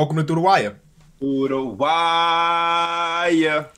Welcome 0.00 0.18
to 0.18 0.22
Through 0.22 0.36
the 0.36 0.42
Wire. 0.42 0.78
Through 1.18 1.48
the 1.48 1.60
wire. 1.60 3.68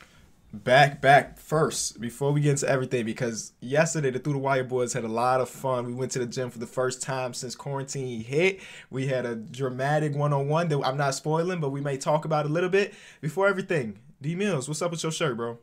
Back, 0.52 1.00
back 1.00 1.39
first 1.39 1.98
before 1.98 2.32
we 2.32 2.43
get 2.43 2.50
into 2.50 2.69
everything 2.69 3.06
because 3.06 3.54
yesterday 3.62 4.11
the 4.11 4.19
Through 4.19 4.35
the 4.35 4.38
Wire 4.38 4.62
boys 4.62 4.93
had 4.93 5.04
a 5.04 5.09
lot 5.09 5.41
of 5.41 5.48
fun. 5.48 5.87
We 5.87 5.95
went 5.95 6.12
to 6.12 6.19
the 6.19 6.27
gym 6.27 6.51
for 6.51 6.59
the 6.59 6.67
first 6.67 7.01
time 7.01 7.33
since 7.33 7.54
quarantine 7.54 8.22
hit. 8.22 8.61
We 8.91 9.06
had 9.06 9.25
a 9.25 9.35
dramatic 9.35 10.14
one 10.14 10.35
on 10.35 10.46
one 10.46 10.69
that 10.69 10.83
I'm 10.85 10.98
not 10.98 11.14
spoiling, 11.14 11.59
but 11.59 11.71
we 11.71 11.80
may 11.80 11.96
talk 11.96 12.27
about 12.27 12.45
a 12.45 12.51
little 12.51 12.69
bit. 12.69 12.93
Before 13.23 13.49
everything, 13.49 13.99
D 14.21 14.35
Mills, 14.35 14.69
what's 14.69 14.83
up 14.83 14.91
with 14.91 15.03
your 15.03 15.13
shirt, 15.13 15.39
bro? 15.39 15.57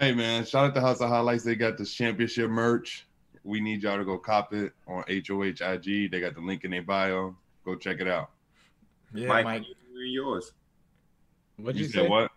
Hey 0.00 0.12
man, 0.12 0.44
shout 0.46 0.64
out 0.64 0.74
to 0.74 0.80
House 0.80 1.00
of 1.00 1.10
Highlights. 1.10 1.44
They 1.44 1.54
got 1.54 1.78
this 1.78 1.94
championship 1.94 2.50
merch. 2.50 3.06
We 3.44 3.60
need 3.60 3.84
y'all 3.84 3.98
to 3.98 4.04
go 4.04 4.18
cop 4.18 4.52
it 4.52 4.72
on 4.88 5.04
HOH 5.06 5.64
IG. 5.64 6.10
They 6.10 6.18
got 6.18 6.34
the 6.34 6.40
link 6.40 6.64
in 6.64 6.72
their 6.72 6.82
bio. 6.82 7.36
Go 7.64 7.76
check 7.76 8.00
it 8.00 8.08
out. 8.08 8.30
Yeah, 9.14 9.28
Mike, 9.28 9.44
Mike. 9.44 9.62
you 9.68 9.74
wearing 9.94 10.12
yours. 10.12 10.52
What'd 11.56 11.76
You 11.78 11.86
you, 11.86 11.90
say? 11.92 12.08
what? 12.08 12.30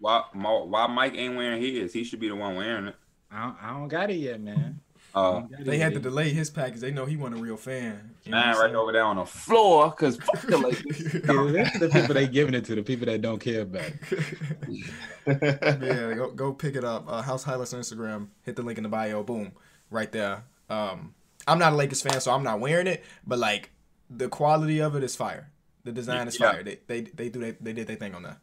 Why, 0.00 0.22
why 0.32 0.86
Mike 0.86 1.14
ain't 1.16 1.36
wearing 1.36 1.60
his? 1.60 1.92
He 1.92 2.04
should 2.04 2.20
be 2.20 2.28
the 2.28 2.36
one 2.36 2.54
wearing 2.56 2.86
it. 2.88 2.96
I 3.30 3.42
don't, 3.44 3.56
I 3.62 3.70
don't 3.70 3.88
got 3.88 4.10
it 4.10 4.14
yet, 4.16 4.40
man. 4.40 4.80
Uh, 5.14 5.32
don't 5.32 5.50
got 5.50 5.60
it 5.60 5.66
They 5.66 5.78
had 5.78 5.94
to 5.94 6.00
delay 6.00 6.30
his 6.30 6.50
package. 6.50 6.80
They 6.80 6.90
know 6.92 7.04
he 7.04 7.16
wasn't 7.16 7.40
a 7.40 7.42
real 7.42 7.56
fan. 7.56 8.14
You 8.24 8.30
man, 8.32 8.56
right 8.56 8.70
I'm 8.70 8.76
over 8.76 8.92
there 8.92 9.04
on 9.04 9.16
the 9.16 9.24
floor, 9.24 9.90
cause 9.92 10.16
fuck 10.18 10.42
the 10.42 10.56
Lakers. 10.58 11.14
Yeah, 11.14 11.78
the 11.78 11.88
people 11.88 12.14
they 12.14 12.28
giving 12.28 12.54
it 12.54 12.64
to, 12.66 12.74
the 12.74 12.82
people 12.82 13.06
that 13.06 13.20
don't 13.22 13.38
care 13.40 13.62
about 13.62 13.90
it. 14.10 14.84
yeah, 15.26 16.14
go, 16.14 16.30
go 16.30 16.52
pick 16.52 16.76
it 16.76 16.84
up. 16.84 17.04
Uh, 17.08 17.22
House 17.22 17.42
Highlights 17.42 17.74
on 17.74 17.80
Instagram. 17.80 18.28
Hit 18.44 18.56
the 18.56 18.62
link 18.62 18.78
in 18.78 18.84
the 18.84 18.88
bio. 18.90 19.22
Boom, 19.22 19.52
right 19.90 20.12
there. 20.12 20.44
Um, 20.70 21.14
I'm 21.46 21.58
not 21.58 21.72
a 21.72 21.76
Lakers 21.76 22.02
fan, 22.02 22.20
so 22.20 22.32
I'm 22.32 22.44
not 22.44 22.60
wearing 22.60 22.86
it. 22.86 23.04
But 23.26 23.38
like, 23.38 23.70
the 24.10 24.28
quality 24.28 24.80
of 24.80 24.94
it 24.94 25.02
is 25.02 25.16
fire. 25.16 25.50
The 25.88 25.92
design 25.94 26.28
is 26.28 26.38
Yeah. 26.38 26.52
fire. 26.52 26.62
They 26.62 26.78
they 26.86 27.00
they 27.00 27.28
do 27.30 27.40
they, 27.40 27.52
they 27.52 27.72
did 27.72 27.86
their 27.86 27.96
thing 27.96 28.14
on 28.14 28.22
that. 28.24 28.36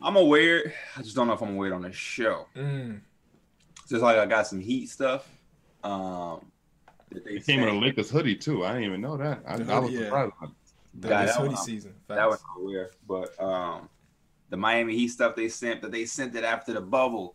I'm 0.00 0.14
gonna 0.14 0.24
wear 0.24 0.60
it. 0.60 0.72
I 0.96 1.02
just 1.02 1.14
don't 1.14 1.26
know 1.26 1.34
if 1.34 1.42
I'm 1.42 1.48
gonna 1.48 1.58
wear 1.58 1.70
it 1.70 1.74
on 1.74 1.82
the 1.82 1.92
show. 1.92 2.46
Mm. 2.56 3.00
Just 3.86 4.02
like 4.02 4.16
I 4.16 4.24
got 4.24 4.46
some 4.46 4.60
heat 4.60 4.88
stuff. 4.88 5.28
Um, 5.84 6.50
that 7.12 7.22
they 7.26 7.32
It 7.32 7.44
came 7.46 7.62
in 7.62 7.68
a. 7.68 7.78
Lakers 7.78 8.08
hoodie 8.10 8.34
too. 8.36 8.64
I 8.64 8.68
didn't 8.72 8.84
even 8.84 9.00
know 9.02 9.18
that. 9.18 9.42
I, 9.46 9.58
The 9.58 9.70
I 9.74 9.78
was 9.78 9.90
hoodie, 9.90 9.98
yeah. 10.00 10.04
surprised. 10.06 10.32
The, 10.94 11.08
Yeah, 11.08 11.26
that 11.26 11.34
hoodie 11.36 11.48
one- 11.48 11.56
season. 11.58 11.94
That 12.08 12.26
was 12.30 12.38
Facts. 12.38 12.50
I 12.58 12.62
wear, 12.64 12.90
but 13.06 13.42
um, 13.42 13.88
the 14.48 14.56
Miami 14.56 14.94
Heat 14.96 15.08
stuff 15.08 15.36
they 15.36 15.50
sent 15.50 15.82
that 15.82 15.92
they 15.92 16.06
sent 16.06 16.34
it 16.34 16.44
after 16.44 16.72
the 16.72 16.80
bubble. 16.80 17.34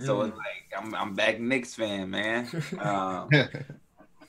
So 0.00 0.18
Mm. 0.18 0.28
it's 0.30 0.36
like 0.36 0.72
I'm 0.82 0.94
I'm 0.96 1.14
back 1.14 1.38
Knicks 1.38 1.74
fan, 1.76 2.10
man. 2.10 2.48
Um, 2.80 3.28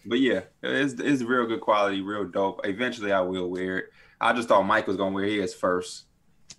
But 0.06 0.20
yeah, 0.20 0.42
it's 0.64 0.94
it's 0.94 1.22
real 1.24 1.46
good 1.48 1.62
quality, 1.62 2.02
real 2.02 2.26
dope. 2.26 2.62
Eventually, 2.64 3.12
I 3.12 3.22
will 3.22 3.50
wear 3.50 3.78
it. 3.80 3.92
I 4.22 4.34
just 4.34 4.48
thought 4.48 4.64
Mike 4.64 4.88
was 4.88 4.98
gonna 4.98 5.14
wear 5.16 5.26
his 5.26 5.54
first. 5.54 6.06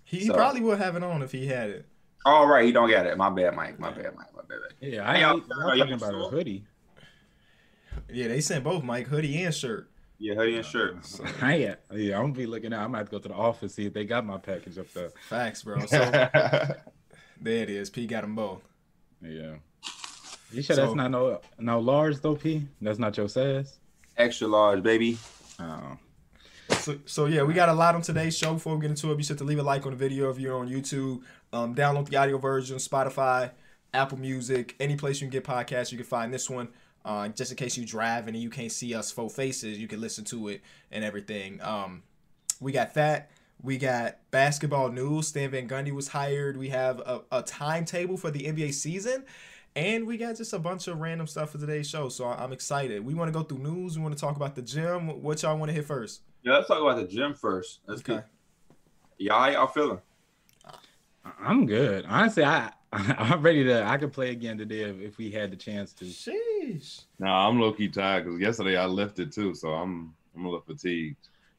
He, 0.03 0.19
he 0.19 0.25
So- 0.27 0.33
probably 0.33 0.61
would 0.61 0.77
have 0.79 0.95
it 0.95 1.03
on 1.03 1.21
if 1.23 1.31
he 1.31 1.47
had 1.47 1.69
it. 1.69 1.85
All 2.25 2.45
right, 2.47 2.65
he 2.65 2.71
don't 2.71 2.89
get 2.89 3.05
it. 3.05 3.17
My 3.17 3.29
bad, 3.29 3.55
Mike. 3.55 3.79
My 3.79 3.89
bad, 3.89 4.15
Mike. 4.15 4.33
My 4.35 4.41
bad. 4.47 4.57
Mike. 4.61 4.73
Yeah, 4.81 5.09
I 5.09 5.17
Hey, 5.17 5.23
ain't 5.25 5.47
y'all- 5.47 5.59
y'all 5.59 5.75
y'all 5.75 5.77
talking 5.87 5.93
about 5.93 6.13
a 6.15 6.29
hoodie. 6.29 6.65
Yeah, 8.11 8.27
they 8.27 8.41
sent 8.41 8.63
both 8.63 8.83
Mike 8.83 9.07
hoodie 9.07 9.43
and 9.43 9.53
shirt. 9.53 9.89
Yeah, 10.19 10.35
hoodie 10.35 10.55
and 10.57 10.65
shirt. 10.65 11.05
So, 11.05 11.23
I 11.41 11.53
ain't, 11.55 11.77
yeah, 11.93 12.15
I'm 12.17 12.23
gonna 12.25 12.33
be 12.33 12.45
looking 12.45 12.73
out. 12.73 12.81
I'm 12.81 12.87
gonna 12.87 12.99
have 12.99 13.07
to 13.07 13.11
go 13.11 13.19
to 13.19 13.27
the 13.27 13.33
office 13.33 13.75
see 13.75 13.85
if 13.85 13.93
they 13.93 14.05
got 14.05 14.25
my 14.25 14.37
package 14.37 14.77
up 14.77 14.91
there. 14.93 15.09
facts, 15.29 15.63
bro. 15.63 15.79
So 15.87 15.97
there 17.41 17.63
it 17.63 17.69
is. 17.69 17.89
P 17.89 18.05
got 18.07 18.21
them 18.21 18.35
both. 18.35 18.61
Yeah. 19.21 19.55
You 20.51 20.61
sure 20.61 20.75
So- 20.75 20.83
that's 20.85 20.95
not 20.95 21.11
no 21.11 21.41
no 21.59 21.79
large 21.79 22.21
though, 22.21 22.35
P? 22.35 22.67
That's 22.81 22.99
not 22.99 23.17
your 23.17 23.27
size? 23.27 23.79
Extra 24.15 24.47
large, 24.47 24.81
baby. 24.83 25.17
Oh. 25.59 25.97
So, 26.83 26.99
so 27.05 27.25
yeah, 27.27 27.43
we 27.43 27.53
got 27.53 27.69
a 27.69 27.73
lot 27.73 27.95
on 27.95 28.01
today's 28.01 28.37
show. 28.37 28.55
Before 28.55 28.75
we 28.75 28.81
get 28.81 28.89
into 28.89 29.09
it, 29.09 29.15
be 29.15 29.23
sure 29.23 29.37
to 29.37 29.43
leave 29.45 29.57
a 29.57 29.63
like 29.63 29.85
on 29.85 29.93
the 29.93 29.97
video 29.97 30.29
if 30.29 30.37
you're 30.37 30.57
on 30.57 30.67
YouTube. 30.67 31.21
Um, 31.53 31.73
download 31.73 32.09
the 32.09 32.17
audio 32.17 32.37
version, 32.37 32.75
Spotify, 32.75 33.51
Apple 33.93 34.17
Music, 34.17 34.75
any 34.81 34.97
place 34.97 35.21
you 35.21 35.27
can 35.27 35.31
get 35.31 35.45
podcasts. 35.45 35.93
You 35.93 35.97
can 35.97 36.05
find 36.05 36.33
this 36.33 36.49
one. 36.49 36.67
Uh, 37.05 37.29
just 37.29 37.51
in 37.51 37.55
case 37.55 37.77
you 37.77 37.85
driving 37.85 38.33
and 38.33 38.43
you 38.43 38.49
can't 38.49 38.71
see 38.71 38.93
us 38.93 39.11
full 39.11 39.29
faces, 39.29 39.79
you 39.79 39.87
can 39.87 40.01
listen 40.01 40.25
to 40.25 40.49
it 40.49 40.61
and 40.91 41.05
everything. 41.05 41.61
Um, 41.61 42.03
we 42.59 42.73
got 42.73 42.95
that. 42.95 43.31
We 43.61 43.77
got 43.77 44.17
basketball 44.31 44.89
news. 44.89 45.29
Stan 45.29 45.51
Van 45.51 45.69
Gundy 45.69 45.93
was 45.93 46.09
hired. 46.09 46.57
We 46.57 46.67
have 46.69 46.99
a, 46.99 47.21
a 47.31 47.43
timetable 47.43 48.17
for 48.17 48.29
the 48.29 48.41
NBA 48.41 48.73
season. 48.73 49.23
And 49.73 50.05
we 50.05 50.17
got 50.17 50.35
just 50.35 50.51
a 50.51 50.59
bunch 50.59 50.89
of 50.89 50.99
random 50.99 51.27
stuff 51.27 51.51
for 51.51 51.59
today's 51.59 51.89
show. 51.89 52.09
So 52.09 52.25
I'm 52.25 52.51
excited. 52.51 53.05
We 53.05 53.13
want 53.13 53.31
to 53.31 53.39
go 53.39 53.45
through 53.45 53.59
news. 53.59 53.97
We 53.97 54.03
want 54.03 54.17
to 54.17 54.19
talk 54.19 54.35
about 54.35 54.55
the 54.55 54.61
gym. 54.61 55.23
What 55.23 55.43
y'all 55.43 55.57
want 55.57 55.69
to 55.69 55.73
hit 55.73 55.85
first? 55.85 56.19
Yeah, 56.43 56.53
let's 56.53 56.67
talk 56.67 56.81
about 56.81 56.97
the 56.97 57.07
gym 57.07 57.33
first. 57.33 57.79
Let's 57.87 58.01
Okay. 58.01 58.15
get. 58.15 58.27
Y'all, 59.17 59.39
how 59.39 59.49
y'all 59.49 59.67
feeling? 59.67 59.99
I'm 61.39 61.65
good. 61.65 62.05
Honestly, 62.07 62.43
I 62.43 62.71
I'm 62.91 63.41
ready 63.41 63.63
to 63.63 63.83
I 63.85 63.97
could 63.97 64.11
play 64.11 64.31
again 64.31 64.57
today 64.57 64.81
if, 64.81 64.99
if 65.01 65.17
we 65.17 65.31
had 65.31 65.51
the 65.51 65.55
chance 65.55 65.93
to. 65.93 66.05
Sheesh. 66.05 67.05
nah, 67.19 67.47
I'm 67.47 67.59
low 67.59 67.71
key 67.71 67.87
tired 67.87 68.25
because 68.25 68.39
yesterday 68.39 68.75
I 68.77 68.85
lifted 68.85 69.31
too, 69.31 69.53
so 69.55 69.69
I'm 69.69 70.13
I'm 70.35 70.45
a 70.45 70.49
little 70.49 70.61
fatigued. 70.65 71.15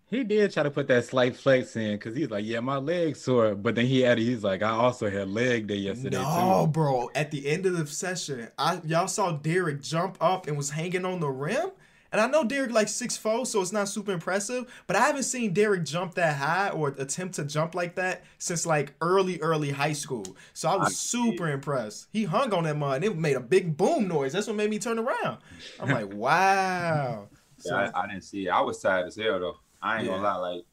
He 0.06 0.22
did 0.22 0.52
try 0.52 0.62
to 0.62 0.70
put 0.70 0.86
that 0.88 1.06
slight 1.06 1.34
flex 1.34 1.74
in 1.76 1.92
because 1.92 2.14
he's 2.14 2.30
like, 2.30 2.44
yeah, 2.44 2.60
my 2.60 2.76
legs 2.76 3.22
sore. 3.22 3.54
But 3.54 3.74
then 3.74 3.86
he 3.86 4.04
added, 4.04 4.22
he's 4.22 4.44
like, 4.44 4.62
I 4.62 4.68
also 4.68 5.10
had 5.10 5.28
leg 5.28 5.66
day 5.66 5.76
yesterday 5.76 6.18
No, 6.18 6.66
too. 6.66 6.72
bro. 6.72 7.10
At 7.14 7.30
the 7.30 7.48
end 7.48 7.64
of 7.66 7.76
the 7.76 7.86
session, 7.86 8.48
I 8.58 8.80
y'all 8.84 9.08
saw 9.08 9.32
Derek 9.32 9.80
jump 9.80 10.18
up 10.20 10.46
and 10.46 10.56
was 10.58 10.70
hanging 10.70 11.04
on 11.06 11.20
the 11.20 11.30
rim. 11.30 11.70
And 12.14 12.20
I 12.20 12.28
know 12.28 12.44
Derek 12.44 12.70
like 12.70 12.88
six 12.88 13.16
four, 13.16 13.44
so 13.44 13.60
it's 13.60 13.72
not 13.72 13.88
super 13.88 14.12
impressive. 14.12 14.72
But 14.86 14.96
I 14.96 15.00
haven't 15.00 15.24
seen 15.24 15.52
Derek 15.52 15.84
jump 15.84 16.14
that 16.14 16.36
high 16.36 16.70
or 16.70 16.90
attempt 16.96 17.34
to 17.36 17.44
jump 17.44 17.74
like 17.74 17.96
that 17.96 18.24
since 18.38 18.64
like 18.64 18.94
early, 19.00 19.40
early 19.40 19.72
high 19.72 19.94
school. 19.94 20.36
So 20.52 20.68
I 20.68 20.76
was 20.76 20.88
I 20.88 20.92
see. 20.92 21.00
super 21.10 21.50
impressed. 21.50 22.06
He 22.12 22.24
hung 22.24 22.54
on 22.54 22.64
that 22.64 22.76
mud 22.76 22.96
and 22.96 23.04
it 23.04 23.16
made 23.18 23.36
a 23.36 23.40
big 23.40 23.76
boom 23.76 24.06
noise. 24.08 24.32
That's 24.32 24.46
what 24.46 24.56
made 24.56 24.70
me 24.70 24.78
turn 24.78 24.98
around. 25.00 25.38
I'm 25.78 25.90
like, 25.90 26.06
wow. 26.08 27.30
So, 27.58 27.76
Yeah, 27.76 27.90
I, 27.94 28.04
I 28.04 28.06
didn't 28.08 28.24
see 28.24 28.46
it. 28.46 28.50
I 28.50 28.60
was 28.60 28.80
tired 28.80 29.06
as 29.08 29.16
hell 29.16 29.40
though. 29.40 29.56
I 29.82 29.98
ain't 29.98 30.06
Yeah. 30.06 30.10
gonna 30.10 30.22
lie. 30.22 30.36
Like 30.36 30.64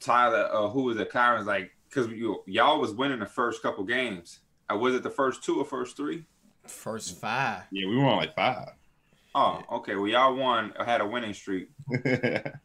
Tyler, 0.00 0.48
uh, 0.52 0.68
who 0.68 0.84
was 0.84 0.96
it? 0.98 1.10
Kyron's 1.10 1.46
like, 1.46 1.70
because 1.88 2.08
you 2.08 2.42
y'all 2.46 2.80
was 2.80 2.92
winning 2.92 3.18
the 3.20 3.26
first 3.26 3.62
couple 3.62 3.84
games. 3.84 4.40
Uh, 4.72 4.76
was 4.76 4.94
it 4.94 5.02
the 5.02 5.10
first 5.10 5.42
two 5.42 5.58
or 5.58 5.64
first 5.64 5.96
three? 5.96 6.24
first 6.66 7.18
five. 7.18 7.64
Yeah, 7.70 7.88
we 7.88 7.96
were 7.96 8.04
on 8.04 8.16
like 8.18 8.34
five. 8.34 8.70
Oh, 9.34 9.62
okay. 9.72 9.94
Well, 9.94 10.08
y'all 10.08 10.34
won. 10.34 10.72
Had 10.84 11.00
a 11.00 11.06
winning 11.06 11.34
streak. 11.34 11.68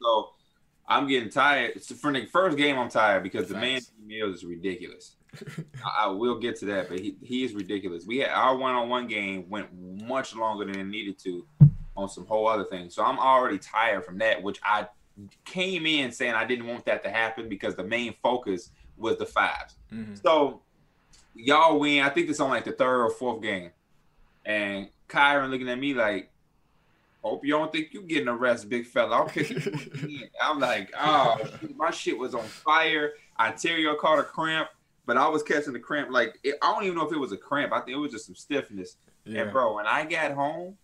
So 0.01 0.29
I'm 0.87 1.07
getting 1.07 1.29
tired. 1.29 1.81
So 1.81 1.95
for 1.95 2.11
the 2.11 2.25
first 2.25 2.57
game, 2.57 2.77
I'm 2.77 2.89
tired 2.89 3.23
because 3.23 3.47
the 3.47 3.55
man 3.55 3.75
Facts. 3.79 3.91
Mills 4.05 4.37
is 4.37 4.45
ridiculous. 4.45 5.15
I, 5.83 6.05
I 6.05 6.07
will 6.07 6.37
get 6.39 6.57
to 6.57 6.65
that, 6.65 6.89
but 6.89 6.99
he, 6.99 7.15
he 7.21 7.43
is 7.43 7.53
ridiculous. 7.53 8.05
We 8.05 8.17
had 8.19 8.29
our 8.31 8.55
one-on-one 8.57 9.07
game 9.07 9.49
went 9.49 9.69
much 10.05 10.35
longer 10.35 10.65
than 10.65 10.79
it 10.79 10.83
needed 10.85 11.17
to 11.19 11.45
on 11.95 12.09
some 12.09 12.25
whole 12.25 12.47
other 12.47 12.65
things. 12.65 12.93
So 12.95 13.03
I'm 13.03 13.17
already 13.17 13.57
tired 13.59 14.03
from 14.05 14.17
that, 14.19 14.41
which 14.43 14.59
I 14.63 14.87
came 15.45 15.85
in 15.85 16.11
saying 16.11 16.33
I 16.33 16.45
didn't 16.45 16.67
want 16.67 16.85
that 16.85 17.03
to 17.03 17.09
happen 17.09 17.47
because 17.47 17.75
the 17.75 17.83
main 17.83 18.13
focus 18.21 18.71
was 18.97 19.17
the 19.17 19.25
fives. 19.25 19.75
Mhm. 19.91 20.21
So 20.21 20.61
y'all 21.33 21.79
win. 21.79 22.03
I 22.03 22.09
think 22.09 22.29
it's 22.29 22.39
on 22.39 22.49
like 22.49 22.65
the 22.65 22.71
third 22.73 23.05
or 23.05 23.09
fourth 23.09 23.41
game. 23.41 23.71
And 24.45 24.89
Kyron 25.07 25.49
looking 25.49 25.69
at 25.69 25.79
me 25.79 25.93
like, 25.93 26.29
hope 27.23 27.45
you 27.45 27.51
don't 27.53 27.71
think 27.71 27.93
you 27.93 28.01
getting 28.03 28.27
a 28.27 28.35
rest, 28.35 28.69
big 28.69 28.85
fella. 28.85 29.15
I'll 29.17 29.25
pick 29.27 29.49
you 29.49 29.57
again. 29.57 30.29
I'm 30.41 30.59
like, 30.59 30.91
oh, 30.99 31.37
my 31.75 31.89
shit 31.91 32.17
was 32.17 32.33
on 32.35 32.43
fire. 32.43 33.13
Arterial 33.39 33.95
caught 33.95 34.19
a 34.19 34.23
cramp, 34.23 34.69
but 35.05 35.17
I 35.17 35.27
was 35.29 35.41
catching 35.43 35.73
the 35.73 35.79
cramp. 35.79 36.09
Like, 36.11 36.37
it, 36.43 36.55
I 36.61 36.73
don't 36.73 36.83
even 36.83 36.97
know 36.97 37.07
if 37.07 37.13
it 37.13 37.19
was 37.19 37.31
a 37.31 37.37
cramp. 37.37 37.71
I 37.73 37.79
think 37.79 37.91
it 37.95 37.99
was 37.99 38.11
just 38.11 38.25
some 38.25 38.35
stiffness. 38.35 38.97
Yeah. 39.25 39.43
And 39.43 39.51
bro, 39.51 39.75
when 39.75 39.87
I 39.87 40.05
got 40.05 40.31
home, 40.33 40.77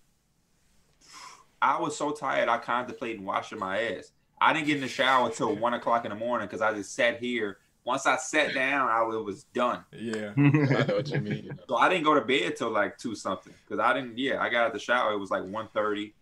I 1.62 1.80
was 1.80 1.98
so 1.98 2.12
tired. 2.12 2.48
I 2.50 2.58
contemplated 2.58 3.22
washing 3.22 3.60
my 3.60 3.80
ass. 3.82 4.12
I 4.42 4.54
didn't 4.54 4.68
get 4.68 4.78
in 4.78 4.82
the 4.82 4.88
shower 4.88 5.28
until 5.28 5.54
one 5.56 5.74
o'clock 5.74 6.06
in 6.06 6.10
the 6.10 6.16
morning 6.16 6.48
because 6.48 6.62
I 6.62 6.74
just 6.74 6.96
sat 6.96 7.20
here. 7.20 7.58
Once 7.84 8.06
I 8.06 8.16
sat 8.18 8.54
down, 8.54 8.88
I 8.90 9.02
was- 9.02 9.16
it 9.18 9.24
was 9.26 9.44
done. 9.46 9.84
yeah. 9.92 10.32
I 10.38 10.42
know 10.42 10.96
what 10.96 11.10
you 11.10 11.20
mean. 11.20 11.60
So 11.68 11.76
I 11.76 11.90
didn't 11.90 12.04
go 12.06 12.14
to 12.14 12.22
bed 12.22 12.56
till 12.56 12.70
like 12.70 12.98
two 12.98 13.16
something 13.16 13.54
because 13.68 13.80
I 13.80 13.94
didn't. 13.94 14.18
Yeah, 14.18 14.42
I 14.42 14.50
got 14.50 14.68
out 14.68 14.74
the 14.74 14.80
shower. 14.80 15.12
It 15.14 15.18
was 15.18 15.32
like 15.32 15.44
1.30. 15.44 16.14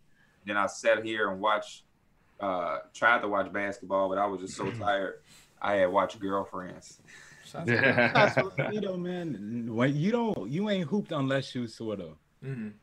Then 0.47 0.57
I 0.57 0.65
sat 0.67 1.03
here 1.03 1.29
and 1.29 1.39
watched. 1.41 1.83
Uh, 2.39 2.77
tried 2.93 3.19
to 3.21 3.27
watch 3.27 3.51
basketball, 3.51 4.09
but 4.09 4.19
I 4.19 4.27
was 4.27 4.39
just 4.41 4.55
so 4.55 4.69
tired. 4.79 5.15
I 5.59 5.73
had 5.77 5.87
watched 5.91 6.19
Girlfriends. 6.19 6.99
Shots 7.45 7.67
you 7.67 8.79
know, 8.81 8.95
man. 8.95 9.65
When 9.73 9.95
you 9.95 10.11
don't, 10.11 10.47
you 10.49 10.69
ain't 10.69 10.87
hooped 10.87 11.11
unless 11.11 11.55
you 11.55 11.65
sort 11.65 11.99
of. 11.99 12.09
Mhm. 12.45 12.73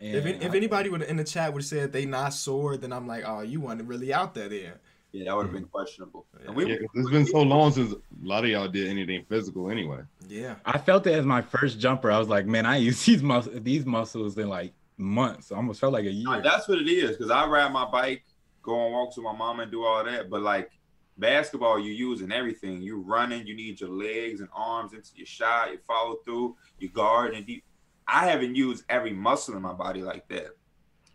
And 0.00 0.14
If, 0.16 0.24
if 0.24 0.52
I- 0.52 0.56
anybody 0.56 0.88
would 0.88 1.02
in 1.02 1.16
the 1.18 1.24
chat 1.24 1.52
would 1.52 1.60
have 1.60 1.66
said 1.68 1.92
they 1.92 2.06
not 2.06 2.32
sore, 2.32 2.78
then 2.78 2.92
I'm 2.94 3.06
like, 3.06 3.24
oh, 3.26 3.40
you 3.42 3.60
wasn't 3.60 3.88
really 3.88 4.12
out 4.14 4.34
there 4.34 4.48
then. 4.48 4.72
Yeah, 5.12 5.24
that 5.26 5.36
would 5.36 5.42
have 5.46 5.52
been 5.52 5.66
questionable. 5.66 6.24
And 6.46 6.56
we, 6.56 6.64
Yeah, 6.70 6.76
'cause 6.78 6.88
it's 6.94 7.10
been 7.10 7.26
so 7.26 7.42
long 7.42 7.72
since 7.72 7.92
a 7.92 7.96
lot 8.26 8.44
of 8.44 8.50
y'all 8.50 8.68
did 8.68 8.88
anything 8.88 9.26
physical 9.28 9.70
anyway. 9.70 10.00
Yeah. 10.28 10.54
I 10.64 10.78
felt 10.78 11.06
it 11.06 11.12
as 11.12 11.26
my 11.26 11.42
first 11.42 11.78
jumper. 11.78 12.10
I 12.10 12.18
was 12.18 12.28
like, 12.28 12.46
man, 12.46 12.64
I 12.64 12.78
use 12.78 13.04
these 13.04 13.22
muscles, 13.22 13.60
these 13.62 13.84
muscles 13.84 14.38
in 14.38 14.48
like 14.48 14.72
months. 14.96 15.52
I 15.52 15.56
almost 15.56 15.80
felt 15.80 15.92
like 15.92 16.04
a 16.04 16.10
year. 16.12 16.40
that's 16.42 16.68
what 16.68 16.78
it 16.78 16.88
is. 16.88 17.10
Because 17.16 17.30
I 17.30 17.46
ride 17.46 17.72
my 17.72 17.84
bike, 17.90 18.24
go 18.62 18.78
on 18.78 18.92
walks 18.92 19.16
with 19.16 19.24
my 19.24 19.34
mom, 19.36 19.60
and 19.60 19.70
do 19.70 19.84
all 19.84 20.04
that. 20.04 20.30
But 20.30 20.42
like 20.42 20.70
Basketball, 21.18 21.78
you 21.78 21.92
using 21.92 22.32
everything. 22.32 22.80
You 22.82 23.00
running. 23.00 23.46
You 23.46 23.54
need 23.54 23.80
your 23.80 23.90
legs 23.90 24.40
and 24.40 24.48
arms 24.54 24.92
into 24.94 25.10
your 25.16 25.26
shot. 25.26 25.70
You 25.72 25.78
follow 25.86 26.16
through. 26.24 26.56
You 26.78 26.88
guard 26.88 27.34
and 27.34 27.46
deep. 27.46 27.64
I 28.08 28.26
haven't 28.28 28.54
used 28.56 28.84
every 28.88 29.12
muscle 29.12 29.54
in 29.56 29.62
my 29.62 29.72
body 29.72 30.02
like 30.02 30.26
that 30.28 30.48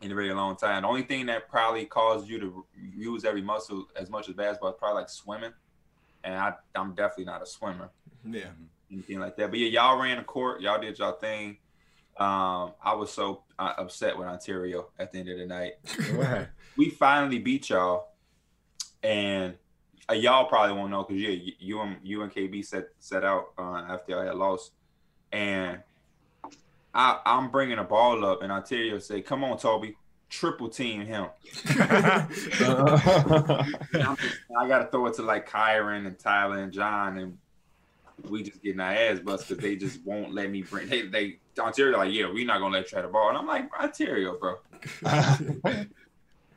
in 0.01 0.12
a 0.12 0.15
very 0.15 0.33
long 0.33 0.56
time. 0.56 0.83
The 0.83 0.88
only 0.88 1.01
thing 1.03 1.25
that 1.25 1.50
probably 1.50 1.85
caused 1.85 2.30
you 2.30 2.39
to 2.39 2.65
use 2.95 3.25
every 3.25 3.41
muscle 3.41 3.88
as 3.95 4.09
much 4.09 4.30
as 4.30 4.35
basketball 4.35 4.69
is 4.69 4.75
probably 4.80 5.01
like 5.01 5.09
swimming. 5.09 5.51
And 6.23 6.35
I, 6.35 6.53
I'm 6.75 6.94
definitely 6.95 7.25
not 7.25 7.41
a 7.41 7.45
swimmer, 7.45 7.89
Yeah. 8.23 8.45
anything 8.91 9.19
like 9.19 9.35
that. 9.38 9.50
But 9.50 9.59
yeah, 9.59 9.68
y'all 9.69 10.00
ran 10.01 10.18
the 10.18 10.23
court. 10.23 10.62
Y'all 10.62 10.80
did 10.80 10.97
y'all 11.00 11.13
thing. 11.13 11.57
Um, 12.19 12.74
I 12.84 12.94
was 12.96 13.12
so 13.12 13.44
uh, 13.60 13.74
upset 13.78 14.18
with 14.18 14.28
Ontario 14.28 14.88
at 14.98 15.12
the 15.12 15.19
end 15.19 15.30
of 15.30 15.38
the 15.38 15.46
night. 15.46 15.74
We 16.78 16.92
finally 16.92 17.40
beat 17.40 17.69
y'all, 17.72 18.10
and 19.02 19.56
uh, 20.08 20.14
y'all 20.14 20.46
probably 20.46 20.75
won't 20.75 20.92
know 20.92 21.04
because 21.04 21.19
yeah, 21.19 21.30
you, 21.30 21.54
you 21.58 21.81
and 21.81 21.98
you 22.04 22.22
and 22.22 22.31
KB 22.31 22.64
set 22.64 22.90
set 23.00 23.24
out 23.24 23.48
uh, 23.58 23.84
after 23.90 24.12
y'all 24.12 24.24
had 24.25 24.36
lost, 24.36 24.74
and 25.31 25.80
I 26.94 27.19
I'm 27.25 27.50
bringing 27.50 27.80
a 27.80 27.84
ball 27.84 28.24
up, 28.24 28.44
and 28.44 28.52
Ontario 28.52 29.00
say, 29.00 29.22
"Come 29.24 29.44
on, 29.44 29.58
Toby, 29.58 29.96
triple 30.30 30.69
team 30.69 31.02
him." 31.04 31.30
And 31.68 31.81
I'm 32.62 34.16
just- 34.18 34.38
I 34.56 34.68
got 34.68 34.80
to 34.84 34.88
throw 34.92 35.08
it 35.08 35.16
to 35.16 35.24
like 35.24 35.50
Kyron 35.50 36.06
and 36.06 36.18
Tyler 36.19 36.60
and 36.60 36.72
John, 36.72 37.18
and 37.18 37.38
we 38.30 38.44
just 38.44 38.62
getting 38.64 38.80
our 38.80 38.92
ass 38.92 39.19
bust 39.19 39.48
because 39.48 39.62
they 39.64 39.75
just 39.75 40.04
won't 40.06 40.34
let 40.34 40.50
me 40.50 40.64
bring. 40.64 40.88
They 40.90 41.04
they 41.08 41.40
Ontario 41.60 41.98
like, 41.98 42.14
yeah, 42.14 42.25
we're 42.31 42.46
not 42.46 42.60
gonna 42.60 42.74
let 42.74 42.84
you 42.86 42.90
try 42.90 43.02
the 43.02 43.08
ball, 43.08 43.30
and 43.30 43.38
I'm 43.38 43.48
like, 43.48 43.69
Ontario, 43.80 44.38
bro, 44.38 44.56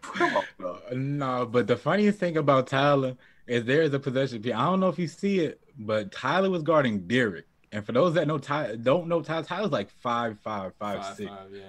come 0.02 0.36
on, 0.36 0.44
bro. 0.58 0.78
No, 0.92 1.46
but 1.46 1.66
the 1.66 1.76
funniest 1.76 2.18
thing 2.18 2.36
about 2.36 2.66
Tyler 2.66 3.16
is 3.46 3.64
there 3.64 3.82
is 3.82 3.92
a 3.94 3.98
possession. 3.98 4.42
I 4.52 4.64
don't 4.66 4.80
know 4.80 4.88
if 4.88 4.98
you 4.98 5.08
see 5.08 5.40
it, 5.40 5.60
but 5.78 6.12
Tyler 6.12 6.50
was 6.50 6.62
guarding 6.62 7.00
Derek. 7.06 7.46
And 7.72 7.84
for 7.86 7.92
those 7.92 8.14
that 8.14 8.26
know 8.26 8.38
Ty, 8.38 8.76
don't 8.76 9.06
know 9.06 9.22
Tyler, 9.22 9.44
Tyler's 9.44 9.70
like 9.70 9.90
five, 9.90 10.38
five, 10.40 10.72
five, 10.78 11.02
Five, 11.04 11.16
six. 11.16 11.30
five, 11.30 11.50
yeah. 11.52 11.62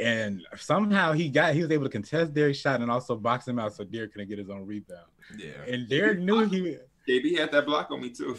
And 0.00 0.42
somehow 0.56 1.12
he 1.12 1.28
got 1.28 1.54
he 1.54 1.62
was 1.62 1.70
able 1.70 1.84
to 1.84 1.90
contest 1.90 2.32
Derek's 2.34 2.58
shot 2.58 2.80
and 2.80 2.90
also 2.90 3.16
box 3.16 3.46
him 3.48 3.58
out 3.58 3.74
so 3.74 3.84
Derek 3.84 4.12
couldn't 4.12 4.28
get 4.28 4.38
his 4.38 4.48
own 4.50 4.64
rebound. 4.66 5.06
Yeah. 5.36 5.50
And 5.66 5.88
Derek 5.88 6.20
knew 6.20 6.44
he 6.46 6.78
JB 7.08 7.38
had 7.38 7.50
that 7.52 7.66
block 7.66 7.90
on 7.90 8.00
me 8.02 8.10
too. 8.10 8.36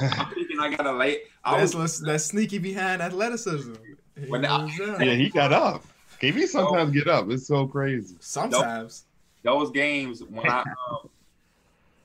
I'm 0.00 0.34
thinking 0.34 0.58
I 0.60 0.74
got 0.74 0.86
a 0.86 0.92
late. 0.92 1.22
I 1.44 1.58
That's 1.58 1.74
was, 1.74 2.00
what's- 2.00 2.12
that 2.12 2.20
sneaky 2.20 2.58
behind 2.58 3.02
athleticism. 3.02 3.74
He 4.18 4.30
When 4.30 4.44
I- 4.44 4.62
moves 4.62 4.80
up. 4.80 5.00
yeah, 5.00 5.14
he 5.14 5.28
got 5.28 5.52
up. 5.52 5.84
KB 6.20 6.46
sometimes 6.46 6.92
get 6.92 7.08
up. 7.08 7.28
It's 7.30 7.46
so 7.46 7.66
crazy. 7.66 8.16
Sometimes. 8.20 9.06
those 9.42 9.70
games 9.72 10.22
when 10.22 10.46
I 10.48 10.60
um, 10.90 11.08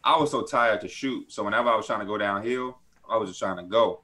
I 0.03 0.17
was 0.17 0.31
so 0.31 0.41
tired 0.41 0.81
to 0.81 0.87
shoot. 0.87 1.31
So 1.31 1.43
whenever 1.43 1.69
I 1.69 1.75
was 1.75 1.85
trying 1.85 1.99
to 1.99 2.05
go 2.05 2.17
downhill, 2.17 2.79
I 3.09 3.17
was 3.17 3.29
just 3.29 3.39
trying 3.39 3.57
to 3.57 3.63
go. 3.63 4.01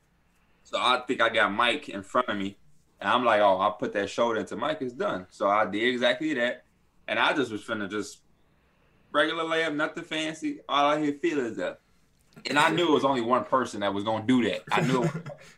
So 0.64 0.78
I 0.78 1.02
think 1.08 1.22
I 1.22 1.30
got 1.30 1.52
Mike 1.52 1.90
in 1.90 2.04
front 2.04 2.30
of 2.30 2.38
me, 2.38 2.58
and 3.02 3.10
I'm 3.10 3.26
like, 3.26 3.42
oh, 3.42 3.58
I'll 3.58 3.72
put 3.74 3.92
that 3.94 4.10
shoulder 4.10 4.40
into 4.40 4.56
Mike. 4.56 4.78
It's 4.82 4.94
done. 4.94 5.26
So 5.30 5.48
I 5.50 5.66
did 5.66 5.84
exactly 5.94 6.34
that, 6.36 6.64
and 7.08 7.18
I 7.18 7.34
just 7.34 7.52
was 7.52 7.62
finna 7.64 7.90
just 7.90 8.20
regular 9.12 9.44
layup, 9.46 9.76
nothing 9.76 10.04
fancy. 10.04 10.60
All 10.70 10.92
I 10.92 11.00
hear 11.02 11.14
feel 11.14 11.40
is 11.40 11.58
that. 11.58 11.80
And 12.50 12.58
I 12.60 12.70
knew 12.70 12.88
it 12.90 12.92
was 12.94 13.06
only 13.06 13.22
one 13.22 13.44
person 13.46 13.82
that 13.82 13.94
was 13.94 14.04
gonna 14.04 14.26
do 14.26 14.44
that. 14.50 14.64
I 14.72 14.82
knew 14.82 15.04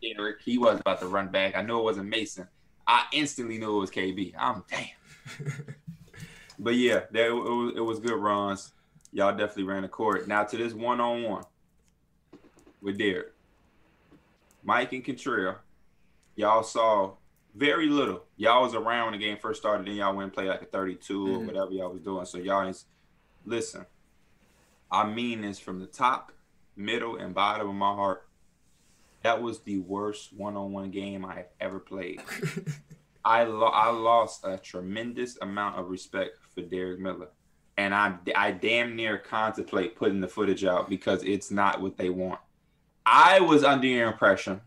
it 0.01 0.17
was 0.19 0.33
He 0.45 0.57
was 0.57 0.79
about 0.79 0.99
to 0.99 1.07
run 1.07 1.29
back. 1.29 1.55
I 1.55 1.61
knew 1.61 1.79
it 1.79 1.83
wasn't 1.83 2.09
Mason. 2.09 2.47
I 2.87 3.05
instantly 3.13 3.57
knew 3.57 3.77
it 3.77 3.79
was 3.79 3.91
KB. 3.91 4.33
I'm 4.37 4.63
damn. 4.69 5.65
But 6.57 6.75
yeah, 6.75 7.01
there 7.11 7.31
it 7.31 7.33
was, 7.33 7.73
it 7.75 7.81
was 7.81 7.99
good 7.99 8.15
runs. 8.17 8.71
Y'all 9.11 9.31
definitely 9.35 9.63
ran 9.63 9.81
the 9.81 9.89
court. 9.89 10.25
Now 10.27 10.43
to 10.45 10.55
this 10.57 10.73
one 10.73 11.01
on 11.01 11.23
one 11.23 11.43
with 12.81 12.97
Derek, 12.97 13.33
Mike 14.63 14.93
and 14.93 15.03
Contreras, 15.03 15.57
y'all 16.35 16.63
saw 16.63 17.11
very 17.55 17.87
little. 17.87 18.23
Y'all 18.37 18.63
was 18.63 18.73
around 18.73 19.11
when 19.11 19.19
the 19.19 19.25
game 19.25 19.37
first 19.37 19.59
started. 19.59 19.85
Then 19.87 19.95
y'all 19.95 20.15
went 20.15 20.25
and 20.25 20.33
played 20.33 20.47
like 20.47 20.61
a 20.61 20.65
32 20.65 21.27
or 21.27 21.39
Mhm. 21.39 21.45
whatever 21.47 21.71
y'all 21.71 21.91
was 21.91 22.01
doing. 22.01 22.25
So 22.25 22.37
y'all 22.37 22.67
is 22.67 22.85
listen. 23.45 23.85
I 24.91 25.05
mean 25.05 25.41
this 25.41 25.59
from 25.59 25.79
the 25.79 25.87
top, 25.87 26.31
middle, 26.75 27.17
and 27.17 27.33
bottom 27.33 27.69
of 27.69 27.75
my 27.75 27.93
heart. 27.93 28.27
That 29.23 29.41
was 29.41 29.59
the 29.61 29.79
worst 29.79 30.33
one-on-one 30.33 30.91
game 30.91 31.25
I 31.25 31.35
have 31.35 31.49
ever 31.59 31.79
played. 31.79 32.21
I 33.25 33.43
lo- 33.43 33.67
I 33.73 33.89
lost 33.89 34.45
a 34.45 34.57
tremendous 34.57 35.37
amount 35.41 35.79
of 35.79 35.89
respect 35.89 36.37
for 36.53 36.61
Derek 36.61 36.99
Miller, 36.99 37.29
and 37.75 37.93
I 37.93 38.15
I 38.35 38.51
damn 38.51 38.95
near 38.95 39.17
contemplate 39.17 39.95
putting 39.95 40.21
the 40.21 40.27
footage 40.27 40.63
out 40.63 40.89
because 40.89 41.23
it's 41.23 41.49
not 41.49 41.81
what 41.81 41.97
they 41.97 42.09
want. 42.09 42.39
I 43.05 43.39
was 43.39 43.63
under 43.63 43.81
the 43.81 43.99
impression 43.99 44.61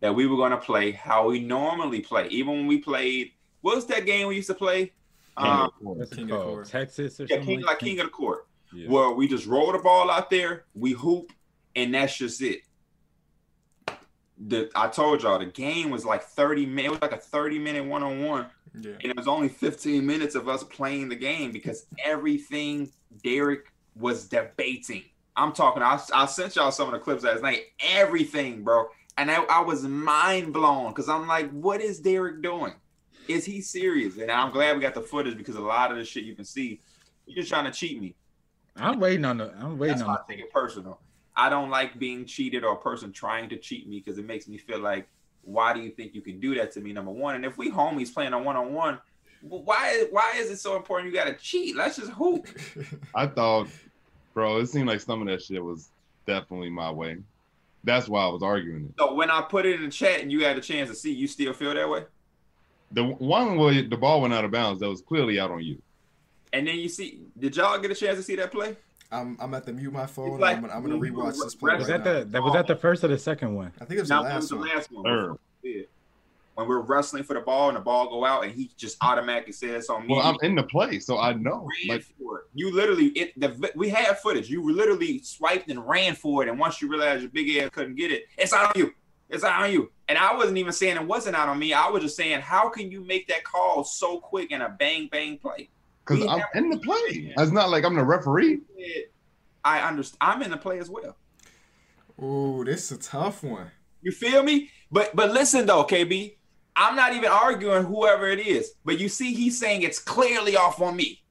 that 0.00 0.14
we 0.14 0.26
were 0.26 0.36
going 0.36 0.50
to 0.50 0.56
play 0.56 0.90
how 0.92 1.28
we 1.28 1.40
normally 1.40 2.00
play, 2.00 2.26
even 2.28 2.54
when 2.54 2.66
we 2.66 2.78
played. 2.78 3.32
What 3.60 3.76
was 3.76 3.86
that 3.86 4.06
game 4.06 4.26
we 4.26 4.36
used 4.36 4.48
to 4.48 4.54
play? 4.54 4.92
Um, 5.36 5.70
what's 5.80 6.10
it 6.10 6.16
King 6.16 6.30
of 6.30 6.38
called? 6.38 6.54
Court. 6.54 6.68
Texas 6.68 7.20
or 7.20 7.24
yeah, 7.24 7.36
something 7.36 7.58
king, 7.58 7.66
like 7.66 7.78
king 7.78 8.00
of 8.00 8.06
the 8.06 8.10
court, 8.10 8.46
Yeah. 8.72 8.88
where 8.88 9.10
we 9.10 9.26
just 9.28 9.46
roll 9.46 9.72
the 9.72 9.78
ball 9.78 10.10
out 10.10 10.30
there, 10.30 10.64
we 10.74 10.92
hoop, 10.92 11.32
and 11.74 11.94
that's 11.94 12.16
just 12.16 12.40
it. 12.42 12.60
The 14.38 14.70
I 14.74 14.88
told 14.88 15.22
y'all 15.22 15.38
the 15.38 15.46
game 15.46 15.90
was 15.90 16.04
like 16.04 16.22
30 16.22 16.66
minutes. 16.66 16.86
It 16.86 16.90
was 16.90 17.00
like 17.02 17.12
a 17.12 17.22
30 17.22 17.58
minute 17.58 17.84
one 17.84 18.02
on 18.02 18.24
one. 18.24 18.46
yeah. 18.80 18.92
And 18.92 19.04
it 19.04 19.16
was 19.16 19.28
only 19.28 19.48
15 19.48 20.04
minutes 20.06 20.34
of 20.34 20.48
us 20.48 20.64
playing 20.64 21.08
the 21.10 21.16
game 21.16 21.52
because 21.52 21.86
everything 22.02 22.90
Derek 23.22 23.72
was 23.94 24.26
debating. 24.28 25.02
I'm 25.36 25.52
talking, 25.52 25.82
I, 25.82 26.00
I 26.14 26.26
sent 26.26 26.56
y'all 26.56 26.70
some 26.70 26.86
of 26.88 26.92
the 26.92 26.98
clips 27.00 27.22
last 27.22 27.42
night. 27.42 27.64
Everything, 27.92 28.62
bro. 28.62 28.86
And 29.18 29.30
I, 29.30 29.42
I 29.44 29.60
was 29.60 29.82
mind 29.82 30.52
blown 30.52 30.88
because 30.90 31.08
I'm 31.08 31.26
like, 31.26 31.50
what 31.50 31.80
is 31.82 32.00
Derek 32.00 32.40
doing? 32.42 32.72
Is 33.28 33.44
he 33.44 33.60
serious? 33.60 34.16
And 34.16 34.30
I'm 34.30 34.50
glad 34.52 34.74
we 34.76 34.82
got 34.82 34.94
the 34.94 35.02
footage 35.02 35.36
because 35.36 35.56
a 35.56 35.60
lot 35.60 35.90
of 35.92 35.98
the 35.98 36.04
shit 36.04 36.24
you 36.24 36.34
can 36.34 36.44
see, 36.46 36.80
you're 37.26 37.36
just 37.36 37.50
trying 37.50 37.66
to 37.66 37.70
cheat 37.70 38.00
me. 38.00 38.14
I'm 38.76 39.00
waiting 39.00 39.24
on 39.24 39.38
the 39.38 39.52
I'm 39.58 39.78
waiting 39.78 39.96
That's 39.96 40.06
why 40.06 40.14
on 40.14 40.18
I 40.28 40.32
take 40.32 40.40
it 40.40 40.52
personal. 40.52 41.00
I 41.36 41.48
don't 41.48 41.70
like 41.70 41.98
being 41.98 42.24
cheated 42.24 42.64
or 42.64 42.74
a 42.74 42.78
person 42.78 43.12
trying 43.12 43.48
to 43.50 43.56
cheat 43.56 43.88
me 43.88 43.98
because 43.98 44.18
it 44.18 44.26
makes 44.26 44.48
me 44.48 44.58
feel 44.58 44.78
like, 44.78 45.08
why 45.42 45.72
do 45.72 45.80
you 45.80 45.90
think 45.90 46.14
you 46.14 46.20
can 46.20 46.38
do 46.40 46.54
that 46.56 46.72
to 46.72 46.80
me? 46.80 46.92
Number 46.92 47.10
one, 47.10 47.34
and 47.36 47.44
if 47.44 47.56
we 47.56 47.70
homies 47.70 48.12
playing 48.12 48.34
on 48.34 48.44
one 48.44 48.56
on 48.56 48.72
one, 48.72 48.98
why 49.40 50.04
why 50.10 50.34
is 50.36 50.50
it 50.50 50.58
so 50.58 50.76
important? 50.76 51.10
You 51.10 51.18
got 51.18 51.26
to 51.26 51.34
cheat. 51.34 51.76
Let's 51.76 51.96
just 51.96 52.12
hoop. 52.12 52.46
I 53.14 53.26
thought, 53.26 53.68
bro, 54.34 54.58
it 54.58 54.66
seemed 54.66 54.88
like 54.88 55.00
some 55.00 55.22
of 55.22 55.28
that 55.28 55.42
shit 55.42 55.64
was 55.64 55.90
definitely 56.26 56.70
my 56.70 56.90
way. 56.90 57.18
That's 57.84 58.08
why 58.08 58.24
I 58.24 58.28
was 58.28 58.42
arguing 58.42 58.84
it. 58.84 58.94
So 58.98 59.14
when 59.14 59.30
I 59.30 59.40
put 59.40 59.64
it 59.64 59.76
in 59.76 59.86
the 59.86 59.90
chat 59.90 60.20
and 60.20 60.30
you 60.30 60.44
had 60.44 60.58
a 60.58 60.60
chance 60.60 60.90
to 60.90 60.94
see, 60.94 61.12
you 61.12 61.26
still 61.26 61.54
feel 61.54 61.74
that 61.74 61.88
way. 61.88 62.04
The 62.92 63.04
one 63.04 63.56
where 63.56 63.82
the 63.82 63.96
ball 63.96 64.20
went 64.20 64.34
out 64.34 64.44
of 64.44 64.50
bounds, 64.50 64.80
that 64.80 64.88
was 64.88 65.00
clearly 65.00 65.40
out 65.40 65.50
on 65.50 65.62
you. 65.62 65.80
And 66.52 66.66
then 66.66 66.76
you 66.78 66.88
see, 66.88 67.20
did 67.38 67.56
y'all 67.56 67.78
get 67.78 67.90
a 67.90 67.94
chance 67.94 68.16
to 68.16 68.22
see 68.22 68.36
that 68.36 68.50
play? 68.50 68.76
I'm 69.12 69.36
I'm 69.40 69.52
at 69.54 69.66
the 69.66 69.72
mute 69.72 69.92
my 69.92 70.06
phone. 70.06 70.38
Like- 70.38 70.56
I'm, 70.56 70.62
gonna, 70.62 70.74
I'm 70.74 70.82
gonna 70.82 70.98
rewatch 70.98 71.34
this 71.42 71.54
play. 71.54 71.76
Was 71.76 71.88
right 71.88 72.02
that 72.02 72.12
now. 72.12 72.18
the 72.20 72.24
that 72.26 72.42
was 72.42 72.52
that 72.52 72.66
the 72.66 72.76
first 72.76 73.02
or 73.04 73.08
the 73.08 73.18
second 73.18 73.54
one? 73.54 73.72
I 73.80 73.84
think 73.84 73.98
it 73.98 74.02
was 74.02 74.08
Now 74.10 74.22
the 74.22 74.28
that 74.28 74.36
was 74.36 74.44
last 74.44 74.50
the 74.50 74.56
one. 74.56 74.68
last 74.68 74.92
one. 74.92 75.04
Third. 75.04 75.36
Yeah. 75.62 75.82
When 76.54 76.68
we're 76.68 76.80
wrestling 76.80 77.22
for 77.22 77.34
the 77.34 77.40
ball 77.40 77.68
and 77.68 77.76
the 77.76 77.80
ball 77.80 78.08
go 78.10 78.24
out 78.24 78.44
and 78.44 78.52
he 78.52 78.70
just 78.76 78.98
automatically 79.00 79.52
says 79.52 79.88
on 79.88 80.06
me. 80.06 80.14
Well, 80.14 80.20
I'm 80.26 80.36
in 80.42 80.54
the 80.54 80.62
play, 80.62 80.98
so 80.98 81.18
I 81.18 81.32
know. 81.32 81.66
Like, 81.88 82.02
for 82.02 82.40
it. 82.40 82.44
You 82.54 82.72
literally 82.74 83.06
it 83.08 83.38
the 83.40 83.72
we 83.74 83.88
had 83.88 84.18
footage. 84.18 84.50
You 84.50 84.70
literally 84.70 85.20
swiped 85.22 85.70
and 85.70 85.88
ran 85.88 86.14
for 86.14 86.42
it, 86.42 86.48
and 86.48 86.58
once 86.58 86.82
you 86.82 86.88
realized 86.88 87.22
your 87.22 87.30
big 87.30 87.56
ass 87.56 87.70
couldn't 87.72 87.94
get 87.96 88.10
it, 88.12 88.24
it's 88.36 88.52
out 88.52 88.76
on 88.76 88.80
you. 88.80 88.92
It's 89.28 89.44
out 89.44 89.62
on 89.62 89.72
you. 89.72 89.90
And 90.08 90.18
I 90.18 90.34
wasn't 90.36 90.58
even 90.58 90.72
saying 90.72 90.96
it 90.96 91.06
wasn't 91.06 91.36
out 91.36 91.48
on 91.48 91.58
me. 91.58 91.72
I 91.72 91.88
was 91.88 92.02
just 92.02 92.16
saying, 92.16 92.40
how 92.40 92.68
can 92.68 92.90
you 92.90 93.00
make 93.04 93.28
that 93.28 93.44
call 93.44 93.84
so 93.84 94.18
quick 94.18 94.50
in 94.50 94.60
a 94.60 94.68
bang 94.68 95.08
bang 95.10 95.38
play? 95.38 95.68
Because 96.04 96.22
I'm 96.26 96.40
have- 96.40 96.48
in 96.54 96.70
the 96.70 96.78
play. 96.78 97.32
It's 97.36 97.52
not 97.52 97.70
like 97.70 97.84
I'm 97.84 97.94
the 97.94 98.04
referee. 98.04 98.60
I 99.64 99.80
understand. 99.80 100.18
I'm 100.20 100.42
in 100.42 100.50
the 100.50 100.56
play 100.56 100.78
as 100.78 100.88
well. 100.90 101.16
Ooh, 102.22 102.64
this 102.64 102.90
is 102.90 102.98
a 102.98 103.00
tough 103.00 103.42
one. 103.42 103.70
You 104.02 104.12
feel 104.12 104.42
me? 104.42 104.70
But 104.90 105.14
but 105.14 105.30
listen 105.32 105.66
though, 105.66 105.84
KB, 105.84 106.36
I'm 106.76 106.96
not 106.96 107.14
even 107.14 107.30
arguing 107.30 107.84
whoever 107.84 108.26
it 108.28 108.40
is. 108.40 108.72
But 108.84 108.98
you 108.98 109.08
see, 109.08 109.34
he's 109.34 109.58
saying 109.58 109.82
it's 109.82 109.98
clearly 109.98 110.56
off 110.56 110.80
on 110.80 110.96
me. 110.96 111.22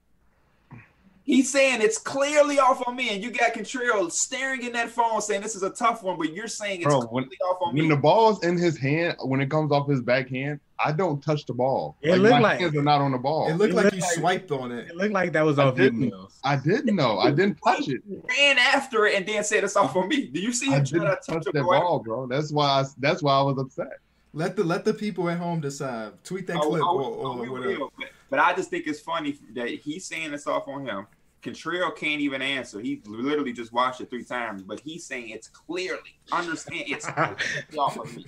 He's 1.24 1.52
saying 1.52 1.82
it's 1.82 2.00
clearly 2.00 2.58
off 2.58 2.82
on 2.88 2.96
me, 2.96 3.10
and 3.14 3.22
you 3.24 3.30
got 3.30 3.54
Contreras 3.54 4.18
staring 4.18 4.64
in 4.64 4.72
that 4.74 4.90
phone 4.90 5.22
saying 5.22 5.42
this 5.42 5.56
is 5.56 5.62
a 5.62 5.70
tough 5.70 6.02
one, 6.02 6.18
but 6.18 6.34
you're 6.34 6.48
saying 6.48 6.82
it's 6.82 6.88
Bro, 6.88 7.02
when- 7.02 7.26
clearly 7.26 7.38
off 7.38 7.58
on 7.62 7.76
me. 7.76 7.82
When 7.82 7.90
the 7.92 7.98
ball's 7.98 8.44
in 8.44 8.58
his 8.58 8.78
hand, 8.78 9.16
when 9.22 9.40
it 9.40 9.52
comes 9.52 9.72
off 9.72 9.88
his 9.88 10.02
backhand, 10.02 10.60
I 10.84 10.92
don't 10.94 11.22
touch 11.22 11.46
the 11.46 11.54
ball. 11.54 11.98
It 12.02 12.16
looked 12.16 12.32
my 12.32 12.40
like- 12.40 12.60
hands 12.62 12.76
are 12.76 12.82
not 12.84 13.02
on 13.02 13.12
the 13.12 13.18
ball. 13.18 13.50
It 13.50 13.56
looked 13.56 13.74
It 13.74 13.76
like 13.76 13.84
looked 13.86 13.96
you 13.98 14.02
like- 14.02 14.12
swiped 14.12 14.52
on 14.52 14.72
it. 14.72 14.88
It 14.90 14.96
looked 14.96 15.14
like 15.14 15.34
that 15.34 15.44
was 15.46 15.60
I 15.60 15.66
off 15.66 15.78
your 15.78 15.88
didn't. 15.90 16.10
nails. 16.10 16.40
I 16.44 16.56
didn't 16.56 16.96
know. 16.96 17.20
I 17.20 17.32
didn't 17.32 17.56
touch 17.66 17.88
it. 17.90 18.02
ran 18.08 18.58
after 18.58 19.06
it 19.06 19.16
and 19.16 19.26
then 19.26 19.44
said 19.44 19.64
it's 19.64 19.76
off 19.76 19.96
on 19.96 20.08
me. 20.08 20.28
Do 20.28 20.40
you 20.40 20.54
see 20.54 20.72
I 20.72 20.78
him 20.78 20.84
didn't 20.86 21.02
trying 21.02 21.10
to 21.10 21.16
touch 21.16 21.26
touch 21.28 21.44
that 21.46 21.54
the 21.54 21.64
ball? 21.64 21.82
ball, 21.82 22.00
bro. 22.00 22.28
That's 22.28 22.52
why. 22.52 22.66
I, 22.82 22.86
that's 22.98 23.22
why 23.22 23.34
I 23.38 23.42
was 23.42 23.58
upset. 23.58 24.00
Let 24.34 24.56
the 24.56 24.64
let 24.64 24.86
the 24.86 24.94
people 24.94 25.30
at 25.30 25.38
home 25.40 25.60
decide. 25.60 26.14
Tweet 26.24 26.48
that 26.48 26.58
clip 26.62 26.82
oh, 26.84 26.98
or, 26.98 27.04
oh, 27.04 27.32
or 27.32 27.38
we 27.42 27.50
whatever. 27.50 27.86
But, 27.98 28.10
but 28.30 28.40
I 28.40 28.54
just 28.54 28.70
think 28.70 28.86
it's 28.88 29.00
funny 29.00 29.38
that 29.56 29.68
he's 29.70 30.06
saying 30.06 30.34
it's 30.34 30.46
off 30.48 30.68
on 30.68 30.86
him. 30.86 31.08
Contrell 31.42 31.90
can't 31.96 32.20
even 32.22 32.42
answer. 32.42 32.80
He 32.82 33.02
literally 33.06 33.54
just 33.54 33.72
watched 33.74 34.02
it 34.02 34.10
three 34.10 34.26
times, 34.26 34.62
but 34.62 34.80
he's 34.82 35.06
saying 35.06 35.30
it's 35.30 35.48
clearly 35.48 36.20
understand 36.32 36.84
it's 36.88 37.08
off 37.78 37.98
of 37.98 38.16
me. 38.16 38.26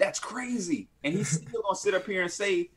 That's 0.00 0.18
crazy, 0.18 0.88
and 1.04 1.14
he's 1.14 1.28
still 1.42 1.62
gonna 1.62 1.76
sit 1.76 1.94
up 1.94 2.06
here 2.06 2.22
and 2.22 2.32
say, 2.32 2.70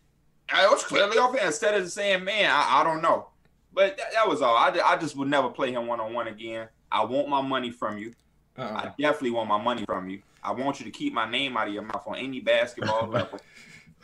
"I 0.53 0.67
was 0.67 0.83
clearly 0.83 1.17
off 1.17 1.35
instead 1.35 1.73
of 1.73 1.89
saying, 1.89 2.23
"Man, 2.23 2.51
I, 2.51 2.81
I 2.81 2.83
don't 2.83 3.01
know." 3.01 3.29
But 3.73 3.97
that, 3.97 4.13
that 4.13 4.27
was 4.27 4.41
all. 4.41 4.55
I, 4.55 4.77
I 4.85 4.97
just 4.97 5.15
would 5.15 5.29
never 5.29 5.49
play 5.49 5.71
him 5.71 5.87
one 5.87 5.99
on 5.99 6.13
one 6.13 6.27
again. 6.27 6.67
I 6.91 7.03
want 7.05 7.29
my 7.29 7.41
money 7.41 7.71
from 7.71 7.97
you. 7.97 8.13
Uh-uh. 8.55 8.65
I 8.65 8.83
definitely 8.99 9.31
want 9.31 9.49
my 9.49 9.59
money 9.59 9.83
from 9.85 10.09
you. 10.09 10.21
I 10.43 10.51
want 10.51 10.79
you 10.79 10.85
to 10.85 10.91
keep 10.91 11.13
my 11.13 11.27
name 11.27 11.57
out 11.57 11.67
of 11.67 11.73
your 11.73 11.81
mouth 11.81 12.03
on 12.05 12.17
any 12.17 12.41
basketball 12.41 13.07
level, 13.09 13.39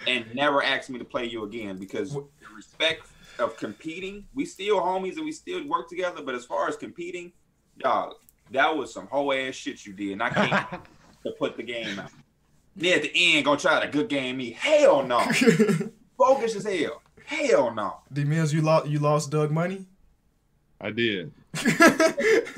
and 0.07 0.25
never 0.33 0.63
ask 0.63 0.89
me 0.89 0.97
to 0.97 1.05
play 1.05 1.25
you 1.25 1.43
again 1.43 1.77
because 1.77 2.13
the 2.13 2.25
respect 2.55 3.05
of 3.37 3.57
competing, 3.57 4.25
we 4.33 4.45
still 4.45 4.79
homies 4.79 5.17
and 5.17 5.25
we 5.25 5.33
still 5.33 5.67
work 5.67 5.89
together. 5.89 6.21
But 6.23 6.35
as 6.35 6.45
far 6.45 6.69
as 6.69 6.77
competing, 6.77 7.33
dog, 7.79 8.13
that 8.51 8.75
was 8.75 8.93
some 8.93 9.07
whole 9.07 9.33
ass 9.33 9.55
shit 9.55 9.85
you 9.85 9.91
did, 9.91 10.13
and 10.13 10.23
I 10.23 10.29
can't 10.29 10.83
to 11.25 11.31
put 11.37 11.57
the 11.57 11.63
game 11.63 11.99
out. 11.99 12.11
Then 12.75 12.97
at 12.97 13.01
the 13.03 13.11
end, 13.15 13.45
gonna 13.45 13.59
try 13.59 13.85
to 13.85 13.91
good 13.91 14.09
game 14.09 14.37
me. 14.37 14.51
Hell 14.51 15.03
no, 15.05 15.19
bogus 16.17 16.55
as 16.55 16.65
hell. 16.65 17.01
Hell 17.25 17.73
no. 17.73 17.97
D 18.11 18.23
Mills, 18.23 18.53
you 18.53 18.61
lost 18.61 18.87
you 18.87 18.99
lost 18.99 19.31
Doug 19.31 19.51
money. 19.51 19.85
I 20.81 20.91
did. 20.91 21.31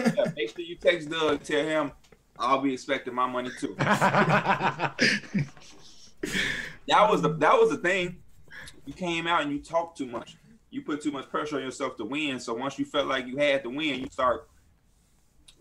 Yeah, 0.01 0.31
make 0.35 0.49
sure 0.49 0.65
you 0.65 0.75
text 0.75 1.09
Doug. 1.09 1.43
Tell 1.43 1.63
him 1.63 1.91
I'll 2.37 2.59
be 2.59 2.73
expecting 2.73 3.13
my 3.13 3.27
money 3.27 3.51
too. 3.59 3.75
That 6.87 7.09
was 7.09 7.21
the 7.21 7.29
that 7.29 7.53
was 7.53 7.69
the 7.69 7.77
thing. 7.77 8.17
You 8.85 8.93
came 8.93 9.27
out 9.27 9.43
and 9.43 9.51
you 9.51 9.59
talked 9.59 9.97
too 9.97 10.07
much. 10.07 10.35
You 10.69 10.81
put 10.81 11.01
too 11.01 11.11
much 11.11 11.29
pressure 11.29 11.57
on 11.57 11.63
yourself 11.63 11.97
to 11.97 12.05
win. 12.05 12.39
So 12.39 12.53
once 12.53 12.77
you 12.79 12.85
felt 12.85 13.07
like 13.07 13.27
you 13.27 13.37
had 13.37 13.63
to 13.63 13.69
win, 13.69 13.99
you 13.99 14.07
start 14.11 14.49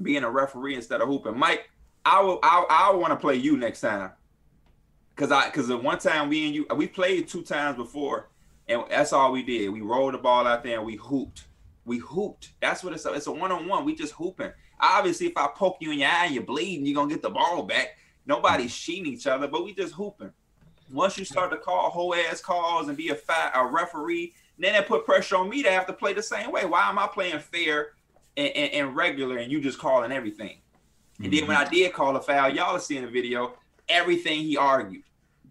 being 0.02 0.24
a 0.24 0.30
referee 0.30 0.74
instead 0.74 1.00
of 1.00 1.08
hooping. 1.08 1.38
Mike, 1.38 1.70
I 2.04 2.20
will 2.20 2.40
I, 2.42 2.64
I 2.68 2.94
want 2.94 3.10
to 3.10 3.16
play 3.16 3.36
you 3.36 3.56
next 3.56 3.80
time. 3.80 4.10
Cause 5.20 5.30
I 5.30 5.50
cause 5.50 5.68
the 5.68 5.76
one 5.76 5.98
time 5.98 6.30
we 6.30 6.46
and 6.46 6.54
you 6.54 6.66
we 6.74 6.86
played 6.86 7.28
two 7.28 7.42
times 7.42 7.76
before, 7.76 8.30
and 8.66 8.84
that's 8.88 9.12
all 9.12 9.32
we 9.32 9.42
did. 9.42 9.68
We 9.68 9.82
rolled 9.82 10.14
the 10.14 10.18
ball 10.18 10.46
out 10.46 10.64
there 10.64 10.78
and 10.78 10.86
we 10.86 10.96
hooped. 10.96 11.44
We 11.84 11.98
hooped. 11.98 12.52
That's 12.62 12.82
what 12.82 12.94
it's 12.94 13.04
it's 13.04 13.26
a 13.26 13.30
one 13.30 13.52
on 13.52 13.68
one. 13.68 13.84
We 13.84 13.94
just 13.94 14.14
hooping. 14.14 14.50
Obviously, 14.80 15.26
if 15.26 15.36
I 15.36 15.48
poke 15.48 15.76
you 15.80 15.92
in 15.92 15.98
your 15.98 16.08
eye 16.08 16.24
and 16.24 16.34
you're 16.34 16.42
bleeding, 16.42 16.86
you're 16.86 16.94
gonna 16.94 17.10
get 17.10 17.20
the 17.20 17.28
ball 17.28 17.64
back. 17.64 17.98
Nobody's 18.24 18.72
mm-hmm. 18.72 18.92
cheating 18.92 19.12
each 19.12 19.26
other, 19.26 19.46
but 19.46 19.62
we 19.62 19.74
just 19.74 19.92
hooping. 19.92 20.32
Once 20.90 21.18
you 21.18 21.26
start 21.26 21.50
to 21.50 21.58
call 21.58 21.90
whole 21.90 22.14
ass 22.14 22.40
calls 22.40 22.88
and 22.88 22.96
be 22.96 23.10
a 23.10 23.14
fat 23.14 23.52
a 23.54 23.66
referee, 23.66 24.32
then 24.58 24.72
that 24.72 24.88
put 24.88 25.04
pressure 25.04 25.36
on 25.36 25.50
me 25.50 25.62
to 25.62 25.70
have 25.70 25.86
to 25.86 25.92
play 25.92 26.14
the 26.14 26.22
same 26.22 26.50
way. 26.50 26.64
Why 26.64 26.88
am 26.88 26.98
I 26.98 27.06
playing 27.06 27.40
fair 27.40 27.88
and, 28.38 28.48
and, 28.56 28.72
and 28.72 28.96
regular 28.96 29.36
and 29.36 29.52
you 29.52 29.60
just 29.60 29.78
calling 29.78 30.12
everything? 30.12 30.60
And 31.22 31.30
then 31.30 31.46
when 31.46 31.58
mm-hmm. 31.58 31.66
I 31.66 31.70
did 31.70 31.92
call 31.92 32.16
a 32.16 32.22
foul, 32.22 32.48
y'all 32.48 32.74
are 32.74 32.80
seeing 32.80 33.02
the 33.02 33.10
video, 33.10 33.58
everything 33.86 34.40
he 34.40 34.56
argued. 34.56 35.02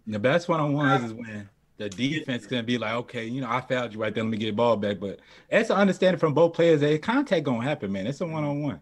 The 0.09 0.19
best 0.19 0.49
one 0.49 0.59
on 0.59 0.73
ones 0.73 1.05
is 1.05 1.13
when 1.13 1.47
the 1.77 1.89
defense 1.89 2.45
can 2.45 2.65
be 2.65 2.77
like, 2.77 2.93
okay, 2.93 3.25
you 3.25 3.41
know, 3.41 3.49
I 3.49 3.61
fouled 3.61 3.93
you 3.93 4.01
right 4.01 4.13
there. 4.13 4.23
Let 4.23 4.29
me 4.29 4.37
get 4.37 4.47
the 4.47 4.51
ball 4.51 4.75
back. 4.75 4.99
But 4.99 5.19
it's 5.49 5.69
an 5.69 5.77
understanding 5.77 6.19
from 6.19 6.33
both 6.33 6.53
players 6.53 6.81
that 6.81 7.01
contact 7.01 7.45
gonna 7.45 7.63
happen, 7.63 7.91
man. 7.91 8.07
It's 8.07 8.19
a 8.21 8.25
one 8.25 8.43
on 8.43 8.61
one. 8.63 8.81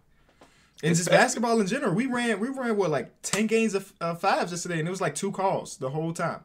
And 0.83 0.95
just 0.95 1.09
basketball 1.09 1.59
in 1.59 1.67
general, 1.67 1.93
we 1.93 2.05
ran 2.05 2.39
we 2.39 2.49
ran 2.49 2.77
what 2.77 2.89
like 2.89 3.11
ten 3.21 3.47
games 3.47 3.73
of 3.73 3.91
uh, 3.99 4.15
fives 4.15 4.51
yesterday, 4.51 4.79
and 4.79 4.87
it 4.87 4.91
was 4.91 5.01
like 5.01 5.15
two 5.15 5.31
calls 5.31 5.77
the 5.77 5.89
whole 5.89 6.13
time, 6.13 6.41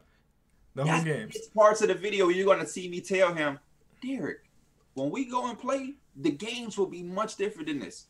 the 0.75 0.85
whole 0.85 0.93
That's 0.93 1.05
games. 1.05 1.37
it's 1.37 1.49
parts 1.49 1.83
of 1.83 1.89
the 1.89 1.95
video 1.95 2.29
you're 2.29 2.47
gonna 2.47 2.67
see 2.67 2.89
me 2.89 3.01
tell 3.01 3.35
him, 3.35 3.59
Derek, 4.03 4.49
when 4.95 5.11
we 5.11 5.27
go 5.27 5.49
and 5.49 5.59
play, 5.59 5.95
the 6.17 6.31
games 6.31 6.79
will 6.79 6.87
be 6.87 7.03
much 7.03 7.37
different 7.37 7.69
than 7.69 7.79
this. 7.79 8.07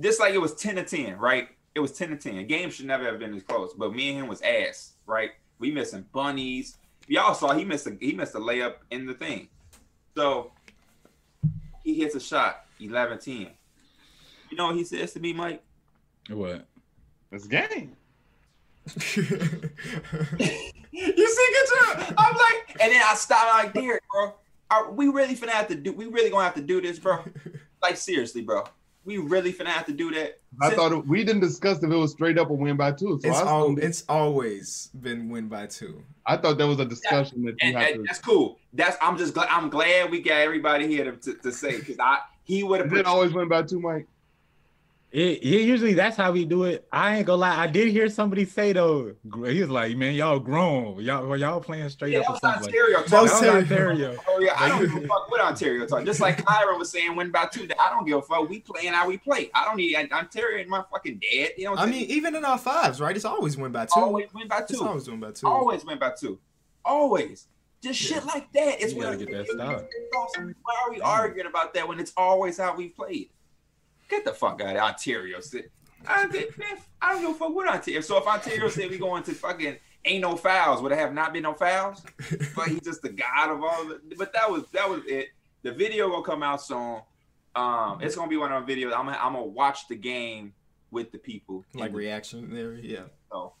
Just 0.00 0.20
like 0.20 0.32
it 0.32 0.38
was 0.38 0.54
10 0.54 0.76
to 0.76 0.84
10, 0.84 1.18
right? 1.18 1.48
It 1.74 1.80
was 1.80 1.92
10 1.92 2.10
to 2.10 2.16
10. 2.16 2.38
A 2.38 2.44
game 2.44 2.70
should 2.70 2.86
never 2.86 3.04
have 3.04 3.18
been 3.18 3.32
this 3.34 3.42
close, 3.42 3.74
but 3.74 3.94
me 3.94 4.10
and 4.10 4.18
him 4.20 4.28
was 4.28 4.40
ass, 4.42 4.94
right? 5.06 5.32
We 5.58 5.70
missing 5.70 6.04
bunnies. 6.12 6.76
Y'all 7.06 7.34
saw 7.34 7.54
he 7.54 7.64
missed 7.64 7.86
a 7.86 7.96
he 8.00 8.12
missed 8.12 8.34
a 8.34 8.38
layup 8.38 8.74
in 8.90 9.06
the 9.06 9.14
thing. 9.14 9.48
So 10.16 10.52
he 11.84 11.94
hits 11.94 12.14
a 12.14 12.20
shot, 12.20 12.66
11-10. 12.80 13.50
You 14.50 14.56
know 14.56 14.66
what 14.66 14.76
he 14.76 14.84
says 14.84 15.12
to 15.14 15.20
me, 15.20 15.32
Mike? 15.32 15.62
What? 16.28 16.66
It's 17.30 17.46
game. 17.46 17.96
You 20.90 21.28
see, 21.28 21.46
get 21.52 21.66
to 21.66 22.14
I'm 22.18 22.34
like, 22.34 22.76
and 22.80 22.92
then 22.92 23.02
I 23.04 23.14
stop 23.14 23.46
I'm 23.52 23.66
like, 23.66 23.74
Derek, 23.74 24.02
bro, 24.10 24.34
are 24.70 24.90
we 24.90 25.08
really 25.08 25.36
finna 25.36 25.50
have 25.50 25.68
to 25.68 25.74
do? 25.74 25.92
We 25.92 26.06
really 26.06 26.30
gonna 26.30 26.44
have 26.44 26.54
to 26.54 26.62
do 26.62 26.80
this, 26.80 26.98
bro? 26.98 27.24
Like 27.80 27.96
seriously, 27.96 28.42
bro, 28.42 28.64
we 29.08 29.16
really 29.16 29.52
finna 29.54 29.68
have 29.68 29.86
to 29.86 29.92
do 29.92 30.12
that? 30.12 30.38
I 30.62 30.68
Since- 30.68 30.78
thought 30.78 30.92
it, 30.92 31.06
we 31.06 31.24
didn't 31.24 31.40
discuss 31.40 31.82
if 31.82 31.90
it 31.90 31.96
was 31.96 32.12
straight 32.12 32.38
up 32.38 32.50
a 32.50 32.52
win 32.52 32.76
by 32.76 32.92
two. 32.92 33.18
So 33.22 33.28
it's 33.28 33.38
I, 33.38 33.42
all 33.42 33.78
it's 33.78 34.04
always 34.08 34.90
been 35.00 35.30
win 35.30 35.48
by 35.48 35.66
two. 35.66 36.04
I 36.26 36.36
thought 36.36 36.58
that 36.58 36.66
was 36.66 36.78
a 36.78 36.84
discussion 36.84 37.42
that 37.46 37.52
you 37.52 37.68
and, 37.68 37.76
had 37.76 37.90
and 37.92 37.96
to. 37.96 38.02
that's 38.06 38.18
cool. 38.20 38.58
That's 38.74 38.98
I'm 39.00 39.16
just 39.16 39.32
glad. 39.32 39.48
I'm 39.50 39.70
glad 39.70 40.10
we 40.10 40.20
got 40.20 40.36
everybody 40.40 40.86
here 40.86 41.10
to, 41.10 41.16
to, 41.16 41.34
to 41.42 41.50
say 41.50 41.78
because 41.78 41.98
I 41.98 42.18
he 42.44 42.62
would 42.62 42.80
have 42.80 42.92
It 42.92 42.96
didn't 42.96 43.06
always 43.06 43.32
win 43.32 43.48
by 43.48 43.62
two, 43.62 43.80
Mike. 43.80 44.06
It, 45.10 45.42
it 45.42 45.62
usually 45.62 45.94
that's 45.94 46.18
how 46.18 46.32
we 46.32 46.44
do 46.44 46.64
it. 46.64 46.86
I 46.92 47.16
ain't 47.16 47.26
gonna 47.26 47.40
lie. 47.40 47.56
I 47.58 47.66
did 47.66 47.90
hear 47.90 48.10
somebody 48.10 48.44
say 48.44 48.74
though. 48.74 49.14
gr- 49.26 49.46
He 49.48 49.62
was 49.62 49.70
like, 49.70 49.96
"Man, 49.96 50.12
y'all 50.14 50.38
grown. 50.38 51.00
Y'all 51.00 51.26
well, 51.26 51.38
y'all 51.38 51.60
playing 51.62 51.88
straight 51.88 52.12
Yeah, 52.12 52.18
up 52.18 52.24
that 52.24 52.28
or 52.28 52.32
was 52.32 52.40
something." 52.42 52.62
Like, 52.64 52.74
Ontario 52.74 53.02
That 53.08 53.22
was 53.22 53.30
talk. 53.32 53.40
that 53.40 53.54
was 53.54 53.62
Ontario. 53.62 53.90
Ontario. 54.10 54.20
Oh 54.28 54.38
yeah, 54.40 54.54
I 54.58 54.68
don't 54.68 54.80
give 54.82 55.04
a 55.04 55.06
fuck 55.08 55.30
what 55.30 55.40
Ontario 55.40 55.86
talk. 55.86 56.04
Just 56.04 56.20
like 56.20 56.44
Kyron 56.44 56.78
was 56.78 56.90
saying, 56.90 57.16
win 57.16 57.30
by 57.30 57.46
two. 57.46 57.66
I 57.80 57.88
don't 57.88 58.04
give 58.06 58.18
a 58.18 58.22
fuck. 58.22 58.46
We 58.50 58.60
playing 58.60 58.92
how 58.92 59.08
we 59.08 59.16
play. 59.16 59.50
I 59.54 59.64
don't 59.64 59.78
need 59.78 59.96
Ontario 59.96 60.60
and 60.60 60.68
my 60.68 60.84
fucking 60.92 61.20
dad. 61.22 61.52
You 61.56 61.64
know 61.64 61.70
what 61.70 61.80
I 61.80 61.86
mean, 61.86 62.04
even 62.10 62.36
in 62.36 62.44
our 62.44 62.58
fives, 62.58 63.00
right? 63.00 63.16
It's 63.16 63.24
always 63.24 63.56
win 63.56 63.72
by 63.72 63.86
two. 63.86 63.92
always 64.00 64.28
win 64.34 64.46
by 64.46 64.58
It's 64.58 64.72
two. 64.78 64.84
always 64.86 65.08
win 65.08 65.20
by 65.20 65.30
two. 65.32 65.46
Always 65.46 65.86
win 65.86 65.98
by 65.98 66.12
two. 66.20 66.38
Always. 66.84 67.46
Just 67.82 67.98
shit 67.98 68.26
like 68.26 68.52
that. 68.52 68.82
It's 68.82 68.92
You 68.92 68.98
when 68.98 69.12
gotta 69.12 69.24
get 69.24 69.30
that 69.32 69.48
style. 69.48 69.86
Why 70.62 70.74
are 70.84 70.90
we 70.90 71.00
arguing 71.00 71.46
about 71.46 71.72
that 71.74 71.88
when 71.88 71.98
it's 71.98 72.12
always 72.16 72.58
how 72.58 72.76
we 72.76 72.88
played? 72.88 73.30
Get 74.08 74.24
the 74.24 74.32
fuck 74.32 74.60
out 74.62 74.76
of 74.76 74.82
Ontario. 74.82 75.38
I, 76.06 76.22
I 77.02 77.12
don't 77.12 77.20
give 77.22 77.30
a 77.30 77.34
fuck 77.34 77.54
what 77.54 77.68
Ontario. 77.68 78.00
So 78.00 78.18
if 78.18 78.26
Ontario 78.26 78.68
said 78.68 78.90
we 78.90 78.98
going 78.98 79.22
to 79.24 79.32
fucking 79.32 79.76
ain't 80.04 80.22
no 80.22 80.36
fouls, 80.36 80.80
would 80.80 80.92
there 80.92 80.98
have 80.98 81.12
not 81.12 81.32
been 81.32 81.42
no 81.42 81.54
fouls? 81.54 82.02
But 82.56 82.68
he's 82.68 82.80
just 82.80 83.02
the 83.02 83.10
god 83.10 83.50
of 83.50 83.62
all. 83.62 83.84
The, 83.86 84.00
but 84.16 84.32
that 84.32 84.50
was 84.50 84.64
that 84.72 84.88
was 84.88 85.02
it. 85.06 85.28
The 85.62 85.72
video 85.72 86.08
gonna 86.08 86.24
come 86.24 86.42
out 86.42 86.62
soon. 86.62 87.00
Um, 87.54 87.98
it's 88.00 88.14
gonna 88.14 88.28
be 88.28 88.36
one 88.36 88.52
of 88.52 88.62
our 88.62 88.68
videos. 88.68 88.92
I'm 88.96 89.06
gonna, 89.06 89.18
I'm 89.20 89.32
gonna 89.32 89.46
watch 89.46 89.88
the 89.88 89.96
game 89.96 90.54
with 90.90 91.12
the 91.12 91.18
people. 91.18 91.64
like 91.74 91.92
reaction 91.92 92.54
there, 92.54 92.74
yeah. 92.74 93.04
So, 93.30 93.52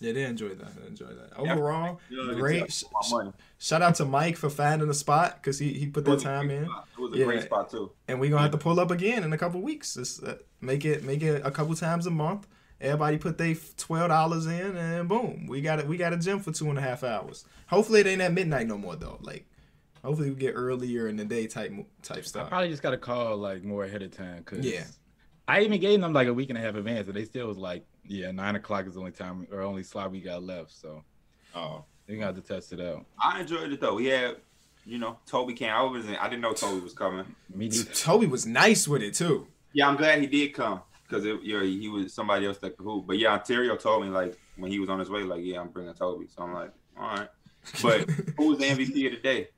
Yeah, 0.00 0.12
they 0.12 0.24
enjoyed 0.24 0.58
that. 0.60 0.74
They 0.80 0.86
enjoyed 0.86 1.18
that. 1.18 1.38
Overall, 1.38 2.00
you 2.08 2.16
know, 2.26 2.34
great. 2.34 2.62
it's 2.62 2.84
my 2.92 3.00
money. 3.18 3.32
Shout 3.58 3.82
out 3.82 3.94
to 3.96 4.04
Mike 4.06 4.36
for 4.36 4.48
finding 4.48 4.88
the 4.88 4.94
spot 4.94 5.36
because 5.36 5.58
he, 5.58 5.74
he 5.74 5.86
put 5.86 6.00
It 6.08 6.10
that 6.10 6.20
time 6.20 6.50
in. 6.50 6.64
spot. 6.64 6.88
It 6.96 7.00
was 7.00 7.12
a 7.12 7.18
Yeah. 7.18 7.24
great 7.26 7.42
spot 7.42 7.70
too. 7.70 7.92
and 8.08 8.18
we're 8.18 8.30
gonna 8.30 8.42
have 8.42 8.50
to 8.52 8.58
pull 8.58 8.80
up 8.80 8.90
again 8.90 9.22
in 9.24 9.32
a 9.32 9.38
couple 9.38 9.60
weeks. 9.60 9.94
Just, 9.94 10.22
uh, 10.24 10.36
make 10.60 10.84
it 10.84 11.04
make 11.04 11.22
it 11.22 11.42
a 11.44 11.50
couple 11.50 11.74
times 11.74 12.06
a 12.06 12.10
month. 12.10 12.46
Everybody 12.80 13.18
put 13.18 13.36
their 13.36 13.54
twelve 13.76 14.08
dollars 14.08 14.46
in, 14.46 14.74
and 14.76 15.06
boom, 15.06 15.46
we 15.46 15.60
got 15.60 15.78
it. 15.80 15.86
We 15.86 15.98
got 15.98 16.14
a 16.14 16.16
gym 16.16 16.40
for 16.40 16.50
two 16.50 16.70
and 16.70 16.78
a 16.78 16.82
half 16.82 17.04
hours. 17.04 17.44
Hopefully, 17.66 18.00
it 18.00 18.06
ain't 18.06 18.22
at 18.22 18.32
midnight 18.32 18.66
no 18.66 18.78
more 18.78 18.96
though. 18.96 19.18
Like, 19.20 19.46
hopefully, 20.02 20.30
we 20.30 20.36
get 20.36 20.52
earlier 20.52 21.06
in 21.08 21.16
the 21.16 21.26
day 21.26 21.46
type 21.46 21.72
mo- 21.72 21.84
type 22.02 22.18
I 22.18 22.22
stuff. 22.22 22.48
probably 22.48 22.70
just 22.70 22.82
gotta 22.82 22.96
call 22.96 23.36
like 23.36 23.62
more 23.64 23.84
ahead 23.84 24.00
of 24.00 24.12
time. 24.16 24.42
Cause 24.44 24.60
Yeah. 24.60 24.84
I 25.46 25.60
even 25.62 25.78
gave 25.80 26.00
them 26.00 26.12
like 26.14 26.28
a 26.28 26.32
week 26.32 26.48
and 26.48 26.56
a 26.56 26.60
half 26.62 26.74
advance, 26.74 27.06
and 27.08 27.16
they 27.16 27.24
still 27.26 27.48
was 27.48 27.58
like, 27.58 27.84
"Yeah, 28.10 28.30
nine 28.32 28.56
o'clock 28.56 28.86
is 28.86 28.94
the 28.94 29.00
only 29.00 29.12
time 29.12 29.46
or 29.52 29.62
only 29.62 29.82
slot 29.82 30.10
we 30.10 30.20
got 30.20 30.42
left." 30.42 30.72
So 30.72 31.04
Oh, 31.54 31.84
they 32.06 32.16
got 32.16 32.34
to 32.36 32.40
test 32.40 32.72
it 32.72 32.80
out. 32.80 33.06
I 33.22 33.40
enjoyed 33.40 33.72
it 33.72 33.80
though. 33.80 33.94
We 33.94 34.06
had, 34.06 34.36
you 34.84 34.98
know, 34.98 35.18
Toby 35.26 35.54
came. 35.54 35.70
I 35.70 35.82
was 35.82 36.06
I 36.06 36.28
didn't 36.28 36.42
know 36.42 36.52
Toby 36.52 36.80
was 36.80 36.92
coming. 36.92 37.26
Me 37.52 37.68
neither. 37.68 37.92
Toby 37.92 38.26
was 38.26 38.46
nice 38.46 38.86
with 38.86 39.02
it 39.02 39.14
too. 39.14 39.46
Yeah, 39.72 39.88
I'm 39.88 39.96
glad 39.96 40.20
he 40.20 40.26
did 40.26 40.54
come 40.54 40.82
because 41.08 41.24
it, 41.24 41.42
you 41.42 41.58
know, 41.58 41.64
he 41.64 41.88
was 41.88 42.12
somebody 42.12 42.46
else 42.46 42.58
that 42.58 42.76
could 42.76 42.84
hoop. 42.84 43.06
But 43.06 43.18
yeah, 43.18 43.32
Ontario 43.32 43.76
told 43.76 44.04
me 44.04 44.10
like 44.10 44.38
when 44.56 44.70
he 44.70 44.78
was 44.78 44.88
on 44.88 44.98
his 44.98 45.10
way, 45.10 45.22
like, 45.22 45.42
yeah, 45.44 45.60
I'm 45.60 45.68
bringing 45.68 45.94
Toby. 45.94 46.26
So 46.34 46.42
I'm 46.42 46.54
like, 46.54 46.72
all 46.98 47.16
right. 47.16 47.28
But 47.82 48.08
who 48.36 48.48
was 48.48 48.58
the 48.58 48.64
MVP 48.64 49.06
of 49.06 49.12
the 49.12 49.20
day? 49.22 49.48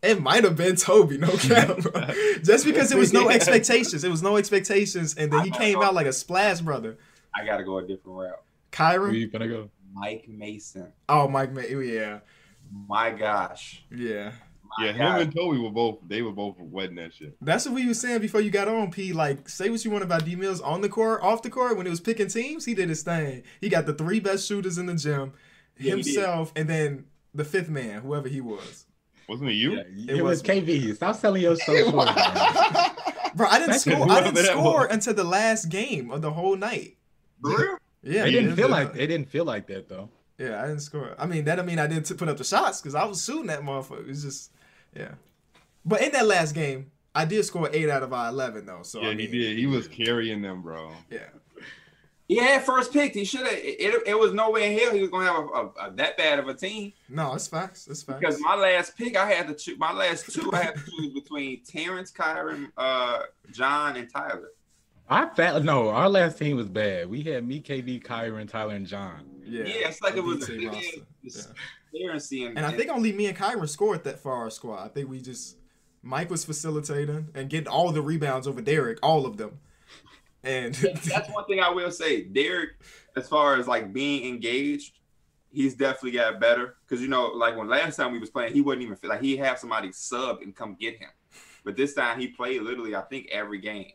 It 0.00 0.22
might 0.22 0.44
have 0.44 0.54
been 0.54 0.76
Toby, 0.76 1.18
no 1.18 1.36
cap. 1.36 1.76
Just 2.44 2.64
because 2.64 2.92
it 2.92 2.98
was 2.98 3.12
no 3.12 3.28
expectations. 3.28 4.04
It 4.04 4.10
was 4.10 4.22
no 4.22 4.36
expectations, 4.36 5.16
and 5.16 5.32
then 5.32 5.42
he 5.44 5.50
came 5.50 5.82
out 5.82 5.92
like 5.92 6.06
a 6.06 6.12
splash 6.12 6.60
brother. 6.60 6.98
I 7.40 7.44
got 7.44 7.58
to 7.58 7.64
go 7.64 7.78
a 7.78 7.82
different 7.82 8.18
route. 8.18 8.28
Where 8.28 8.40
Kyron. 8.72 9.14
you 9.18 9.28
gonna 9.28 9.48
go? 9.48 9.70
Mike 9.94 10.28
Mason. 10.28 10.92
Oh, 11.08 11.28
Mike. 11.28 11.52
Ma- 11.52 11.62
oh, 11.72 11.80
Yeah, 11.80 12.20
My 12.88 13.10
gosh. 13.10 13.82
yeah. 13.90 14.32
My 14.78 14.84
yeah, 14.86 14.92
him 14.92 14.98
gosh. 14.98 15.22
and 15.22 15.34
Toby 15.34 15.58
were 15.58 15.70
both. 15.70 15.98
They 16.06 16.20
were 16.20 16.30
both 16.32 16.56
wetting 16.58 16.96
that 16.96 17.14
shit. 17.14 17.36
That's 17.40 17.64
what 17.64 17.74
we 17.74 17.86
were 17.86 17.94
saying 17.94 18.20
before 18.20 18.42
you 18.42 18.50
got 18.50 18.68
on, 18.68 18.90
P. 18.90 19.14
Like, 19.14 19.48
say 19.48 19.70
what 19.70 19.82
you 19.84 19.90
want 19.90 20.04
about 20.04 20.26
D 20.26 20.36
Mills 20.36 20.60
on 20.60 20.82
the 20.82 20.90
court, 20.90 21.22
off 21.22 21.40
the 21.42 21.48
court. 21.50 21.76
When 21.78 21.86
it 21.86 21.90
was 21.90 22.00
picking 22.00 22.28
teams, 22.28 22.66
he 22.66 22.74
did 22.74 22.90
his 22.90 23.02
thing. 23.02 23.44
He 23.62 23.70
got 23.70 23.86
the 23.86 23.94
three 23.94 24.20
best 24.20 24.46
shooters 24.46 24.76
in 24.76 24.84
the 24.86 24.94
gym, 24.94 25.32
Yeah, 25.78 25.92
himself, 25.94 26.52
and 26.54 26.68
then 26.68 27.06
the 27.34 27.44
fifth 27.44 27.70
man, 27.70 28.02
whoever 28.02 28.28
he 28.28 28.42
was. 28.42 28.84
Wasn't 29.26 29.48
it 29.48 29.54
you? 29.54 29.72
Yeah, 29.76 30.12
It 30.12 30.18
it, 30.18 30.22
was 30.22 30.42
was- 30.42 30.42
KB. 30.42 30.94
Stop 30.96 31.16
selling 31.16 31.42
yourself 31.42 31.76
It 31.78 31.84
short. 31.84 31.94
was. 31.96 32.90
Bro, 33.34 33.46
I 33.48 33.58
didn't 33.58 33.70
That's 33.70 33.82
score. 33.84 34.10
I 34.10 34.20
didn't 34.22 34.44
score 34.44 34.84
until 34.86 35.14
the 35.14 35.24
last 35.24 35.70
game 35.70 36.10
of 36.10 36.20
the 36.22 36.30
whole 36.32 36.56
night. 36.56 36.97
For 37.42 37.50
real? 37.50 37.78
Yeah, 38.02 38.26
It 38.26 38.30
didn't 38.32 38.56
feel 38.56 38.68
like 38.68 38.94
it 38.94 39.06
didn't 39.08 39.28
feel 39.28 39.44
like 39.44 39.66
that 39.68 39.88
though. 39.88 40.08
Yeah, 40.38 40.62
I 40.62 40.68
didn't 40.68 40.82
score. 40.82 41.14
I 41.18 41.26
mean, 41.26 41.44
that 41.44 41.56
don't 41.56 41.66
mean 41.66 41.80
I 41.80 41.88
didn't 41.88 42.16
put 42.16 42.28
up 42.28 42.36
the 42.36 42.44
shots 42.44 42.80
because 42.80 42.94
I 42.94 43.04
was 43.04 43.24
shooting 43.24 43.46
that 43.48 43.60
motherfucker. 43.62 44.08
It's 44.08 44.22
just, 44.22 44.52
yeah. 44.96 45.10
But 45.84 46.00
in 46.02 46.12
that 46.12 46.26
last 46.26 46.54
game, 46.54 46.92
I 47.12 47.24
did 47.24 47.44
score 47.44 47.68
eight 47.72 47.88
out 47.90 48.04
of 48.04 48.12
our 48.12 48.28
eleven 48.28 48.64
though. 48.64 48.82
So 48.84 49.00
yeah, 49.00 49.08
I 49.08 49.14
mean, 49.14 49.28
he 49.30 49.38
did. 49.38 49.58
He 49.58 49.66
was 49.66 49.88
carrying 49.88 50.40
them, 50.42 50.62
bro. 50.62 50.92
Yeah, 51.10 51.24
He 52.28 52.36
had 52.36 52.62
first 52.62 52.92
pick. 52.92 53.14
He 53.14 53.24
should 53.24 53.40
have. 53.40 53.52
It, 53.52 53.80
it, 53.80 54.02
it 54.08 54.18
was 54.18 54.32
no 54.32 54.50
way 54.50 54.72
in 54.72 54.78
hell 54.78 54.94
he 54.94 55.00
was 55.00 55.10
gonna 55.10 55.24
have 55.24 55.36
a, 55.36 55.46
a, 55.48 55.88
a, 55.88 55.92
that 55.96 56.16
bad 56.16 56.38
of 56.38 56.46
a 56.46 56.54
team. 56.54 56.92
no, 57.08 57.34
it's 57.34 57.48
facts. 57.48 57.88
It's 57.88 58.04
facts. 58.04 58.20
Because 58.20 58.38
my 58.40 58.54
last 58.54 58.96
pick, 58.96 59.16
I 59.16 59.28
had 59.28 59.48
to 59.48 59.54
choose. 59.54 59.76
My 59.78 59.92
last 59.92 60.32
two, 60.32 60.52
I 60.52 60.62
had 60.62 60.74
to 60.76 60.82
choose 60.88 61.12
between 61.14 61.64
Terrence, 61.64 62.12
Kyron, 62.12 62.70
uh, 62.76 63.22
John, 63.50 63.96
and 63.96 64.08
Tyler. 64.08 64.50
I 65.10 65.28
felt 65.30 65.64
no. 65.64 65.88
Our 65.88 66.08
last 66.08 66.38
team 66.38 66.56
was 66.56 66.68
bad. 66.68 67.08
We 67.08 67.22
had 67.22 67.46
me, 67.46 67.60
KB, 67.60 68.02
Kyron, 68.02 68.48
Tyler, 68.48 68.74
and 68.74 68.86
John. 68.86 69.24
yeah, 69.44 69.64
Yeah, 69.64 69.88
it's 69.88 70.02
like 70.02 70.16
it 70.16 70.24
was 70.24 70.44
a 70.44 70.52
BT 70.52 70.58
big 70.58 70.68
roster. 70.68 71.00
ass 72.14 72.32
Yeah. 72.32 72.48
And, 72.48 72.58
And 72.58 72.66
I 72.66 72.72
think 72.72 72.90
only 72.90 73.12
me 73.12 73.26
and 73.26 73.36
Kyron 73.36 73.68
scored 73.68 74.04
that 74.04 74.18
for 74.20 74.32
our 74.32 74.50
squad. 74.50 74.84
I 74.84 74.88
think 74.88 75.08
we 75.08 75.20
just 75.20 75.56
Mike 76.02 76.30
was 76.30 76.44
facilitating 76.44 77.28
and 77.34 77.48
getting 77.48 77.68
all 77.68 77.90
the 77.92 78.02
rebounds 78.02 78.46
over 78.46 78.60
Derek, 78.60 78.98
all 79.02 79.26
of 79.26 79.36
them. 79.36 79.58
And 80.44 80.74
that's 80.74 81.28
one 81.32 81.44
thing 81.46 81.60
I 81.60 81.70
will 81.70 81.90
say. 81.90 82.22
Derek, 82.24 82.70
as 83.16 83.28
far 83.28 83.56
as 83.56 83.66
like 83.66 83.92
being 83.92 84.28
engaged, 84.32 84.98
he's 85.50 85.74
definitely 85.74 86.12
got 86.12 86.40
better. 86.40 86.76
Because 86.86 87.02
you 87.02 87.08
know, 87.08 87.26
like 87.28 87.56
when 87.56 87.68
last 87.68 87.96
time 87.96 88.12
we 88.12 88.18
was 88.18 88.30
playing, 88.30 88.52
he 88.52 88.60
wasn't 88.60 88.82
even 88.82 88.96
feel 88.96 89.10
like 89.10 89.22
he 89.22 89.36
have 89.38 89.58
somebody 89.58 89.90
sub 89.92 90.42
and 90.42 90.54
come 90.54 90.76
get 90.78 90.98
him. 90.98 91.10
But 91.64 91.76
this 91.76 91.94
time 91.94 92.20
he 92.20 92.28
played 92.28 92.62
literally, 92.62 92.94
I 92.94 93.02
think, 93.02 93.28
every 93.30 93.58
game. 93.58 93.90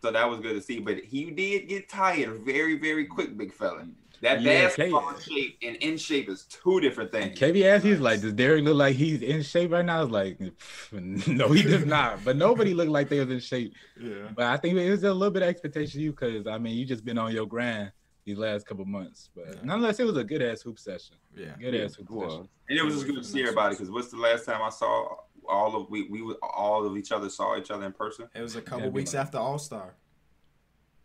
So 0.00 0.12
that 0.12 0.28
was 0.28 0.40
good 0.40 0.54
to 0.54 0.60
see. 0.62 0.78
But 0.78 0.98
he 1.04 1.30
did 1.30 1.68
get 1.68 1.88
tired 1.88 2.40
very, 2.44 2.78
very 2.78 3.04
quick, 3.06 3.36
big 3.36 3.52
fella. 3.52 3.86
That 4.20 4.40
Yeah, 4.42 4.64
basketball 4.66 5.12
K- 5.12 5.20
shape 5.34 5.58
and 5.62 5.76
in 5.76 5.96
shape 5.96 6.28
is 6.28 6.44
two 6.46 6.80
different 6.80 7.12
things. 7.12 7.38
KB 7.38 7.64
asked, 7.64 7.84
he's 7.84 8.00
like, 8.00 8.20
"Does 8.20 8.32
Derek 8.32 8.64
look 8.64 8.74
like 8.76 8.96
he's 8.96 9.22
in 9.22 9.42
shape 9.42 9.70
right 9.70 9.84
now?" 9.84 9.98
I 9.98 10.02
was 10.02 10.10
like, 10.10 10.38
"No, 10.92 11.52
he 11.52 11.62
does 11.62 11.84
not." 11.86 12.24
But 12.24 12.36
nobody 12.36 12.74
looked 12.74 12.90
like 12.90 13.08
they 13.08 13.20
was 13.20 13.30
in 13.30 13.38
shape. 13.38 13.74
yeah. 14.00 14.28
But 14.34 14.46
I 14.46 14.56
think 14.56 14.76
it 14.76 14.90
was 14.90 15.04
a 15.04 15.12
little 15.14 15.32
bit 15.32 15.42
of 15.42 15.48
expectation 15.48 16.00
of 16.00 16.04
you 16.04 16.10
because 16.10 16.46
I 16.48 16.58
mean, 16.58 16.76
you 16.76 16.84
just 16.84 17.04
been 17.04 17.16
on 17.18 17.32
your 17.32 17.46
grind 17.46 17.92
these 18.24 18.38
last 18.38 18.66
couple 18.66 18.84
months. 18.84 19.30
But 19.36 19.46
Yeah. 19.48 19.60
nonetheless, 19.62 20.00
it 20.00 20.04
was 20.04 20.16
a 20.16 20.24
good 20.24 20.42
ass 20.42 20.62
hoop 20.62 20.80
session. 20.80 21.14
Yeah. 21.36 21.54
Good 21.60 21.76
ass 21.76 21.94
hoop 21.94 22.10
Was. 22.10 22.32
session. 22.32 22.48
And 22.70 22.78
it 22.78 22.82
was 22.84 22.94
just 22.94 23.06
good 23.06 23.16
to 23.16 23.24
see 23.24 23.42
everybody 23.42 23.74
because 23.76 23.90
what's 23.90 24.10
the 24.10 24.16
last 24.18 24.44
time 24.46 24.60
I 24.62 24.68
saw 24.70 25.14
all 25.48 25.76
of 25.80 25.90
we 25.90 26.08
we 26.08 26.20
all 26.42 26.86
of 26.86 26.96
each 26.96 27.12
other 27.12 27.28
saw 27.30 27.56
each 27.56 27.70
other 27.70 27.86
in 27.86 27.92
person? 27.92 28.28
It 28.34 28.42
was 28.42 28.56
a 28.56 28.62
couple 28.62 28.80
Gotta 28.80 28.90
weeks 28.92 29.14
like- 29.14 29.22
after 29.22 29.38
All 29.38 29.58
Star. 29.58 29.94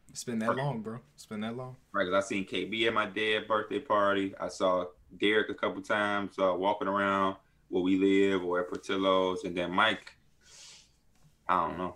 It's 0.10 0.24
been 0.24 0.38
that 0.40 0.56
long, 0.56 0.82
bro. 0.82 1.00
It's 1.16 1.26
been 1.26 1.42
that 1.42 1.58
long. 1.58 1.76
Right, 1.92 2.06
because 2.06 2.24
I 2.24 2.28
seen 2.28 2.46
KB 2.46 2.86
at 2.86 2.94
my 2.94 3.08
dad's 3.08 3.48
birthday 3.48 3.80
party. 3.80 4.36
I 4.40 4.48
saw 4.48 4.86
Derek 5.20 5.50
a 5.50 5.56
couple 5.56 5.82
times 5.82 6.38
uh, 6.38 6.54
walking 6.54 6.88
around 6.88 7.38
where 7.70 7.82
we 7.82 7.98
live 7.98 8.44
or 8.44 8.60
at 8.60 8.70
Portillo's, 8.70 9.44
and 9.44 9.58
then 9.58 9.72
Mike. 9.72 10.16
I 11.50 11.68
don't 11.68 11.80
know. 11.80 11.96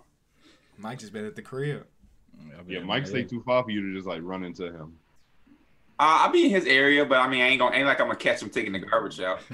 Mike 0.78 0.98
just 0.98 1.12
been 1.12 1.26
at 1.26 1.36
the 1.36 1.42
crib. 1.42 1.86
Yeah, 2.66 2.80
Mike 2.80 3.06
stay 3.06 3.22
too 3.22 3.40
far 3.46 3.62
for 3.62 3.70
you 3.70 3.82
to 3.82 3.94
just 3.94 4.06
like 4.08 4.20
run 4.22 4.42
into 4.44 4.64
him. 4.64 4.97
Uh, 6.00 6.22
I'll 6.22 6.30
be 6.30 6.44
in 6.44 6.50
his 6.50 6.64
area, 6.64 7.04
but 7.04 7.18
I 7.18 7.28
mean, 7.28 7.40
I 7.42 7.48
ain't 7.48 7.58
gonna 7.58 7.74
ain't 7.74 7.86
like 7.86 8.00
I'm 8.00 8.06
gonna 8.06 8.18
catch 8.18 8.40
him 8.40 8.50
taking 8.50 8.72
the 8.72 8.78
garbage 8.78 9.20
out. 9.20 9.40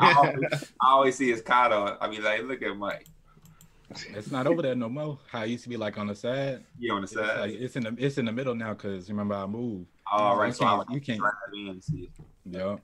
I 0.00 0.12
always, 0.14 0.72
I 0.82 0.90
always 0.90 1.16
see 1.16 1.30
his 1.30 1.40
car 1.40 1.70
though. 1.70 1.96
I 2.00 2.08
mean, 2.08 2.22
like, 2.22 2.42
look 2.42 2.60
at 2.62 2.76
Mike. 2.76 3.06
It's 4.10 4.30
not 4.30 4.46
over 4.46 4.60
there 4.60 4.74
no 4.74 4.88
more. 4.90 5.18
How 5.30 5.44
it 5.44 5.48
used 5.48 5.62
to 5.62 5.70
be 5.70 5.76
like 5.78 5.96
on 5.96 6.08
the 6.08 6.14
side. 6.14 6.62
Yeah, 6.78 6.92
on 6.92 7.00
the 7.00 7.04
It's, 7.04 7.14
side. 7.14 7.40
like, 7.40 7.52
it's 7.52 7.76
in 7.76 7.84
the 7.84 7.94
it's 7.98 8.18
in 8.18 8.26
the 8.26 8.32
middle 8.32 8.54
now 8.54 8.74
because 8.74 9.08
remember 9.08 9.34
I 9.34 9.46
moved. 9.46 9.86
All 10.12 10.36
right, 10.36 10.48
you 10.48 10.52
so 10.52 10.64
can't, 10.64 10.90
you 10.90 11.00
can't. 11.00 11.18
drive 11.20 11.32
in 11.54 11.68
and 11.68 11.82
see. 11.82 12.10
Yeah. 12.44 12.76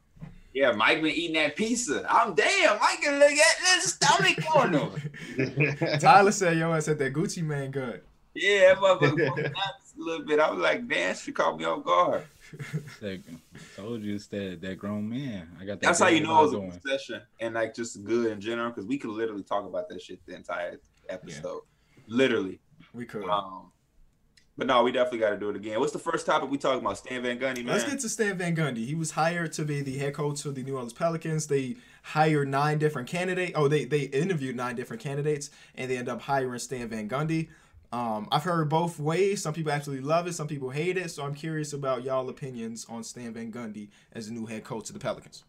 Yeah, 0.55 0.73
Mike 0.73 1.01
been 1.03 1.13
eating 1.15 1.35
that 1.37 1.57
pizza. 1.57 2.05
I'm 2.09 2.35
damn. 2.35 2.79
Mike 2.79 3.01
can 3.01 3.19
look 3.19 3.31
at 3.33 3.57
this 3.75 3.95
stomach 3.95 4.45
corner. 4.47 4.91
Tyler 5.99 6.31
said, 6.33 6.59
"Yo, 6.59 6.71
I 6.71 6.81
said 6.81 6.99
that 6.99 7.13
Gucci 7.15 7.43
man 7.43 7.71
good." 7.71 8.03
Yeah, 8.35 8.75
that 8.75 8.79
motherfucker 8.79 9.43
nuts 9.45 9.95
a 9.99 10.01
little 10.03 10.25
bit. 10.27 10.41
I 10.41 10.51
was 10.51 10.61
like, 10.61 10.89
damn, 10.89 11.15
she 11.15 11.33
caught 11.33 11.59
me 11.59 11.65
off 11.65 11.85
guard. 11.85 12.23
Like, 13.01 13.23
told 13.77 14.03
you 14.03 14.15
it's 14.15 14.27
that 14.29 14.61
that 14.61 14.79
grown 14.79 15.09
man. 15.09 15.49
I 15.61 15.65
got 15.65 15.81
that. 15.81 15.87
That's 15.87 16.01
how 16.01 16.09
you 16.09 16.21
know 16.21 16.41
it 16.41 16.43
was 16.43 16.53
vibe 16.53 16.57
a 16.57 16.59
going. 16.59 16.81
session 16.87 17.23
and 17.41 17.55
like 17.55 17.75
just 17.75 18.05
good 18.05 18.31
in 18.31 18.41
general 18.41 18.71
because 18.71 18.87
we 18.87 18.99
could 18.99 19.11
literally 19.11 19.43
talk 19.43 19.67
about 19.67 19.89
that 19.89 20.01
shit 20.03 20.25
the 20.27 20.35
entire 20.35 20.79
episode, 21.09 21.63
literally. 22.07 22.61
We 22.93 23.07
could. 23.07 23.25
Um, 23.25 23.73
but 24.57 24.67
no, 24.67 24.83
we 24.83 24.93
definitely 24.93 25.21
got 25.21 25.31
to 25.31 25.39
do 25.39 25.49
it 25.49 25.57
again. 25.57 25.81
What's 25.81 25.93
the 25.93 25.99
first 25.99 26.27
topic 26.27 26.51
we 26.51 26.59
talking 26.59 26.81
about? 26.81 26.99
Stan 26.99 27.23
Van 27.23 27.39
Gundy, 27.39 27.65
man. 27.65 27.69
Let's 27.69 27.85
get 27.85 28.01
to 28.01 28.09
Stan 28.09 28.37
Van 28.37 28.55
Gundy. 28.55 28.85
He 28.85 28.95
was 28.95 29.13
hired 29.13 29.53
to 29.55 29.65
be 29.65 29.81
the 29.81 29.97
head 29.97 30.15
coach 30.15 30.45
of 30.45 30.55
the 30.55 30.63
New 30.63 30.75
Orleans 30.75 30.93
Pelicans. 30.93 31.47
They 31.47 31.77
hired 32.03 32.49
nine 32.49 32.79
different 32.79 33.09
candidates. 33.09 33.53
Oh, 33.55 33.67
they 33.67 33.87
they 33.87 34.03
interviewed 34.03 34.55
nine 34.55 34.77
different 34.77 35.03
candidates, 35.03 35.51
and 35.75 35.91
they 35.91 35.97
end 35.97 36.09
up 36.09 36.21
hiring 36.21 36.59
Stan 36.59 36.89
Van 36.89 37.09
Gundy. 37.09 37.49
Um, 37.93 38.27
I've 38.33 38.45
heard 38.45 38.69
both 38.71 38.99
ways. 38.99 39.43
Some 39.43 39.53
people 39.55 39.71
absolutely 39.73 40.05
love 40.07 40.27
it. 40.27 40.33
Some 40.33 40.49
people 40.49 40.71
hate 40.71 40.97
it. 40.97 41.11
So 41.11 41.25
I'm 41.25 41.35
curious 41.35 41.73
about 41.73 42.03
y'all 42.05 42.29
opinions 42.29 42.87
on 42.89 43.05
Stan 43.05 43.35
Van 43.35 43.53
Gundy 43.53 43.91
as 44.13 44.27
the 44.29 44.33
new 44.33 44.47
head 44.47 44.65
coach 44.65 44.89
of 44.89 44.95
the 44.95 45.01
Pelicans. 45.01 45.45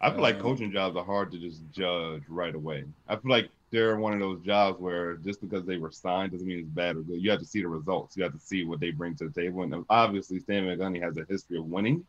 I 0.00 0.10
feel 0.12 0.22
like 0.22 0.38
Um, 0.38 0.40
coaching 0.40 0.70
jobs 0.70 0.96
are 0.96 1.04
hard 1.04 1.32
to 1.32 1.38
just 1.38 1.62
judge 1.72 2.22
right 2.28 2.54
away. 2.54 2.84
I 3.08 3.16
feel 3.16 3.30
like 3.30 3.50
they're 3.70 3.96
one 3.98 4.12
of 4.14 4.20
those 4.20 4.40
jobs 4.44 4.80
where 4.80 5.16
just 5.16 5.40
because 5.40 5.64
they 5.66 5.76
were 5.76 5.90
signed 5.90 6.32
doesn't 6.32 6.46
mean 6.46 6.60
it's 6.60 6.68
bad 6.68 6.96
or 6.96 7.02
good. 7.02 7.20
You 7.20 7.30
have 7.30 7.40
to 7.40 7.46
see 7.46 7.60
the 7.62 7.68
results. 7.68 8.16
You 8.16 8.22
have 8.22 8.32
to 8.32 8.38
see 8.38 8.64
what 8.64 8.80
they 8.80 8.90
bring 8.92 9.16
to 9.16 9.28
the 9.28 9.40
table. 9.40 9.62
And 9.62 9.84
obviously, 9.90 10.40
Stan 10.40 10.66
Van 10.66 10.78
Gundy 10.78 11.02
has 11.02 11.16
a 11.16 11.24
history 11.28 11.58
of 11.58 11.66
winning, 11.66 12.06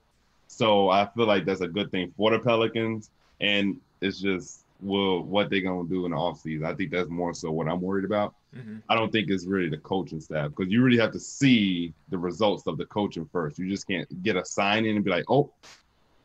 so 0.48 0.90
I 0.90 1.08
feel 1.08 1.26
like 1.26 1.46
that's 1.46 1.62
a 1.62 1.68
good 1.68 1.92
thing 1.92 2.14
for 2.16 2.32
the 2.32 2.40
Pelicans. 2.40 3.10
And 3.42 3.82
it's 4.02 4.20
just 4.22 4.66
well, 4.82 5.22
what 5.24 5.50
they're 5.50 5.62
gonna 5.62 5.90
do 5.90 6.06
in 6.06 6.12
the 6.12 6.18
offseason. 6.18 6.66
I 6.66 6.76
think 6.76 6.92
that's 6.92 7.10
more 7.10 7.34
so 7.34 7.52
what 7.52 7.68
I'm 7.68 7.82
worried 7.82 8.06
about. 8.06 8.36
Mm-hmm. 8.56 8.78
I 8.90 8.96
don't 8.96 9.12
think 9.12 9.30
it's 9.30 9.46
really 9.46 9.70
the 9.70 9.78
coaching 9.78 10.20
staff 10.20 10.50
because 10.50 10.72
you 10.72 10.82
really 10.82 10.98
have 10.98 11.12
to 11.12 11.20
see 11.20 11.94
the 12.10 12.18
results 12.18 12.66
of 12.66 12.78
the 12.78 12.86
coaching 12.86 13.30
first. 13.32 13.60
You 13.60 13.70
just 13.70 13.88
can't 13.88 14.24
get 14.24 14.36
a 14.36 14.46
sign 14.46 14.86
in 14.86 14.96
and 14.96 15.06
be 15.06 15.12
like, 15.12 15.30
oh, 15.30 15.52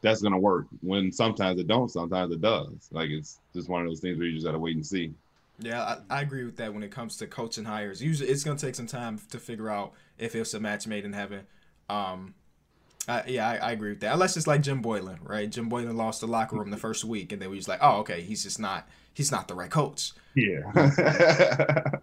that's 0.00 0.22
gonna 0.22 0.38
work. 0.38 0.66
When 0.80 1.12
sometimes 1.12 1.60
it 1.60 1.66
don't, 1.66 1.90
sometimes 1.90 2.32
it 2.32 2.40
does. 2.40 2.88
Like 2.90 3.10
it's 3.10 3.40
just 3.54 3.68
one 3.68 3.82
of 3.82 3.88
those 3.88 4.00
things 4.00 4.18
where 4.18 4.26
you 4.26 4.34
just 4.34 4.46
gotta 4.46 4.58
wait 4.58 4.76
and 4.76 4.86
see. 4.86 5.12
Yeah, 5.58 5.82
I, 5.82 6.18
I 6.18 6.22
agree 6.22 6.44
with 6.44 6.56
that 6.56 6.74
when 6.74 6.82
it 6.82 6.90
comes 6.90 7.16
to 7.18 7.26
coaching 7.26 7.64
hires. 7.64 8.02
Usually, 8.02 8.28
it's 8.28 8.42
gonna 8.42 8.58
take 8.58 8.74
some 8.74 8.86
time 8.86 9.20
to 9.30 9.38
figure 9.38 9.70
out 9.70 9.92
if 10.18 10.34
it's 10.34 10.54
a 10.54 10.60
match 10.60 10.86
made 10.86 11.04
in 11.04 11.12
heaven. 11.12 11.46
Um, 11.88 12.34
I, 13.06 13.24
yeah, 13.26 13.48
I, 13.48 13.56
I 13.56 13.72
agree 13.72 13.90
with 13.90 14.00
that. 14.00 14.14
Unless 14.14 14.36
it's 14.36 14.46
like 14.46 14.62
Jim 14.62 14.80
Boylan, 14.80 15.18
right? 15.22 15.48
Jim 15.50 15.68
Boylan 15.68 15.96
lost 15.96 16.20
the 16.22 16.26
locker 16.26 16.56
room 16.56 16.70
the 16.70 16.76
first 16.76 17.04
week, 17.04 17.32
and 17.32 17.40
then 17.40 17.50
we 17.50 17.56
was 17.56 17.68
like, 17.68 17.80
oh, 17.82 17.98
okay, 17.98 18.22
he's 18.22 18.42
just 18.42 18.58
not 18.58 18.88
he's 19.12 19.30
not 19.30 19.48
the 19.48 19.54
right 19.54 19.70
coach. 19.70 20.12
Yeah. 20.34 20.70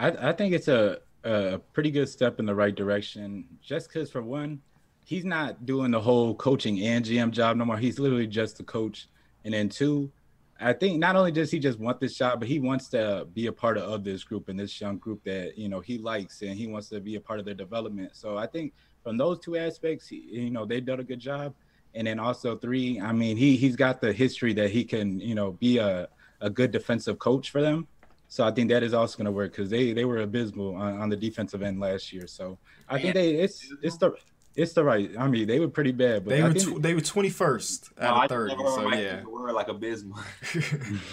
I, 0.00 0.30
I 0.30 0.32
think 0.32 0.54
it's 0.54 0.68
a, 0.68 0.98
a 1.24 1.58
pretty 1.74 1.90
good 1.90 2.08
step 2.08 2.40
in 2.40 2.46
the 2.46 2.54
right 2.54 2.74
direction. 2.74 3.44
Just 3.62 3.88
because, 3.88 4.10
for 4.10 4.22
one, 4.22 4.62
he's 5.04 5.26
not 5.26 5.66
doing 5.66 5.90
the 5.90 6.00
whole 6.00 6.34
coaching 6.34 6.80
and 6.80 7.04
GM 7.04 7.30
job 7.30 7.58
no 7.58 7.66
more. 7.66 7.76
He's 7.76 7.98
literally 7.98 8.26
just 8.26 8.56
the 8.56 8.64
coach. 8.64 9.08
And 9.44 9.52
then 9.52 9.68
two, 9.68 10.10
I 10.58 10.72
think 10.72 10.98
not 10.98 11.16
only 11.16 11.32
does 11.32 11.50
he 11.50 11.58
just 11.58 11.78
want 11.78 12.00
this 12.00 12.16
job, 12.16 12.40
but 12.40 12.48
he 12.48 12.58
wants 12.58 12.88
to 12.88 13.26
be 13.34 13.46
a 13.46 13.52
part 13.52 13.76
of, 13.76 14.02
this 14.02 14.24
group 14.24 14.48
and 14.48 14.58
this 14.58 14.80
young 14.80 14.96
group 14.96 15.22
that 15.24 15.58
you 15.58 15.68
know 15.68 15.80
he 15.80 15.98
likes, 15.98 16.40
and 16.40 16.56
he 16.56 16.66
wants 16.66 16.88
to 16.88 17.00
be 17.00 17.16
a 17.16 17.20
part 17.20 17.38
of 17.38 17.44
their 17.44 17.54
development. 17.54 18.12
So 18.14 18.38
I 18.38 18.46
think 18.46 18.72
from 19.02 19.18
those 19.18 19.38
two 19.38 19.58
aspects, 19.58 20.10
you 20.10 20.50
know, 20.50 20.64
they've 20.64 20.84
done 20.84 21.00
a 21.00 21.04
good 21.04 21.20
job. 21.20 21.54
And 21.94 22.06
then 22.06 22.20
also 22.20 22.56
three, 22.56 23.00
I 23.00 23.12
mean, 23.12 23.36
he 23.36 23.56
he's 23.56 23.76
got 23.76 24.00
the 24.00 24.12
history 24.12 24.54
that 24.54 24.70
he 24.70 24.84
can, 24.84 25.20
you 25.20 25.34
know, 25.34 25.52
be 25.52 25.78
a, 25.78 26.08
a 26.40 26.48
good 26.48 26.70
defensive 26.70 27.18
coach 27.18 27.50
for 27.50 27.60
them. 27.60 27.86
So 28.30 28.44
I 28.44 28.52
think 28.52 28.70
that 28.70 28.84
is 28.84 28.94
also 28.94 29.18
going 29.18 29.26
to 29.26 29.32
work 29.32 29.50
because 29.50 29.68
they 29.68 29.92
they 29.92 30.04
were 30.04 30.18
abysmal 30.18 30.76
on, 30.76 31.00
on 31.00 31.08
the 31.08 31.16
defensive 31.16 31.62
end 31.62 31.80
last 31.80 32.12
year. 32.12 32.28
So 32.28 32.58
I 32.88 33.00
think 33.00 33.14
they 33.14 33.34
it's 33.34 33.72
it's 33.82 33.96
the 33.96 34.14
it's 34.54 34.72
the 34.72 34.84
right. 34.84 35.10
I 35.18 35.26
mean, 35.26 35.48
they 35.48 35.58
were 35.58 35.66
pretty 35.66 35.90
bad, 35.90 36.24
but 36.24 36.30
They 36.30 36.42
I 36.42 36.48
were 36.48 36.54
tw- 36.54 36.80
they 36.80 36.94
were 36.94 37.00
twenty 37.00 37.28
first 37.28 37.90
out 38.00 38.16
I 38.16 38.24
of 38.24 38.28
thirty. 38.28 38.54
So 38.56 38.84
Mike 38.84 39.00
yeah, 39.00 39.16
use 39.16 39.24
the 39.24 39.30
word 39.30 39.52
like 39.52 39.66
abysmal. 39.66 40.20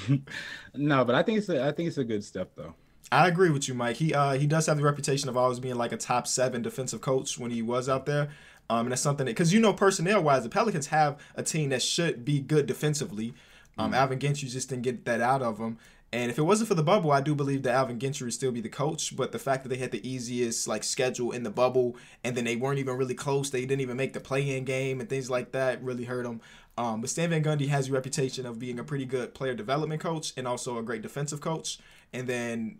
no, 0.76 1.04
but 1.06 1.16
I 1.16 1.24
think 1.24 1.40
it's 1.40 1.50
a, 1.50 1.66
I 1.66 1.72
think 1.72 1.88
it's 1.88 1.98
a 1.98 2.04
good 2.04 2.24
step 2.24 2.52
though. 2.56 2.76
I 3.12 3.28
agree 3.28 3.50
with 3.50 3.68
you, 3.68 3.74
Mike. 3.74 3.96
He 3.96 4.14
uh 4.14 4.34
he 4.34 4.46
does 4.46 4.68
have 4.68 4.78
the 4.78 4.84
reputation 4.84 5.28
of 5.28 5.36
always 5.36 5.60
being 5.60 5.76
like 5.76 5.92
a 5.92 5.98
top 5.98 6.28
seven 6.28 6.62
defensive 6.62 7.02
coach 7.02 7.40
when 7.40 7.50
he 7.50 7.64
was 7.64 7.90
out 7.90 8.06
there. 8.06 8.30
Um, 8.70 8.82
and 8.82 8.92
that's 8.92 9.02
something 9.02 9.26
that 9.26 9.32
because 9.32 9.52
you 9.52 9.60
know 9.60 9.74
personnel 9.74 10.22
wise, 10.22 10.44
the 10.44 10.50
Pelicans 10.50 10.88
have 10.88 11.18
a 11.36 11.42
team 11.42 11.70
that 11.70 11.82
should 11.82 12.24
be 12.24 12.40
good 12.42 12.68
defensively. 12.68 13.34
Um, 13.80 13.94
Alvin 13.94 14.20
Gentry 14.20 14.50
just 14.50 14.70
didn't 14.70 14.82
get 14.82 15.06
that 15.06 15.22
out 15.22 15.42
of 15.42 15.60
him. 15.60 15.78
And 16.14 16.32
if 16.32 16.38
it 16.38 16.44
wasn't 16.44 16.70
for 16.70 16.76
the 16.76 16.84
bubble, 16.84 17.12
I 17.12 17.20
do 17.20 17.36
believe 17.36 17.64
that 17.64 17.76
Alvin 17.76 18.00
Gentry 18.00 18.26
would 18.26 18.34
still 18.34 18.52
be 18.52 18.62
the 18.62 18.70
coach. 18.70 19.16
But 19.16 19.34
the 19.34 19.40
fact 19.40 19.64
that 19.64 19.70
they 19.70 19.78
had 19.78 19.92
the 19.92 20.08
easiest 20.08 20.68
like 20.68 20.84
schedule 20.84 21.32
in 21.32 21.44
the 21.44 21.50
bubble, 21.50 21.98
and 22.24 22.36
then 22.36 22.46
they 22.46 22.56
weren't 22.56 22.80
even 22.80 22.96
really 22.96 23.14
close, 23.14 23.50
they 23.50 23.62
didn't 23.62 23.82
even 23.82 23.98
make 23.98 24.14
the 24.14 24.22
play-in 24.22 24.64
game 24.64 25.02
and 25.02 25.10
things 25.10 25.30
like 25.30 25.52
that, 25.52 25.84
really 25.84 26.06
hurt 26.06 26.24
them. 26.24 26.40
Um, 26.78 27.02
but 27.02 27.10
Stan 27.10 27.32
Van 27.32 27.44
Gundy 27.44 27.68
has 27.70 27.90
a 27.90 27.92
reputation 27.92 28.46
of 28.46 28.60
being 28.60 28.80
a 28.80 28.84
pretty 28.84 29.06
good 29.06 29.34
player 29.34 29.56
development 29.56 30.00
coach 30.00 30.32
and 30.38 30.48
also 30.48 30.78
a 30.78 30.84
great 30.84 31.02
defensive 31.02 31.42
coach. 31.42 31.80
And 32.14 32.28
then, 32.28 32.80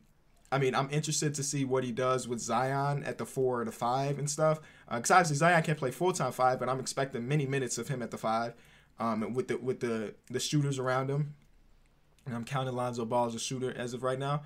I 0.52 0.60
mean, 0.60 0.76
I'm 0.76 0.88
interested 0.92 1.34
to 1.34 1.44
see 1.44 1.66
what 1.66 1.84
he 1.84 1.92
does 1.92 2.28
with 2.28 2.40
Zion 2.40 3.04
at 3.04 3.18
the 3.18 3.26
four 3.26 3.62
or 3.62 3.66
the 3.66 3.72
five 3.72 4.20
and 4.20 4.30
stuff. 4.30 4.62
Because 4.90 5.12
uh, 5.12 5.16
obviously 5.16 5.38
Zion 5.38 5.64
can't 5.64 5.78
play 5.78 5.92
full 5.92 6.14
time 6.14 6.32
five, 6.32 6.60
but 6.60 6.70
I'm 6.70 6.80
expecting 6.80 7.28
many 7.28 7.46
minutes 7.46 7.78
of 7.78 7.88
him 7.88 8.02
at 8.02 8.12
the 8.12 8.18
five, 8.18 8.54
um, 9.00 9.34
with 9.34 9.50
the 9.50 9.58
with 9.58 9.82
the 9.82 10.14
the 10.30 10.40
shooters 10.40 10.80
around 10.80 11.10
him. 11.10 11.34
And 12.28 12.36
I'm 12.36 12.44
counting 12.44 12.76
Lonzo 12.76 13.06
Ball 13.06 13.26
as 13.26 13.36
a 13.36 13.40
shooter 13.40 13.74
as 13.76 13.94
of 13.94 14.04
right 14.04 14.20
now. 14.20 14.44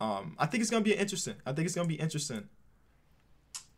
Um, 0.00 0.36
I 0.38 0.46
think 0.46 0.62
it's 0.62 0.70
gonna 0.70 0.84
be 0.84 0.94
interesting. 0.94 1.34
I 1.44 1.52
think 1.52 1.66
it's 1.66 1.74
gonna 1.74 1.88
be 1.88 1.96
interesting. 1.96 2.48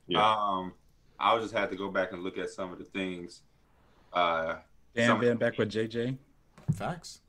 Yeah. 0.06 0.24
Um, 0.24 0.72
I'll 1.18 1.40
just 1.40 1.54
have 1.54 1.70
to 1.70 1.76
go 1.76 1.90
back 1.90 2.12
and 2.12 2.22
look 2.22 2.38
at 2.38 2.50
some 2.50 2.72
of 2.72 2.78
the 2.78 2.84
things. 2.84 3.40
Uh, 4.12 4.56
Dan 4.94 5.18
Van 5.20 5.36
back 5.36 5.58
with 5.58 5.70
JJ. 5.70 6.16
Facts. 6.72 7.20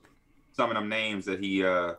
Some 0.52 0.70
of 0.70 0.76
them 0.76 0.88
names 0.88 1.24
that 1.24 1.42
he 1.42 1.64
uh 1.64 1.94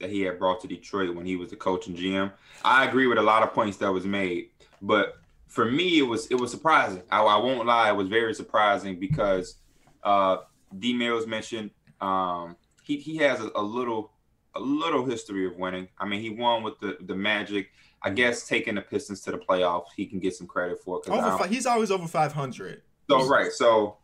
that 0.00 0.10
he 0.10 0.22
had 0.22 0.38
brought 0.38 0.60
to 0.60 0.68
Detroit 0.68 1.14
when 1.14 1.26
he 1.26 1.36
was 1.36 1.50
the 1.50 1.56
coach 1.56 1.86
and 1.86 1.96
GM. 1.96 2.32
I 2.64 2.86
agree 2.86 3.06
with 3.06 3.18
a 3.18 3.22
lot 3.22 3.42
of 3.42 3.52
points 3.52 3.76
that 3.78 3.92
was 3.92 4.04
made, 4.04 4.50
but 4.82 5.18
for 5.46 5.64
me, 5.64 5.98
it 5.98 6.02
was 6.02 6.26
it 6.26 6.34
was 6.34 6.50
surprising. 6.50 7.02
I, 7.10 7.22
I 7.22 7.36
won't 7.36 7.66
lie, 7.66 7.88
it 7.88 7.96
was 7.96 8.08
very 8.08 8.34
surprising 8.34 8.98
because 8.98 9.56
uh, 10.02 10.38
D 10.78 10.92
Mills 10.92 11.26
mentioned 11.26 11.70
um, 12.00 12.56
he 12.84 12.98
he 12.98 13.16
has 13.16 13.40
a, 13.40 13.50
a, 13.56 13.62
little 13.62 14.12
a 14.54 14.60
little 14.60 15.04
history 15.04 15.46
of 15.46 15.56
winning. 15.56 15.88
I 15.98 16.06
mean, 16.06 16.20
he 16.20 16.30
won 16.30 16.62
with 16.62 16.78
the 16.78 16.98
the 17.00 17.14
Magic. 17.14 17.70
I 18.02 18.08
mm-hmm. 18.08 18.16
guess 18.16 18.46
taking 18.46 18.76
the 18.76 18.82
Pistons 18.82 19.20
to 19.22 19.32
the 19.32 19.38
playoffs, 19.38 19.86
he 19.96 20.06
can 20.06 20.20
get 20.20 20.34
some 20.34 20.46
credit 20.46 20.78
for. 20.84 21.00
Over 21.08 21.38
five, 21.38 21.50
he's 21.50 21.66
always 21.66 21.90
over 21.90 22.06
five 22.06 22.32
hundred. 22.32 22.82
So 23.10 23.26
right, 23.26 23.50
so 23.50 23.96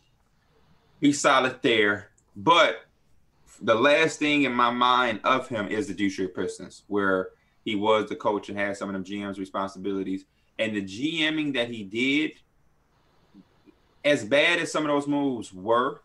he's 1.01 1.21
solid 1.21 1.61
there. 1.63 2.11
But 2.37 2.85
the 3.61 3.75
last 3.75 4.19
thing 4.19 4.45
in 4.45 4.53
my 4.53 4.71
mind 4.71 5.21
of 5.25 5.49
him 5.49 5.69
is 5.69 5.87
the 5.87 5.95
Detroit 5.95 6.35
Pistons, 6.35 6.83
where 6.89 7.31
he 7.65 7.77
was 7.77 8.09
the 8.09 8.17
coach 8.17 8.49
and 8.49 8.59
had 8.59 8.77
some 8.77 8.89
of 8.89 8.95
them 8.95 9.05
GM's 9.05 9.39
responsibilities. 9.39 10.25
And 10.59 10.75
the 10.75 10.83
GMing 10.83 11.55
that 11.55 11.69
he 11.69 11.85
did, 11.85 12.33
as 14.05 14.25
bad 14.25 14.59
as 14.59 14.73
some 14.73 14.85
of 14.85 14.89
those 14.89 15.07
moves 15.07 15.53
were, 15.53 16.03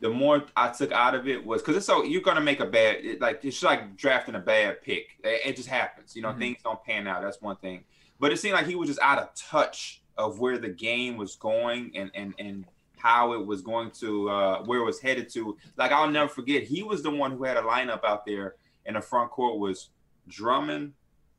the 0.00 0.08
more 0.08 0.44
I 0.56 0.68
took 0.68 0.92
out 0.92 1.14
of 1.14 1.28
it 1.28 1.44
was 1.44 1.60
because 1.60 1.76
it's 1.76 1.86
so 1.86 2.04
you're 2.04 2.22
gonna 2.22 2.40
make 2.40 2.60
a 2.60 2.66
bad 2.66 2.96
it, 3.04 3.20
like 3.20 3.44
it's 3.44 3.62
like 3.62 3.96
drafting 3.96 4.34
a 4.34 4.40
bad 4.40 4.82
pick. 4.82 5.18
It, 5.22 5.42
it 5.46 5.56
just 5.56 5.68
happens, 5.68 6.16
you 6.16 6.22
know. 6.22 6.30
Mm-hmm. 6.30 6.38
Things 6.38 6.58
don't 6.64 6.82
pan 6.84 7.06
out. 7.06 7.22
That's 7.22 7.40
one 7.40 7.56
thing. 7.56 7.84
But 8.18 8.32
it 8.32 8.38
seemed 8.38 8.54
like 8.54 8.66
he 8.66 8.74
was 8.74 8.88
just 8.88 9.00
out 9.00 9.18
of 9.18 9.34
touch 9.34 10.02
of 10.16 10.38
where 10.38 10.58
the 10.58 10.68
game 10.68 11.16
was 11.16 11.36
going 11.36 11.92
and 11.94 12.10
and 12.14 12.34
and 12.38 12.64
how 12.96 13.32
it 13.32 13.44
was 13.44 13.62
going 13.62 13.90
to 13.90 14.28
uh, 14.28 14.62
where 14.64 14.80
it 14.80 14.84
was 14.84 15.00
headed 15.00 15.28
to. 15.30 15.56
Like 15.76 15.92
I'll 15.92 16.10
never 16.10 16.28
forget, 16.28 16.62
he 16.62 16.82
was 16.82 17.02
the 17.02 17.10
one 17.10 17.32
who 17.32 17.44
had 17.44 17.56
a 17.56 17.62
lineup 17.62 18.04
out 18.04 18.24
there, 18.26 18.56
and 18.86 18.96
the 18.96 19.00
front 19.00 19.30
court 19.30 19.58
was 19.58 19.90
Drummond, 20.28 20.92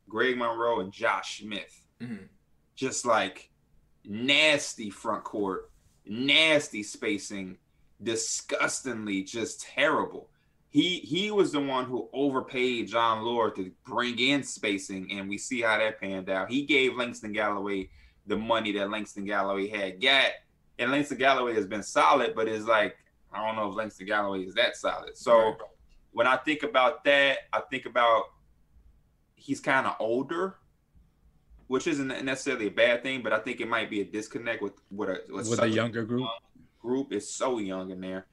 Greg 0.10 0.38
Monroe, 0.38 0.80
and 0.82 0.91
Josh 0.91 1.39
Smith. 1.39 1.84
Mm-hmm. 2.02 2.26
Just 2.76 3.06
like 3.06 3.50
nasty 4.06 4.89
front 4.89 5.24
court, 5.24 5.69
nasty 6.06 6.84
spacing, 6.84 7.58
disgustingly 8.03 9.23
just 9.23 9.61
terrible. 9.61 10.29
He 10.69 10.99
he 10.99 11.31
was 11.31 11.51
the 11.51 11.59
one 11.59 11.85
who 11.85 12.09
overpaid 12.13 12.87
Jon 12.87 13.23
Leuer 13.23 13.53
to 13.55 13.71
bring 13.85 14.17
in 14.19 14.43
spacing, 14.43 15.11
and 15.11 15.27
we 15.27 15.37
see 15.37 15.61
how 15.61 15.77
that 15.77 15.99
panned 15.99 16.29
out. 16.29 16.49
He 16.49 16.63
gave 16.63 16.95
Langston 16.95 17.33
Galloway 17.33 17.89
the 18.27 18.37
money 18.37 18.71
that 18.73 18.89
Langston 18.89 19.25
Galloway 19.25 19.67
had 19.67 20.01
got 20.01 20.31
and 20.81 20.91
Langston 20.91 21.17
Galloway 21.17 21.53
has 21.53 21.67
been 21.67 21.83
solid, 21.83 22.33
but 22.35 22.47
it's 22.47 22.65
like 22.65 22.97
I 23.31 23.45
don't 23.45 23.55
know 23.55 23.69
if 23.69 23.75
Langston 23.75 24.07
Galloway 24.07 24.43
is 24.43 24.55
that 24.55 24.75
solid. 24.75 25.15
So 25.15 25.55
when 26.11 26.27
I 26.27 26.37
think 26.37 26.63
about 26.63 27.03
that, 27.05 27.37
I 27.53 27.61
think 27.69 27.85
about 27.85 28.25
he's 29.35 29.59
kind 29.59 29.87
of 29.87 29.95
older, 29.99 30.55
which 31.67 31.87
isn't 31.87 32.07
necessarily 32.25 32.67
a 32.67 32.71
bad 32.71 33.03
thing, 33.03 33.21
but 33.21 33.31
I 33.31 33.39
think 33.39 33.61
it 33.61 33.69
might 33.69 33.89
be 33.89 34.01
a 34.01 34.05
disconnect 34.05 34.61
with 34.61 34.73
with 34.91 35.09
a 35.09 35.21
with, 35.29 35.49
with 35.49 35.61
a 35.61 35.69
younger 35.69 36.03
group. 36.03 36.27
Group 36.82 37.13
is 37.13 37.30
so 37.30 37.60
young 37.60 37.91
in 37.91 38.02
there, 38.02 38.28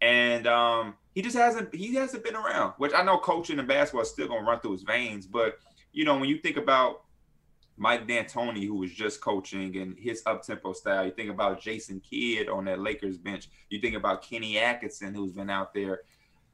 and 0.00 0.46
um, 0.46 0.94
he 1.14 1.22
just 1.22 1.36
hasn't 1.36 1.74
he 1.74 1.94
hasn't 1.94 2.24
been 2.24 2.36
around. 2.36 2.74
Which 2.78 2.92
I 2.94 3.02
know 3.02 3.18
coaching 3.18 3.58
and 3.58 3.68
basketball 3.68 4.02
is 4.02 4.10
still 4.10 4.28
gonna 4.28 4.46
run 4.46 4.60
through 4.60 4.72
his 4.72 4.82
veins, 4.82 5.26
but 5.26 5.58
you 5.92 6.04
know 6.04 6.18
when 6.18 6.28
you 6.28 6.38
think 6.38 6.56
about 6.56 7.02
Mike 7.76 8.06
D'Antoni, 8.06 8.66
who 8.66 8.76
was 8.76 8.92
just 8.92 9.20
coaching 9.20 9.76
and 9.76 9.98
his 9.98 10.22
up 10.26 10.42
tempo 10.42 10.72
style. 10.72 11.06
You 11.06 11.12
think 11.12 11.30
about 11.30 11.60
Jason 11.60 12.00
Kidd 12.00 12.48
on 12.48 12.66
that 12.66 12.78
Lakers 12.78 13.18
bench. 13.18 13.48
You 13.70 13.80
think 13.80 13.96
about 13.96 14.22
Kenny 14.22 14.58
Atkinson, 14.58 15.14
who's 15.14 15.32
been 15.32 15.50
out 15.50 15.72
there. 15.74 16.02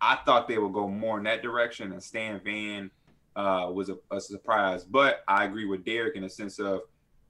I 0.01 0.19
thought 0.25 0.49
they 0.49 0.59
would 0.59 0.73
go 0.73 0.89
more 0.89 1.19
in 1.19 1.25
that 1.25 1.43
direction, 1.43 1.93
and 1.93 2.03
Stan 2.03 2.41
Van 2.45 2.91
uh, 3.35 3.71
was 3.73 3.89
a, 3.89 3.97
a, 4.11 4.21
surprise. 4.21 4.85
But 4.85 5.23
I 5.27 5.45
agree 5.45 5.65
with 5.65 5.85
Derek 5.85 6.17
in 6.17 6.23
the 6.23 6.31
sense 6.31 6.59
of 6.59 6.83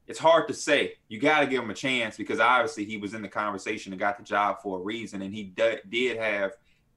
it's 0.09 0.19
hard 0.19 0.49
to 0.49 0.55
say. 0.55 0.95
You 1.09 1.21
got 1.21 1.41
to 1.41 1.47
give 1.47 1.63
him 1.63 1.71
a 1.71 1.75
chance 1.75 2.17
because 2.17 2.41
obviously 2.41 2.85
he 2.85 2.97
was 2.97 3.15
in 3.15 3.23
the 3.23 3.29
conversation 3.29 3.93
and 3.93 4.01
got 4.01 4.19
the 4.19 4.25
job 4.25 4.57
for 4.63 4.79
a 4.79 4.83
reason, 4.83 5.23
and 5.23 5.33
he 5.33 5.45
d- 5.45 5.79
did 5.89 6.17
have 6.17 6.53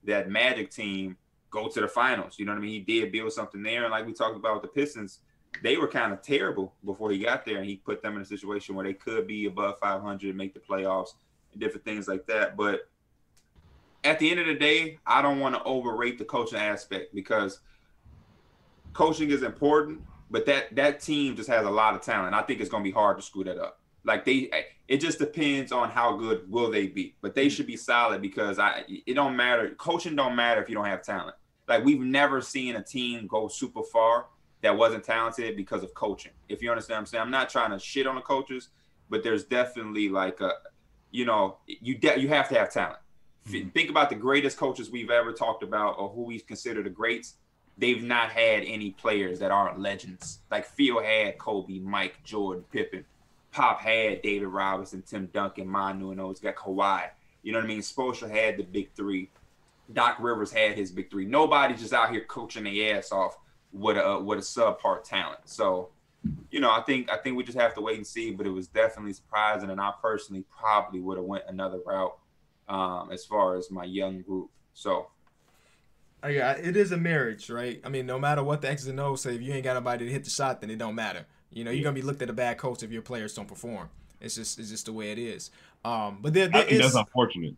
that 0.05 0.29
Magic 0.29 0.71
team 0.71 1.17
go 1.49 1.67
to 1.67 1.81
the 1.81 1.87
finals. 1.87 2.39
You 2.39 2.45
know 2.45 2.53
what 2.53 2.59
I 2.59 2.61
mean? 2.61 2.71
He 2.71 2.79
did 2.79 3.11
build 3.11 3.33
something 3.33 3.61
there, 3.61 3.83
and 3.83 3.91
like 3.91 4.07
we 4.07 4.13
talked 4.13 4.37
about 4.37 4.55
with 4.55 4.63
the 4.63 4.79
Pistons 4.79 5.19
they 5.61 5.77
were 5.77 5.87
kind 5.87 6.13
of 6.13 6.21
terrible 6.21 6.73
before 6.85 7.11
he 7.11 7.19
got 7.19 7.45
there, 7.45 7.57
and 7.57 7.65
he 7.65 7.75
put 7.75 8.01
them 8.01 8.15
in 8.15 8.21
a 8.21 8.25
situation 8.25 8.75
where 8.75 8.85
they 8.85 8.93
could 8.93 9.27
be 9.27 9.45
above 9.45 9.77
500, 9.79 10.35
make 10.35 10.53
the 10.53 10.59
playoffs, 10.59 11.09
and 11.51 11.61
different 11.61 11.85
things 11.85 12.07
like 12.07 12.25
that. 12.27 12.55
But 12.55 12.89
at 14.03 14.17
the 14.17 14.31
end 14.31 14.39
of 14.39 14.47
the 14.47 14.55
day, 14.55 14.97
I 15.05 15.21
don't 15.21 15.39
want 15.39 15.55
to 15.55 15.63
overrate 15.63 16.17
the 16.17 16.25
coaching 16.25 16.57
aspect 16.57 17.13
because 17.13 17.59
coaching 18.93 19.29
is 19.29 19.43
important, 19.43 20.01
but 20.31 20.45
that 20.45 20.73
that 20.75 21.01
team 21.01 21.35
just 21.35 21.49
has 21.49 21.65
a 21.65 21.69
lot 21.69 21.93
of 21.93 22.01
talent. 22.01 22.33
I 22.33 22.41
think 22.41 22.61
it's 22.61 22.69
going 22.69 22.83
to 22.83 22.89
be 22.89 22.93
hard 22.93 23.17
to 23.17 23.23
screw 23.23 23.43
that 23.43 23.59
up. 23.59 23.79
Like 24.03 24.25
they, 24.25 24.49
it 24.87 24.97
just 24.97 25.19
depends 25.19 25.71
on 25.71 25.91
how 25.91 26.17
good 26.17 26.49
will 26.49 26.71
they 26.71 26.87
be, 26.87 27.13
but 27.21 27.35
they 27.35 27.49
should 27.49 27.67
be 27.67 27.77
solid 27.77 28.21
because 28.21 28.57
I. 28.57 28.83
It 28.87 29.13
don't 29.13 29.35
matter. 29.35 29.69
Coaching 29.77 30.15
don't 30.15 30.35
matter 30.35 30.63
if 30.63 30.69
you 30.69 30.75
don't 30.75 30.85
have 30.85 31.03
talent. 31.03 31.35
Like 31.67 31.83
we've 31.85 32.01
never 32.01 32.41
seen 32.41 32.77
a 32.77 32.83
team 32.83 33.27
go 33.27 33.47
super 33.47 33.83
far 33.83 34.25
that 34.61 34.75
wasn't 34.75 35.03
talented 35.03 35.55
because 35.55 35.83
of 35.83 35.93
coaching. 35.93 36.31
If 36.49 36.61
you 36.61 36.71
understand 36.71 36.95
what 36.95 36.99
I'm 36.99 37.05
saying, 37.07 37.21
I'm 37.21 37.31
not 37.31 37.49
trying 37.49 37.71
to 37.71 37.79
shit 37.79 38.07
on 38.07 38.15
the 38.15 38.21
coaches, 38.21 38.69
but 39.09 39.23
there's 39.23 39.43
definitely 39.43 40.09
like 40.09 40.39
a, 40.41 40.53
you 41.11 41.25
know, 41.25 41.57
you 41.67 41.97
de- 41.97 42.19
you 42.19 42.27
have 42.29 42.47
to 42.49 42.55
have 42.55 42.71
talent. 42.71 42.99
Mm-hmm. 43.47 43.69
Think 43.69 43.89
about 43.89 44.09
the 44.09 44.15
greatest 44.15 44.57
coaches 44.57 44.89
we've 44.89 45.09
ever 45.09 45.33
talked 45.33 45.63
about, 45.63 45.95
or 45.97 46.09
who 46.09 46.23
we 46.23 46.39
consider 46.39 46.83
the 46.83 46.89
greats. 46.89 47.35
They've 47.77 48.03
not 48.03 48.29
had 48.29 48.63
any 48.63 48.91
players 48.91 49.39
that 49.39 49.51
aren't 49.51 49.79
legends. 49.79 50.39
Like 50.51 50.65
Phil 50.65 51.01
had 51.01 51.37
Kobe, 51.37 51.79
Mike, 51.79 52.23
Jordan, 52.23 52.63
Pippen. 52.71 53.05
Pop 53.51 53.81
had 53.81 54.21
David 54.21 54.47
Robinson, 54.47 55.01
Tim 55.01 55.27
Duncan, 55.33 55.67
Manu, 55.67 56.11
and 56.11 56.19
those 56.19 56.39
got 56.39 56.55
Kawhi. 56.55 57.09
You 57.43 57.51
know 57.51 57.59
what 57.59 57.65
I 57.65 57.67
mean? 57.67 57.81
Spoelstra 57.81 58.29
had 58.29 58.57
the 58.57 58.63
big 58.63 58.91
three. 58.95 59.29
Doc 59.91 60.17
Rivers 60.19 60.51
had 60.51 60.77
his 60.77 60.91
big 60.91 61.09
three. 61.09 61.25
Nobody's 61.25 61.81
just 61.81 61.93
out 61.93 62.11
here 62.11 62.23
coaching 62.25 62.63
their 62.63 62.97
ass 62.97 63.11
off 63.11 63.37
with 63.73 63.97
a 63.97 64.19
with 64.19 64.39
a 64.39 64.41
subpar 64.41 65.03
talent. 65.03 65.39
So, 65.45 65.89
you 66.49 66.59
know, 66.59 66.71
I 66.71 66.81
think 66.81 67.11
I 67.11 67.17
think 67.17 67.35
we 67.35 67.43
just 67.43 67.57
have 67.57 67.73
to 67.75 67.81
wait 67.81 67.97
and 67.97 68.07
see. 68.07 68.31
But 68.31 68.45
it 68.45 68.51
was 68.51 68.67
definitely 68.67 69.13
surprising, 69.13 69.69
and 69.69 69.81
I 69.81 69.91
personally 70.01 70.45
probably 70.57 70.99
would 70.99 71.17
have 71.17 71.25
went 71.25 71.43
another 71.47 71.79
route 71.85 72.17
um, 72.69 73.09
as 73.11 73.25
far 73.25 73.57
as 73.57 73.71
my 73.71 73.85
young 73.85 74.21
group. 74.21 74.49
So. 74.73 75.07
Yeah, 76.23 76.51
it 76.51 76.77
is 76.77 76.91
a 76.91 76.97
marriage, 76.97 77.49
right? 77.49 77.81
I 77.83 77.89
mean, 77.89 78.05
no 78.05 78.19
matter 78.19 78.43
what 78.43 78.61
the 78.61 78.69
X's 78.69 78.87
and 78.87 78.99
O's 78.99 79.21
say, 79.21 79.35
if 79.35 79.41
you 79.41 79.53
ain't 79.53 79.63
got 79.63 79.73
nobody 79.73 80.05
to 80.05 80.11
hit 80.11 80.23
the 80.23 80.29
shot, 80.29 80.61
then 80.61 80.69
it 80.69 80.77
don't 80.77 80.95
matter. 80.95 81.25
You 81.51 81.63
know, 81.63 81.71
you're 81.71 81.83
gonna 81.83 81.95
be 81.95 82.01
looked 82.01 82.21
at 82.21 82.29
a 82.29 82.33
bad 82.33 82.57
coach 82.57 82.83
if 82.83 82.91
your 82.91 83.01
players 83.01 83.33
don't 83.33 83.47
perform. 83.47 83.89
It's 84.19 84.35
just 84.35 84.59
it's 84.59 84.69
just 84.69 84.85
the 84.85 84.93
way 84.93 85.11
it 85.11 85.17
is. 85.17 85.51
Um, 85.83 86.19
but 86.21 86.33
there, 86.33 86.47
there 86.47 86.61
I 86.61 86.65
think 86.65 86.73
is, 86.73 86.93
that's 86.93 86.95
unfortunate 86.95 87.55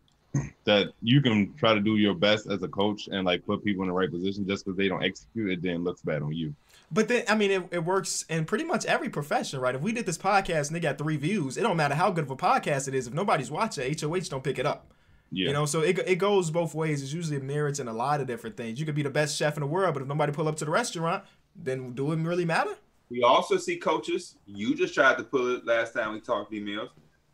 that 0.63 0.93
you 1.01 1.21
can 1.21 1.53
try 1.55 1.73
to 1.73 1.79
do 1.79 1.97
your 1.97 2.15
best 2.15 2.47
as 2.47 2.63
a 2.63 2.67
coach 2.67 3.07
and 3.07 3.25
like 3.25 3.45
put 3.45 3.63
people 3.63 3.83
in 3.83 3.87
the 3.87 3.93
right 3.93 4.09
position 4.09 4.47
just 4.47 4.65
because 4.65 4.77
they 4.77 4.87
don't 4.87 5.03
execute 5.03 5.51
it 5.51 5.61
then 5.61 5.83
looks 5.83 6.01
bad 6.01 6.21
on 6.21 6.33
you 6.33 6.55
but 6.91 7.07
then 7.07 7.23
i 7.27 7.35
mean 7.35 7.51
it, 7.51 7.63
it 7.71 7.85
works 7.85 8.25
in 8.29 8.43
pretty 8.45 8.63
much 8.63 8.85
every 8.85 9.09
profession 9.09 9.59
right 9.59 9.75
if 9.75 9.81
we 9.81 9.91
did 9.91 10.05
this 10.05 10.17
podcast 10.17 10.67
and 10.67 10.75
they 10.75 10.79
got 10.79 10.97
three 10.97 11.17
views 11.17 11.57
it 11.57 11.61
don't 11.61 11.77
matter 11.77 11.95
how 11.95 12.09
good 12.09 12.23
of 12.23 12.31
a 12.31 12.35
podcast 12.35 12.87
it 12.87 12.95
is 12.95 13.05
if 13.05 13.13
nobody's 13.13 13.51
watching 13.51 13.95
hoh 14.01 14.19
don't 14.21 14.43
pick 14.43 14.57
it 14.57 14.65
up 14.65 14.91
yeah. 15.33 15.47
You 15.47 15.53
know, 15.53 15.65
so 15.65 15.81
it, 15.81 15.97
it 16.05 16.17
goes 16.17 16.51
both 16.51 16.75
ways. 16.75 17.01
It's 17.01 17.11
usually 17.11 17.39
merits 17.39 17.79
in 17.79 17.87
a 17.87 17.93
lot 17.93 18.21
of 18.21 18.27
different 18.27 18.55
things. 18.55 18.79
You 18.79 18.85
could 18.85 18.93
be 18.93 19.01
the 19.01 19.09
best 19.09 19.35
chef 19.35 19.57
in 19.57 19.61
the 19.61 19.67
world, 19.67 19.95
but 19.95 20.03
if 20.03 20.07
nobody 20.07 20.31
pull 20.31 20.47
up 20.47 20.55
to 20.57 20.65
the 20.65 20.69
restaurant, 20.69 21.23
then 21.55 21.93
do 21.93 22.11
it 22.11 22.19
really 22.19 22.45
matter? 22.45 22.75
We 23.09 23.23
also 23.23 23.57
see 23.57 23.77
coaches. 23.77 24.35
You 24.45 24.75
just 24.75 24.93
tried 24.93 25.17
to 25.17 25.23
pull 25.23 25.55
it 25.55 25.65
last 25.65 25.93
time 25.93 26.13
we 26.13 26.21
talked 26.21 26.51
emails. 26.51 26.89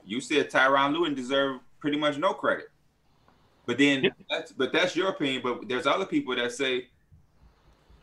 You 0.06 0.22
said 0.22 0.50
Tyronn 0.50 0.94
Lue 0.94 1.14
deserved 1.14 1.60
pretty 1.80 1.98
much 1.98 2.18
no 2.18 2.34
credit. 2.34 2.70
But 3.66 3.78
then 3.78 4.06
yeah. 4.06 4.10
that's 4.30 4.54
but 4.54 4.72
that's 4.72 4.96
your 4.96 5.10
opinion. 5.10 5.42
But 5.44 5.68
there's 5.68 5.86
other 5.86 6.06
people 6.06 6.34
that 6.38 6.54
say, 6.54 6.88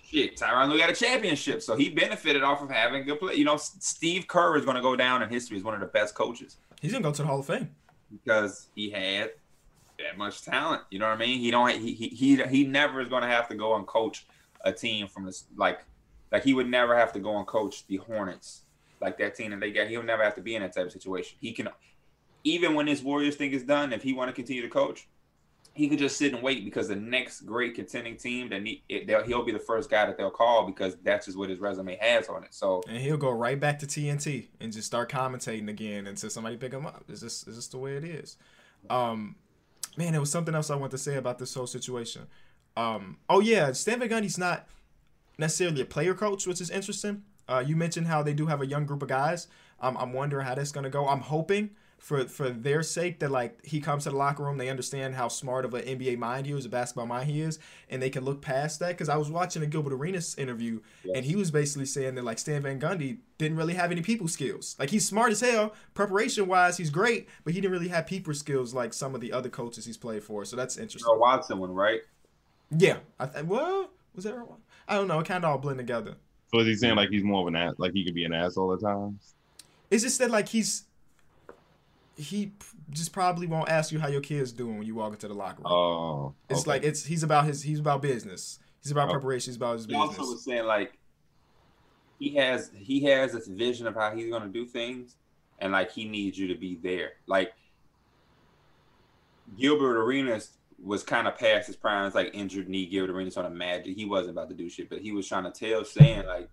shit, 0.04 0.36
Tyronn 0.36 0.68
Lue 0.68 0.78
got 0.78 0.90
a 0.90 0.94
championship, 0.94 1.62
so 1.62 1.74
he 1.74 1.88
benefited 1.88 2.42
off 2.42 2.60
of 2.60 2.68
having 2.70 3.06
good 3.06 3.18
play. 3.18 3.34
You 3.34 3.46
know, 3.46 3.56
Steve 3.56 4.28
Kerr 4.28 4.58
is 4.58 4.66
going 4.66 4.76
to 4.76 4.82
go 4.82 4.94
down 4.94 5.22
in 5.22 5.30
history 5.30 5.56
as 5.56 5.64
one 5.64 5.72
of 5.72 5.80
the 5.80 5.86
best 5.86 6.14
coaches. 6.14 6.58
He's 6.82 6.92
going 6.92 7.02
to 7.02 7.08
go 7.08 7.14
to 7.14 7.22
the 7.22 7.28
Hall 7.28 7.40
of 7.40 7.46
Fame 7.46 7.70
because 8.10 8.68
he 8.74 8.90
had 8.90 9.30
that 9.98 10.18
much 10.18 10.42
talent. 10.42 10.82
You 10.90 10.98
know 10.98 11.08
what 11.08 11.16
I 11.16 11.18
mean? 11.18 11.38
He 11.38 11.50
don't 11.50 11.70
he 11.70 11.92
he 11.92 12.08
he, 12.08 12.36
he 12.44 12.66
never 12.66 13.00
is 13.00 13.08
going 13.08 13.22
to 13.22 13.28
have 13.28 13.48
to 13.48 13.54
go 13.54 13.76
and 13.76 13.86
coach 13.86 14.26
a 14.64 14.72
team 14.72 15.08
from 15.08 15.24
this 15.24 15.44
like 15.56 15.80
like 16.32 16.44
he 16.44 16.54
would 16.54 16.68
never 16.68 16.96
have 16.96 17.12
to 17.12 17.18
go 17.18 17.38
and 17.38 17.46
coach 17.46 17.86
the 17.86 17.96
Hornets 17.96 18.62
like 19.00 19.18
that 19.18 19.34
team 19.34 19.50
that 19.50 19.60
they 19.60 19.70
got. 19.70 19.88
He'll 19.88 20.02
never 20.02 20.24
have 20.24 20.34
to 20.36 20.40
be 20.40 20.54
in 20.54 20.62
that 20.62 20.74
type 20.74 20.86
of 20.86 20.92
situation. 20.92 21.36
He 21.40 21.52
can 21.52 21.68
even 22.44 22.74
when 22.74 22.86
this 22.86 23.02
Warriors 23.02 23.36
thing 23.36 23.52
is 23.52 23.64
done, 23.64 23.92
if 23.92 24.02
he 24.02 24.12
want 24.12 24.28
to 24.28 24.32
continue 24.32 24.62
to 24.62 24.68
coach, 24.68 25.08
he 25.76 25.88
could 25.88 25.98
just 25.98 26.16
sit 26.16 26.32
and 26.32 26.42
wait 26.42 26.64
because 26.64 26.88
the 26.88 26.96
next 26.96 27.42
great 27.42 27.74
contending 27.74 28.16
team 28.16 28.48
that 28.48 28.62
it, 28.88 29.26
he'll 29.26 29.44
be 29.44 29.52
the 29.52 29.58
first 29.58 29.90
guy 29.90 30.06
that 30.06 30.16
they'll 30.16 30.30
call 30.30 30.64
because 30.64 30.96
that's 31.04 31.26
just 31.26 31.36
what 31.36 31.50
his 31.50 31.58
resume 31.58 31.98
has 32.00 32.28
on 32.28 32.44
it. 32.44 32.54
So 32.54 32.82
and 32.88 32.96
he'll 32.96 33.18
go 33.18 33.30
right 33.30 33.60
back 33.60 33.78
to 33.80 33.86
TNT 33.86 34.46
and 34.58 34.72
just 34.72 34.86
start 34.86 35.10
commentating 35.10 35.68
again 35.68 36.06
until 36.06 36.30
somebody 36.30 36.56
pick 36.56 36.72
him 36.72 36.86
up. 36.86 37.04
Is 37.08 37.20
this 37.20 37.46
is 37.46 37.56
this 37.56 37.66
the 37.66 37.78
way 37.78 37.96
it 37.96 38.04
is? 38.04 38.38
Um, 38.88 39.36
man, 39.96 40.12
there 40.12 40.20
was 40.20 40.30
something 40.30 40.54
else 40.54 40.70
I 40.70 40.76
want 40.76 40.90
to 40.92 40.98
say 40.98 41.16
about 41.16 41.38
this 41.38 41.54
whole 41.54 41.66
situation. 41.66 42.26
Um, 42.76 43.18
oh 43.28 43.40
yeah, 43.40 43.72
Stan 43.72 43.98
Van 44.00 44.08
Gundy's 44.08 44.38
not 44.38 44.66
necessarily 45.38 45.80
a 45.80 45.86
player 45.86 46.14
coach, 46.14 46.46
which 46.46 46.60
is 46.60 46.70
interesting. 46.70 47.22
Uh, 47.48 47.62
you 47.66 47.76
mentioned 47.76 48.06
how 48.06 48.22
they 48.22 48.34
do 48.34 48.46
have 48.46 48.60
a 48.60 48.66
young 48.66 48.86
group 48.86 49.02
of 49.02 49.08
guys. 49.08 49.48
Um, 49.80 49.96
I'm 49.96 50.12
wondering 50.12 50.46
how 50.46 50.54
that's 50.54 50.72
gonna 50.72 50.90
go. 50.90 51.08
I'm 51.08 51.20
hoping 51.20 51.70
for 51.98 52.24
for 52.26 52.50
their 52.50 52.82
sake 52.82 53.18
that 53.20 53.30
like 53.30 53.64
he 53.64 53.80
comes 53.80 54.04
to 54.04 54.10
the 54.10 54.16
locker 54.16 54.44
room, 54.44 54.58
they 54.58 54.68
understand 54.68 55.14
how 55.14 55.28
smart 55.28 55.64
of 55.64 55.74
an 55.74 55.82
NBA 55.82 56.18
mind 56.18 56.46
he 56.46 56.52
is, 56.52 56.64
a 56.64 56.68
basketball 56.68 57.06
mind 57.06 57.28
he 57.28 57.40
is, 57.40 57.58
and 57.90 58.00
they 58.00 58.10
can 58.10 58.24
look 58.24 58.40
past 58.40 58.80
that. 58.80 58.88
Because 58.88 59.08
I 59.08 59.16
was 59.16 59.30
watching 59.30 59.62
a 59.62 59.66
Gilbert 59.66 59.92
Arenas 59.92 60.36
interview, 60.36 60.80
yes. 61.04 61.16
and 61.16 61.24
he 61.24 61.36
was 61.36 61.50
basically 61.50 61.86
saying 61.86 62.14
that 62.14 62.24
like 62.24 62.38
Stan 62.38 62.62
Van 62.62 62.78
Gundy 62.78 63.18
didn't 63.38 63.56
really 63.56 63.74
have 63.74 63.90
any 63.90 64.02
people 64.02 64.28
skills. 64.28 64.76
Like 64.78 64.90
he's 64.90 65.06
smart 65.06 65.32
as 65.32 65.40
hell, 65.40 65.74
preparation 65.94 66.46
wise, 66.46 66.76
he's 66.76 66.90
great, 66.90 67.28
but 67.44 67.54
he 67.54 67.60
didn't 67.60 67.72
really 67.72 67.88
have 67.88 68.06
people 68.06 68.34
skills 68.34 68.72
like 68.72 68.92
some 68.92 69.14
of 69.14 69.20
the 69.20 69.32
other 69.32 69.48
coaches 69.48 69.84
he's 69.84 69.96
played 69.96 70.22
for. 70.22 70.44
So 70.44 70.56
that's 70.56 70.76
interesting. 70.76 71.10
Earl 71.12 71.20
Watson 71.20 71.58
one, 71.58 71.72
right? 71.72 72.00
Yeah, 72.70 72.98
I 73.18 73.26
th- 73.26 73.44
well 73.44 73.90
was 74.14 74.24
that 74.24 74.34
Earl? 74.34 74.60
I 74.88 74.94
don't 74.94 75.08
know. 75.08 75.20
It 75.20 75.26
kind 75.26 75.44
of 75.44 75.50
all 75.50 75.58
blend 75.58 75.78
together. 75.78 76.16
So 76.52 76.60
is 76.60 76.66
he 76.66 76.74
saying 76.76 76.96
like 76.96 77.10
he's 77.10 77.24
more 77.24 77.42
of 77.42 77.48
an 77.48 77.56
ass, 77.56 77.74
like 77.78 77.92
he 77.92 78.04
could 78.04 78.14
be 78.14 78.24
an 78.24 78.32
ass 78.32 78.56
all 78.56 78.68
the 78.68 78.78
time? 78.78 79.18
It's 79.90 80.02
just 80.02 80.18
that 80.18 80.30
like 80.30 80.48
he's 80.48 80.84
he 82.16 82.52
just 82.90 83.12
probably 83.12 83.46
won't 83.46 83.68
ask 83.68 83.92
you 83.92 83.98
how 83.98 84.08
your 84.08 84.20
kid's 84.20 84.52
doing 84.52 84.78
when 84.78 84.86
you 84.86 84.94
walk 84.94 85.12
into 85.12 85.28
the 85.28 85.34
locker 85.34 85.62
room. 85.62 85.66
Oh, 85.66 86.24
okay. 86.26 86.34
it's 86.50 86.66
like 86.66 86.82
it's 86.82 87.04
he's 87.04 87.22
about 87.22 87.44
his 87.44 87.62
he's 87.62 87.78
about 87.78 88.02
business. 88.02 88.58
He's 88.82 88.90
about 88.92 89.08
oh. 89.08 89.12
preparation. 89.12 89.50
He's 89.50 89.56
about 89.56 89.74
his 89.74 89.86
business. 89.86 90.16
He 90.16 90.20
also 90.20 90.32
was 90.32 90.44
saying 90.44 90.64
like 90.64 90.98
he 92.18 92.34
has 92.36 92.70
he 92.74 93.04
has 93.04 93.32
this 93.32 93.46
vision 93.46 93.86
of 93.86 93.94
how 93.94 94.14
he's 94.14 94.30
gonna 94.30 94.48
do 94.48 94.64
things, 94.64 95.16
and 95.58 95.72
like 95.72 95.92
he 95.92 96.08
needs 96.08 96.38
you 96.38 96.48
to 96.48 96.54
be 96.54 96.78
there. 96.82 97.12
Like 97.26 97.52
Gilbert 99.58 99.98
Arenas 100.00 100.52
was 100.82 101.02
kind 101.02 101.28
of 101.28 101.36
past 101.36 101.66
his 101.66 101.76
prime. 101.76 102.06
It's 102.06 102.14
like 102.14 102.30
injured 102.34 102.68
knee 102.68 102.86
Gilbert 102.86 103.12
Arenas 103.12 103.36
on 103.36 103.46
a 103.46 103.50
magic. 103.50 103.94
He 103.96 104.06
wasn't 104.06 104.30
about 104.30 104.48
to 104.48 104.54
do 104.54 104.68
shit, 104.68 104.88
but 104.88 105.00
he 105.00 105.12
was 105.12 105.28
trying 105.28 105.44
to 105.44 105.50
tell, 105.50 105.84
saying 105.84 106.26
like 106.26 106.48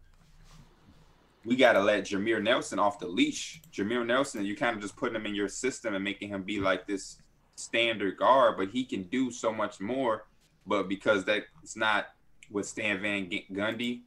we 1.46 1.56
got 1.56 1.74
to 1.74 1.82
let 1.82 2.06
Jameer 2.06 2.42
Nelson 2.42 2.80
off 2.80 3.00
the 3.00 3.08
leash. 3.08 3.62
Jameer 3.72 4.06
Nelson, 4.06 4.46
you 4.46 4.56
kind 4.56 4.76
of 4.76 4.82
just 4.82 4.96
putting 4.96 5.16
him 5.16 5.26
in 5.26 5.36
your 5.36 5.50
system 5.50 5.94
and 5.94 6.04
making 6.04 6.30
him 6.30 6.44
be 6.44 6.60
like 6.60 6.88
this 6.88 7.18
standard 7.56 8.18
guard, 8.18 8.56
but 8.58 8.70
he 8.70 8.84
can 8.86 9.04
do 9.04 9.32
so 9.32 9.52
much 9.52 9.80
more. 9.80 10.26
But 10.66 10.88
because 10.88 11.26
that's 11.26 11.76
not 11.76 12.08
what 12.50 12.66
Stan 12.66 13.02
Van 13.02 13.30
Gundy 13.52 14.02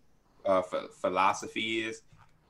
uh, 0.47 0.63
philosophy 1.01 1.81
is, 1.85 2.03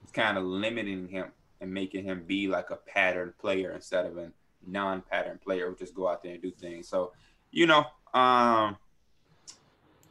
it's 0.03 0.13
kind 0.13 0.39
of 0.39 0.45
limiting 0.45 1.09
him 1.09 1.33
and 1.61 1.73
making 1.73 2.05
him 2.05 2.23
be 2.27 2.47
like 2.47 2.71
a 2.71 2.77
pattern 2.77 3.35
player 3.41 3.73
instead 3.73 4.07
of 4.07 4.17
a 4.19 4.31
non-pattern 4.67 5.41
player 5.43 5.69
who 5.69 5.77
just 5.77 5.95
go 5.95 6.09
out 6.09 6.23
there 6.23 6.35
and 6.35 6.43
do 6.43 6.51
things. 6.51 6.89
So, 6.89 7.13
you 7.51 7.67
know, 7.67 7.87
um, 8.15 8.77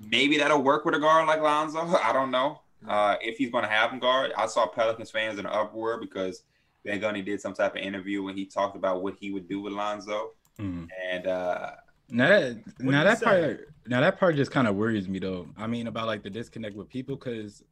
maybe 0.10 0.38
that'll 0.38 0.62
work 0.62 0.86
with 0.86 0.96
a 0.96 1.00
guard 1.00 1.28
like 1.28 1.42
Lonzo. 1.42 1.80
I 2.04 2.12
don't 2.12 2.32
know. 2.32 2.60
Uh, 2.88 3.16
if 3.22 3.38
he's 3.38 3.50
going 3.50 3.64
to 3.64 3.70
have 3.70 3.92
him 3.92 4.00
guard, 4.00 4.32
I 4.38 4.46
saw 4.46 4.68
Pelicans 4.68 5.10
fans 5.10 5.40
in 5.40 5.46
an 5.46 5.52
uproar 5.52 6.00
because 6.00 6.44
Van 6.86 7.02
Gundy 7.02 7.26
did 7.26 7.42
some 7.42 7.54
type 7.54 7.76
of 7.76 7.82
interview 7.82 8.24
when 8.24 8.36
he 8.36 8.46
talked 8.46 8.76
about 8.76 9.02
what 9.02 9.16
he 9.20 9.32
would 9.32 9.50
do 9.50 9.60
with 9.62 9.74
Lonzo, 9.74 10.32
mm-hmm. 10.60 10.86
and 11.12 11.28
uh, 11.28 11.72
now 12.10 12.28
that 12.30 12.58
now 12.80 13.04
that 13.04 13.20
say? 13.20 13.26
part 13.26 13.70
now 13.88 14.02
that 14.02 14.20
part 14.20 14.36
just 14.36 14.52
kind 14.52 14.68
of 14.68 14.76
worries 14.76 15.10
me 15.10 15.20
though. 15.20 15.48
I 15.58 15.68
mean 15.68 15.88
about 15.88 16.06
like 16.06 16.22
the 16.22 16.30
disconnect 16.30 16.76
with 16.76 16.88
people 16.88 17.16
because 17.16 17.64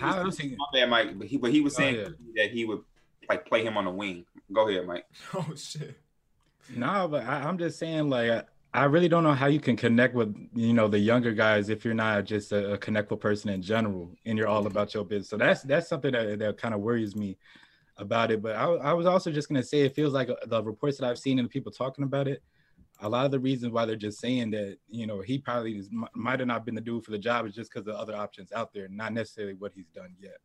how 0.00 0.20
else 0.20 0.38
he, 0.38 0.56
bad, 0.72 0.90
Mike, 0.90 1.18
but 1.18 1.26
he 1.26 1.38
but 1.38 1.50
he 1.50 1.60
was 1.60 1.74
oh, 1.74 1.78
saying 1.78 1.96
oh, 2.06 2.12
yeah. 2.34 2.44
that 2.44 2.52
he 2.52 2.64
would 2.66 2.82
like 3.28 3.46
play 3.46 3.64
him 3.64 3.76
on 3.76 3.84
the 3.86 3.90
wing. 3.90 4.24
Go 4.52 4.68
ahead, 4.68 4.86
Mike. 4.86 5.06
Oh 5.34 5.46
shit. 5.56 5.98
No, 6.76 7.08
but 7.08 7.24
I, 7.24 7.48
am 7.48 7.56
just 7.56 7.78
saying 7.78 8.10
like 8.10 8.30
I 8.30 8.42
really 8.84 9.08
don't 9.08 9.24
know 9.24 9.32
how 9.32 9.46
you 9.46 9.60
can 9.60 9.76
connect 9.76 10.14
with 10.14 10.34
you 10.54 10.72
know 10.72 10.88
the 10.88 10.98
younger 10.98 11.32
guys 11.32 11.68
if 11.68 11.84
you're 11.84 11.94
not 11.94 12.24
just 12.24 12.52
a, 12.52 12.74
a 12.74 12.78
connectful 12.78 13.18
person 13.18 13.50
in 13.50 13.62
general 13.62 14.14
and 14.26 14.36
you're 14.36 14.48
all 14.48 14.66
about 14.66 14.94
your 14.94 15.04
business. 15.04 15.28
So 15.28 15.36
that's 15.36 15.62
that's 15.62 15.88
something 15.88 16.12
that, 16.12 16.38
that 16.38 16.58
kind 16.58 16.74
of 16.74 16.80
worries 16.80 17.16
me 17.16 17.38
about 17.96 18.30
it. 18.30 18.42
But 18.42 18.56
I, 18.56 18.64
I 18.64 18.92
was 18.92 19.06
also 19.06 19.30
just 19.30 19.48
gonna 19.48 19.62
say 19.62 19.80
it 19.80 19.94
feels 19.94 20.12
like 20.12 20.28
uh, 20.28 20.36
the 20.46 20.62
reports 20.62 20.98
that 20.98 21.08
I've 21.08 21.18
seen 21.18 21.38
and 21.38 21.46
the 21.46 21.50
people 21.50 21.72
talking 21.72 22.04
about 22.04 22.28
it. 22.28 22.42
A 23.00 23.08
lot 23.08 23.24
of 23.24 23.30
the 23.30 23.38
reasons 23.38 23.72
why 23.72 23.86
they're 23.86 23.96
just 23.96 24.20
saying 24.20 24.50
that 24.50 24.76
you 24.88 25.06
know 25.06 25.20
he 25.20 25.38
probably 25.38 25.78
is, 25.78 25.88
might 26.14 26.40
have 26.40 26.48
not 26.48 26.66
been 26.66 26.74
the 26.74 26.80
dude 26.80 27.04
for 27.04 27.10
the 27.10 27.18
job 27.18 27.46
is 27.46 27.54
just 27.54 27.72
because 27.72 27.86
of 27.88 27.94
other 27.94 28.14
options 28.14 28.52
out 28.52 28.72
there, 28.72 28.88
not 28.88 29.12
necessarily 29.12 29.54
what 29.54 29.72
he's 29.72 29.88
done 29.88 30.14
yet. 30.20 30.38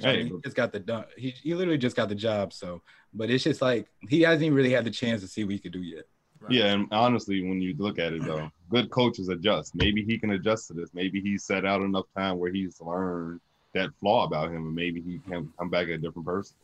Hey. 0.00 0.24
He 0.24 0.32
just 0.42 0.56
got 0.56 0.72
the 0.72 0.80
done. 0.80 1.04
He, 1.16 1.30
he 1.30 1.54
literally 1.54 1.78
just 1.78 1.96
got 1.96 2.08
the 2.08 2.14
job. 2.14 2.52
So, 2.52 2.82
but 3.12 3.30
it's 3.30 3.44
just 3.44 3.62
like 3.62 3.86
he 4.08 4.22
hasn't 4.22 4.44
even 4.44 4.56
really 4.56 4.72
had 4.72 4.84
the 4.84 4.90
chance 4.90 5.20
to 5.22 5.28
see 5.28 5.44
what 5.44 5.52
he 5.52 5.58
could 5.58 5.72
do 5.72 5.82
yet. 5.82 6.04
Right. 6.46 6.54
Yeah, 6.58 6.72
and 6.72 6.88
honestly, 6.92 7.42
when 7.42 7.60
you 7.60 7.74
look 7.76 7.98
at 7.98 8.12
it 8.12 8.22
though, 8.22 8.50
good 8.70 8.90
coaches 8.90 9.28
adjust. 9.28 9.74
Maybe 9.74 10.04
he 10.04 10.18
can 10.18 10.30
adjust 10.30 10.68
to 10.68 10.74
this. 10.74 10.90
Maybe 10.94 11.20
he's 11.20 11.44
set 11.44 11.64
out 11.64 11.82
enough 11.82 12.06
time 12.16 12.38
where 12.38 12.50
he's 12.50 12.80
learned 12.80 13.40
that 13.74 13.90
flaw 14.00 14.24
about 14.24 14.48
him, 14.48 14.66
and 14.66 14.74
maybe 14.74 15.00
he 15.00 15.18
can 15.28 15.52
come 15.58 15.68
back 15.70 15.88
a 15.88 15.98
different 15.98 16.26
person. 16.26 16.56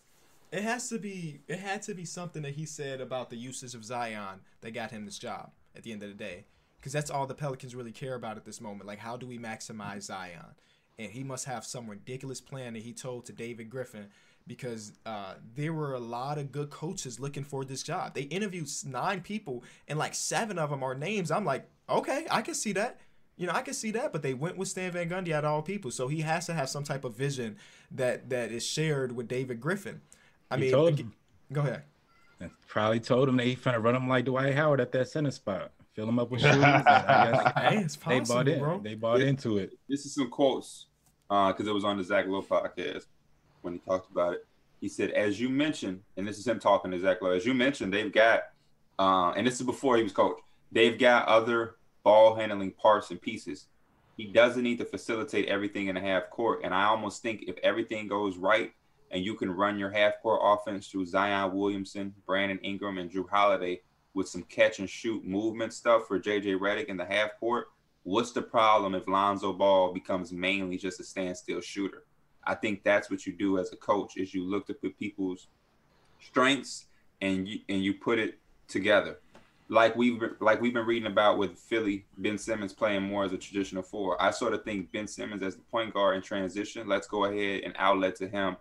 It 0.50 0.62
has 0.62 0.88
to 0.90 0.98
be. 0.98 1.40
It 1.48 1.58
had 1.58 1.82
to 1.82 1.94
be 1.94 2.04
something 2.04 2.42
that 2.42 2.54
he 2.54 2.64
said 2.64 3.00
about 3.00 3.30
the 3.30 3.36
usage 3.36 3.74
of 3.74 3.84
Zion 3.84 4.40
that 4.60 4.72
got 4.72 4.90
him 4.90 5.04
this 5.04 5.18
job. 5.18 5.50
At 5.74 5.84
the 5.84 5.92
end 5.92 6.02
of 6.02 6.10
the 6.10 6.14
day, 6.14 6.44
because 6.76 6.92
that's 6.92 7.10
all 7.10 7.26
the 7.26 7.34
Pelicans 7.34 7.74
really 7.74 7.92
care 7.92 8.14
about 8.14 8.36
at 8.36 8.44
this 8.44 8.60
moment. 8.60 8.86
Like, 8.86 8.98
how 8.98 9.16
do 9.16 9.26
we 9.26 9.38
maximize 9.38 10.02
Zion? 10.02 10.54
And 10.98 11.10
he 11.10 11.24
must 11.24 11.46
have 11.46 11.64
some 11.64 11.88
ridiculous 11.88 12.42
plan 12.42 12.74
that 12.74 12.82
he 12.82 12.92
told 12.92 13.24
to 13.24 13.32
David 13.32 13.70
Griffin 13.70 14.08
because 14.46 14.92
uh, 15.06 15.34
there 15.54 15.72
were 15.72 15.94
a 15.94 16.00
lot 16.00 16.38
of 16.38 16.52
good 16.52 16.70
coaches 16.70 17.20
looking 17.20 17.44
for 17.44 17.64
this 17.64 17.82
job. 17.82 18.14
They 18.14 18.22
interviewed 18.22 18.68
nine 18.84 19.20
people, 19.20 19.62
and 19.88 19.98
like 19.98 20.14
seven 20.14 20.58
of 20.58 20.70
them 20.70 20.82
are 20.82 20.94
names. 20.94 21.30
I'm 21.30 21.44
like, 21.44 21.68
okay, 21.88 22.26
I 22.30 22.42
can 22.42 22.54
see 22.54 22.72
that. 22.72 23.00
You 23.36 23.46
know, 23.46 23.54
I 23.54 23.62
can 23.62 23.74
see 23.74 23.90
that, 23.92 24.12
but 24.12 24.22
they 24.22 24.34
went 24.34 24.56
with 24.56 24.68
Stan 24.68 24.92
Van 24.92 25.08
Gundy 25.08 25.32
out 25.32 25.44
of 25.44 25.50
all 25.50 25.62
people, 25.62 25.90
so 25.90 26.08
he 26.08 26.20
has 26.20 26.46
to 26.46 26.54
have 26.54 26.68
some 26.68 26.84
type 26.84 27.04
of 27.04 27.16
vision 27.16 27.56
that 27.90 28.28
that 28.30 28.52
is 28.52 28.64
shared 28.64 29.16
with 29.16 29.28
David 29.28 29.60
Griffin. 29.60 30.00
I 30.50 30.56
he 30.56 30.72
mean, 30.72 30.88
again, 30.88 31.12
go 31.50 31.62
ahead. 31.62 31.82
Probably 32.66 33.00
told 33.00 33.28
him 33.28 33.36
that 33.36 33.46
he's 33.46 33.60
trying 33.60 33.76
to 33.76 33.80
run 33.80 33.94
him 33.94 34.08
like 34.08 34.24
Dwight 34.24 34.54
Howard 34.54 34.80
at 34.80 34.92
that 34.92 35.08
center 35.08 35.30
spot, 35.30 35.70
fill 35.94 36.08
him 36.08 36.18
up 36.18 36.30
with 36.30 36.40
shoes. 36.42 36.52
hey, 36.54 37.78
it's 37.78 37.96
possible, 37.96 38.04
they 38.06 38.20
bought 38.20 38.48
in. 38.48 38.58
Bro. 38.58 38.80
They 38.80 38.94
bought 38.94 39.20
into 39.20 39.58
it. 39.58 39.78
This 39.88 40.04
is 40.04 40.14
some 40.14 40.28
quotes 40.28 40.86
because 41.28 41.66
uh, 41.66 41.70
it 41.70 41.74
was 41.74 41.84
on 41.84 41.96
the 41.96 42.04
Zach 42.04 42.26
Lowe 42.26 42.42
podcast 42.42 43.06
when 43.62 43.74
he 43.74 43.80
talked 43.80 44.10
about 44.10 44.34
it. 44.34 44.46
He 44.80 44.88
said, 44.88 45.10
as 45.10 45.40
you 45.40 45.48
mentioned, 45.48 46.00
and 46.16 46.26
this 46.26 46.38
is 46.38 46.46
him 46.46 46.58
talking 46.58 46.90
to 46.90 46.98
Zach 46.98 47.22
Lowe, 47.22 47.30
as 47.30 47.46
you 47.46 47.54
mentioned, 47.54 47.92
they've 47.92 48.12
got, 48.12 48.42
uh, 48.98 49.30
and 49.30 49.46
this 49.46 49.60
is 49.60 49.66
before 49.66 49.96
he 49.96 50.02
was 50.02 50.12
coach, 50.12 50.38
they've 50.72 50.98
got 50.98 51.28
other 51.28 51.76
ball 52.02 52.34
handling 52.34 52.72
parts 52.72 53.10
and 53.10 53.20
pieces. 53.20 53.66
He 54.16 54.26
doesn't 54.26 54.62
need 54.62 54.78
to 54.78 54.84
facilitate 54.84 55.48
everything 55.48 55.86
in 55.86 55.94
the 55.94 56.00
half 56.00 56.30
court. 56.30 56.60
And 56.64 56.74
I 56.74 56.84
almost 56.84 57.22
think 57.22 57.44
if 57.46 57.56
everything 57.62 58.08
goes 58.08 58.36
right 58.36 58.72
and 59.10 59.24
you 59.24 59.34
can 59.34 59.50
run 59.50 59.78
your 59.78 59.90
half 59.90 60.14
court 60.22 60.40
offense 60.42 60.88
through 60.88 61.06
Zion 61.06 61.54
Williamson, 61.54 62.14
Brandon 62.26 62.58
Ingram, 62.62 62.98
and 62.98 63.10
Jrue 63.10 63.28
Holiday 63.28 63.80
with 64.14 64.28
some 64.28 64.42
catch 64.44 64.78
and 64.78 64.88
shoot 64.88 65.24
movement 65.24 65.72
stuff 65.72 66.06
for 66.06 66.18
JJ 66.18 66.58
Redick 66.58 66.86
in 66.86 66.96
the 66.96 67.04
half 67.04 67.38
court, 67.38 67.68
what's 68.02 68.32
the 68.32 68.42
problem 68.42 68.94
if 68.94 69.08
Lonzo 69.08 69.52
Ball 69.52 69.92
becomes 69.92 70.32
mainly 70.32 70.76
just 70.76 71.00
a 71.00 71.04
standstill 71.04 71.60
shooter? 71.60 72.04
I 72.44 72.54
think 72.54 72.82
that's 72.82 73.10
what 73.10 73.26
you 73.26 73.32
do 73.32 73.58
as 73.58 73.72
a 73.72 73.76
coach 73.76 74.16
is 74.16 74.34
you 74.34 74.44
look 74.44 74.66
to 74.66 74.74
put 74.74 74.98
people's 74.98 75.48
strengths 76.20 76.86
and 77.20 77.48
you 77.48 77.60
and 77.68 77.82
you 77.82 77.94
put 77.94 78.18
it 78.18 78.38
together. 78.68 79.18
Like 79.68 79.96
we've 79.96 80.20
like 80.40 80.60
we've 80.60 80.74
been 80.74 80.86
reading 80.86 81.10
about 81.10 81.38
with 81.38 81.58
Philly, 81.58 82.04
Ben 82.18 82.36
Simmons 82.36 82.72
playing 82.72 83.02
more 83.02 83.24
as 83.24 83.32
a 83.32 83.38
traditional 83.38 83.82
four. 83.82 84.20
I 84.20 84.30
sort 84.30 84.54
of 84.54 84.64
think 84.64 84.92
Ben 84.92 85.06
Simmons 85.06 85.42
as 85.42 85.56
the 85.56 85.62
point 85.62 85.94
guard 85.94 86.16
in 86.16 86.22
transition. 86.22 86.88
Let's 86.88 87.06
go 87.06 87.24
ahead 87.24 87.62
and 87.64 87.74
outlet 87.78 88.16
to 88.16 88.28
him, 88.28 88.56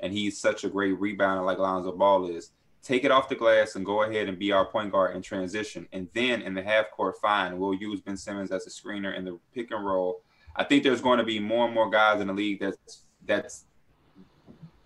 and 0.00 0.12
he's 0.12 0.38
such 0.38 0.64
a 0.64 0.68
great 0.68 1.00
rebounder 1.00 1.44
like 1.44 1.58
Lonzo 1.58 1.92
Ball 1.92 2.26
is. 2.26 2.50
Take 2.82 3.04
it 3.04 3.12
off 3.12 3.28
the 3.28 3.36
glass 3.36 3.76
and 3.76 3.86
go 3.86 4.02
ahead 4.02 4.28
and 4.28 4.38
be 4.38 4.50
our 4.50 4.66
point 4.66 4.90
guard 4.90 5.14
in 5.14 5.22
transition. 5.22 5.86
And 5.92 6.08
then 6.14 6.42
in 6.42 6.52
the 6.52 6.64
half 6.64 6.90
court, 6.90 7.16
fine, 7.22 7.56
we'll 7.56 7.74
use 7.74 8.00
Ben 8.00 8.16
Simmons 8.16 8.50
as 8.50 8.66
a 8.66 8.70
screener 8.70 9.16
in 9.16 9.24
the 9.24 9.38
pick 9.54 9.70
and 9.70 9.84
roll. 9.86 10.22
I 10.56 10.64
think 10.64 10.82
there's 10.82 11.00
going 11.00 11.18
to 11.18 11.24
be 11.24 11.38
more 11.38 11.66
and 11.66 11.74
more 11.74 11.88
guys 11.88 12.20
in 12.20 12.26
the 12.26 12.32
league 12.32 12.60
that's 12.60 13.04
that's 13.26 13.64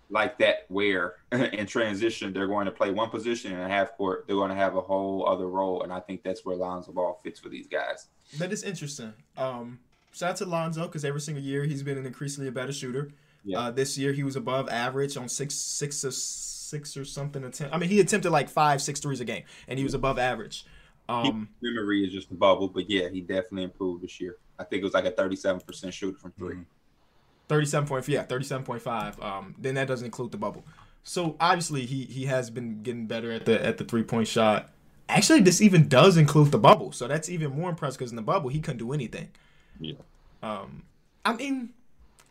like 0.09 0.37
that 0.39 0.65
where 0.69 1.15
in 1.31 1.65
transition 1.65 2.31
they're 2.33 2.47
going 2.47 2.65
to 2.65 2.71
play 2.71 2.91
one 2.91 3.09
position 3.09 3.51
in 3.51 3.59
a 3.59 3.67
half 3.67 3.91
court, 3.97 4.25
they're 4.27 4.35
going 4.35 4.49
to 4.49 4.55
have 4.55 4.75
a 4.75 4.81
whole 4.81 5.27
other 5.27 5.47
role, 5.47 5.83
and 5.83 5.91
I 5.91 5.99
think 5.99 6.23
that's 6.23 6.45
where 6.45 6.55
Lonzo 6.55 6.91
Ball 6.91 7.19
fits 7.23 7.39
for 7.39 7.49
these 7.49 7.67
guys. 7.67 8.07
That 8.37 8.51
is 8.51 8.63
interesting. 8.63 9.13
Um, 9.37 9.79
shout 10.11 10.31
out 10.31 10.35
to 10.37 10.45
Lonzo 10.45 10.87
because 10.87 11.03
every 11.03 11.21
single 11.21 11.43
year 11.43 11.63
he's 11.65 11.83
been 11.83 11.97
an 11.97 12.05
increasingly 12.05 12.47
a 12.47 12.51
better 12.51 12.73
shooter. 12.73 13.11
Yeah. 13.43 13.59
Uh, 13.59 13.71
this 13.71 13.97
year 13.97 14.13
he 14.13 14.23
was 14.23 14.35
above 14.35 14.67
average 14.69 15.15
on 15.15 15.29
six, 15.29 15.55
six 15.55 16.03
or 16.03 16.11
six 16.11 16.97
or 16.97 17.05
something 17.05 17.43
attempt. 17.43 17.73
I 17.73 17.77
mean, 17.77 17.89
he 17.89 17.99
attempted 17.99 18.31
like 18.31 18.49
five, 18.49 18.81
six 18.81 18.99
threes 18.99 19.21
a 19.21 19.25
game, 19.25 19.43
and 19.67 19.77
he 19.77 19.83
was 19.83 19.93
above 19.93 20.19
average. 20.19 20.65
Um, 21.09 21.47
Memory 21.61 22.05
is 22.05 22.11
just 22.11 22.31
a 22.31 22.33
bubble, 22.33 22.67
but 22.67 22.89
yeah, 22.89 23.07
he 23.07 23.21
definitely 23.21 23.63
improved 23.63 24.03
this 24.03 24.19
year. 24.19 24.37
I 24.59 24.65
think 24.65 24.81
it 24.81 24.83
was 24.83 24.93
like 24.93 25.05
a 25.05 25.11
37% 25.11 25.93
shooter 25.93 26.17
from 26.17 26.33
3 26.33 26.55
Mhm. 26.55 26.65
Thirty-seven 27.47 27.87
point, 27.87 28.07
yeah, 28.07 28.23
thirty-seven 28.23 28.65
point 28.65 28.81
five. 28.81 29.19
Um, 29.21 29.55
then 29.57 29.75
that 29.75 29.87
doesn't 29.87 30.05
include 30.05 30.31
the 30.31 30.37
bubble. 30.37 30.65
So 31.03 31.35
obviously 31.39 31.85
he 31.85 32.03
he 32.05 32.25
has 32.25 32.49
been 32.49 32.81
getting 32.83 33.07
better 33.07 33.31
at 33.31 33.45
the 33.45 33.63
at 33.65 33.77
the 33.77 33.85
three-point 33.85 34.27
shot. 34.27 34.69
Actually, 35.09 35.39
this 35.39 35.61
even 35.61 35.87
does 35.87 36.17
include 36.17 36.51
the 36.51 36.57
bubble, 36.59 36.91
so 36.91 37.07
that's 37.07 37.29
even 37.29 37.51
more 37.51 37.69
impressive 37.69 37.99
because 37.99 38.11
in 38.11 38.17
the 38.17 38.21
bubble 38.21 38.49
he 38.49 38.59
couldn't 38.59 38.79
do 38.79 38.91
anything. 38.91 39.29
Yeah. 39.79 39.93
Um, 40.43 40.83
I 41.23 41.33
mean, 41.33 41.69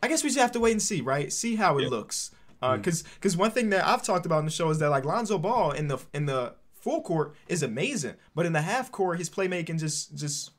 I 0.03 0.07
guess 0.07 0.23
we 0.23 0.29
just 0.29 0.39
have 0.39 0.51
to 0.51 0.59
wait 0.59 0.73
and 0.73 0.81
see, 0.81 1.01
right? 1.01 1.33
See 1.33 1.55
how 1.55 1.79
it 1.79 1.83
Yeah. 1.83 1.89
looks. 1.89 2.31
Because 2.61 3.03
because 3.03 3.35
one 3.37 3.51
thing 3.51 3.69
that 3.71 3.85
I've 3.87 4.03
talked 4.03 4.25
about 4.25 4.39
in 4.39 4.45
the 4.45 4.51
show 4.51 4.69
is 4.69 4.79
that 4.79 4.89
like 4.89 5.05
Lonzo 5.05 5.37
Ball 5.39 5.71
in 5.71 5.87
the 5.87 5.97
in 6.13 6.25
the 6.27 6.53
full 6.73 7.01
court 7.01 7.35
is 7.47 7.63
amazing, 7.63 8.15
but 8.35 8.45
in 8.45 8.53
the 8.53 8.61
half 8.61 8.91
court 8.91 9.17
his 9.17 9.29
playmaking 9.29 9.79
just 9.79 10.15
just 10.15 10.51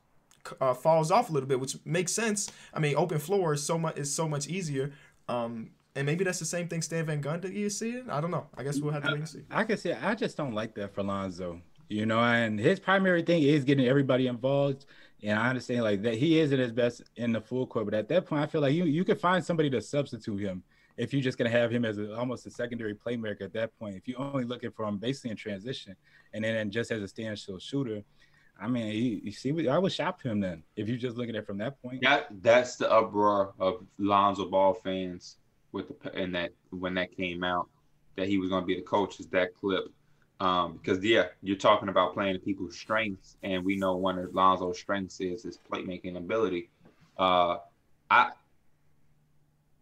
uh, 0.61 0.74
falls 0.74 1.11
off 1.11 1.30
a 1.30 1.32
little 1.32 1.48
bit, 1.48 1.61
which 1.61 1.76
makes 1.84 2.12
sense. 2.12 2.50
I 2.72 2.80
mean, 2.80 2.94
open 2.96 3.18
floor 3.18 3.54
is 3.54 3.62
so 3.62 3.78
much 3.78 3.98
is 3.98 4.14
so 4.14 4.28
much 4.28 4.48
easier. 4.48 4.92
Um, 5.28 5.70
and 5.94 6.06
maybe 6.06 6.24
that's 6.24 6.38
the 6.38 6.44
same 6.44 6.68
thing 6.68 6.80
Stan 6.80 7.06
Van 7.06 7.22
Gundy 7.22 7.52
is 7.52 7.78
seeing. 7.78 8.08
I 8.08 8.20
don't 8.20 8.30
know. 8.30 8.46
I 8.56 8.62
guess 8.62 8.78
we'll 8.78 8.92
have 8.92 9.02
to 9.02 9.11
wait 9.11 9.18
and 9.18 9.28
see. 9.28 9.42
I 9.50 9.64
can 9.64 9.76
say 9.76 9.94
I 9.94 10.14
just 10.14 10.37
don't 10.37 10.54
like 10.54 10.74
that 10.76 10.94
for 10.94 11.02
Lonzo. 11.02 11.61
You 11.88 12.06
know, 12.06 12.20
and 12.20 12.61
his 12.61 12.78
primary 12.78 13.22
thing 13.22 13.42
is 13.42 13.64
getting 13.64 13.87
everybody 13.87 14.26
involved. 14.26 14.84
And 15.22 15.38
I 15.38 15.48
understand 15.48 15.82
like 15.82 16.02
that 16.02 16.14
he 16.14 16.38
isn't 16.38 16.58
his 16.58 16.70
best 16.70 17.02
in 17.16 17.32
the 17.32 17.40
full 17.40 17.66
court, 17.66 17.87
but 17.87 17.94
at 17.94 18.08
that 18.08 18.26
point, 18.26 18.42
I 18.42 18.46
feel 18.46 18.61
like 18.61 18.74
you 18.74 18.84
you 18.84 19.04
could 19.04 19.20
find 19.20 19.44
somebody 19.44 19.70
to 19.70 19.80
substitute 19.80 20.40
him 20.40 20.62
if 20.96 21.12
you're 21.12 21.22
just 21.22 21.38
gonna 21.38 21.50
have 21.50 21.70
him 21.70 21.84
as 21.84 21.98
a, 21.98 22.16
almost 22.16 22.46
a 22.46 22.50
secondary 22.50 22.94
playmaker 22.94 23.42
at 23.42 23.52
that 23.54 23.76
point. 23.78 23.96
If 23.96 24.06
you're 24.06 24.20
only 24.20 24.44
looking 24.44 24.70
for 24.70 24.84
him 24.84 24.98
basically 24.98 25.30
in 25.30 25.37
transition 25.37 25.96
and 26.32 26.44
then 26.44 26.70
just 26.70 26.92
as 26.92 27.02
a 27.02 27.08
standstill 27.08 27.58
shooter, 27.58 28.02
I 28.60 28.66
mean, 28.66 28.86
you, 28.88 29.20
you 29.24 29.32
see, 29.32 29.68
I 29.68 29.78
would 29.78 29.92
shop 29.92 30.20
him 30.22 30.40
then 30.40 30.62
if 30.76 30.88
you're 30.88 30.98
just 30.98 31.16
look 31.16 31.28
at 31.28 31.34
it 31.34 31.46
from 31.46 31.58
that 31.58 31.80
point. 31.80 32.02
That 32.02 32.26
that's 32.42 32.76
the 32.76 32.90
uproar 32.90 33.52
of 33.58 33.84
Lonzo 33.98 34.46
Ball 34.46 34.74
fans 34.74 35.36
with 35.72 36.00
the 36.00 36.14
and 36.14 36.34
that 36.34 36.50
when 36.70 36.94
that 36.94 37.16
came 37.16 37.44
out 37.44 37.68
that 38.16 38.26
he 38.26 38.38
was 38.38 38.48
going 38.50 38.62
to 38.62 38.66
be 38.66 38.74
the 38.74 38.82
coach 38.82 39.20
is 39.20 39.28
that 39.28 39.54
clip. 39.54 39.84
Um, 40.40 40.74
because 40.74 41.02
yeah, 41.04 41.26
you're 41.42 41.56
talking 41.56 41.88
about 41.88 42.14
playing 42.14 42.34
to 42.34 42.38
people's 42.38 42.76
strengths, 42.76 43.36
and 43.42 43.64
we 43.64 43.76
know 43.76 43.96
one 43.96 44.18
of 44.18 44.34
Lonzo's 44.34 44.78
strengths 44.78 45.20
is 45.20 45.44
his 45.44 45.58
playmaking 45.70 46.16
ability. 46.16 46.68
Uh, 47.16 47.58
I 48.10 48.30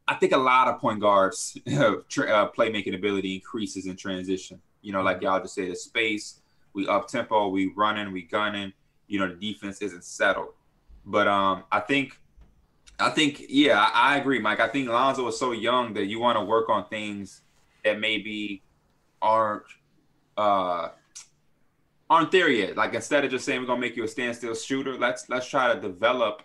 I 0.09 0.15
think 0.15 0.33
a 0.33 0.39
lot 0.39 0.69
of 0.69 0.81
point 0.81 1.01
guards 1.01 1.59
uh, 1.67 2.03
playmaking 2.11 2.95
ability 2.95 3.35
increases 3.35 3.87
in 3.87 3.97
transition. 3.97 4.61
You 4.83 4.93
know, 4.93 5.03
like 5.03 5.21
y'all 5.23 5.41
just 5.41 5.55
said, 5.55 5.71
the 5.71 5.77
space 5.77 6.41
we 6.77 6.87
up 6.87 7.09
tempo, 7.09 7.49
we 7.49 7.73
running, 7.75 8.13
we 8.13 8.23
gunning. 8.23 8.73
You 9.09 9.19
know, 9.19 9.29
the 9.29 9.35
defense 9.35 9.83
isn't 9.83 10.05
settled. 10.05 10.51
But 11.05 11.27
um, 11.27 11.65
I 11.73 11.81
think, 11.81 12.21
I 13.01 13.11
think, 13.11 13.45
yeah, 13.49 13.81
I, 13.81 14.15
I 14.15 14.17
agree, 14.19 14.39
Mike. 14.39 14.61
I 14.61 14.69
think 14.69 14.89
Lonzo 14.89 15.27
is 15.29 15.39
so 15.39 15.53
young 15.53 15.95
that 15.95 16.07
you 16.07 16.21
want 16.21 16.39
to 16.39 16.45
work 16.45 16.69
on 16.69 16.87
things 16.89 17.41
that 17.83 17.99
maybe 17.99 18.63
aren't 19.23 19.63
uh 20.37 20.89
aren't 22.11 22.31
there 22.31 22.51
yet. 22.51 22.77
Like 22.77 22.93
instead 22.93 23.25
of 23.25 23.31
just 23.31 23.47
saying 23.47 23.61
we're 23.61 23.67
gonna 23.67 23.81
make 23.81 23.97
you 23.97 24.05
a 24.05 24.09
standstill 24.09 24.55
shooter, 24.55 24.99
let's 24.99 25.29
let's 25.31 25.49
try 25.49 25.73
to 25.73 25.81
develop 25.81 26.43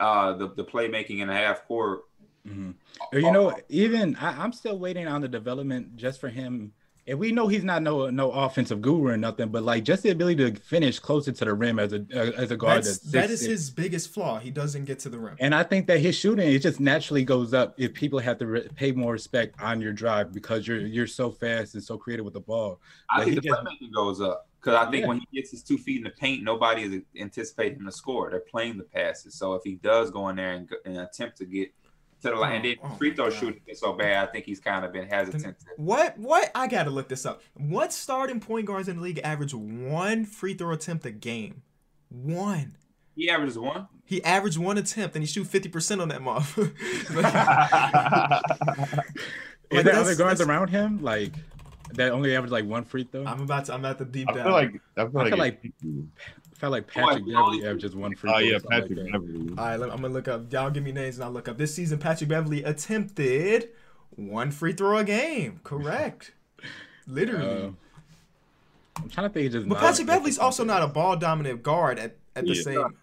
uh 0.00 0.32
the, 0.32 0.48
the 0.54 0.64
playmaking 0.64 1.18
in 1.18 1.28
the 1.28 1.34
half 1.34 1.66
court. 1.66 2.04
Mhm. 2.48 2.74
You 3.12 3.32
know, 3.32 3.54
even 3.68 4.16
I, 4.16 4.42
I'm 4.42 4.52
still 4.52 4.78
waiting 4.78 5.06
on 5.06 5.20
the 5.20 5.28
development 5.28 5.96
just 5.96 6.20
for 6.20 6.28
him. 6.28 6.72
And 7.06 7.18
we 7.18 7.32
know 7.32 7.48
he's 7.48 7.64
not 7.64 7.82
no 7.82 8.08
no 8.08 8.30
offensive 8.32 8.80
guru 8.80 9.08
or 9.12 9.16
nothing, 9.18 9.48
but 9.50 9.62
like 9.62 9.84
just 9.84 10.02
the 10.02 10.08
ability 10.10 10.50
to 10.52 10.58
finish 10.60 10.98
closer 10.98 11.32
to 11.32 11.44
the 11.44 11.52
rim 11.52 11.78
as 11.78 11.92
a 11.92 12.04
uh, 12.14 12.32
as 12.36 12.50
a 12.50 12.56
guard. 12.56 12.78
That's, 12.78 12.98
That's, 12.98 13.12
that 13.12 13.30
is 13.30 13.42
his 13.42 13.68
biggest 13.70 14.12
flaw. 14.14 14.38
He 14.38 14.50
doesn't 14.50 14.86
get 14.86 14.98
to 15.00 15.10
the 15.10 15.18
rim. 15.18 15.36
And 15.38 15.54
I 15.54 15.64
think 15.64 15.86
that 15.88 16.00
his 16.00 16.14
shooting 16.16 16.50
it 16.50 16.58
just 16.60 16.80
naturally 16.80 17.22
goes 17.24 17.52
up 17.52 17.74
if 17.76 17.92
people 17.92 18.18
have 18.20 18.38
to 18.38 18.46
re- 18.46 18.68
pay 18.74 18.92
more 18.92 19.12
respect 19.12 19.60
on 19.60 19.82
your 19.82 19.92
drive 19.92 20.32
because 20.32 20.66
you're 20.66 20.80
you're 20.80 21.06
so 21.06 21.30
fast 21.30 21.74
and 21.74 21.82
so 21.84 21.98
creative 21.98 22.24
with 22.24 22.34
the 22.34 22.40
ball. 22.40 22.80
I 23.10 23.18
Like, 23.18 23.24
think 23.26 23.34
he 23.42 23.48
the 23.48 23.54
just- 23.54 23.60
playmaking 23.60 23.92
goes 23.94 24.20
up 24.22 24.48
because 24.60 24.74
I 24.76 24.90
think 24.90 25.02
Yeah. 25.02 25.08
when 25.08 25.18
he 25.18 25.26
gets 25.34 25.50
his 25.50 25.62
two 25.62 25.76
feet 25.76 25.98
in 25.98 26.04
the 26.04 26.10
paint, 26.10 26.42
nobody 26.42 26.82
is 26.84 27.02
anticipating 27.20 27.80
him 27.80 27.84
to 27.84 27.92
score. 27.92 28.30
They're 28.30 28.40
playing 28.40 28.78
the 28.78 28.84
passes. 28.84 29.34
So 29.34 29.52
if 29.54 29.62
he 29.62 29.74
does 29.74 30.10
go 30.10 30.30
in 30.30 30.36
there 30.36 30.52
and, 30.52 30.70
and 30.86 30.96
attempt 30.98 31.36
to 31.38 31.44
get 31.44 31.70
to 32.24 32.30
the 32.30 32.36
line, 32.36 32.56
and 32.56 32.64
then 32.64 32.76
Oh, 32.82 32.88
free 32.96 33.14
throw 33.14 33.30
God. 33.30 33.38
shooting 33.38 33.60
is 33.66 33.78
so 33.80 33.92
bad, 33.92 34.28
I 34.28 34.32
think 34.32 34.44
he's 34.46 34.60
kind 34.60 34.84
of 34.84 34.92
been 34.92 35.06
hesitant. 35.06 35.56
What? 35.76 36.18
What? 36.18 36.50
I 36.54 36.66
gotta 36.66 36.90
look 36.90 37.08
this 37.08 37.24
up. 37.26 37.42
What 37.54 37.92
starting 37.92 38.40
point 38.40 38.66
guards 38.66 38.88
in 38.88 38.96
the 38.96 39.02
league 39.02 39.20
average 39.22 39.54
one 39.54 40.24
free 40.24 40.54
throw 40.54 40.72
attempt 40.72 41.06
a 41.06 41.10
game? 41.10 41.62
One. 42.10 42.76
he 43.16 43.30
averages 43.30 43.58
one. 43.58 43.88
He 44.04 44.22
averaged 44.24 44.58
one 44.58 44.76
attempt 44.78 45.16
and 45.16 45.22
he 45.22 45.26
shoot 45.26 45.44
fifty 45.46 45.68
percent 45.68 46.00
on 46.00 46.08
that 46.08 46.20
month. 46.22 46.58
Is 49.70 49.76
Like, 49.78 49.84
there 49.86 49.96
other 49.96 50.14
guards 50.14 50.40
around 50.40 50.68
him 50.68 51.02
like 51.02 51.32
that 51.94 52.12
only 52.12 52.36
average 52.36 52.52
like 52.52 52.64
one 52.66 52.84
free 52.84 53.04
throw? 53.04 53.24
I'm 53.24 53.40
about 53.40 53.64
to. 53.66 53.74
I'm 53.74 53.84
at 53.84 53.98
the 53.98 54.04
deep 54.04 54.28
I 54.30 54.34
down. 54.34 54.44
feel 54.44 54.52
like 54.52 54.80
I 54.96 55.06
feel 55.06 55.18
I 55.18 55.22
like, 55.22 55.28
feel 55.30 55.38
like- 55.38 55.60
it- 55.64 55.72
I 55.82 56.43
felt 56.54 56.72
like 56.72 56.86
Patrick 56.86 57.24
Boy, 57.24 57.32
Beverley 57.32 57.34
Wally- 57.34 57.66
averages 57.66 57.94
one 57.96 58.14
free 58.14 58.30
Oh 58.30 58.34
throw. 58.34 58.38
yeah, 58.40 58.58
Patrick 58.70 58.98
like. 58.98 59.12
Beverley. 59.12 59.48
All 59.50 59.54
right, 59.56 59.76
let- 59.78 59.90
I'm 59.90 60.00
gonna 60.00 60.14
look 60.14 60.28
up. 60.28 60.52
Y'all 60.52 60.70
give 60.70 60.82
me 60.82 60.92
names 60.92 61.16
and 61.16 61.24
I'll 61.24 61.30
look 61.32 61.48
up. 61.48 61.58
This 61.58 61.74
season, 61.74 61.98
Patrick 61.98 62.28
Beverley 62.30 62.62
attempted 62.64 63.68
one 64.16 64.50
free 64.50 64.72
throw 64.72 64.98
a 64.98 65.04
game. 65.04 65.60
Correct. 65.64 66.32
Literally. 67.06 67.64
Uh, 67.64 67.70
I'm 68.96 69.08
trying 69.10 69.28
to 69.28 69.32
think. 69.34 69.46
of 69.48 69.52
Just 69.52 69.68
but 69.68 69.78
Patrick 69.78 70.06
Beverley's 70.06 70.38
also 70.38 70.64
not 70.64 70.82
a 70.82 70.86
ball 70.86 71.16
dominant 71.16 71.62
guard 71.62 71.98
at, 71.98 72.16
at 72.36 72.46
the 72.46 72.54
Yeah. 72.54 72.62
same. 72.62 72.96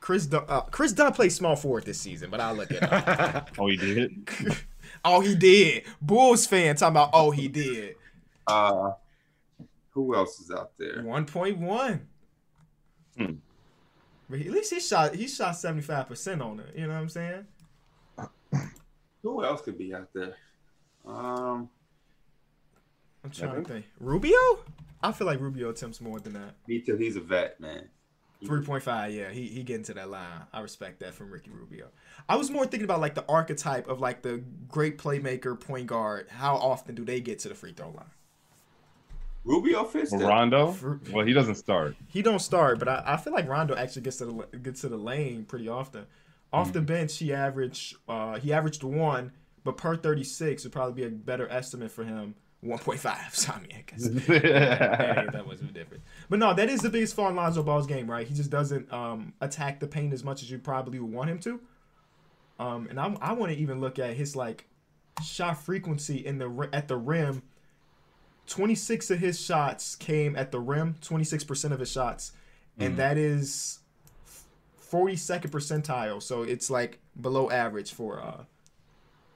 Kris 0.00 0.26
Dunn, 0.26 0.44
uh, 0.48 0.60
Kris 0.60 0.92
Dunn 0.92 1.12
played 1.12 1.32
small 1.32 1.56
forward 1.56 1.84
this 1.84 2.00
season, 2.00 2.30
but 2.30 2.38
I'll 2.40 2.54
look 2.54 2.70
it 2.70 2.82
up. 2.84 3.50
Oh, 3.58 3.66
he 3.66 3.76
did. 3.76 4.28
oh, 5.04 5.20
he 5.20 5.34
did. 5.34 5.82
Bulls 6.00 6.46
fan 6.46 6.76
talking 6.76 6.92
about. 6.92 7.10
Oh, 7.12 7.32
he 7.32 7.48
did. 7.48 7.96
Uh, 8.46 8.92
who 9.90 10.14
else 10.14 10.38
is 10.38 10.52
out 10.52 10.70
there? 10.78 11.02
One 11.02 11.26
point 11.26 11.58
one. 11.58 12.06
Hmm. 13.18 13.32
But 14.30 14.38
he- 14.40 14.46
at 14.46 14.52
least 14.52 14.72
he 14.72 14.80
shot. 14.80 15.14
He 15.14 15.26
shot 15.28 15.52
seventy 15.56 15.82
five 15.82 16.06
percent 16.08 16.40
on 16.42 16.60
it. 16.60 16.74
You 16.76 16.86
know 16.86 16.94
what 16.94 17.00
I'm 17.00 17.08
saying? 17.08 17.46
Who 19.22 19.44
else 19.44 19.62
could 19.62 19.76
be 19.78 19.94
out 19.94 20.08
there? 20.14 20.36
Um, 21.06 21.68
I'm 23.24 23.30
trying 23.30 23.50
Evan? 23.50 23.64
to 23.64 23.72
think. 23.72 23.86
Rubio? 24.00 24.36
I 25.02 25.12
feel 25.12 25.26
like 25.26 25.40
Rubio 25.40 25.70
attempts 25.70 26.00
more 26.00 26.20
than 26.20 26.34
that. 26.34 26.54
me 26.66 26.80
too. 26.80 26.96
He's 26.96 27.16
a 27.16 27.20
vet, 27.20 27.58
man. 27.60 27.88
Three 28.44 28.62
point 28.64 28.84
five, 28.84 29.12
yeah. 29.12 29.30
He 29.30 29.48
he 29.48 29.64
getting 29.64 29.82
to 29.84 29.94
that 29.94 30.10
line. 30.10 30.42
I 30.52 30.60
respect 30.60 31.00
that 31.00 31.12
from 31.14 31.30
Ricky 31.32 31.50
Rubio. 31.50 31.88
I 32.28 32.36
was 32.36 32.50
more 32.52 32.64
thinking 32.66 32.84
about 32.84 33.00
like 33.00 33.16
the 33.16 33.24
archetype 33.28 33.88
of 33.88 33.98
like 34.00 34.22
the 34.22 34.42
great 34.68 34.96
playmaker 34.96 35.58
point 35.58 35.88
guard. 35.88 36.28
How 36.30 36.54
often 36.54 36.94
do 36.94 37.04
they 37.04 37.20
get 37.20 37.40
to 37.40 37.48
the 37.48 37.56
free 37.56 37.72
throw 37.72 37.90
line? 37.90 38.06
Rubio 39.48 39.84
fits 39.84 40.12
Well. 40.12 40.28
Rondo. 40.28 40.76
Well, 41.10 41.24
he 41.24 41.32
doesn't 41.32 41.54
start. 41.54 41.96
He 42.08 42.20
don't 42.22 42.38
start, 42.38 42.78
but 42.78 42.88
I, 42.88 43.02
I 43.06 43.16
feel 43.16 43.32
like 43.32 43.48
Rondo 43.48 43.74
actually 43.74 44.02
gets 44.02 44.18
to 44.18 44.26
the 44.26 44.58
gets 44.58 44.82
to 44.82 44.88
the 44.88 44.96
lane 44.98 45.44
pretty 45.44 45.68
often. 45.68 46.06
Off 46.52 46.72
the 46.72 46.80
bench, 46.80 47.18
he 47.18 47.32
averaged 47.32 47.96
uh 48.08 48.38
he 48.38 48.52
averaged 48.52 48.82
one, 48.82 49.32
but 49.64 49.76
per 49.76 49.96
thirty 49.96 50.24
six 50.24 50.64
would 50.64 50.72
probably 50.72 50.94
be 51.02 51.06
a 51.06 51.10
better 51.10 51.48
estimate 51.48 51.90
for 51.90 52.04
him. 52.04 52.34
One 52.60 52.78
point 52.78 53.00
five. 53.00 53.34
So 53.34 53.52
I 53.52 53.60
mean, 53.60 53.72
I 53.74 53.84
guess 53.86 54.02
that 54.26 55.18
ain't 55.18 55.32
that 55.32 55.46
much 55.46 55.60
of 55.60 55.70
a 55.70 55.72
difference. 55.72 56.04
But 56.28 56.38
no, 56.40 56.54
that 56.54 56.68
is 56.68 56.80
the 56.80 56.90
biggest 56.90 57.14
flaw 57.14 57.28
in 57.28 57.36
Lonzo 57.36 57.62
Ball's 57.62 57.86
game, 57.86 58.10
right? 58.10 58.26
He 58.26 58.34
just 58.34 58.50
doesn't 58.50 58.92
um, 58.92 59.32
attack 59.40 59.80
the 59.80 59.86
paint 59.86 60.12
as 60.12 60.24
much 60.24 60.42
as 60.42 60.50
you 60.50 60.58
probably 60.58 60.98
would 60.98 61.12
want 61.12 61.30
him 61.30 61.38
to. 61.40 61.60
Um, 62.58 62.88
and 62.90 62.98
I, 62.98 63.16
I 63.20 63.32
want 63.32 63.52
to 63.52 63.58
even 63.58 63.80
look 63.80 63.98
at 63.98 64.14
his 64.14 64.34
like 64.34 64.66
shot 65.24 65.62
frequency 65.62 66.24
in 66.24 66.38
the 66.38 66.68
at 66.72 66.88
the 66.88 66.96
rim. 66.96 67.42
Twenty 68.48 68.74
six 68.74 69.10
of 69.10 69.18
his 69.18 69.40
shots 69.40 69.94
came 69.94 70.34
at 70.34 70.50
the 70.50 70.58
rim. 70.58 70.96
Twenty 71.00 71.24
six 71.24 71.44
percent 71.44 71.72
of 71.74 71.80
his 71.80 71.90
shots, 71.92 72.32
and 72.78 72.96
that 72.96 73.16
is 73.16 73.78
forty 74.76 75.16
second 75.16 75.50
percentile. 75.50 76.22
So 76.22 76.42
it's 76.42 76.70
like 76.70 76.98
below 77.20 77.50
average 77.50 77.92
for 77.92 78.20
uh 78.20 78.44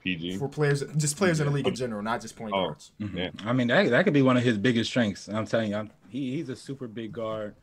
PG. 0.03 0.37
for 0.37 0.49
players, 0.49 0.83
just 0.97 1.15
players 1.15 1.39
in 1.39 1.45
the 1.45 1.51
league 1.53 1.67
in 1.67 1.75
general, 1.75 2.01
not 2.01 2.19
just 2.21 2.35
point 2.35 2.53
Oh. 2.53 2.65
guards. 2.67 2.91
Mhm. 2.99 3.15
Yeah. 3.15 3.29
I 3.49 3.53
mean, 3.53 3.67
that, 3.67 3.89
that 3.91 4.03
could 4.03 4.13
be 4.13 4.21
one 4.21 4.35
of 4.35 4.43
his 4.43 4.57
biggest 4.57 4.89
strengths. 4.89 5.29
I'm 5.29 5.45
telling 5.45 5.69
you, 5.71 5.77
I'm, 5.77 5.91
he, 6.09 6.35
he's 6.35 6.49
a 6.49 6.55
super 6.57 6.87
big 6.89 7.13
guard. 7.13 7.55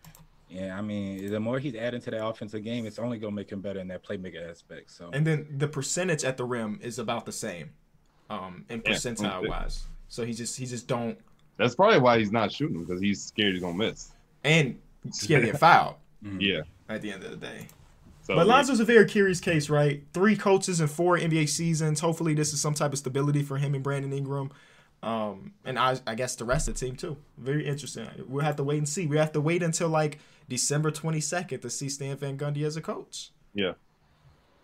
Yeah, 0.48 0.76
I 0.76 0.80
mean, 0.80 1.30
the 1.30 1.38
more 1.38 1.58
he's 1.58 1.74
adding 1.74 2.00
to 2.00 2.10
the 2.10 2.26
offensive 2.26 2.64
game, 2.64 2.86
it's 2.86 2.98
only 2.98 3.18
going 3.18 3.32
to 3.32 3.36
make 3.36 3.52
him 3.52 3.60
better 3.60 3.78
in 3.78 3.88
that 3.88 4.02
playmaker 4.02 4.50
aspect. 4.50 4.90
So, 4.90 5.10
And 5.12 5.26
then 5.26 5.46
the 5.58 5.68
percentage 5.68 6.24
at 6.24 6.38
the 6.38 6.44
rim 6.44 6.80
is 6.82 6.98
about 6.98 7.26
the 7.26 7.32
same. 7.32 7.70
um, 8.30 8.64
in 8.70 8.80
percentile 8.80 9.40
26. 9.40 9.48
wise. 9.50 9.84
So 10.08 10.24
he 10.24 10.32
just 10.32 10.58
he 10.58 10.64
just 10.64 10.86
don't 10.88 11.18
That's 11.60 11.74
probably 11.74 12.00
why 12.00 12.18
he's 12.18 12.32
not 12.32 12.50
shooting 12.50 12.82
because 12.82 13.00
he's 13.00 13.22
scared 13.22 13.52
he's 13.52 13.62
gonna 13.62 13.76
miss. 13.76 14.10
and 14.44 14.78
scared 15.10 15.42
to 15.42 15.52
get 15.52 15.60
fouled 15.60 15.96
Yeah. 16.38 16.62
at 16.88 17.02
the 17.02 17.12
end 17.12 17.22
of 17.24 17.30
the 17.30 17.36
day. 17.36 17.66
So 18.22 18.34
But 18.34 18.46
Lonzo's 18.46 18.80
a 18.80 18.84
very 18.84 19.06
curious 19.06 19.40
case, 19.40 19.68
right? 19.70 20.02
Three 20.12 20.36
coaches 20.36 20.80
in 20.80 20.88
four 20.88 21.16
NBA 21.18 21.46
seasons. 21.46 22.00
Hopefully, 22.00 22.34
this 22.34 22.52
is 22.52 22.60
some 22.60 22.74
type 22.74 22.92
of 22.92 22.98
stability 22.98 23.42
for 23.42 23.58
him 23.58 23.74
and 23.74 23.82
Brandon 23.82 24.12
Ingram. 24.12 24.50
Um, 25.02 25.52
and 25.64 25.78
I, 25.78 25.98
I 26.06 26.14
guess 26.14 26.36
the 26.36 26.44
rest 26.44 26.68
of 26.68 26.74
the 26.78 26.86
team 26.86 26.96
too. 26.96 27.16
Very 27.38 27.66
interesting. 27.66 28.06
We'll 28.28 28.44
have 28.44 28.56
to 28.56 28.64
wait 28.64 28.78
and 28.78 28.88
see. 28.88 29.06
We 29.06 29.16
have 29.16 29.32
to 29.32 29.40
wait 29.40 29.62
until 29.62 29.88
like 29.88 30.18
December 30.48 30.90
22nd 30.90 31.62
to 31.62 31.70
see 31.70 31.88
Stan 31.88 32.16
Van 32.18 32.36
Gundy 32.36 32.64
as 32.64 32.76
a 32.76 32.80
coach. 32.82 33.30
yeah. 33.54 33.72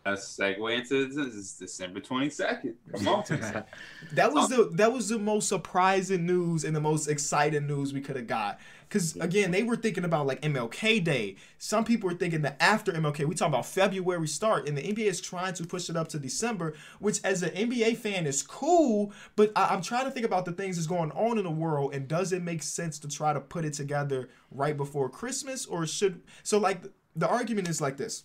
Let's 0.07 0.39
segue 0.39 0.79
into 0.79 1.09
this 1.09 1.35
is 1.35 1.53
December 1.55 1.99
22nd. 2.01 2.75
Come 2.95 3.09
on. 3.09 3.25
That 4.13 4.33
was 4.33 4.49
the 4.49 4.71
that 4.75 4.93
was 4.93 5.09
the 5.09 5.19
most 5.19 5.49
surprising 5.49 6.27
news 6.27 6.63
and 6.63 6.77
the 6.77 6.81
most 6.81 7.09
exciting 7.09 7.67
news 7.67 7.93
we 7.93 8.01
could 8.01 8.15
have 8.15 8.29
got. 8.29 8.61
Cause 8.89 9.17
again, 9.17 9.51
they 9.51 9.65
were 9.65 9.75
thinking 9.75 10.05
about 10.05 10.29
like 10.29 10.41
MLK 10.43 11.03
Day. 11.03 11.35
Some 11.59 11.85
people 11.85 12.09
were 12.09 12.15
thinking 12.15 12.43
that 12.43 12.57
after 12.61 12.93
MLK, 12.93 13.25
we 13.25 13.35
talk 13.35 13.49
about 13.49 13.67
February 13.67 14.29
start, 14.29 14.69
and 14.69 14.79
the 14.79 14.83
NBA 14.83 15.07
is 15.07 15.21
trying 15.21 15.55
to 15.55 15.65
push 15.65 15.91
it 15.91 15.97
up 15.97 16.07
to 16.09 16.21
December, 16.21 16.75
which 17.01 17.21
as 17.25 17.43
an 17.43 17.51
NBA 17.51 17.97
fan 17.97 18.29
is 18.29 18.45
cool. 18.45 19.13
But 19.35 19.51
I, 19.57 19.75
I'm 19.75 19.83
trying 19.83 20.05
to 20.05 20.13
think 20.13 20.25
about 20.25 20.45
the 20.45 20.53
things 20.53 20.77
that's 20.77 20.87
going 20.87 21.11
on 21.13 21.37
in 21.37 21.45
the 21.45 21.51
world, 21.51 21.95
and 21.95 22.07
does 22.07 22.33
it 22.33 22.43
make 22.43 22.63
sense 22.63 23.01
to 23.01 23.09
try 23.09 23.33
to 23.33 23.41
put 23.41 23.65
it 23.65 23.73
together 23.73 24.29
right 24.53 24.77
before 24.77 25.11
Christmas, 25.11 25.67
or 25.67 25.85
should 25.85 26.23
so 26.45 26.59
like 26.59 26.83
the 27.17 27.27
argument 27.27 27.67
is 27.69 27.81
like 27.81 27.97
this 27.97 28.23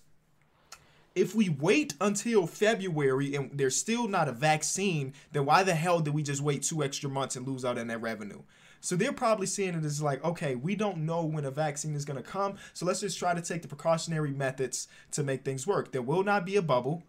if 1.15 1.35
we 1.35 1.49
wait 1.49 1.93
until 1.99 2.47
February 2.47 3.35
and 3.35 3.51
there's 3.53 3.75
still 3.75 4.07
not 4.07 4.27
a 4.27 4.31
vaccine, 4.31 5.13
then 5.31 5.45
why 5.45 5.63
the 5.63 5.75
hell 5.75 5.99
did 5.99 6.13
we 6.13 6.23
just 6.23 6.41
wait 6.41 6.63
two 6.63 6.83
extra 6.83 7.09
months 7.09 7.35
and 7.35 7.47
lose 7.47 7.65
out 7.65 7.77
on 7.77 7.87
that 7.87 8.01
revenue? 8.01 8.41
So 8.79 8.95
they're 8.95 9.13
probably 9.13 9.45
seeing 9.45 9.75
it 9.75 9.85
as 9.85 10.01
like, 10.01 10.23
okay, 10.23 10.55
we 10.55 10.75
don't 10.75 10.99
know 10.99 11.23
when 11.23 11.45
a 11.45 11.51
vaccine 11.51 11.95
is 11.95 12.05
going 12.05 12.17
to 12.17 12.27
come, 12.27 12.55
so 12.73 12.85
let's 12.85 13.01
just 13.01 13.19
try 13.19 13.33
to 13.33 13.41
take 13.41 13.61
the 13.61 13.67
precautionary 13.67 14.31
methods 14.31 14.87
to 15.11 15.23
make 15.23 15.45
things 15.45 15.67
work. 15.67 15.91
There 15.91 16.01
will 16.01 16.23
not 16.23 16.45
be 16.45 16.55
a 16.55 16.61
bubble. 16.61 17.03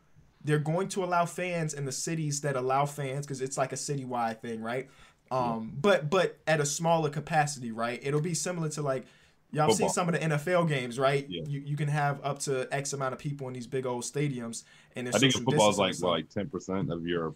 They're 0.45 0.59
going 0.59 0.89
to 0.89 1.05
allow 1.05 1.25
fans 1.25 1.73
in 1.73 1.85
the 1.85 1.93
cities 1.93 2.43
that 2.43 2.57
allow 2.57 2.85
fans 2.85 3.25
because 3.27 3.41
it's 3.41 3.57
like 3.57 3.73
a 3.73 3.77
citywide 3.77 4.41
thing, 4.41 4.61
right? 4.61 4.91
Um, 5.31 5.73
but 5.81 6.11
but 6.11 6.37
at 6.47 6.61
a 6.61 6.67
smaller 6.67 7.09
capacity, 7.09 7.73
right? 7.73 7.99
It'll 8.03 8.21
be 8.21 8.35
similar 8.35 8.69
to 8.71 8.83
like 8.83 9.07
y'all 9.53 9.73
seen 9.73 9.89
some 9.89 10.09
of 10.09 10.15
the 10.15 10.21
NFL 10.21 10.69
games, 10.69 10.99
right? 10.99 11.27
Yeah. 11.29 11.43
You 11.47 11.61
you 11.61 11.77
can 11.77 11.89
have 11.89 12.21
up 12.25 12.41
to 12.41 12.69
X 12.73 12.93
amount 12.93 13.13
of 13.13 13.19
people 13.19 13.47
in 13.49 13.55
these 13.55 13.67
big 13.67 13.87
old 13.87 14.03
stadiums, 14.03 14.65
and 14.97 15.07
there's 15.07 15.17
I 15.17 15.19
think 15.19 15.35
football 15.35 15.71
is 15.71 15.79
like 15.79 15.95
and 15.95 16.03
like 16.03 16.29
ten 16.29 16.49
percent 16.49 16.91
of 16.91 17.07
your. 17.07 17.35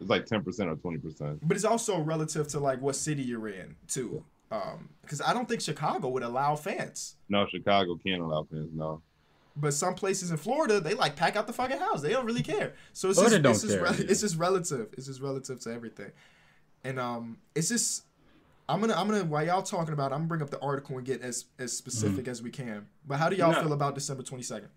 It's 0.00 0.10
like 0.10 0.26
ten 0.26 0.44
percent 0.44 0.68
or 0.68 0.76
twenty 0.76 0.98
percent. 0.98 1.40
But 1.42 1.56
it's 1.56 1.64
also 1.64 1.98
relative 2.00 2.48
to 2.48 2.60
like 2.60 2.80
what 2.80 2.96
city 2.96 3.22
you're 3.22 3.48
in 3.48 3.76
too. 3.88 4.24
Um, 4.50 4.88
because 5.02 5.20
I 5.20 5.34
don't 5.34 5.48
think 5.48 5.60
Chicago 5.60 6.08
would 6.08 6.22
allow 6.22 6.56
fans. 6.56 7.16
No, 7.28 7.46
Chicago 7.46 7.98
can't 8.02 8.22
allow 8.22 8.44
fans. 8.44 8.70
No. 8.72 9.02
But 9.56 9.74
some 9.74 9.94
places 9.94 10.30
in 10.30 10.36
Florida, 10.36 10.80
they 10.80 10.94
like 10.94 11.16
pack 11.16 11.36
out 11.36 11.46
the 11.46 11.52
fucking 11.52 11.78
house. 11.78 12.00
They 12.00 12.10
don't 12.10 12.24
really 12.24 12.42
care. 12.42 12.74
So 12.92 13.08
it's 13.08 13.18
Florida 13.18 13.36
just, 13.36 13.42
don't 13.42 13.52
it's, 13.52 13.62
just 13.62 13.74
care, 13.74 13.82
rel- 13.82 13.94
yeah. 13.96 14.06
it's 14.08 14.20
just 14.20 14.36
relative. 14.38 14.94
It's 14.96 15.06
just 15.06 15.20
relative 15.20 15.60
to 15.60 15.72
everything. 15.72 16.12
And 16.84 17.00
um, 17.00 17.38
it's 17.54 17.68
just 17.68 18.04
I'm 18.68 18.80
gonna 18.80 18.94
I'm 18.94 19.08
gonna 19.08 19.24
while 19.24 19.44
y'all 19.44 19.62
talking 19.62 19.94
about, 19.94 20.12
it, 20.12 20.14
I'm 20.14 20.20
gonna 20.20 20.28
bring 20.28 20.42
up 20.42 20.50
the 20.50 20.60
article 20.60 20.96
and 20.98 21.06
get 21.06 21.22
as 21.22 21.46
as 21.58 21.72
specific 21.72 22.24
mm-hmm. 22.24 22.30
as 22.30 22.42
we 22.42 22.50
can. 22.50 22.86
But 23.06 23.18
how 23.18 23.28
do 23.28 23.36
y'all 23.36 23.52
No. 23.52 23.62
feel 23.62 23.72
about 23.72 23.94
December 23.94 24.22
22nd? 24.22 24.68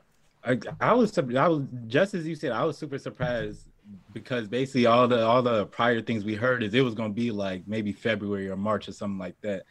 I, 0.44 0.58
I 0.80 0.94
was 0.94 1.18
I 1.18 1.48
was 1.48 1.64
just 1.88 2.14
as 2.14 2.26
you 2.26 2.36
said 2.36 2.52
I 2.52 2.64
was 2.64 2.78
super 2.78 2.98
surprised 2.98 3.68
because 4.14 4.48
basically 4.48 4.86
all 4.86 5.08
the 5.08 5.24
all 5.26 5.42
the 5.42 5.66
prior 5.68 6.02
things 6.02 6.24
we 6.24 6.36
heard 6.36 6.64
is 6.64 6.74
it 6.74 6.82
was 6.82 6.96
going 6.96 7.12
to 7.12 7.16
be 7.16 7.32
like 7.32 7.68
maybe 7.68 7.92
February 7.92 8.50
or 8.50 8.56
March 8.56 8.88
or 8.88 8.94
something 8.94 9.20
like 9.20 9.40
that. 9.42 9.64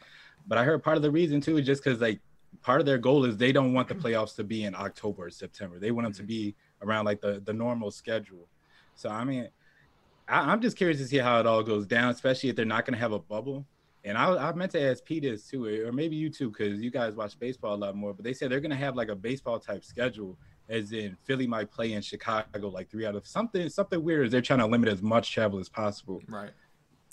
But 0.46 0.58
I 0.58 0.64
heard 0.64 0.82
part 0.82 0.96
of 0.96 1.02
the 1.02 1.10
reason 1.10 1.40
too 1.40 1.58
is 1.58 1.66
just 1.66 1.82
because 1.82 2.00
like 2.00 2.20
part 2.62 2.80
of 2.80 2.86
their 2.86 2.98
goal 2.98 3.24
is 3.24 3.36
they 3.36 3.52
don't 3.52 3.72
want 3.72 3.88
the 3.88 3.94
playoffs 3.94 4.36
to 4.36 4.44
be 4.44 4.64
in 4.64 4.74
October 4.74 5.26
or 5.26 5.30
September. 5.30 5.78
They 5.78 5.90
want 5.90 6.04
them 6.04 6.12
to 6.14 6.22
mm-hmm. 6.22 6.26
be 6.26 6.56
around 6.82 7.04
like 7.04 7.20
the 7.20 7.40
the 7.44 7.52
normal 7.52 7.90
schedule. 7.90 8.48
So 8.94 9.08
I 9.08 9.24
mean, 9.24 9.48
I'm 10.28 10.60
just 10.60 10.76
curious 10.76 10.98
to 10.98 11.06
see 11.06 11.18
how 11.18 11.40
it 11.40 11.46
all 11.46 11.62
goes 11.62 11.86
down, 11.86 12.10
especially 12.10 12.50
if 12.50 12.56
they're 12.56 12.64
not 12.64 12.84
going 12.84 12.94
to 12.94 13.00
have 13.00 13.12
a 13.12 13.18
bubble. 13.18 13.66
And 14.05 14.16
I, 14.16 14.48
I 14.48 14.53
meant 14.55 14.72
to 14.72 14.80
ask 14.80 15.05
Pete 15.05 15.24
this 15.24 15.46
too, 15.46 15.66
or 15.86 15.92
maybe 15.92 16.16
you 16.16 16.30
too, 16.30 16.51
because 16.51 16.80
you 16.80 16.90
guys 16.90 17.14
watch 17.14 17.38
baseball 17.38 17.74
a 17.74 17.76
lot 17.76 17.94
more. 17.96 18.14
But 18.14 18.24
they 18.24 18.32
said 18.32 18.51
they're 18.51 18.61
going 18.61 18.70
to 18.70 18.76
have 18.76 18.96
like 18.96 19.09
a 19.09 19.14
baseball 19.14 19.59
type 19.59 19.84
schedule, 19.84 20.38
as 20.70 20.92
in 20.92 21.16
Philly 21.24 21.46
might 21.46 21.70
play 21.70 21.92
in 21.92 22.01
Chicago 22.01 22.68
like 22.68 22.90
three 22.90 23.05
out 23.05 23.14
of 23.14 23.26
something. 23.26 23.68
Something 23.68 24.03
weird 24.03 24.26
is 24.26 24.32
they're 24.32 24.40
trying 24.40 24.61
to 24.61 24.66
limit 24.66 24.88
as 24.88 25.03
much 25.03 25.30
travel 25.32 25.59
as 25.59 25.68
possible. 25.68 26.22
Right. 26.28 26.51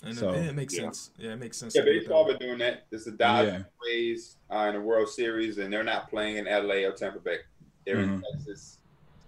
And 0.02 0.16
So- 0.16 0.30
it, 0.32 0.46
it 0.46 0.54
makes 0.54 0.74
Yeah. 0.74 0.84
sense. 0.84 1.10
Yeah, 1.18 1.32
it 1.32 1.36
makes 1.40 1.58
sense. 1.58 1.74
Yeah, 1.74 1.82
to 1.82 1.90
do 1.92 1.96
it 1.96 2.00
baseball 2.00 2.24
been 2.26 2.38
doing 2.38 2.58
that. 2.58 2.86
It's 2.90 3.04
the 3.04 3.10
Dodgers 3.12 3.52
Yeah. 3.52 3.62
Rays 3.86 4.36
uh, 4.50 4.58
in 4.68 4.74
the 4.74 4.80
World 4.80 5.08
Series, 5.10 5.58
and 5.58 5.70
they're 5.72 5.84
not 5.84 6.08
playing 6.08 6.36
in 6.36 6.46
LA 6.46 6.86
or 6.86 6.92
Tampa 6.92 7.18
Bay. 7.18 7.38
They're 7.84 7.98
in 8.00 8.20
Mhm. 8.20 8.22
Texas. 8.32 8.78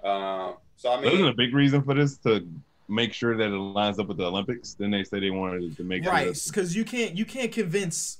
Um, 0.02 0.54
so 0.76 0.90
I 0.90 1.02
Isn't 1.02 1.18
mean, 1.18 1.26
a 1.26 1.34
big 1.34 1.54
reason 1.54 1.82
for 1.82 1.92
this 1.94 2.16
to 2.18 2.46
make 2.90 3.12
sure 3.12 3.36
that 3.36 3.46
it 3.46 3.56
lines 3.56 3.98
up 3.98 4.08
with 4.08 4.16
the 4.16 4.26
Olympics? 4.26 4.74
Then 4.74 4.90
they 4.90 5.04
say 5.04 5.20
they 5.20 5.30
wanted 5.30 5.76
to 5.76 5.84
make 5.84 6.04
it 6.04 6.08
right 6.08 6.36
sure. 6.36 6.52
because 6.52 6.76
you 6.76 6.84
can't 6.84 7.16
you 7.16 7.24
can't 7.24 7.52
convince 7.52 8.18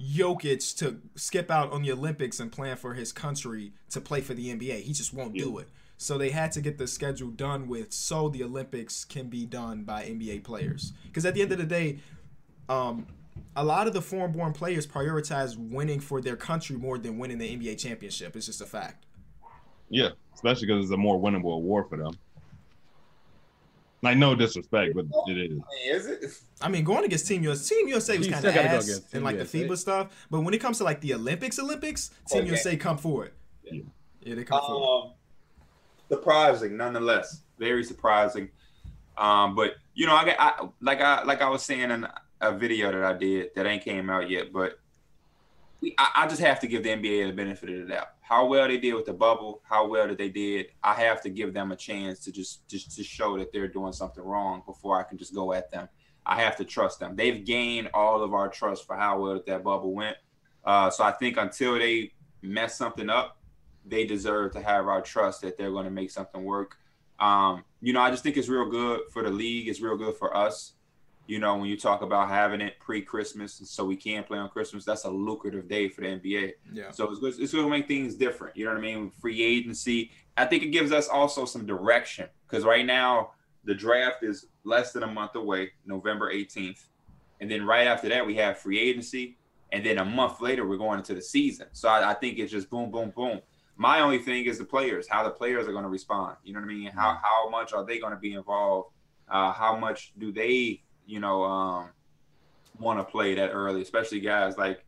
Jokic 0.00 0.76
to 0.78 1.00
skip 1.14 1.50
out 1.50 1.72
on 1.72 1.82
the 1.82 1.92
Olympics 1.92 2.40
and 2.40 2.50
plan 2.50 2.76
for 2.76 2.94
his 2.94 3.12
country 3.12 3.72
to 3.90 4.00
play 4.00 4.20
for 4.20 4.34
the 4.34 4.54
NBA. 4.54 4.82
He 4.82 4.92
just 4.92 5.12
won't 5.12 5.34
do 5.34 5.58
it. 5.58 5.68
So 5.98 6.16
they 6.16 6.30
had 6.30 6.50
to 6.52 6.62
get 6.62 6.78
the 6.78 6.86
schedule 6.86 7.28
done 7.28 7.68
with 7.68 7.92
so 7.92 8.30
the 8.30 8.42
Olympics 8.42 9.04
can 9.04 9.28
be 9.28 9.44
done 9.44 9.82
by 9.82 10.04
NBA 10.04 10.44
players. 10.44 10.94
Because 11.04 11.26
at 11.26 11.34
the 11.34 11.42
end 11.42 11.52
of 11.52 11.58
the 11.58 11.66
day, 11.66 11.98
um, 12.70 13.06
a 13.54 13.62
lot 13.62 13.86
of 13.86 13.92
the 13.92 14.00
foreign-born 14.00 14.54
players 14.54 14.86
prioritize 14.86 15.56
winning 15.58 16.00
for 16.00 16.22
their 16.22 16.36
country 16.36 16.76
more 16.76 16.96
than 16.96 17.18
winning 17.18 17.36
the 17.36 17.54
NBA 17.54 17.78
championship. 17.78 18.34
It's 18.34 18.46
just 18.46 18.62
a 18.62 18.66
fact. 18.66 19.04
Yeah, 19.90 20.10
especially 20.34 20.68
because 20.68 20.84
it's 20.86 20.94
a 20.94 20.96
more 20.96 21.20
winnable 21.20 21.54
award 21.54 21.90
for 21.90 21.98
them. 21.98 22.16
Like 24.02 24.16
no 24.16 24.34
disrespect, 24.34 24.94
but 24.94 25.04
it 25.28 25.52
is. 25.86 26.06
Is 26.06 26.06
it? 26.06 26.40
I 26.62 26.68
mean, 26.68 26.84
going 26.84 27.04
against 27.04 27.26
Team 27.26 27.42
USA, 27.42 27.74
Team 27.74 27.88
USA 27.88 28.16
was 28.16 28.28
kind 28.28 28.44
of 28.44 28.50
still 28.50 28.62
go 28.62 28.68
ass 28.68 28.84
against 28.84 29.04
in 29.12 29.18
Team 29.18 29.24
like 29.24 29.36
USA. 29.36 29.58
the 29.58 29.68
FIBA 29.68 29.76
stuff. 29.76 30.26
But 30.30 30.40
when 30.40 30.54
it 30.54 30.58
comes 30.58 30.78
to 30.78 30.84
like 30.84 31.00
the 31.02 31.14
Olympics, 31.14 31.58
Olympics, 31.58 32.10
Team 32.28 32.40
Okay. 32.40 32.48
USA 32.50 32.76
come 32.76 32.96
forward. 32.96 33.32
Yeah. 33.62 33.82
Yeah, 34.22 34.34
they 34.36 34.44
come 34.44 34.60
forward. 34.60 35.06
Um, 35.06 35.12
surprising, 36.08 36.76
nonetheless, 36.76 37.42
very 37.58 37.84
surprising. 37.84 38.50
Um, 39.18 39.54
but 39.54 39.74
you 39.94 40.06
know, 40.06 40.14
I 40.14 40.24
got 40.24 40.36
I, 40.38 40.68
like 40.80 41.00
I 41.00 41.22
like 41.24 41.42
I 41.42 41.48
was 41.50 41.62
saying 41.62 41.90
in 41.90 42.06
a 42.40 42.52
video 42.52 42.90
that 42.92 43.04
I 43.04 43.12
did 43.12 43.50
that 43.54 43.66
ain't 43.66 43.84
came 43.84 44.08
out 44.08 44.30
yet, 44.30 44.50
but 44.52 44.78
we, 45.80 45.94
I, 45.98 46.10
I 46.16 46.26
just 46.26 46.40
have 46.40 46.60
to 46.60 46.66
give 46.66 46.82
the 46.82 46.90
NBA 46.90 47.28
the 47.28 47.32
benefit 47.32 47.70
of 47.70 47.88
the 47.88 47.94
doubt. 47.94 48.08
How 48.20 48.46
well 48.46 48.68
they 48.68 48.78
did 48.78 48.94
with 48.94 49.06
the 49.06 49.12
bubble, 49.12 49.62
how 49.64 49.88
well 49.88 50.06
that 50.08 50.18
they 50.18 50.28
did, 50.28 50.66
I 50.82 50.94
have 50.94 51.20
to 51.22 51.30
give 51.30 51.52
them 51.52 51.72
a 51.72 51.76
chance 51.76 52.20
to 52.20 52.32
just 52.32 52.68
just 52.68 52.96
to 52.96 53.02
show 53.02 53.36
that 53.38 53.52
they're 53.52 53.68
doing 53.68 53.92
something 53.92 54.22
wrong 54.22 54.62
before 54.66 54.98
I 54.98 55.02
can 55.02 55.18
just 55.18 55.34
go 55.34 55.52
at 55.52 55.70
them. 55.70 55.88
I 56.26 56.40
have 56.42 56.56
to 56.56 56.64
trust 56.64 57.00
them. 57.00 57.16
They've 57.16 57.44
gained 57.44 57.90
all 57.94 58.22
of 58.22 58.34
our 58.34 58.48
trust 58.48 58.86
for 58.86 58.94
how 58.94 59.20
well 59.20 59.34
that, 59.34 59.46
that 59.46 59.64
bubble 59.64 59.94
went. 59.94 60.16
Uh, 60.64 60.90
so 60.90 61.02
I 61.02 61.12
think 61.12 61.38
until 61.38 61.78
they 61.78 62.12
mess 62.42 62.76
something 62.76 63.08
up, 63.08 63.38
they 63.86 64.04
deserve 64.04 64.52
to 64.52 64.60
have 64.60 64.86
our 64.86 65.00
trust 65.00 65.40
that 65.42 65.56
they're 65.56 65.70
going 65.70 65.86
to 65.86 65.90
make 65.90 66.10
something 66.10 66.44
work. 66.44 66.76
Um, 67.18 67.64
you 67.80 67.92
know, 67.92 68.00
I 68.00 68.10
just 68.10 68.22
think 68.22 68.36
it's 68.36 68.48
real 68.48 68.68
good 68.68 69.00
for 69.12 69.22
the 69.22 69.30
league. 69.30 69.68
It's 69.68 69.80
real 69.80 69.96
good 69.96 70.16
for 70.16 70.36
us. 70.36 70.74
You 71.30 71.38
know, 71.38 71.54
when 71.56 71.66
you 71.66 71.76
talk 71.76 72.02
about 72.02 72.28
having 72.28 72.60
it 72.60 72.80
pre-Christmas, 72.80 73.62
so 73.64 73.84
we 73.84 73.94
can 73.94 74.24
play 74.24 74.36
on 74.36 74.48
Christmas, 74.48 74.84
that's 74.84 75.04
a 75.04 75.10
lucrative 75.10 75.68
day 75.68 75.88
for 75.88 76.00
the 76.00 76.08
NBA. 76.08 76.54
Yeah. 76.72 76.90
So 76.90 77.12
it's, 77.12 77.38
it's 77.38 77.52
going 77.52 77.66
to 77.66 77.70
make 77.70 77.86
things 77.86 78.16
different. 78.16 78.56
You 78.56 78.64
know 78.64 78.72
what 78.72 78.78
I 78.78 78.82
mean? 78.82 79.12
Free 79.20 79.40
agency. 79.40 80.10
I 80.36 80.44
think 80.44 80.64
it 80.64 80.70
gives 80.70 80.90
us 80.90 81.06
also 81.06 81.44
some 81.44 81.66
direction 81.66 82.28
because 82.48 82.64
right 82.64 82.84
now 82.84 83.30
the 83.62 83.74
draft 83.74 84.24
is 84.24 84.46
less 84.64 84.92
than 84.92 85.04
a 85.04 85.06
month 85.06 85.36
away, 85.36 85.70
November 85.86 86.34
18th. 86.34 86.86
And 87.40 87.48
then 87.48 87.64
right 87.64 87.86
after 87.86 88.08
that, 88.08 88.26
we 88.26 88.34
have 88.34 88.58
free 88.58 88.80
agency. 88.80 89.38
And 89.70 89.86
then 89.86 89.98
a 89.98 90.04
month 90.04 90.40
later, 90.40 90.66
we're 90.66 90.78
going 90.78 90.98
into 90.98 91.14
the 91.14 91.22
season. 91.22 91.68
So 91.72 91.88
I, 91.88 92.10
I 92.10 92.14
think 92.14 92.40
it's 92.40 92.50
just 92.50 92.68
boom, 92.68 92.90
boom, 92.90 93.12
boom. 93.14 93.40
My 93.76 94.00
only 94.00 94.18
thing 94.18 94.46
is 94.46 94.58
the 94.58 94.64
players, 94.64 95.06
how 95.08 95.22
the 95.22 95.30
players 95.30 95.68
are 95.68 95.72
going 95.72 95.84
to 95.84 95.90
respond. 95.90 96.38
You 96.42 96.54
know 96.54 96.60
what 96.60 96.70
I 96.70 96.74
mean? 96.74 96.90
How, 96.90 97.20
how 97.22 97.48
much 97.50 97.72
are 97.72 97.86
they 97.86 98.00
going 98.00 98.14
to 98.14 98.18
be 98.18 98.32
involved? 98.32 98.90
Uh, 99.28 99.52
how 99.52 99.76
much 99.76 100.12
do 100.18 100.32
they, 100.32 100.82
you 101.10 101.20
know, 101.20 101.42
um, 101.44 101.88
want 102.78 102.98
to 102.98 103.04
play 103.04 103.34
that 103.34 103.50
early, 103.50 103.82
especially 103.82 104.20
guys 104.20 104.56
like 104.56 104.84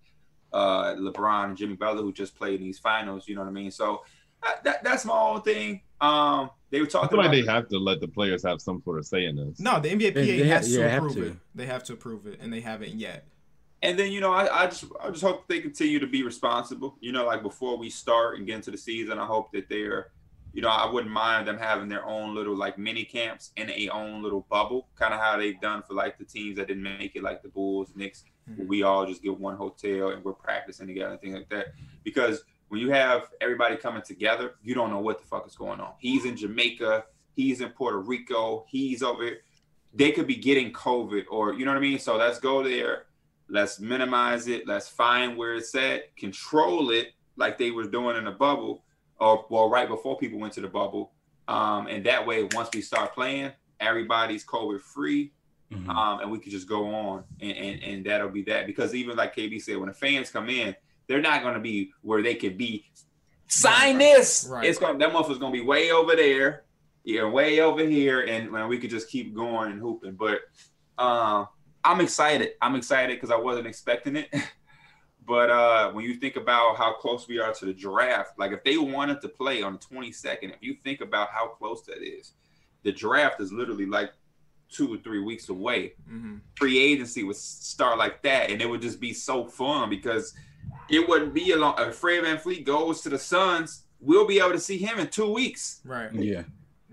uh, 0.53 0.95
LeBron 0.95 1.45
and 1.47 1.57
Jimmy 1.57 1.75
Butler 1.75 2.03
who 2.03 2.13
just 2.13 2.37
played 2.37 2.61
in 2.61 2.67
these 2.67 2.79
finals. 2.79 3.29
You 3.29 3.35
know 3.35 3.43
what 3.43 3.49
I 3.49 3.53
mean? 3.53 3.71
So 3.71 4.03
that, 4.43 4.65
that, 4.65 4.85
that's 4.85 5.05
my 5.05 5.15
own 5.15 5.43
thing. 5.43 5.83
Um, 6.01 6.51
they 6.71 6.81
were 6.81 6.87
I 6.87 6.89
talking 6.89 7.09
feel 7.11 7.19
like 7.19 7.31
they 7.33 7.45
have 7.53 7.69
to 7.69 7.79
let 7.79 8.01
the 8.01 8.09
players 8.09 8.43
have 8.45 8.61
some 8.61 8.81
sort 8.83 8.99
of 8.99 9.07
say 9.07 9.25
in 9.27 9.37
this. 9.37 9.61
No, 9.61 9.79
the 9.81 9.91
NBA 9.91 10.15
PA 10.15 10.21
They- 10.21 10.39
they 10.39 10.49
has 10.49 10.67
ha- 10.69 10.75
to 10.75 10.81
yeah, 10.81 10.89
have 10.89 11.03
approve 11.05 11.15
to. 11.17 11.27
it. 11.31 11.37
They 11.55 11.67
have 11.67 11.85
to 11.85 11.93
approve 11.93 12.27
it, 12.27 12.39
and 12.41 12.53
they 12.53 12.61
haven't 12.61 12.95
yet. 12.95 13.27
And 13.83 13.99
then 13.99 14.13
you 14.13 14.21
know, 14.21 14.33
I, 14.33 14.63
I 14.63 14.67
just 14.67 14.85
I 15.03 15.11
just 15.11 15.23
hope 15.23 15.49
they 15.49 15.59
continue 15.61 15.99
to 15.99 16.07
be 16.07 16.23
responsible. 16.23 16.97
You 17.01 17.11
know, 17.13 17.27
like 17.27 17.43
before 17.43 17.77
we 17.77 17.91
start 17.91 18.39
and 18.39 18.47
get 18.47 18.55
into 18.57 18.71
the 18.71 18.79
season, 18.79 19.19
I 19.19 19.27
hope 19.27 19.53
that 19.53 19.69
they're 19.69 20.13
you 20.53 20.61
know, 20.61 20.69
I 20.69 20.91
wouldn't 20.91 21.13
mind 21.13 21.49
them 21.49 21.59
having 21.59 21.89
their 21.89 22.05
own 22.07 22.35
little 22.35 22.55
like 22.55 22.79
mini 22.79 23.05
camps 23.05 23.53
in 23.57 23.71
a 23.71 23.89
own 23.89 24.23
little 24.23 24.47
bubble, 24.51 24.89
kind 24.97 25.15
of 25.15 25.21
how 25.21 25.37
they've 25.37 25.61
done 25.61 25.83
for 25.83 25.95
like 25.95 26.19
the 26.19 26.25
teams 26.25 26.57
that 26.57 26.69
didn't 26.69 26.83
make 26.83 27.17
it, 27.17 27.23
like 27.23 27.43
the 27.43 27.49
Bulls, 27.49 27.93
Knicks. 27.95 28.25
Mhm. 28.51 28.67
We 28.67 28.83
all 28.83 29.07
just 29.07 29.23
get 29.23 29.39
one 29.39 29.57
hotel 29.57 30.11
and 30.11 30.23
we're 30.25 30.33
practicing 30.35 30.87
together 30.87 31.13
and 31.13 31.21
things 31.21 31.35
like 31.35 31.49
that. 31.49 31.69
Because 32.05 32.45
when 32.69 32.81
you 32.81 32.91
have 32.91 33.31
everybody 33.41 33.77
coming 33.77 34.03
together, 34.03 34.55
you 34.63 34.75
don't 34.75 34.91
know 34.91 35.01
what 35.01 35.21
the 35.21 35.27
fuck 35.27 35.47
is 35.47 35.57
going 35.57 35.81
on. 35.81 35.95
He's 35.99 36.25
in 36.25 36.37
Jamaica, 36.37 37.05
he's 37.35 37.61
in 37.61 37.71
Puerto 37.71 37.99
Rico, 37.99 38.67
he's 38.69 39.03
over 39.03 39.25
here. 39.25 39.39
They 39.95 40.11
could 40.11 40.27
be 40.27 40.37
getting 40.37 40.73
COVID 40.73 41.25
or 41.31 41.55
you 41.55 41.65
know 41.65 41.71
what 41.71 41.79
I 41.79 41.83
mean? 41.83 41.99
So 41.99 42.17
let's 42.17 42.39
go 42.39 42.63
there. 42.63 43.07
Let's 43.49 43.79
minimize 43.81 44.49
it. 44.49 44.67
Let's 44.67 44.89
find 44.89 45.37
where 45.37 45.55
it's 45.55 45.75
at, 45.75 46.17
control 46.17 46.91
it 46.91 47.13
like 47.37 47.59
they 47.59 47.71
were 47.71 47.85
doing 47.85 48.17
in 48.17 48.25
the 48.25 48.31
bubble, 48.31 48.85
or 49.23 49.47
well, 49.49 49.69
right 49.71 49.89
before 49.89 50.19
people 50.19 50.39
went 50.39 50.53
to 50.55 50.61
the 50.61 50.69
bubble. 50.69 51.13
Um, 51.49 51.87
and 51.87 52.05
that 52.07 52.27
way, 52.27 52.49
once 52.53 52.69
we 52.75 52.81
start 52.83 53.15
playing, 53.15 53.53
everybody's 53.81 54.45
COVID 54.45 54.81
free 54.81 55.33
Mhm. 55.73 55.89
um, 55.89 56.21
and 56.21 56.31
we 56.31 56.39
could 56.39 56.53
just 56.53 56.69
go 56.69 56.87
on, 56.95 57.25
and, 57.41 57.53
and 57.57 57.83
and 57.83 58.05
that'll 58.05 58.29
be 58.29 58.43
that. 58.43 58.67
Because 58.67 58.95
even 58.95 59.17
like 59.17 59.35
KB 59.35 59.59
said, 59.61 59.79
when 59.79 59.89
the 59.89 59.95
fans 59.95 60.31
come 60.31 60.51
in, 60.51 60.77
they're 61.07 61.23
not 61.23 61.43
going 61.43 61.55
to 61.55 61.61
be 61.61 61.93
where 62.03 62.23
they 62.23 62.35
could 62.35 62.59
be. 62.59 62.91
Sign 63.49 63.97
Right, 63.97 63.99
this. 63.99 64.47
right. 64.51 64.67
It's 64.67 64.79
going. 64.79 64.99
That 64.99 65.13
motherfucker's 65.13 65.39
going 65.39 65.53
to 65.53 65.59
be 65.59 65.65
way 65.65 65.91
over 65.91 66.15
there, 66.15 66.65
yeah, 67.05 67.25
way 67.25 67.61
over 67.61 67.87
here, 67.87 68.21
and, 68.21 68.55
and 68.55 68.69
we 68.69 68.77
could 68.79 68.91
just 68.91 69.09
keep 69.09 69.35
going 69.35 69.73
and 69.73 69.81
hooping. 69.81 70.13
But 70.13 70.41
uh, 70.99 71.47
I'm 71.83 72.01
excited. 72.03 72.51
I'm 72.61 72.75
excited 72.77 73.17
because 73.17 73.31
I 73.31 73.37
wasn't 73.37 73.67
expecting 73.67 74.17
it. 74.17 74.29
but 75.27 75.51
uh, 75.51 75.91
when 75.93 76.05
you 76.05 76.15
think 76.15 76.37
about 76.37 76.77
how 76.77 76.93
close 76.95 77.29
we 77.29 77.39
are 77.39 77.53
to 77.55 77.65
the 77.67 77.73
draft, 77.73 78.39
like 78.39 78.53
if 78.53 78.65
they 78.65 78.77
wanted 78.79 79.21
to 79.23 79.29
play 79.29 79.63
on 79.63 79.75
the 79.75 79.79
22nd, 79.79 80.51
if 80.55 80.57
you 80.61 80.77
think 80.83 81.01
about 81.01 81.29
how 81.31 81.49
close 81.49 81.83
that 81.83 82.03
is, 82.03 82.33
the 82.83 82.93
draft 82.93 83.41
is 83.41 83.53
literally 83.53 83.87
like 83.87 84.11
two 84.69 84.93
or 84.95 84.97
three 84.99 85.21
weeks 85.21 85.49
away. 85.49 85.93
Mhm. 86.11 86.41
Free 86.57 86.79
agency 86.79 87.23
would 87.23 87.37
start 87.37 87.99
like 87.99 88.23
that, 88.23 88.51
and 88.51 88.61
it 88.61 88.69
would 88.69 88.83
just 88.83 89.01
be 89.01 89.13
so 89.13 89.45
fun 89.47 89.91
because 89.91 90.35
it 90.89 91.07
wouldn't 91.09 91.35
be 91.35 91.53
a 91.53 91.57
long. 91.57 91.75
If 91.79 91.95
Fred 91.97 92.25
VanVleet 92.25 92.65
goes 92.65 93.03
to 93.03 93.11
the 93.11 93.19
Suns, 93.19 93.85
we'll 94.01 94.27
be 94.27 94.39
able 94.41 94.53
to 94.53 94.59
see 94.59 94.79
him 94.79 94.99
in 94.99 95.09
two 95.09 95.31
weeks. 95.31 95.81
Right. 95.85 96.13
Yeah. 96.13 96.45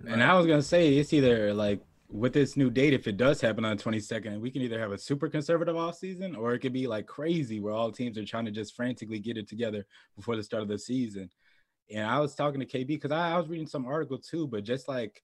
And 0.06 0.24
I 0.24 0.36
was 0.36 0.46
gonna 0.46 0.62
say 0.62 0.98
it's 0.98 1.12
either 1.14 1.54
like 1.54 1.82
with 2.12 2.34
this 2.34 2.58
new 2.58 2.72
date, 2.72 2.94
if 2.94 3.08
it 3.08 3.18
does 3.18 3.40
happen 3.40 3.64
on 3.64 3.78
the 3.78 3.84
22nd, 3.84 4.40
we 4.40 4.50
can 4.50 4.64
either 4.64 4.80
have 4.80 4.92
a 4.92 4.98
super 4.98 5.30
conservative 5.30 5.76
off 5.76 5.96
season 5.98 6.36
or 6.36 6.54
it 6.54 6.60
could 6.60 6.74
be 6.74 6.88
like 6.88 7.06
crazy 7.06 7.60
where 7.60 7.74
all 7.74 7.92
teams 7.92 8.18
are 8.18 8.26
trying 8.26 8.46
to 8.46 8.52
just 8.52 8.76
frantically 8.76 9.20
get 9.20 9.38
it 9.38 9.48
together 9.48 9.86
before 10.16 10.36
the 10.36 10.44
start 10.44 10.64
of 10.64 10.70
the 10.70 10.80
season. 10.80 11.30
And 11.92 12.06
I 12.06 12.20
was 12.20 12.34
talking 12.34 12.60
to 12.60 12.66
KB 12.66 12.88
because 12.88 13.12
I, 13.12 13.34
I 13.34 13.38
was 13.38 13.48
reading 13.48 13.68
some 13.68 13.86
article 13.86 14.18
too, 14.18 14.48
but 14.48 14.64
just 14.64 14.88
like 14.88 15.22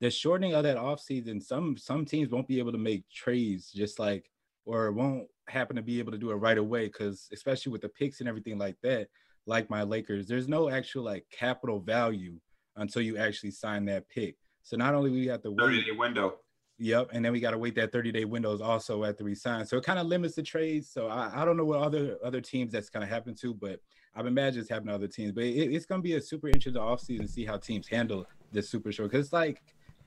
the 0.00 0.10
shortening 0.10 0.54
of 0.54 0.62
that 0.62 0.76
off 0.76 1.00
season, 1.00 1.40
some 1.40 1.76
some 1.76 2.04
teams 2.04 2.30
won't 2.30 2.48
be 2.48 2.60
able 2.60 2.72
to 2.72 2.78
make 2.78 3.08
trades 3.10 3.72
just 3.72 3.98
like 3.98 4.30
or 4.64 4.92
won't 4.92 5.26
happen 5.48 5.74
to 5.74 5.82
be 5.82 5.98
able 5.98 6.12
to 6.12 6.18
do 6.18 6.30
it 6.30 6.36
right 6.36 6.58
away 6.58 6.86
because 6.86 7.28
especially 7.32 7.72
with 7.72 7.80
the 7.82 7.88
picks 7.88 8.20
and 8.20 8.28
everything 8.28 8.58
like 8.58 8.76
that, 8.82 9.08
like 9.46 9.70
my 9.70 9.82
Lakers, 9.82 10.28
there's 10.28 10.48
no 10.48 10.70
actual 10.70 11.02
like 11.02 11.26
capital 11.32 11.80
value 11.80 12.38
until 12.76 13.02
you 13.02 13.16
actually 13.16 13.50
sign 13.50 13.84
that 13.86 14.08
pick. 14.08 14.36
So 14.68 14.76
not 14.76 14.94
only 14.94 15.10
we 15.10 15.26
have 15.28 15.40
to 15.42 15.50
wait, 15.50 15.58
30 15.60 15.84
day 15.84 15.92
window. 15.92 16.40
yep, 16.78 17.08
and 17.12 17.24
then 17.24 17.32
we 17.32 17.40
got 17.40 17.52
to 17.52 17.58
wait 17.58 17.74
that 17.76 17.90
30 17.90 18.12
day 18.12 18.26
windows 18.26 18.60
also 18.60 19.02
at 19.04 19.16
the 19.16 19.24
resign. 19.24 19.64
So 19.64 19.78
it 19.78 19.84
kind 19.84 19.98
of 19.98 20.06
limits 20.06 20.34
the 20.34 20.42
trades. 20.42 20.90
So 20.90 21.08
I, 21.08 21.40
I 21.40 21.44
don't 21.46 21.56
know 21.56 21.64
what 21.64 21.80
other 21.80 22.18
other 22.22 22.42
teams 22.42 22.72
that's 22.72 22.90
kind 22.90 23.02
of 23.02 23.08
happened 23.08 23.38
to, 23.40 23.54
but 23.54 23.80
I've 24.14 24.26
imagined 24.26 24.60
it's 24.60 24.70
happened 24.70 24.88
to 24.90 24.94
other 24.94 25.08
teams. 25.08 25.32
But 25.32 25.44
it, 25.44 25.72
it's 25.72 25.86
going 25.86 26.02
to 26.02 26.06
be 26.06 26.16
a 26.16 26.20
super 26.20 26.48
interesting 26.48 26.82
offseason 26.82 27.22
to 27.22 27.28
see 27.28 27.46
how 27.46 27.56
teams 27.56 27.88
handle 27.88 28.26
this 28.52 28.68
super 28.70 28.92
short 28.92 29.10
because 29.10 29.26
it's 29.26 29.32
like 29.32 29.62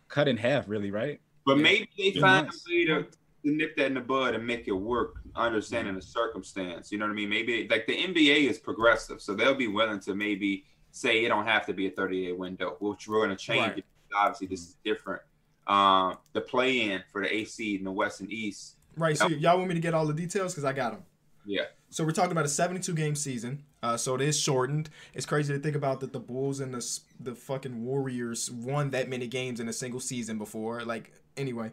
cut 0.09 0.27
in 0.27 0.37
half, 0.37 0.69
really, 0.69 0.91
right? 0.91 1.19
But 1.43 1.57
Yeah. 1.57 1.63
maybe 1.63 1.89
they 1.97 2.11
Yeah, 2.11 2.21
find 2.21 2.45
nice. 2.45 2.63
a 2.67 2.71
way 2.71 2.85
to, 2.85 3.03
to 3.03 3.51
nip 3.51 3.75
that 3.77 3.87
in 3.87 3.95
the 3.95 4.01
bud 4.01 4.35
and 4.35 4.45
make 4.45 4.67
it 4.67 4.73
work, 4.73 5.15
understanding 5.35 5.95
the 5.95 6.03
circumstance. 6.03 6.91
You 6.91 6.99
know 6.99 7.05
what 7.05 7.13
I 7.13 7.15
mean? 7.15 7.29
Maybe 7.29 7.67
like 7.67 7.87
the 7.87 7.97
NBA 7.97 8.47
is 8.47 8.59
progressive, 8.59 9.21
so 9.23 9.33
they'll 9.33 9.55
be 9.55 9.67
willing 9.67 9.99
to 10.01 10.13
maybe 10.13 10.65
say 10.91 11.25
it 11.25 11.29
don't 11.29 11.47
have 11.47 11.65
to 11.65 11.73
be 11.73 11.87
a 11.87 11.91
30 11.91 12.25
day 12.27 12.31
window, 12.33 12.77
which 12.79 13.07
we're 13.07 13.25
going 13.25 13.35
to 13.35 13.35
change 13.35 13.59
Right. 13.69 13.77
it. 13.79 13.85
Obviously, 14.15 14.47
this 14.47 14.61
is 14.61 14.77
different. 14.83 15.21
Um, 15.67 16.17
the 16.33 16.41
play 16.41 16.91
in 16.91 17.03
for 17.11 17.21
the 17.21 17.33
AC 17.33 17.75
in 17.75 17.83
the 17.83 17.91
West 17.91 18.19
and 18.19 18.31
East. 18.31 18.75
Right. 18.97 19.17
So 19.17 19.27
y'all 19.27 19.57
want 19.57 19.69
me 19.69 19.75
to 19.75 19.81
get 19.81 19.93
all 19.93 20.05
the 20.05 20.13
details 20.13 20.53
because 20.53 20.65
I 20.65 20.73
got 20.73 20.93
them. 20.93 21.03
Yeah. 21.45 21.63
So 21.89 22.03
we're 22.03 22.11
talking 22.11 22.31
about 22.31 22.45
a 22.45 22.49
72 22.49 22.93
game 22.93 23.15
season. 23.15 23.63
Uh, 23.83 23.97
so 23.97 24.15
it 24.15 24.21
is 24.21 24.39
shortened. 24.39 24.89
It's 25.13 25.25
crazy 25.25 25.53
to 25.53 25.59
think 25.59 25.75
about 25.75 25.99
that 26.01 26.13
the 26.13 26.19
Bulls 26.19 26.59
and 26.59 26.73
the 26.73 26.99
the 27.19 27.35
fucking 27.35 27.83
Warriors 27.83 28.51
won 28.51 28.91
that 28.91 29.09
many 29.09 29.27
games 29.27 29.59
in 29.59 29.67
a 29.67 29.73
single 29.73 29.99
season 29.99 30.37
before. 30.37 30.83
Like 30.83 31.11
anyway, 31.35 31.71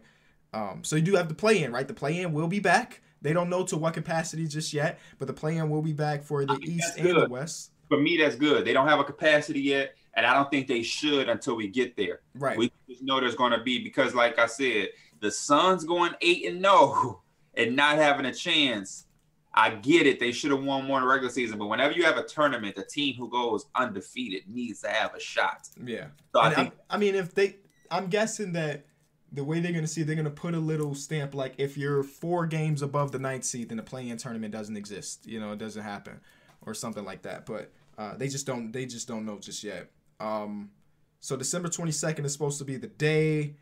um, 0.53 0.83
so 0.83 0.95
you 0.95 1.01
do 1.01 1.15
have 1.15 1.29
the 1.29 1.35
play 1.35 1.63
in, 1.63 1.71
right? 1.71 1.87
The 1.87 1.93
play 1.93 2.19
in 2.21 2.33
will 2.33 2.47
be 2.47 2.59
back. 2.59 3.01
They 3.21 3.33
don't 3.33 3.49
know 3.49 3.63
to 3.65 3.77
what 3.77 3.93
capacity 3.93 4.47
just 4.47 4.73
yet, 4.73 4.99
but 5.17 5.27
the 5.27 5.33
play 5.33 5.57
in 5.57 5.69
will 5.69 5.81
be 5.81 5.93
back 5.93 6.23
for 6.23 6.45
the 6.45 6.53
I 6.53 6.55
think 6.55 6.69
East 6.69 6.97
and 6.97 7.21
the. 7.21 7.27
West. 7.29 7.71
For 7.89 7.99
me, 7.99 8.17
that's 8.17 8.35
good. 8.35 8.65
They 8.65 8.73
don't 8.73 8.87
have 8.87 8.99
a 8.99 9.03
capacity 9.03 9.61
yet, 9.61 9.95
and 10.15 10.25
I 10.25 10.33
don't 10.33 10.49
think 10.51 10.67
they 10.67 10.81
should 10.83 11.29
until 11.29 11.55
we 11.55 11.67
get 11.67 11.95
there. 11.95 12.21
Right. 12.35 12.57
We 12.57 12.71
just 12.89 13.01
know 13.03 13.19
there's 13.19 13.35
going 13.35 13.51
to 13.51 13.61
be 13.63 13.83
because, 13.83 14.13
like 14.15 14.39
I 14.39 14.45
said, 14.47 14.89
the 15.19 15.31
Suns 15.31 15.83
going 15.83 16.13
eight 16.21 16.45
and 16.47 16.61
no 16.61 17.21
and 17.55 17.75
not 17.75 17.97
having 17.97 18.25
a 18.25 18.33
chance. 18.33 19.05
I 19.53 19.71
get 19.71 20.05
it. 20.05 20.19
They 20.19 20.31
should 20.31 20.51
have 20.51 20.63
won 20.63 20.85
more 20.85 20.99
in 20.99 21.03
the 21.03 21.09
regular 21.09 21.31
season, 21.31 21.57
but 21.57 21.65
whenever 21.67 21.93
you 21.93 22.03
have 22.05 22.17
a 22.17 22.23
tournament, 22.23 22.75
the 22.75 22.83
team 22.83 23.15
who 23.15 23.27
goes 23.29 23.65
undefeated 23.75 24.43
needs 24.47 24.81
to 24.81 24.89
have 24.89 25.15
a 25.15 25.19
shot. 25.19 25.67
yeah. 25.83 26.05
So 26.33 26.39
I 26.41 26.49
think 26.53 26.57
I'm- 26.69 26.71
I 26.91 26.97
mean, 26.97 27.15
if 27.15 27.33
they, 27.33 27.57
I'm 27.89 28.07
guessing 28.07 28.53
that 28.53 28.85
the 29.31 29.43
way 29.43 29.59
they're 29.59 29.71
gonna 29.73 29.87
see, 29.87 30.03
they're 30.03 30.15
gonna 30.15 30.29
put 30.29 30.53
a 30.53 30.59
little 30.59 30.93
stamp 30.95 31.33
like 31.33 31.55
if 31.57 31.77
you're 31.77 32.03
four 32.03 32.45
games 32.45 32.81
above 32.83 33.11
the 33.11 33.19
ninth 33.19 33.43
seed, 33.43 33.69
then 33.69 33.77
the 33.77 33.83
play-in 33.83 34.17
tournament 34.17 34.51
doesn't 34.53 34.77
exist. 34.77 35.25
You 35.27 35.39
know, 35.39 35.51
it 35.51 35.57
doesn't 35.59 35.83
happen, 35.83 36.19
or 36.65 36.73
something 36.75 37.03
like 37.03 37.23
that. 37.23 37.45
But 37.47 37.71
uh, 37.97 38.15
they 38.17 38.27
just 38.27 38.45
don't, 38.45 38.71
they 38.71 38.85
just 38.85 39.07
don't 39.07 39.25
know 39.25 39.39
just 39.39 39.63
yet. 39.63 39.89
Um, 40.19 40.71
so 41.19 41.35
December 41.35 41.69
22nd 41.69 42.25
is 42.25 42.33
supposed 42.33 42.59
to 42.59 42.65
be 42.65 42.77
the 42.77 42.87
day. 42.87 43.55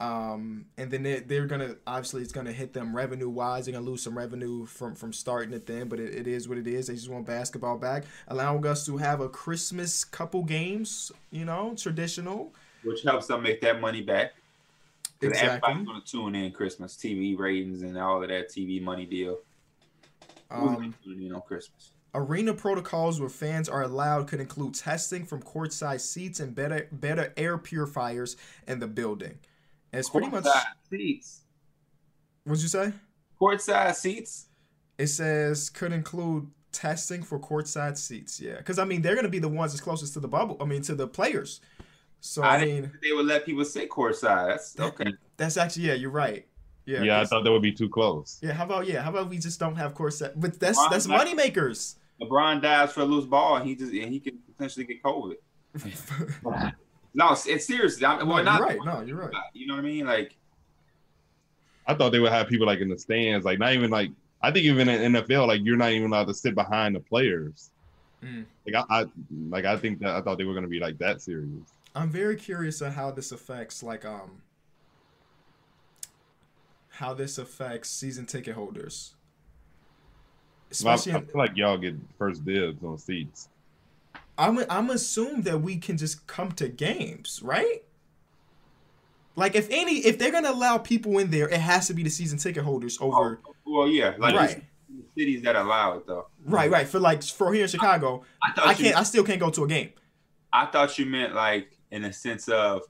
Um, 0.00 0.66
and 0.76 0.90
then 0.92 1.02
they, 1.02 1.18
they're 1.20 1.46
gonna 1.46 1.74
obviously 1.84 2.22
it's 2.22 2.32
gonna 2.32 2.52
hit 2.52 2.72
them 2.72 2.94
revenue 2.94 3.28
wise. 3.28 3.66
They're 3.66 3.74
gonna 3.74 3.84
lose 3.84 4.02
some 4.02 4.16
revenue 4.16 4.64
from 4.64 4.94
from 4.94 5.12
starting 5.12 5.52
it 5.52 5.66
then, 5.66 5.88
but 5.88 5.98
it, 5.98 6.14
it 6.14 6.26
is 6.28 6.48
what 6.48 6.56
it 6.56 6.68
is. 6.68 6.86
They 6.86 6.94
just 6.94 7.08
want 7.08 7.26
basketball 7.26 7.78
back, 7.78 8.04
allowing 8.28 8.64
us 8.64 8.86
to 8.86 8.96
have 8.98 9.20
a 9.20 9.28
Christmas 9.28 10.04
couple 10.04 10.44
games. 10.44 11.10
You 11.32 11.44
know, 11.44 11.74
traditional. 11.76 12.54
which 12.84 13.02
helps 13.02 13.26
them 13.26 13.42
make 13.42 13.60
that 13.62 13.80
money 13.80 14.02
back. 14.02 14.34
Exactly. 15.20 15.48
Everybody's 15.48 15.86
going 15.86 16.00
to 16.00 16.06
tune 16.06 16.34
in 16.36 16.52
Christmas 16.52 16.96
TV 16.96 17.36
ratings 17.36 17.82
and 17.82 17.98
all 17.98 18.22
of 18.22 18.28
that 18.28 18.50
TV 18.50 18.80
money 18.80 19.04
deal. 19.04 19.38
Um, 20.50 20.94
tuning 21.04 21.26
in 21.26 21.34
on 21.34 21.42
Christmas? 21.42 21.90
Arena 22.14 22.54
protocols 22.54 23.20
where 23.20 23.28
fans 23.28 23.68
are 23.68 23.82
allowed 23.82 24.26
could 24.28 24.40
include 24.40 24.74
testing 24.74 25.24
from 25.24 25.42
courtside 25.42 26.00
seats 26.00 26.40
and 26.40 26.54
better 26.54 26.88
better 26.90 27.32
air 27.36 27.58
purifiers 27.58 28.36
in 28.66 28.78
the 28.80 28.86
building. 28.86 29.38
And 29.92 30.00
it's 30.00 30.10
pretty 30.10 30.28
much 30.28 30.46
seats. 30.90 31.42
what'd 32.44 32.62
you 32.62 32.68
say? 32.68 32.92
Courtside 33.40 33.94
seats. 33.94 34.46
It 34.98 35.06
says 35.08 35.70
could 35.70 35.92
include 35.92 36.48
testing 36.72 37.22
for 37.22 37.38
courtside 37.38 37.96
seats. 37.96 38.40
Yeah, 38.40 38.56
because 38.56 38.78
I 38.78 38.84
mean 38.84 39.02
they're 39.02 39.14
gonna 39.14 39.28
be 39.28 39.38
the 39.38 39.48
ones 39.48 39.72
that's 39.72 39.80
closest 39.82 40.14
to 40.14 40.20
the 40.20 40.28
bubble. 40.28 40.56
I 40.60 40.64
mean 40.64 40.82
to 40.82 40.94
the 40.94 41.06
players. 41.06 41.60
So 42.20 42.42
I 42.42 42.56
I, 42.56 42.64
mean 42.64 42.92
they 43.02 43.12
would 43.12 43.26
let 43.26 43.46
people 43.46 43.64
sit 43.64 43.88
courtside. 43.90 44.48
That's 44.48 44.72
That- 44.72 44.84
okay. 45.00 45.12
that's 45.36 45.56
actually 45.56 45.84
yeah 45.86 45.94
you're 45.94 46.10
right. 46.10 46.46
Yeah. 46.88 47.02
Yeah, 47.02 47.16
I 47.16 47.20
'cause- 47.20 47.28
thought 47.28 47.44
that 47.44 47.52
would 47.52 47.60
be 47.62 47.72
too 47.72 47.88
close. 47.88 48.38
yeah. 48.42 48.52
How 48.52 48.64
about 48.64 48.86
yeah? 48.86 49.02
How 49.02 49.10
about 49.10 49.28
we 49.28 49.36
just 49.38 49.60
don't 49.60 49.76
have 49.76 49.94
Corset? 49.94 50.32
But 50.40 50.58
that's 50.58 50.78
Why 50.78 50.88
that's 50.90 51.06
not? 51.06 51.18
money 51.18 51.34
makers. 51.34 51.96
LeBron 52.20 52.62
dives 52.62 52.92
for 52.92 53.02
a 53.02 53.04
loose 53.04 53.26
ball, 53.26 53.56
and 53.56 53.68
he 53.68 53.74
just 53.76 53.92
and 53.92 54.10
he 54.12 54.18
can 54.20 54.38
potentially 54.56 54.86
get 54.86 55.02
COVID. 55.02 55.36
No, 57.14 57.32
it's, 57.32 57.46
it's 57.46 57.66
seriously. 57.66 58.04
I 58.06 58.18
mean, 58.18 58.28
well, 58.28 58.36
No, 58.38 58.42
not 58.44 58.58
you're 58.58 58.68
right. 58.68 58.78
No, 58.84 59.00
you're 59.00 59.16
right. 59.16 59.32
You 59.52 59.66
know 59.66 59.74
what 59.74 59.80
I 59.80 59.82
mean? 59.88 60.06
Like, 60.06 60.36
I 61.86 61.94
thought 61.94 62.10
they 62.12 62.20
would 62.20 62.30
have 62.32 62.46
people 62.48 62.66
like 62.66 62.80
in 62.80 62.88
the 62.88 62.98
stands, 62.98 63.44
like 63.46 63.58
not 63.58 63.72
even 63.72 63.90
like 63.90 64.10
I 64.42 64.52
think 64.52 64.66
even 64.66 64.88
in 64.88 65.12
NFL, 65.14 65.46
like 65.48 65.62
you're 65.64 65.76
not 65.76 65.90
even 65.92 66.08
allowed 66.08 66.26
to 66.28 66.34
sit 66.34 66.54
behind 66.54 66.94
the 66.94 67.00
players. 67.00 67.70
Mm. 68.22 68.44
Like 68.66 68.84
I, 68.88 69.00
I 69.00 69.06
like 69.48 69.64
I 69.64 69.76
think 69.76 70.00
that 70.00 70.10
I 70.14 70.20
thought 70.20 70.38
they 70.38 70.44
were 70.44 70.54
gonna 70.54 70.68
be 70.68 70.78
like 70.80 70.98
that 70.98 71.20
serious. 71.22 71.48
I'm 71.94 72.10
very 72.10 72.36
curious 72.36 72.82
on 72.82 72.92
how 72.92 73.10
this 73.10 73.32
affects 73.32 73.82
like 73.82 74.04
um 74.04 74.30
how 76.98 77.14
this 77.14 77.38
affects 77.38 77.88
season 77.88 78.26
ticket 78.26 78.56
holders. 78.56 79.14
Well, 80.82 80.88
I, 80.88 80.90
I 80.90 80.94
Especially, 80.96 81.12
feel 81.12 81.30
like 81.36 81.56
y'all 81.56 81.78
get 81.78 81.94
first 82.18 82.44
dibs 82.44 82.82
on 82.82 82.98
seats. 82.98 83.48
I'm 84.36 84.64
I'm 84.68 84.90
assume 84.90 85.42
that 85.42 85.60
we 85.60 85.76
can 85.76 85.96
just 85.96 86.26
come 86.26 86.50
to 86.52 86.68
games, 86.68 87.40
right? 87.40 87.84
Like 89.36 89.54
if 89.54 89.68
any, 89.70 89.98
if 89.98 90.18
they're 90.18 90.32
gonna 90.32 90.50
allow 90.50 90.78
people 90.78 91.18
in 91.18 91.30
there, 91.30 91.48
it 91.48 91.60
has 91.60 91.86
to 91.86 91.94
be 91.94 92.02
the 92.02 92.10
season 92.10 92.36
ticket 92.36 92.64
holders 92.64 92.98
oh, 93.00 93.12
over. 93.12 93.40
oh, 93.46 93.54
well, 93.64 93.88
yeah, 93.88 94.14
like 94.18 94.34
right, 94.34 94.62
cities 95.16 95.42
that 95.42 95.54
allow 95.54 95.98
it 95.98 96.06
though. 96.08 96.26
right, 96.46 96.68
right. 96.68 96.88
For 96.88 96.98
like 96.98 97.22
for 97.22 97.52
here 97.54 97.62
in 97.62 97.68
Chicago, 97.68 98.24
I 98.42 98.52
thought 98.52 98.66
I 98.66 98.74
can't. 98.74 98.96
I 98.96 99.04
still 99.04 99.22
can't 99.22 99.38
go 99.38 99.50
to 99.50 99.62
a 99.62 99.68
game. 99.68 99.92
I 100.52 100.66
thought 100.66 100.98
you 100.98 101.06
meant 101.06 101.32
like 101.32 101.78
in 101.92 102.02
the 102.02 102.12
sense 102.12 102.48
of 102.48 102.82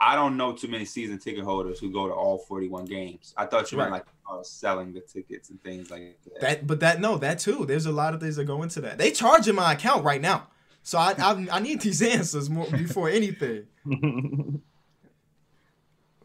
I 0.00 0.14
don't 0.14 0.36
know 0.36 0.52
too 0.52 0.68
many 0.68 0.84
season 0.84 1.18
ticket 1.18 1.42
holders 1.44 1.80
who 1.80 1.90
go 1.90 2.06
to 2.06 2.14
all 2.14 2.38
41 2.38 2.84
games. 2.84 3.34
I 3.36 3.46
thought 3.46 3.72
you 3.72 3.78
meant 3.78 3.90
like 3.90 4.06
uh, 4.30 4.42
selling 4.42 4.92
the 4.92 5.00
tickets 5.00 5.50
and 5.50 5.60
things 5.62 5.90
like 5.90 6.16
that. 6.24 6.40
That, 6.40 6.66
but 6.66 6.80
that 6.80 7.00
no, 7.00 7.18
that 7.18 7.40
too. 7.40 7.66
There's 7.66 7.86
a 7.86 7.92
lot 7.92 8.14
of 8.14 8.20
things 8.20 8.36
that 8.36 8.44
go 8.44 8.62
into 8.62 8.80
that. 8.82 8.98
They 8.98 9.10
charge 9.10 9.48
in 9.48 9.56
my 9.56 9.72
account 9.72 10.04
right 10.04 10.20
now, 10.20 10.48
so 10.82 10.98
I 10.98 11.14
I, 11.18 11.46
I 11.50 11.58
need 11.60 11.80
these 11.80 12.00
answers 12.14 12.48
more 12.48 12.66
before 12.66 13.08
anything, 13.08 13.66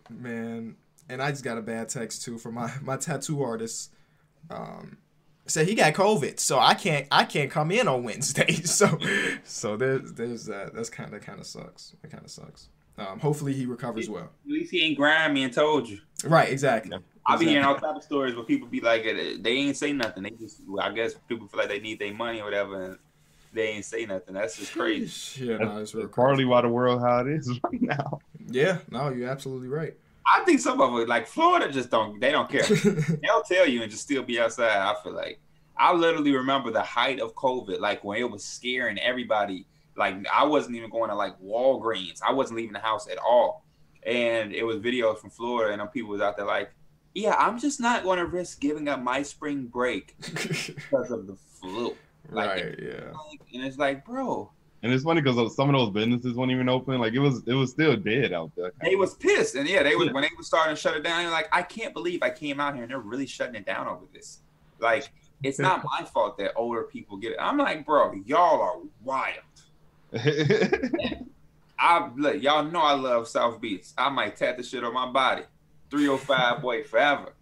man. 0.09 0.76
And 1.09 1.21
I 1.21 1.32
just 1.32 1.43
got 1.43 1.57
a 1.57 1.61
bad 1.61 1.89
text 1.89 2.24
too 2.24 2.38
from 2.38 2.55
my 2.55 2.71
my 2.82 2.97
tattoo 2.97 3.41
artist. 3.41 3.91
Um, 4.49 4.97
said 5.45 5.67
he 5.67 5.76
got 5.76 5.93
COVID, 5.93 6.39
so 6.39 6.59
I 6.59 6.74
can't 6.74 7.07
I 7.11 7.26
can't 7.26 7.51
come 7.51 7.71
in 7.71 7.88
on 7.88 8.03
Wednesday. 8.03 8.61
So 8.65 8.97
so 9.43 9.78
there's 9.78 10.13
there's 10.13 10.45
that. 10.45 10.74
That's 10.74 10.89
kind 10.89 11.13
of 11.13 11.21
kind 11.21 11.39
of 11.39 11.45
sucks. 11.45 11.95
That 12.01 12.11
kind 12.11 12.24
of 12.24 12.32
sucks. 12.32 12.69
Um, 12.98 13.20
hopefully 13.20 13.54
he 13.54 13.66
recovers 13.66 14.10
well. 14.10 14.30
At 14.46 14.52
least 14.52 14.72
he 14.72 14.82
ain't 14.84 14.98
grind 14.98 15.34
me 15.34 15.44
and 15.44 15.54
told 15.54 15.89
you. 15.89 16.00
Right, 16.26 16.50
exactly. 16.50 16.91
Yeah. 16.91 16.98
I 17.26 17.38
be 17.38 17.46
Exactly. 17.46 17.48
hearing 17.54 17.66
all 17.66 17.76
type 17.76 17.96
of 17.96 18.04
stories 18.04 18.36
where 18.36 18.44
people 18.44 18.68
be 18.68 18.82
like, 18.82 19.04
eh, 19.06 19.36
they 19.39 19.52
ain't 19.52 19.78
say 19.78 19.94
nothing. 19.94 20.24
They 20.24 20.32
just, 20.32 20.62
well, 20.68 20.86
I 20.86 20.91
guess 20.91 21.14
people 21.28 21.48
feel 21.48 21.60
like 21.60 21.70
they 21.70 21.80
need 21.80 21.98
their 22.00 22.14
money 22.14 22.41
or 22.41 22.46
whatever, 22.46 22.84
and 22.84 22.98
they 23.54 23.70
ain't 23.70 23.86
say 23.86 24.06
nothing. 24.06 24.36
That's 24.36 24.58
just 24.58 24.74
crazy. 24.74 25.46
Yeah, 25.46 25.58
no, 25.58 25.78
it's 25.78 25.94
real 25.96 26.04
That's 26.04 26.14
crazy. 26.14 26.26
partly 26.28 26.46
why 26.46 26.62
the 26.62 26.70
world 26.70 27.02
how 27.02 27.20
it 27.20 27.28
is 27.28 27.50
right 27.64 27.82
now. 27.82 28.20
Yeah, 28.48 28.80
no, 28.91 29.10
you're 29.10 29.30
absolutely 29.30 29.70
right. 29.70 29.94
I 30.28 30.44
think 30.44 30.60
some 30.60 30.80
of 30.82 30.98
it, 31.00 31.08
like 31.08 31.28
Florida, 31.28 31.72
just 31.72 31.89
don't. 31.89 32.20
They 32.20 32.32
don't 32.32 32.50
care. 32.50 32.64
They'll 33.22 33.44
tell 33.48 33.68
you 33.68 33.82
and 33.82 33.91
just 33.91 34.04
still 34.04 34.24
be 34.24 34.39
outside. 34.39 34.70
I 34.78 34.96
feel 35.02 35.14
like 35.14 35.39
I 35.78 35.94
literally 35.94 36.34
remember 36.36 36.72
the 36.72 36.82
height 36.82 37.20
of 37.20 37.34
COVID, 37.36 37.80
like 37.80 38.04
when 38.04 38.20
it 38.20 38.30
was 38.30 38.44
scaring 38.44 39.00
everybody. 39.00 39.66
Like 39.96 40.16
I 40.34 40.44
wasn't 40.46 40.76
even 40.76 40.89
going 40.89 41.10
to 41.10 41.16
like 41.16 41.39
Walgreens. 41.41 42.22
I 42.26 42.34
wasn't 42.34 42.58
leaving 42.58 42.74
the 42.74 42.80
house 42.80 43.08
at 43.10 43.18
all. 43.18 43.64
And 44.06 44.54
it 44.54 44.64
was 44.64 44.78
videos 44.78 45.20
from 45.20 45.30
Florida, 45.30 45.74
and 45.80 45.91
people 45.91 46.10
was 46.10 46.20
out 46.22 46.36
there 46.36 46.46
like, 46.46 46.74
"Yeah, 47.16 47.36
I'm 47.38 47.58
just 47.58 47.80
not 47.80 48.04
going 48.04 48.20
to 48.20 48.26
risk 48.26 48.60
giving 48.60 48.89
up 48.89 49.02
my 49.02 49.22
spring 49.24 49.66
break 49.68 50.16
because 50.22 51.10
of 51.12 51.28
the 51.28 51.36
flu." 51.60 51.96
Like, 52.30 52.50
right, 52.50 52.80
yeah. 52.82 53.12
And 53.54 53.64
it's 53.64 53.78
like, 53.78 54.06
bro, 54.06 54.50
And 54.82 54.91
it's 54.94 55.04
funny 55.04 55.22
because 55.22 55.38
uh, 55.38 55.50
some 55.50 55.70
of 55.70 55.76
those 55.76 55.89
businesses 55.91 56.34
weren't 56.34 56.52
even 56.52 56.68
open. 56.70 57.00
Like 57.00 57.14
it 57.14 57.20
was, 57.20 57.44
it 57.46 57.54
was 57.54 57.72
still 57.72 57.96
dead 57.98 58.32
out 58.34 58.52
there. 58.56 58.72
they 58.82 58.96
was 58.96 59.14
pissed, 59.14 59.56
and 59.56 59.68
yeah, 59.70 59.84
they 59.84 59.96
was 59.96 60.08
Yeah. 60.08 60.14
when 60.14 60.24
they 60.24 60.30
was 60.38 60.48
starting 60.48 60.76
to 60.76 60.82
shut 60.82 60.96
it 60.98 61.04
down. 61.04 61.24
They're 61.24 61.32
like, 61.32 61.48
I 61.52 61.62
can't 61.62 61.94
believe 61.94 62.24
I 62.24 62.30
came 62.30 62.60
out 62.60 62.74
here 62.76 62.84
and 62.84 62.91
they're 62.91 63.00
really 63.00 63.26
shutting 63.28 63.56
it 63.56 63.66
down 63.66 63.88
over 63.88 64.06
this. 64.14 64.39
Like, 64.80 65.10
it's 65.44 65.60
not 65.60 65.84
my 66.00 66.04
fault 66.06 66.38
that 66.39 66.54
older 66.56 66.84
people 66.84 67.16
get 67.18 67.34
it. 67.34 67.38
I'm 67.39 67.58
like, 67.58 67.86
bro, 67.86 68.14
y'all 68.26 68.62
are 68.62 68.76
wild. 69.02 69.38
I 71.80 72.09
look, 72.16 72.41
y'all 72.41 72.64
know 72.64 72.82
I 72.82 72.93
love 72.93 73.28
South 73.28 73.59
Beach. 73.59 73.88
I 73.97 74.09
might 74.09 74.38
tat 74.38 74.57
the 74.57 74.64
shit 74.64 74.84
on 74.84 74.93
my 74.93 75.11
body. 75.11 75.43
305 75.89 76.61
boy 76.61 76.84
forever. 76.84 77.34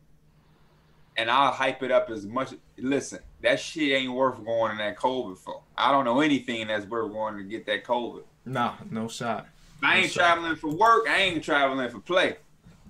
And 1.18 1.30
I'll 1.30 1.52
hype 1.52 1.84
it 1.84 1.92
up 1.92 2.10
as 2.10 2.26
much. 2.26 2.54
Listen, 2.78 3.20
that 3.42 3.60
shit 3.60 3.92
ain't 3.92 4.14
worth 4.14 4.44
going 4.44 4.72
in 4.72 4.78
that 4.78 4.98
COVID 4.98 5.38
for. 5.38 5.62
I 5.78 5.92
don't 5.92 6.06
know 6.06 6.22
anything 6.22 6.68
that's 6.68 6.86
worth 6.86 7.12
going 7.12 7.38
to 7.38 7.44
get 7.44 7.66
that 7.66 7.84
COVID. 7.84 8.24
Nah, 8.46 8.74
no 8.90 9.08
shot. 9.08 9.48
I 9.84 10.00
ain't 10.00 10.12
traveling 10.12 10.56
for 10.56 10.70
work. 10.70 11.08
I 11.10 11.18
ain't 11.18 11.44
traveling 11.44 11.90
for 11.90 12.00
play. 12.00 12.38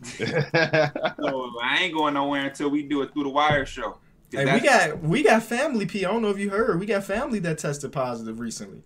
So 1.22 1.52
I 1.62 1.80
ain't 1.82 1.94
going 1.94 2.16
nowhere 2.16 2.48
until 2.48 2.70
we 2.70 2.82
do 2.84 3.02
it 3.04 3.14
through 3.14 3.24
the 3.24 3.30
wire 3.30 3.66
show. 3.66 3.98
Hey, 4.32 4.52
we 4.52 4.60
got 4.60 5.00
we 5.04 5.24
got 5.24 5.44
family. 5.44 5.86
P. 5.86 6.06
I 6.06 6.12
don't 6.12 6.22
know 6.22 6.30
if 6.30 6.40
you 6.40 6.50
heard. 6.50 6.80
We 6.80 6.86
got 6.86 7.04
family 7.04 7.40
that 7.40 7.60
tested 7.60 7.92
positive 7.92 8.40
recently. 8.40 8.82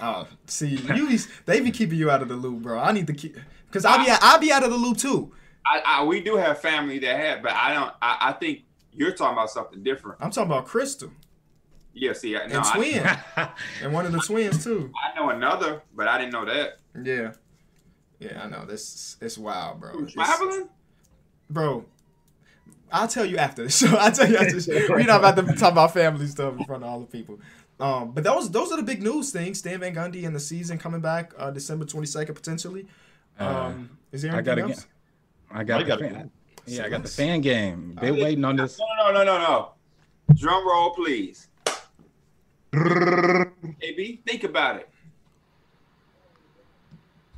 Oh, 0.00 0.26
see, 0.46 0.68
you 0.68 1.08
be, 1.08 1.18
they 1.46 1.60
be 1.60 1.70
keeping 1.70 1.98
you 1.98 2.10
out 2.10 2.22
of 2.22 2.28
the 2.28 2.36
loop, 2.36 2.62
bro. 2.62 2.78
I 2.78 2.92
need 2.92 3.06
to 3.08 3.12
keep 3.12 3.36
because 3.66 3.84
I 3.84 4.04
be 4.04 4.10
I 4.10 4.38
be 4.38 4.52
out 4.52 4.62
of 4.64 4.70
the 4.70 4.76
loop 4.76 4.96
too. 4.98 5.32
I, 5.66 5.82
I, 5.84 6.04
we 6.04 6.20
do 6.20 6.36
have 6.36 6.60
family 6.60 6.98
that 7.00 7.20
have, 7.20 7.42
but 7.42 7.52
I 7.52 7.74
don't. 7.74 7.92
I, 8.00 8.16
I 8.20 8.32
think 8.32 8.62
you're 8.92 9.12
talking 9.12 9.34
about 9.34 9.50
something 9.50 9.82
different. 9.82 10.18
I'm 10.20 10.30
talking 10.30 10.50
about 10.50 10.66
Crystal 10.66 11.10
Yeah, 11.92 12.12
see, 12.12 12.36
I- 12.36 12.46
no, 12.46 12.58
and 12.58 13.18
I, 13.36 13.50
and 13.82 13.92
one 13.92 14.06
of 14.06 14.12
the 14.12 14.20
twins 14.20 14.64
too. 14.64 14.90
I 15.04 15.18
know 15.18 15.30
another, 15.30 15.82
but 15.94 16.08
I 16.08 16.18
didn't 16.18 16.32
know 16.32 16.44
that. 16.46 16.78
Yeah, 17.02 17.32
yeah, 18.18 18.42
I 18.42 18.48
know. 18.48 18.64
This 18.64 19.16
it's 19.20 19.36
wild, 19.36 19.80
bro. 19.80 19.90
It's- 20.02 20.12
traveling? 20.12 20.68
bro. 21.50 21.84
I'll 22.90 23.08
tell 23.08 23.26
you 23.26 23.36
after 23.36 23.64
the 23.64 23.70
show. 23.70 23.88
I'll 23.98 24.12
tell 24.12 24.28
you 24.30 24.38
after 24.38 24.58
the 24.58 24.62
show. 24.62 24.86
We're 24.94 25.02
not 25.04 25.20
about 25.20 25.36
to 25.36 25.54
talk 25.54 25.72
about 25.72 25.92
family 25.92 26.26
stuff 26.26 26.56
in 26.58 26.64
front 26.64 26.82
of 26.82 26.88
all 26.88 27.00
the 27.00 27.06
people. 27.06 27.38
Um, 27.80 28.10
but 28.12 28.24
those 28.24 28.50
those 28.50 28.72
are 28.72 28.76
the 28.76 28.82
big 28.82 29.02
news 29.02 29.30
things. 29.30 29.58
Stan 29.60 29.78
Van 29.80 29.94
Gundy 29.94 30.26
and 30.26 30.34
the 30.34 30.40
season 30.40 30.78
coming 30.78 31.00
back 31.00 31.32
uh, 31.38 31.50
December 31.50 31.84
twenty 31.84 32.06
second 32.06 32.34
potentially. 32.34 32.86
Um, 33.38 33.90
is 34.10 34.22
there 34.22 34.32
I 34.32 34.38
anything 34.38 34.56
gotta 34.56 34.62
else? 34.72 34.80
get. 34.84 35.58
I 35.58 35.64
got 35.64 35.80
I 35.80 35.84
gotta 35.84 36.04
fan, 36.08 36.12
go. 36.24 36.30
yeah, 36.66 36.84
I 36.84 36.88
got 36.88 37.02
the 37.04 37.08
fan 37.08 37.40
game. 37.40 37.96
They 38.00 38.10
Uh, 38.10 38.14
waiting 38.14 38.44
on 38.44 38.56
this. 38.56 38.78
No, 38.80 39.12
no, 39.12 39.12
no, 39.12 39.24
no, 39.24 39.38
no. 39.38 39.70
Drum 40.34 40.66
roll, 40.66 40.90
please. 40.90 41.46
AB, 42.74 44.20
think 44.26 44.44
about 44.44 44.76
it. 44.76 44.88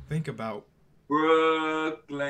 Think 0.09 0.27
about. 0.27 0.65
Brooklyn. 1.07 2.25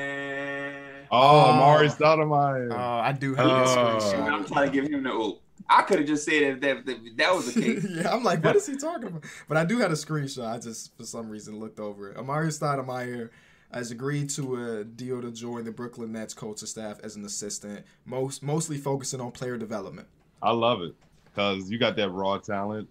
oh, 1.10 1.46
Oh. 1.50 1.52
Mari 1.54 1.88
Stoudemire. 1.88 2.70
Uh, 2.72 2.76
I 3.00 3.12
do 3.12 3.34
have 3.34 3.46
Oh. 3.46 3.94
this. 3.94 4.12
I'm 4.14 4.44
trying 4.44 4.70
to 4.70 4.72
give 4.72 4.90
him 4.90 5.02
the 5.04 5.10
oop. 5.10 5.40
I 5.68 5.82
could 5.82 5.98
have 5.98 6.08
just 6.08 6.24
said 6.24 6.60
that, 6.60 6.86
that 6.86 7.16
that 7.16 7.34
was 7.34 7.52
the 7.52 7.60
case. 7.60 7.86
yeah, 7.90 8.12
I'm 8.12 8.24
like, 8.24 8.42
what 8.44 8.56
is 8.56 8.66
he 8.66 8.76
talking 8.76 9.08
about? 9.08 9.24
But 9.48 9.56
I 9.56 9.64
do 9.64 9.78
have 9.78 9.90
a 9.90 9.94
screenshot. 9.94 10.46
I 10.46 10.58
just, 10.58 10.96
for 10.96 11.04
some 11.04 11.28
reason, 11.28 11.58
looked 11.58 11.80
over 11.80 12.10
it. 12.10 12.16
Amar'e 12.16 12.48
Stoudemire 12.48 13.30
has 13.72 13.90
agreed 13.90 14.28
to 14.30 14.80
a 14.80 14.84
deal 14.84 15.22
to 15.22 15.30
join 15.30 15.64
the 15.64 15.72
Brooklyn 15.72 16.12
Nets 16.12 16.34
coaching 16.34 16.68
staff 16.68 16.98
as 17.02 17.16
an 17.16 17.24
assistant, 17.24 17.84
most 18.04 18.42
mostly 18.42 18.76
focusing 18.76 19.20
on 19.20 19.30
player 19.32 19.56
development. 19.56 20.08
I 20.42 20.52
love 20.52 20.82
it 20.82 20.94
because 21.24 21.70
you 21.70 21.78
got 21.78 21.96
that 21.96 22.10
raw 22.10 22.38
talent 22.38 22.88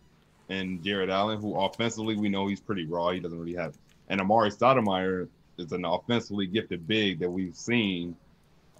and 0.49 0.83
Jarrett 0.83 1.09
Allen, 1.09 1.39
who 1.39 1.55
offensively 1.55 2.15
we 2.15 2.29
know 2.29 2.47
he's 2.47 2.59
pretty 2.59 2.85
raw. 2.85 3.11
He 3.11 3.19
doesn't 3.19 3.39
really 3.39 3.55
have, 3.55 3.77
and 4.09 4.19
Amar'e 4.19 4.55
Stoudemire 4.55 5.27
is 5.57 5.71
an 5.71 5.85
offensively 5.85 6.47
gifted 6.47 6.87
big 6.87 7.19
that 7.19 7.29
we've 7.29 7.55
seen, 7.55 8.15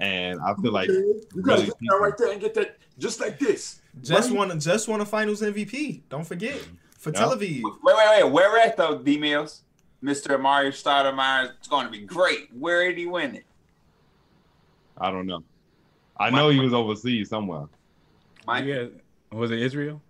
and 0.01 0.39
I 0.41 0.53
feel 0.55 0.71
like 0.71 0.89
you 0.89 1.21
gotta 1.43 1.65
get 1.65 1.75
that 1.79 1.97
right 2.01 2.17
there 2.17 2.31
and 2.31 2.41
get 2.41 2.53
that 2.55 2.77
just 2.97 3.19
like 3.19 3.37
this. 3.39 3.81
Just 4.01 4.29
Right. 4.29 4.37
won, 4.37 4.59
just 4.59 4.87
won 4.87 4.99
a 5.01 5.05
Finals 5.05 5.41
MVP. 5.41 6.01
Don't 6.09 6.25
forget 6.25 6.59
for 6.97 7.11
Yeah. 7.11 7.19
Tel 7.19 7.35
Aviv. 7.37 7.61
Wait, 7.63 7.95
wait, 7.95 8.23
wait. 8.23 8.31
Where 8.31 8.57
at 8.57 8.75
though, 8.77 8.97
D 8.97 9.17
Mills? 9.17 9.61
Mr. 10.03 10.41
Mario 10.41 10.71
Stoudemire 10.71 11.51
is 11.61 11.67
going 11.67 11.85
to 11.85 11.91
be 11.91 11.99
great. 11.99 12.49
Where 12.57 12.87
did 12.89 12.97
he 12.97 13.05
win 13.05 13.35
it? 13.35 13.45
I 14.97 15.11
don't 15.11 15.27
know. 15.27 15.43
I 16.19 16.31
know 16.31 16.49
he 16.49 16.59
was 16.59 16.73
overseas 16.73 17.29
somewhere 17.29 17.65
My, 18.47 18.61
Yeah, 18.63 18.85
was 19.31 19.51
it 19.51 19.59
Israel? 19.59 20.01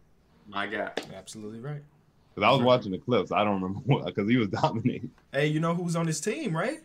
my 0.48 0.68
God. 0.68 0.92
Absolutely 1.14 1.60
right. 1.60 1.82
because 2.34 2.48
I 2.48 2.52
was 2.52 2.62
watching 2.62 2.92
the 2.94 2.98
clips. 3.00 3.32
I 3.34 3.44
don't 3.44 3.62
remember 3.62 4.06
because 4.06 4.30
he 4.30 4.38
was 4.38 4.48
dominating. 4.62 5.12
Hey, 5.34 5.48
you 5.48 5.60
know 5.60 5.74
who's 5.76 5.96
on 5.98 6.08
his 6.08 6.22
team, 6.22 6.56
right? 6.56 6.80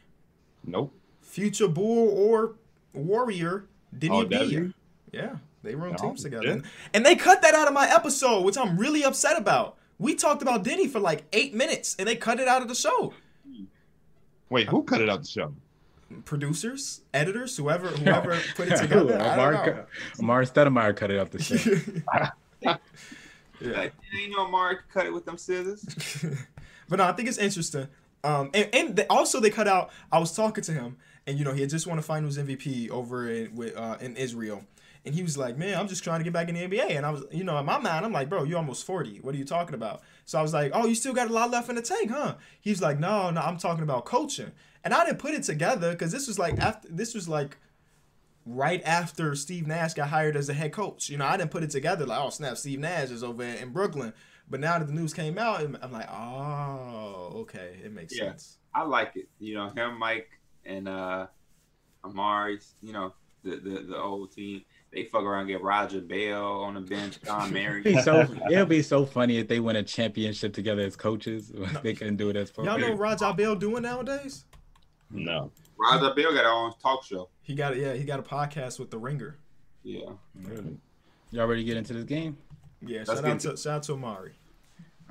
Nope. 0.64 0.92
Future 1.22 1.68
Bull 1.68 2.09
or 2.11 2.54
Warrior, 2.97 3.66
Deni 3.97 4.11
Oh, 4.11 4.24
Avdija. 4.26 4.51
Desi? 4.51 4.74
Yeah, 5.12 5.36
they 5.62 5.74
run 5.74 5.94
Oh, 5.99 6.03
teams 6.03 6.22
together, 6.22 6.44
yeah. 6.47 6.53
and, 6.55 6.64
and 6.94 7.07
they 7.07 7.14
cut 7.16 7.42
that 7.42 7.55
out 7.55 7.68
of 7.68 7.74
my 7.74 7.88
episode, 7.92 8.42
which 8.44 8.59
I'm 8.59 8.76
really 8.76 9.05
upset 9.05 9.38
about. 9.38 9.76
We 9.99 10.14
talked 10.14 10.42
about 10.42 10.64
Deni 10.64 10.90
for 10.90 10.99
like 11.01 11.24
eight 11.32 11.55
minutes, 11.55 11.97
and 11.99 12.07
they 12.09 12.16
cut 12.16 12.40
it 12.40 12.49
out 12.49 12.62
of 12.62 12.68
the 12.68 12.74
show. 12.74 13.12
Wait, 14.51 14.68
who 14.68 14.82
cut 14.82 15.01
it 15.01 15.09
out 15.09 15.22
the 15.22 15.28
show? 15.28 15.55
Producers, 16.24 17.01
editors, 17.14 17.57
whoever, 17.57 17.88
whoever 17.88 18.38
put 18.55 18.68
it 18.68 18.76
together. 18.76 19.18
I 19.20 19.36
Amar'e, 19.36 19.53
don't 19.53 19.53
know. 19.66 19.84
cut- 20.84 20.97
cut 20.97 21.11
it 21.11 21.18
off 21.18 21.30
the 21.30 21.42
show. 21.42 22.01
yeah. 22.61 22.76
Like, 23.61 23.94
ain't 24.20 24.32
no 24.36 24.49
Mario 24.49 24.78
cut 24.92 25.07
it 25.07 25.12
with 25.14 25.24
them 25.24 25.38
scissors. 25.38 25.84
but 26.88 26.97
no, 26.99 27.05
I 27.05 27.12
think 27.12 27.28
it's 27.28 27.38
interesting. 27.38 27.88
Um, 28.22 28.51
and, 28.55 28.68
and 28.72 28.97
they, 28.97 29.07
also 29.07 29.40
they 29.40 29.51
cut 29.51 29.66
out. 29.66 29.90
I 30.12 30.18
was 30.18 30.32
talking 30.36 30.62
to 30.64 30.72
him, 30.72 30.97
and 31.27 31.39
you 31.39 31.45
know 31.45 31.53
he 31.53 31.61
had 31.61 31.70
just 31.70 31.87
won 31.87 31.99
a 31.99 32.03
Finals 32.03 32.39
MVP 32.39 32.91
over 32.91 33.29
in 33.31 33.55
with 33.55 33.77
uh, 33.77 33.97
in 34.01 34.16
Israel, 34.16 34.64
and 35.05 35.14
he 35.14 35.22
was 35.22 35.37
like, 35.37 35.57
"Man, 35.57 35.79
I'm 35.79 35.89
just 35.89 36.05
trying 36.05 36.20
to 36.20 36.24
get 36.24 36.33
back 36.33 36.49
in 36.49 36.55
the 36.55 36.62
NBA." 36.62 36.97
And 36.97 37.05
I 37.07 37.11
was, 37.11 37.24
you 37.31 37.45
know, 37.45 37.59
in 37.59 37.66
my 37.66 37.79
mind, 37.79 38.05
I'm 38.05 38.12
like, 38.12 38.29
"Bro, 38.29 38.45
you're 38.45 38.59
almost 38.59 38.85
40. 38.85 39.18
What 39.18 39.35
are 39.35 39.39
you 39.39 39.45
talking 39.45 39.74
about?" 39.74 40.03
So 40.24 40.39
I 40.39 40.43
was 40.43 40.53
like, 40.55 40.72
"Oh, 40.74 40.87
you 40.87 40.95
still 40.95 41.14
got 41.14 41.29
a 41.29 41.33
lot 41.33 41.51
left 41.51 41.68
in 41.68 41.77
the 41.77 41.83
tank, 41.83 42.11
huh?" 42.11 42.37
He's 42.61 42.81
like, 42.83 42.99
"No, 42.99 43.31
no, 43.31 43.41
I'm 43.41 43.57
talking 43.59 43.83
about 43.83 44.05
coaching." 44.05 44.53
And 44.85 44.95
I 44.95 45.05
didn't 45.05 45.18
put 45.18 45.35
it 45.35 45.43
together 45.43 45.91
because 45.93 46.12
this 46.12 46.29
was 46.29 46.39
like 46.39 46.59
after 46.59 46.89
this 46.89 47.14
was 47.14 47.29
like 47.29 47.57
right 48.45 48.81
after 48.85 49.35
Steve 49.35 49.66
Nash 49.66 49.95
got 49.95 50.09
hired 50.09 50.37
as 50.37 50.49
a 50.49 50.55
head 50.55 50.72
coach. 50.72 51.11
You 51.11 51.18
know, 51.18 51.27
I 51.27 51.37
didn't 51.37 51.51
put 51.51 51.62
it 51.64 51.70
together 51.70 52.07
like, 52.07 52.20
oh 52.20 52.31
snap, 52.31 52.57
Steve 52.57 52.79
Nash 52.79 53.11
is 53.11 53.24
over 53.24 53.43
in, 53.43 53.70
Brooklyn. 53.72 54.12
But 54.49 54.61
now 54.61 54.79
that 54.79 54.87
the 54.87 54.93
news 54.95 55.12
came 55.12 55.39
out, 55.39 55.61
I'm 55.61 55.77
I'm 55.83 55.91
like, 55.93 56.09
oh, 56.11 57.33
okay, 57.43 57.79
it 57.85 57.93
makes 57.93 58.16
Yeah. 58.16 58.27
sense. 58.27 58.59
I 58.74 58.83
like 58.83 59.16
it. 59.16 59.29
You 59.39 59.55
know, 59.55 59.70
him, 59.70 59.99
Mike, 59.99 60.29
and 60.67 60.89
uh 60.89 61.27
Amar'e, 62.05 62.64
you 62.83 62.93
know, 62.93 63.12
the, 63.43 63.57
the, 63.57 63.83
the 63.89 63.97
old 63.97 64.33
team. 64.33 64.62
they 64.93 65.05
fuck 65.05 65.23
around 65.23 65.41
and 65.43 65.49
get 65.49 65.62
Raja 65.62 66.01
Bell 66.01 66.62
on 66.62 66.75
the 66.75 66.81
bench, 66.81 67.19
John 67.25 67.53
Mary. 67.53 67.81
It'd 67.81 67.97
be 67.97 68.03
so 68.03 68.21
it'll 68.51 68.67
be 68.67 68.83
so 68.83 69.05
funny 69.05 69.39
if 69.39 69.49
they 69.49 69.61
win 69.61 69.77
a 69.77 69.83
championship 69.83 70.53
together 70.53 70.83
as 70.83 70.97
coaches. 70.97 71.53
they 71.83 71.95
couldn't 71.95 72.17
do 72.17 72.29
it 72.31 72.37
as 72.37 72.53
Y'all 72.57 72.79
know 72.79 72.95
Raja 72.95 73.33
Bell 73.33 73.55
doing 73.57 73.83
nowadays? 73.83 74.45
no. 75.11 75.51
Raja 75.79 76.14
Bell 76.14 76.33
got 76.33 76.47
on 76.47 76.73
talk 76.79 77.05
show. 77.05 77.29
He 77.43 77.55
got 77.55 77.77
yeah, 77.77 77.93
he 77.93 78.05
got 78.05 78.19
a 78.19 78.23
podcast 78.23 78.79
with 78.79 78.91
the 78.91 78.99
Ringer. 78.99 79.37
Yeah. 79.83 80.11
Really. 80.35 80.79
Y'all 81.31 81.47
ready 81.47 81.62
to 81.62 81.67
get 81.67 81.77
into 81.77 81.93
this 81.93 82.05
game? 82.05 82.39
Yeah, 82.81 83.05
Let's 83.07 83.21
shout 83.21 83.25
out 83.25 83.41
to 83.41 83.57
shout 83.57 83.75
out 83.75 83.83
to 83.85 83.93
Amar'e. 83.93 84.31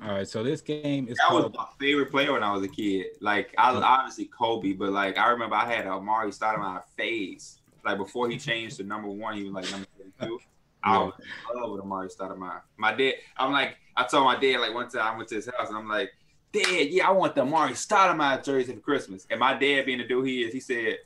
All 0.02 0.12
right, 0.12 0.28
so 0.28 0.42
this 0.42 0.60
game 0.60 1.08
is 1.08 1.16
That 1.18 1.34
was 1.34 1.50
my 1.54 1.66
favorite 1.78 2.10
player 2.10 2.32
when 2.32 2.42
I 2.42 2.52
was 2.52 2.62
a 2.62 2.68
kid. 2.68 3.06
Like 3.20 3.54
I 3.56 3.72
was 3.72 3.82
obviously 3.82 4.26
Kobe, 4.26 4.72
but 4.72 4.92
like 4.92 5.18
I 5.18 5.28
remember 5.30 5.56
I 5.56 5.66
had 5.66 5.86
Amar'e 5.86 6.28
Stoudemire 6.28 6.82
phase. 6.96 7.58
Like 7.84 7.98
before 7.98 8.28
he 8.28 8.38
changed 8.38 8.76
to 8.76 8.84
number 8.84 9.08
one, 9.08 9.36
he 9.36 9.44
was 9.44 9.52
like 9.52 9.70
number 9.70 9.86
two. 10.20 10.38
I 10.84 10.98
was 10.98 11.14
in 11.18 11.60
love 11.60 11.72
with 11.72 11.82
Amar'e 11.82 12.14
Stoudemire. 12.14 12.60
My 12.76 12.94
dad, 12.94 13.14
I'm 13.36 13.52
like, 13.52 13.76
I 13.96 14.04
told 14.04 14.24
my 14.24 14.38
dad 14.38 14.60
like 14.60 14.74
one 14.74 14.88
time 14.88 15.14
I 15.14 15.16
went 15.16 15.28
to 15.30 15.36
his 15.36 15.46
house 15.46 15.68
and 15.68 15.78
I'm 15.78 15.88
like, 15.88 16.12
Dad, 16.52 16.88
yeah, 16.90 17.08
I 17.08 17.10
want 17.10 17.34
the 17.34 17.42
Amar'e 17.42 17.72
Stoudemire 17.72 18.42
jersey 18.44 18.74
for 18.74 18.80
Christmas. 18.80 19.26
And 19.30 19.40
my 19.40 19.54
dad, 19.54 19.86
being 19.86 19.98
the 19.98 20.04
dude 20.04 20.26
he 20.26 20.44
is, 20.44 20.52
he 20.52 20.60
said, 20.60 20.98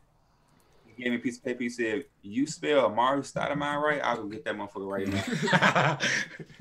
gave 1.00 1.10
me 1.10 1.16
a 1.16 1.20
piece 1.20 1.38
of 1.38 1.44
paper. 1.44 1.62
He 1.62 1.68
said, 1.68 2.04
"You 2.22 2.46
spell 2.46 2.90
Amar'e 2.90 3.20
Stoudemire 3.20 3.80
right? 3.80 4.00
I'll 4.02 4.16
go 4.16 4.28
get 4.28 4.44
that 4.44 4.56
motherfucker 4.56 4.88
right 4.88 5.08
now." 5.08 5.98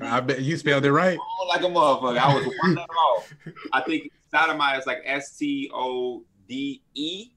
I 0.00 0.20
bet 0.20 0.40
you 0.40 0.56
spelled 0.56 0.84
it 0.84 0.92
right. 0.92 1.18
Like 1.48 1.62
a 1.62 1.64
motherfucker. 1.64 2.18
I 2.18 2.34
was 2.34 2.46
one 2.62 2.74
letter 2.74 2.92
off. 2.92 3.34
I 3.72 3.80
think 3.82 4.10
Stoudemire 4.32 4.78
is 4.78 4.86
like 4.86 5.02
S 5.04 5.36
T 5.36 5.70
O 5.72 6.24
D 6.48 6.82
E. 6.94 7.30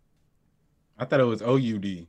I 0.98 1.06
thought 1.06 1.20
it 1.20 1.26
was 1.26 1.42
O 1.42 1.56
U 1.56 1.80
D. 1.80 2.08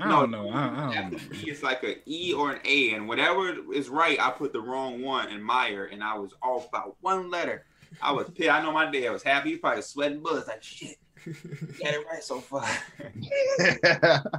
I 0.00 0.08
don't 0.08 0.30
know. 0.30 0.48
I, 0.50 0.90
I 0.90 0.94
don't 0.94 1.12
know. 1.12 1.18
It's 1.32 1.62
like 1.62 1.82
a 1.82 1.96
E 2.06 2.32
or 2.32 2.52
an 2.52 2.60
A, 2.64 2.92
and 2.94 3.08
whatever 3.08 3.56
is 3.72 3.88
right, 3.88 4.18
I 4.20 4.30
put 4.30 4.52
the 4.52 4.60
wrong 4.60 5.02
one 5.02 5.28
in 5.30 5.42
Meyer, 5.42 5.86
and 5.86 6.04
I 6.04 6.16
was 6.16 6.32
off 6.42 6.70
by 6.70 6.82
one 7.00 7.30
letter. 7.30 7.64
I 8.00 8.12
was 8.12 8.28
pissed. 8.30 8.50
I 8.50 8.62
know 8.62 8.72
my 8.72 8.90
dad 8.90 9.10
was 9.10 9.22
happy. 9.22 9.48
He 9.48 9.54
was 9.54 9.60
probably 9.60 9.82
sweating 9.82 10.22
bullets. 10.22 10.46
Like 10.46 10.62
shit, 10.62 10.96
got 11.24 11.94
it 11.94 12.06
right 12.10 12.22
so 12.22 12.40
far. 12.40 12.68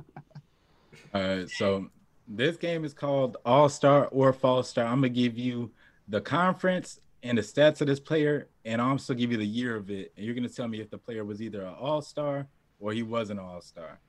All 1.14 1.22
right, 1.22 1.50
so 1.50 1.90
this 2.28 2.58
game 2.58 2.86
is 2.86 2.94
called 2.94 3.38
All 3.46 3.70
Star 3.70 4.08
or 4.08 4.32
False 4.32 4.70
Star. 4.70 4.86
I'm 4.86 4.98
gonna 4.98 5.10
give 5.10 5.38
you 5.38 5.72
the 6.08 6.22
conference 6.22 7.00
and 7.24 7.38
the 7.38 7.42
stats 7.42 7.82
of 7.82 7.88
this 7.88 8.00
player, 8.00 8.48
and 8.66 8.82
I'll 8.82 8.92
also 8.92 9.14
give 9.14 9.32
you 9.32 9.38
the 9.38 9.46
year 9.46 9.76
of 9.76 9.90
it. 9.90 10.14
And 10.16 10.26
you're 10.26 10.36
gonna 10.36 10.50
tell 10.50 10.68
me 10.68 10.80
if 10.80 10.90
the 10.90 10.98
player 10.98 11.26
was 11.26 11.42
either 11.42 11.64
an 11.64 11.74
All 11.74 12.02
Star 12.02 12.48
or 12.80 12.94
he 12.94 13.04
was 13.04 13.30
an 13.30 13.40
All 13.40 13.62
Star. 13.62 14.00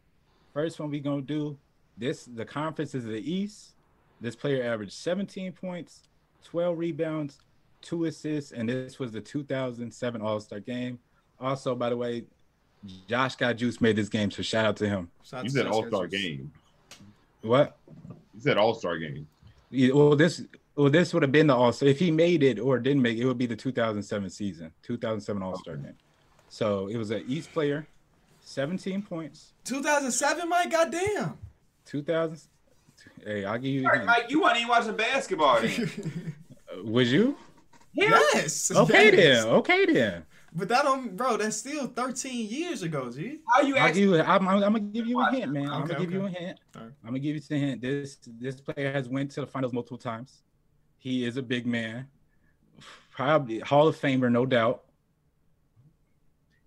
First 0.53 0.79
one 0.79 0.91
we 0.91 1.01
gonna 1.01 1.23
do 1.23 1.57
this. 1.97 2.25
The 2.25 2.45
conference 2.45 2.95
is 2.95 3.05
the 3.05 3.19
East. 3.19 3.75
This 4.21 4.37
player 4.37 4.63
averaged 4.63 4.93
17 4.93 5.53
points, 5.53 6.09
12 6.45 6.79
rebounds, 6.79 7.39
two 7.81 8.05
assists, 8.05 8.53
and 8.53 8.69
this 8.69 8.99
was 8.99 9.13
the 9.13 9.21
2007 9.21 10.21
All 10.21 10.41
Star 10.41 10.61
game. 10.61 10.99
Also, 11.41 11.75
by 11.75 11.89
the 11.89 11.97
way, 11.97 12.25
Josh 13.07 13.37
got 13.37 13.57
juice 13.57 13.81
made 13.81 13.97
this 13.97 14.09
game, 14.09 14.31
so 14.31 14.43
shout 14.43 14.65
out 14.65 14.77
to 14.79 14.89
him. 14.89 15.11
Shout 15.23 15.41
out 15.41 15.45
You 15.45 15.51
said 15.51 15.67
All 15.67 15.87
Star 15.87 16.07
game. 16.07 16.53
What? 17.43 17.77
You 18.35 18.41
said 18.41 18.59
All 18.59 18.75
Star 18.75 18.99
game. 18.99 19.27
Yeah, 19.71 19.93
well, 19.93 20.17
this 20.17 20.43
well, 20.77 20.91
this 20.91 21.13
would 21.13 21.23
have 21.23 21.33
been 21.33 21.47
the 21.47 21.55
All 21.55 21.73
Star. 21.73 21.89
If 21.89 21.99
he 21.99 22.11
made 22.11 22.43
it 22.43 22.59
or 22.59 22.79
didn't 22.79 23.03
make 23.03 23.19
it, 23.19 23.23
it 23.23 23.27
would 23.27 23.39
be 23.39 23.47
the 23.47 23.57
2007 23.57 24.31
season, 24.31 24.73
2007 24.83 25.43
All 25.43 25.59
Star 25.59 25.77
game. 25.77 25.95
So 26.49 26.89
it 26.89 26.97
was 26.97 27.11
an 27.11 27.25
East 27.29 27.53
player, 27.53 27.87
17 28.41 29.03
points, 29.03 29.53
2007, 29.65 30.49
Mike. 30.49 30.71
Goddamn. 30.71 31.39
2000. 31.87 32.49
Hey, 33.25 33.45
I'll 33.45 33.59
give 33.59 33.73
you. 33.73 33.87
All 33.87 33.93
right, 33.93 34.05
Mike, 34.05 34.31
you 34.31 34.43
weren't 34.43 34.57
even 34.57 34.69
watching 34.69 34.97
basketball 34.97 35.61
then. 35.61 36.35
Uh, 36.73 36.85
would 36.85 37.09
you? 37.09 37.37
yes. 37.93 38.71
Okay 38.71 39.07
yes. 39.07 39.43
then. 39.43 39.55
Okay 39.55 39.87
then. 39.87 40.25
But 40.53 40.69
that 40.69 40.83
don't, 40.83 41.17
bro. 41.17 41.37
That's 41.37 41.57
still 41.57 41.87
13 41.87 42.49
years 42.49 42.83
ago, 42.83 43.11
G. 43.11 43.39
How 43.49 43.63
you 43.63 43.77
I'll 43.77 43.89
give 43.89 43.91
asking? 43.91 44.03
you. 44.03 44.21
I'm, 44.21 44.49
I'm, 44.49 44.65
I'm 44.65 44.73
gonna 44.73 44.81
give 44.81 45.07
you 45.07 45.21
a 45.21 45.31
hint, 45.31 45.53
man. 45.53 45.71
I'm 45.71 45.87
gonna 45.87 46.01
give 46.01 46.13
you 46.13 46.27
a 46.27 46.29
hint. 46.29 46.59
All 46.75 46.83
right. 46.83 46.91
I'm 47.05 47.11
gonna 47.11 47.21
give 47.21 47.37
you 47.37 47.43
a 47.51 47.59
hint. 47.59 47.81
This 47.81 48.19
this 48.39 48.61
player 48.61 48.93
has 48.93 49.09
went 49.09 49.31
to 49.33 49.41
the 49.43 49.47
finals 49.47 49.73
multiple 49.73 49.99
times. 49.99 50.43
He 50.99 51.25
is 51.25 51.37
a 51.37 51.43
big 51.43 51.67
man, 51.67 52.09
probably 53.13 53.61
Hall 53.61 53.87
of 53.89 53.99
Famer, 53.99 54.31
no 54.31 54.45
doubt. 54.45 54.83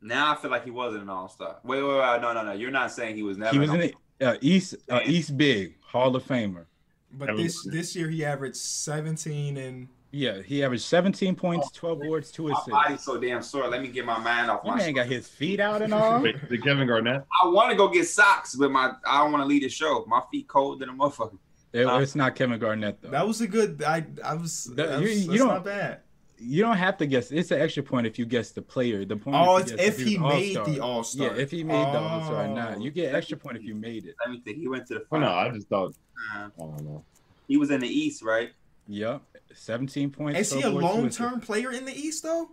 Now 0.02 0.32
I 0.32 0.36
feel 0.36 0.52
like 0.52 0.64
he 0.64 0.72
wasn't 0.72 1.04
an 1.04 1.10
All 1.10 1.28
Star. 1.28 1.58
Wait, 1.64 1.84
wait, 1.84 1.98
wait, 1.98 2.22
no, 2.22 2.34
no, 2.34 2.44
no. 2.44 2.54
You're 2.54 2.72
not 2.72 2.92
saying 2.92 3.16
he 3.16 3.24
was 3.24 3.38
never. 3.38 3.52
He 3.52 3.60
was 3.60 3.70
an 3.70 3.82
in 3.82 3.92
the 4.20 4.30
uh, 4.30 4.38
East 4.42 4.76
uh, 4.90 5.02
East 5.06 5.38
Big 5.38 5.76
Hall 5.82 6.16
of 6.16 6.24
Famer. 6.24 6.66
But 7.12 7.36
this 7.38 7.66
this 7.66 7.96
year 7.96 8.10
he 8.10 8.26
averaged 8.26 8.56
17 8.56 9.58
and 9.58 9.88
Yeah, 10.16 10.44
he 10.44 10.64
averaged 10.64 10.84
17 10.84 11.34
points, 11.36 11.72
12 11.72 12.00
boards, 12.02 12.32
two 12.32 12.50
assists. 12.50 12.68
My 12.68 12.84
assists. 12.86 12.88
body's 12.90 13.04
so 13.04 13.18
damn 13.20 13.42
sore. 13.42 13.68
Let 13.68 13.82
me 13.82 13.88
get 13.88 14.06
my 14.06 14.20
mind 14.20 14.52
off 14.52 14.64
My 14.64 14.72
my. 14.72 14.78
man 14.78 14.94
got 14.94 15.08
his 15.08 15.28
feet 15.28 15.60
out 15.60 15.82
and 15.82 15.92
all. 15.92 16.22
Wait, 16.22 16.36
the 16.50 16.58
Kevin 16.60 16.88
Garnett. 16.88 17.24
I 17.44 17.48
want 17.48 17.72
to 17.72 17.76
go 17.76 17.88
get 17.88 18.08
socks, 18.08 18.56
but 18.56 18.70
my 18.70 18.92
I 19.08 19.24
don't 19.24 19.32
want 19.32 19.42
to 19.42 19.48
leave 19.48 19.64
the 19.64 19.70
show. 19.70 20.06
My 20.08 20.22
feet 20.32 20.48
cold 20.48 20.80
than 20.82 20.90
a 20.90 20.94
motherfucker. 20.94 21.38
It- 21.74 21.88
it's 21.88 22.14
not 22.14 22.36
Kevin 22.36 22.60
Garnett 22.60 23.02
though. 23.02 23.10
that 23.10 23.28
was 23.28 23.42
a 23.42 23.48
good. 23.48 23.82
I 23.84 24.06
I 24.24 24.36
was. 24.36 24.66
That- 24.76 24.88
That, 24.90 25.02
you- 25.02 25.08
you 25.10 25.28
that's 25.30 25.40
don't- 25.40 25.48
not 25.48 25.66
bad. 25.66 26.02
you 26.38 26.62
don't 26.62 26.78
have 26.78 26.98
to 26.98 27.08
guess. 27.08 27.32
It's 27.32 27.50
an 27.50 27.60
extra 27.60 27.82
point 27.82 28.06
if 28.06 28.20
you 28.20 28.28
guess 28.28 28.52
the 28.52 28.62
player. 28.62 29.06
The 29.06 29.18
point. 29.18 29.36
Oh, 29.36 29.58
it's 29.58 29.72
if 29.72 29.98
he 29.98 30.20
made 30.20 30.58
All-Star. 30.58 30.66
the 30.76 30.80
All 30.80 31.04
Star. 31.04 31.28
Yeah, 31.36 31.42
if 31.42 31.50
he 31.50 31.64
made 31.64 31.74
the 31.92 31.98
All 32.00 32.24
Star 32.26 32.46
or 32.46 32.48
not, 32.50 32.80
you 32.84 32.92
get 32.92 33.16
Oh. 33.16 33.18
extra 33.18 33.36
point 33.36 33.58
if 33.58 33.64
you 33.64 33.74
made 33.74 34.06
it. 34.06 34.14
Let 34.24 34.30
me 34.30 34.42
think. 34.46 34.58
He 34.60 34.68
went 34.68 34.86
to 34.90 34.94
the 34.96 35.06
Well, 35.10 35.22
no. 35.22 35.32
I 35.34 35.50
just 35.50 35.68
thought. 35.70 35.96
Uh, 36.36 36.50
I 36.56 36.60
don't 36.60 36.84
know. 36.84 37.04
he 37.48 37.58
was 37.58 37.72
in 37.72 37.82
the 37.82 37.88
East, 37.88 38.22
right? 38.22 38.52
Yep, 38.88 39.22
17 39.54 40.10
points. 40.12 40.40
Is 40.40 40.52
he 40.54 40.62
a 40.62 40.70
long 40.70 41.10
term 41.10 41.40
player 41.40 41.72
in 41.72 41.86
the 41.86 41.94
East 41.94 42.24
though? 42.24 42.52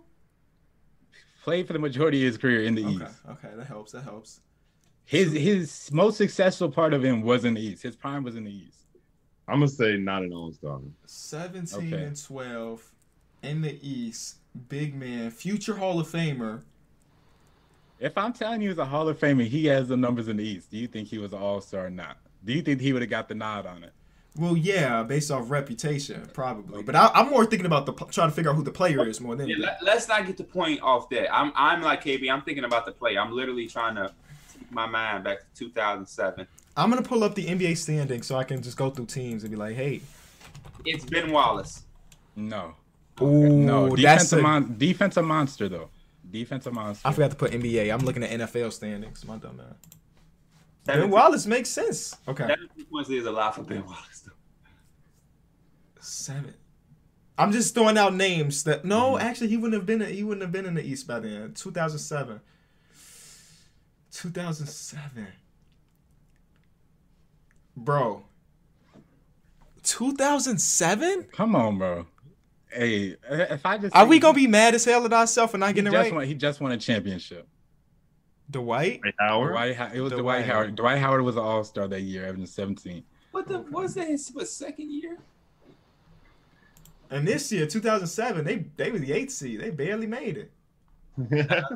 Played 1.43 1.67
for 1.67 1.73
the 1.73 1.79
majority 1.79 2.21
of 2.23 2.27
his 2.27 2.37
career 2.37 2.63
in 2.63 2.75
the 2.75 2.85
Okay, 2.85 2.93
East. 3.05 3.15
okay, 3.29 3.49
that 3.55 3.65
helps. 3.67 3.91
That 3.93 4.03
helps. 4.03 4.41
His 5.05 5.33
his 5.33 5.89
most 5.91 6.17
successful 6.17 6.69
part 6.71 6.93
of 6.93 7.03
him 7.03 7.21
was 7.21 7.43
in 7.45 7.55
the 7.55 7.61
East. 7.61 7.83
His 7.83 7.95
prime 7.95 8.23
was 8.23 8.35
in 8.35 8.43
the 8.45 8.51
East. 8.55 8.77
I'm 9.47 9.55
gonna 9.59 9.67
say 9.67 9.97
not 9.97 10.21
an 10.23 10.31
All 10.31 10.51
Star. 10.53 10.79
17 11.05 11.93
Okay. 11.93 12.03
and 12.05 12.23
12 12.23 12.91
in 13.43 13.61
the 13.61 13.77
East. 13.87 14.35
Big 14.69 14.93
man, 14.95 15.31
future 15.31 15.75
Hall 15.75 15.99
of 15.99 16.07
Famer. 16.07 16.61
If 17.99 18.17
I'm 18.17 18.33
telling 18.33 18.61
you 18.61 18.69
he's 18.69 18.77
a 18.77 18.85
Hall 18.85 19.07
of 19.09 19.19
Famer, 19.19 19.45
he 19.47 19.65
has 19.65 19.87
the 19.87 19.97
numbers 19.97 20.27
in 20.27 20.37
the 20.37 20.43
East. 20.43 20.71
Do 20.71 20.77
you 20.77 20.87
think 20.87 21.07
he 21.07 21.17
was 21.17 21.33
an 21.33 21.39
All 21.39 21.59
Star 21.61 21.87
or 21.87 21.89
not? 21.89 22.17
Do 22.45 22.53
you 22.53 22.61
think 22.61 22.81
he 22.81 22.93
would 22.93 23.01
have 23.01 23.09
got 23.11 23.27
the 23.27 23.35
nod 23.35 23.65
on 23.65 23.83
it? 23.83 23.93
Well, 24.37 24.55
yeah, 24.55 25.03
based 25.03 25.29
off 25.29 25.51
reputation, 25.51 26.25
probably. 26.33 26.83
But 26.83 26.95
I, 26.95 27.11
I'm 27.13 27.29
more 27.29 27.45
thinking 27.45 27.65
about 27.65 27.85
the 27.85 27.91
trying 27.93 28.29
to 28.29 28.35
figure 28.35 28.49
out 28.49 28.55
who 28.55 28.63
the 28.63 28.71
player 28.71 29.05
is 29.05 29.19
more 29.19 29.35
than 29.35 29.49
Yeah, 29.49 29.55
anything. 29.57 29.75
let, 29.83 29.97
us 29.97 30.07
not 30.07 30.25
get 30.25 30.37
the 30.37 30.45
point 30.45 30.81
off 30.81 31.09
that. 31.09 31.33
I'm 31.35 31.51
I'm 31.55 31.81
like 31.81 32.03
KB. 32.03 32.31
I'm 32.31 32.41
thinking 32.43 32.63
about 32.63 32.85
the 32.85 32.93
player. 32.93 33.19
I'm 33.19 33.33
literally 33.33 33.67
trying 33.67 33.95
to 33.95 34.13
take 34.57 34.71
my 34.71 34.85
mind 34.85 35.25
back 35.25 35.39
to 35.39 35.45
2007. 35.65 36.47
I'm 36.77 36.89
gonna 36.89 37.01
pull 37.01 37.25
up 37.25 37.35
the 37.35 37.45
NBA 37.45 37.75
standing 37.75 38.21
so 38.21 38.37
I 38.37 38.45
can 38.45 38.61
just 38.61 38.77
go 38.77 38.89
through 38.89 39.07
teams 39.07 39.43
and 39.43 39.51
be 39.51 39.57
like, 39.57 39.75
hey, 39.75 39.99
It's 40.85 41.03
Ben 41.03 41.31
Wallace. 41.33 41.83
No. 42.37 42.75
Ooh, 43.21 43.49
No, 43.49 43.89
that's 43.89 44.01
defensive 44.29 44.39
a, 44.39 44.41
mon- 44.41 44.75
defensive 44.77 45.25
monster 45.25 45.67
though. 45.67 45.89
Defensive 46.31 46.71
monster. 46.73 47.05
I 47.05 47.11
forgot 47.11 47.31
to 47.31 47.35
put 47.35 47.51
NBA. 47.51 47.93
I'm 47.93 47.99
looking 48.05 48.23
at 48.23 48.29
NFL 48.39 48.71
standings. 48.71 49.25
My 49.25 49.35
dumb 49.35 49.57
man. 49.57 49.75
Ben 50.85 50.95
17 50.95 51.11
Wallace 51.11 51.45
makes 51.45 51.69
sense. 51.69 52.15
Okay, 52.27 52.47
17 52.47 52.85
points 52.85 53.09
is 53.09 53.25
a 53.25 53.31
lot 53.31 53.55
for 53.55 53.63
Ben 53.63 53.85
Wallace. 53.85 54.23
Though. 54.25 54.31
seven. 55.99 56.53
I'm 57.37 57.51
just 57.51 57.73
throwing 57.73 57.97
out 57.97 58.13
names 58.13 58.63
that. 58.65 58.83
No, 58.85 59.13
Mm-hmm. 59.13 59.25
actually, 59.27 59.47
he 59.49 59.57
wouldn't 59.57 59.73
have 59.73 59.85
been. 59.85 60.01
He 60.01 60.23
wouldn't 60.23 60.41
have 60.41 60.51
been 60.51 60.65
in 60.65 60.73
the 60.73 60.83
East 60.83 61.07
by 61.07 61.19
then. 61.19 61.53
2007. 61.53 62.39
2007. 64.11 65.27
Bro. 67.77 68.23
2007? 69.83 71.23
Come 71.31 71.55
on, 71.55 71.77
bro. 71.77 72.05
Hey, 72.71 73.15
if 73.29 73.65
I 73.65 73.77
just 73.77 73.95
Are 73.95 74.05
we 74.05 74.19
gonna 74.19 74.33
be 74.33 74.47
mad 74.47 74.75
as 74.75 74.85
hell 74.85 75.03
at 75.05 75.11
ourselves 75.13 75.51
for 75.51 75.57
not 75.57 75.73
getting 75.75 75.91
it 75.91 75.95
right? 75.95 76.13
won, 76.13 76.25
he 76.25 76.33
just 76.33 76.61
won 76.61 76.71
a 76.71 76.77
championship. 76.77 77.47
Dwight? 78.51 79.01
Hey, 79.03 79.13
Howard. 79.19 79.51
Dwight, 79.51 79.75
Ho- 79.75 79.89
it 79.93 80.01
was 80.01 80.11
Dwight 80.11 80.21
Dwight, 80.21 80.45
Howard. 80.45 80.65
Howard. 80.65 80.75
Dwight 80.75 80.97
Howard 80.99 81.21
was 81.23 81.35
an 81.35 81.43
All 81.43 81.63
Star 81.63 81.87
that 81.87 82.01
year, 82.01 82.23
averaging 82.25 82.45
17. 82.45 83.03
What 83.31 83.47
the? 83.47 83.59
Was 83.59 83.95
that 83.95 84.07
his 84.07 84.29
what, 84.29 84.47
second 84.47 84.91
year? 84.91 85.17
And 87.09 87.27
this 87.27 87.51
year, 87.51 87.65
2007, 87.67 88.45
they 88.45 88.65
they 88.77 88.91
were 88.91 88.99
the 88.99 89.11
eighth 89.11 89.31
seed. 89.31 89.59
They 89.59 89.69
barely 89.69 90.07
made 90.07 90.37
it. 90.37 90.51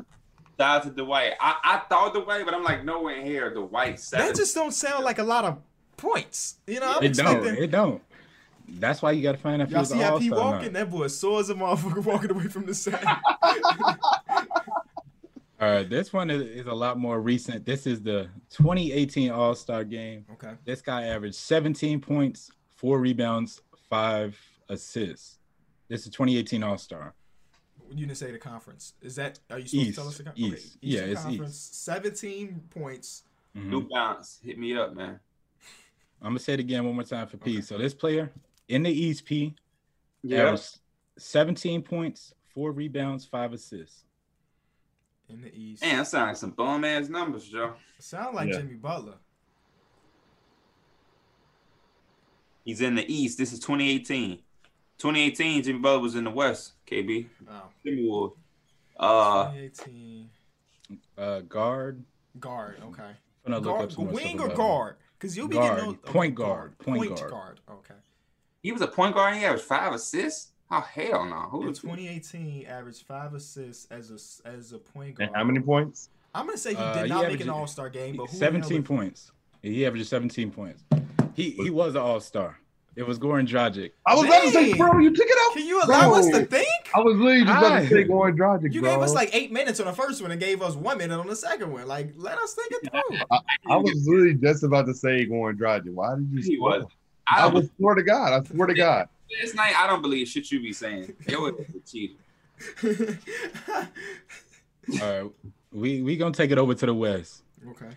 Shout 0.58 0.76
out 0.76 0.82
to 0.84 0.90
Dwight. 0.90 1.32
I, 1.38 1.56
I 1.62 1.78
thought 1.88 2.14
Dwight, 2.14 2.44
but 2.46 2.54
I'm 2.54 2.64
like 2.64 2.84
nowhere 2.84 3.16
in 3.16 3.26
here. 3.26 3.52
Dwight 3.52 4.00
seven. 4.00 4.26
That 4.26 4.36
just 4.36 4.54
don't 4.54 4.72
sound 4.72 5.04
like 5.04 5.18
a 5.18 5.22
lot 5.22 5.44
of 5.44 5.58
points. 5.98 6.56
You 6.66 6.80
know, 6.80 6.94
I'm 6.96 7.04
It 7.04 7.14
don't. 7.14 7.46
It 7.46 7.70
don't. 7.70 8.02
That's 8.68 9.00
why 9.00 9.12
you 9.12 9.22
got 9.22 9.32
to 9.32 9.38
find 9.38 9.62
out 9.62 9.66
if 9.66 9.68
he 9.68 9.74
Y'all 9.74 9.82
was 9.82 9.90
see 9.90 9.96
an 9.96 10.02
how 10.02 10.12
All 10.14 10.18
he 10.18 10.30
walking? 10.30 10.72
That 10.72 10.90
boy 10.90 11.06
sore 11.08 11.40
as 11.40 11.50
a 11.50 11.54
motherfucker 11.54 12.04
walking 12.04 12.30
away 12.30 12.48
from 12.48 12.66
the 12.66 12.74
set. 12.74 13.04
All 15.58 15.70
right, 15.70 15.88
this 15.88 16.12
one 16.12 16.30
is, 16.30 16.42
is 16.42 16.66
a 16.66 16.72
lot 16.74 16.98
more 16.98 17.20
recent. 17.20 17.64
This 17.64 17.86
is 17.86 18.02
the 18.02 18.28
2018 18.50 19.30
All 19.30 19.54
Star 19.54 19.84
game. 19.84 20.26
Okay. 20.34 20.52
This 20.66 20.82
guy 20.82 21.04
averaged 21.04 21.36
17 21.36 22.00
points, 22.00 22.50
four 22.76 23.00
rebounds, 23.00 23.62
five 23.88 24.38
assists. 24.68 25.38
This 25.88 26.02
is 26.02 26.08
2018 26.10 26.62
All 26.62 26.76
Star. 26.76 27.14
You 27.90 28.04
didn't 28.06 28.18
say 28.18 28.32
the 28.32 28.38
conference. 28.38 28.94
Is 29.00 29.14
that 29.16 29.38
are 29.48 29.58
you 29.60 29.66
supposed 29.66 29.86
East. 29.86 29.94
to 29.94 30.00
tell 30.00 30.08
us 30.08 30.18
the 30.18 30.24
con- 30.24 30.32
East. 30.36 30.76
Yeah, 30.82 31.00
it's 31.02 31.22
conference, 31.22 31.56
Seventeen 31.58 32.60
points. 32.70 33.22
Mhm. 33.56 33.66
New 33.70 33.88
Balance, 33.88 34.40
hit 34.42 34.58
me 34.58 34.76
up, 34.76 34.94
man. 34.94 35.20
I'm 36.20 36.30
gonna 36.30 36.38
say 36.40 36.54
it 36.54 36.60
again 36.60 36.84
one 36.84 36.94
more 36.94 37.04
time 37.04 37.28
for 37.28 37.36
P. 37.38 37.62
So 37.62 37.78
this 37.78 37.94
player 37.94 38.32
in 38.68 38.82
the 38.82 38.90
East 38.90 39.24
P 39.24 39.54
Yeah. 40.22 40.42
averaged 40.48 40.80
17 41.16 41.80
points, 41.82 42.34
four 42.52 42.72
rebounds, 42.72 43.24
five 43.24 43.52
assists. 43.52 44.04
In 45.28 45.42
the 45.42 45.52
East. 45.54 45.82
Man, 45.82 45.98
that 45.98 46.06
sounds 46.06 46.28
like 46.28 46.36
some 46.36 46.50
bum 46.50 46.84
ass 46.84 47.08
numbers, 47.08 47.48
Joe. 47.48 47.74
Sound 47.98 48.34
like 48.36 48.48
Yeah. 48.48 48.58
Jimmy 48.58 48.74
Butler. 48.74 49.14
He's 52.64 52.80
in 52.80 52.94
the 52.94 53.12
East. 53.12 53.38
This 53.38 53.52
is 53.52 53.60
2018. 53.60 54.38
2018, 54.98 55.62
Jimmy 55.62 55.78
Butler 55.78 56.00
was 56.00 56.14
in 56.14 56.24
the 56.24 56.30
West. 56.30 56.72
KB, 56.86 57.28
Oh. 57.48 57.62
Timberwolves. 57.84 58.36
Uh, 58.98 59.44
2018 59.52 60.30
Uh, 61.18 61.40
guard. 61.40 62.04
guard. 62.40 62.80
Okay. 62.82 63.10
I'm 63.44 63.52
look 63.52 63.64
Guard, 63.64 63.82
up 63.84 63.92
some 63.92 64.10
wing 64.12 64.40
or 64.40 64.48
guard? 64.48 64.96
Because 65.18 65.36
you'll 65.36 65.48
be 65.48 65.54
Guard. 65.56 65.76
getting 65.78 65.92
those, 65.92 66.00
Point 66.12 66.34
guard. 66.34 66.78
Point 66.78 66.98
Point 67.08 67.30
guard. 67.30 67.60
Okay. 67.70 67.94
he 68.62 68.72
was 68.72 68.80
a 68.82 68.88
point 68.88 69.14
guard. 69.14 69.32
and 69.32 69.40
He 69.40 69.46
averaged 69.46 69.64
five 69.64 69.92
assists. 69.92 70.52
Oh 70.70 70.80
hell 70.80 71.24
no! 71.24 71.36
Who 71.50 71.60
In 71.62 71.68
was 71.68 71.78
2018, 71.78 72.66
averaged 72.66 73.04
five 73.06 73.34
assists 73.34 73.86
as 73.90 74.10
a 74.44 74.48
as 74.48 74.72
a 74.72 74.78
point 74.78 75.14
guard. 75.16 75.28
And 75.28 75.36
how 75.36 75.44
many 75.44 75.60
points? 75.60 76.08
I'm 76.34 76.46
gonna 76.46 76.58
say 76.58 76.70
he 76.70 76.76
Uh, 76.76 76.92
did 76.94 77.02
he 77.04 77.08
not 77.08 77.28
make 77.28 77.40
an 77.40 77.48
All 77.50 77.66
Star 77.68 77.88
game, 77.88 78.16
but 78.16 78.28
who 78.30 78.36
17 78.36 78.82
points. 78.82 79.30
points. 79.30 79.32
He 79.62 79.86
averaged 79.86 80.06
17 80.08 80.50
points. 80.50 80.82
He 81.34 81.50
he 81.50 81.70
was 81.70 81.94
an 81.94 82.02
all 82.02 82.20
star. 82.20 82.58
It 82.96 83.06
was 83.06 83.18
Goran 83.18 83.46
Dragic. 83.46 83.90
I 84.06 84.14
was 84.14 84.24
about 84.24 84.42
to 84.44 84.50
say, 84.50 84.72
bro, 84.72 84.98
you 84.98 85.10
took 85.14 85.26
it 85.26 85.36
out. 85.42 85.52
Can 85.54 85.66
you 85.66 85.82
allow 85.82 86.14
us 86.14 86.26
to 86.28 86.32
Bro. 86.32 86.44
think? 86.46 86.66
I 86.94 87.00
was 87.00 87.14
literally 87.18 87.44
just 87.44 87.58
about 87.58 87.78
to 87.82 87.88
say 87.88 88.04
Goran 88.04 88.36
Dragic, 88.38 88.72
You 88.72 88.80
bro. 88.80 88.90
gave 88.94 89.00
us 89.02 89.12
like 89.14 89.34
eight 89.34 89.52
minutes 89.52 89.80
on 89.80 89.86
the 89.86 89.92
first 89.92 90.22
one 90.22 90.30
and 90.30 90.40
gave 90.40 90.62
us 90.62 90.74
one 90.74 90.96
minute 90.98 91.18
on 91.18 91.26
the 91.26 91.36
second 91.36 91.72
one. 91.72 91.86
Like, 91.86 92.12
let 92.16 92.38
us 92.38 92.54
think 92.54 92.72
it 92.72 92.90
through. 92.90 93.18
I 93.68 93.76
was 93.76 94.06
literally 94.08 94.34
just 94.34 94.62
about 94.62 94.86
to 94.86 94.94
say 94.94 95.26
Goran 95.26 95.58
Dragic. 95.58 95.92
Why 95.92 96.14
did 96.16 96.30
you? 96.32 96.38
He 96.42 96.56
spoil? 96.56 96.80
was. 96.80 96.84
I 97.28 97.42
I 97.42 97.46
was 97.48 97.68
swear 97.76 97.96
to 97.96 98.02
God. 98.02 98.32
I 98.32 98.42
swear 98.48 98.66
to 98.66 98.74
God. 98.74 99.08
Last 99.40 99.54
night, 99.54 99.74
I 99.76 99.86
don't 99.86 100.02
believe 100.02 100.28
shit 100.28 100.50
you 100.50 100.60
be 100.60 100.72
saying. 100.72 101.14
It 101.26 101.40
was 101.40 101.54
a 101.60 101.80
cheat. 101.88 102.18
All 105.02 105.22
right, 105.22 105.30
we 105.72 106.02
we 106.02 106.16
gonna 106.16 106.32
take 106.34 106.50
it 106.50 106.58
over 106.58 106.74
to 106.74 106.86
the 106.86 106.94
West. 106.94 107.42
okay. 107.70 107.90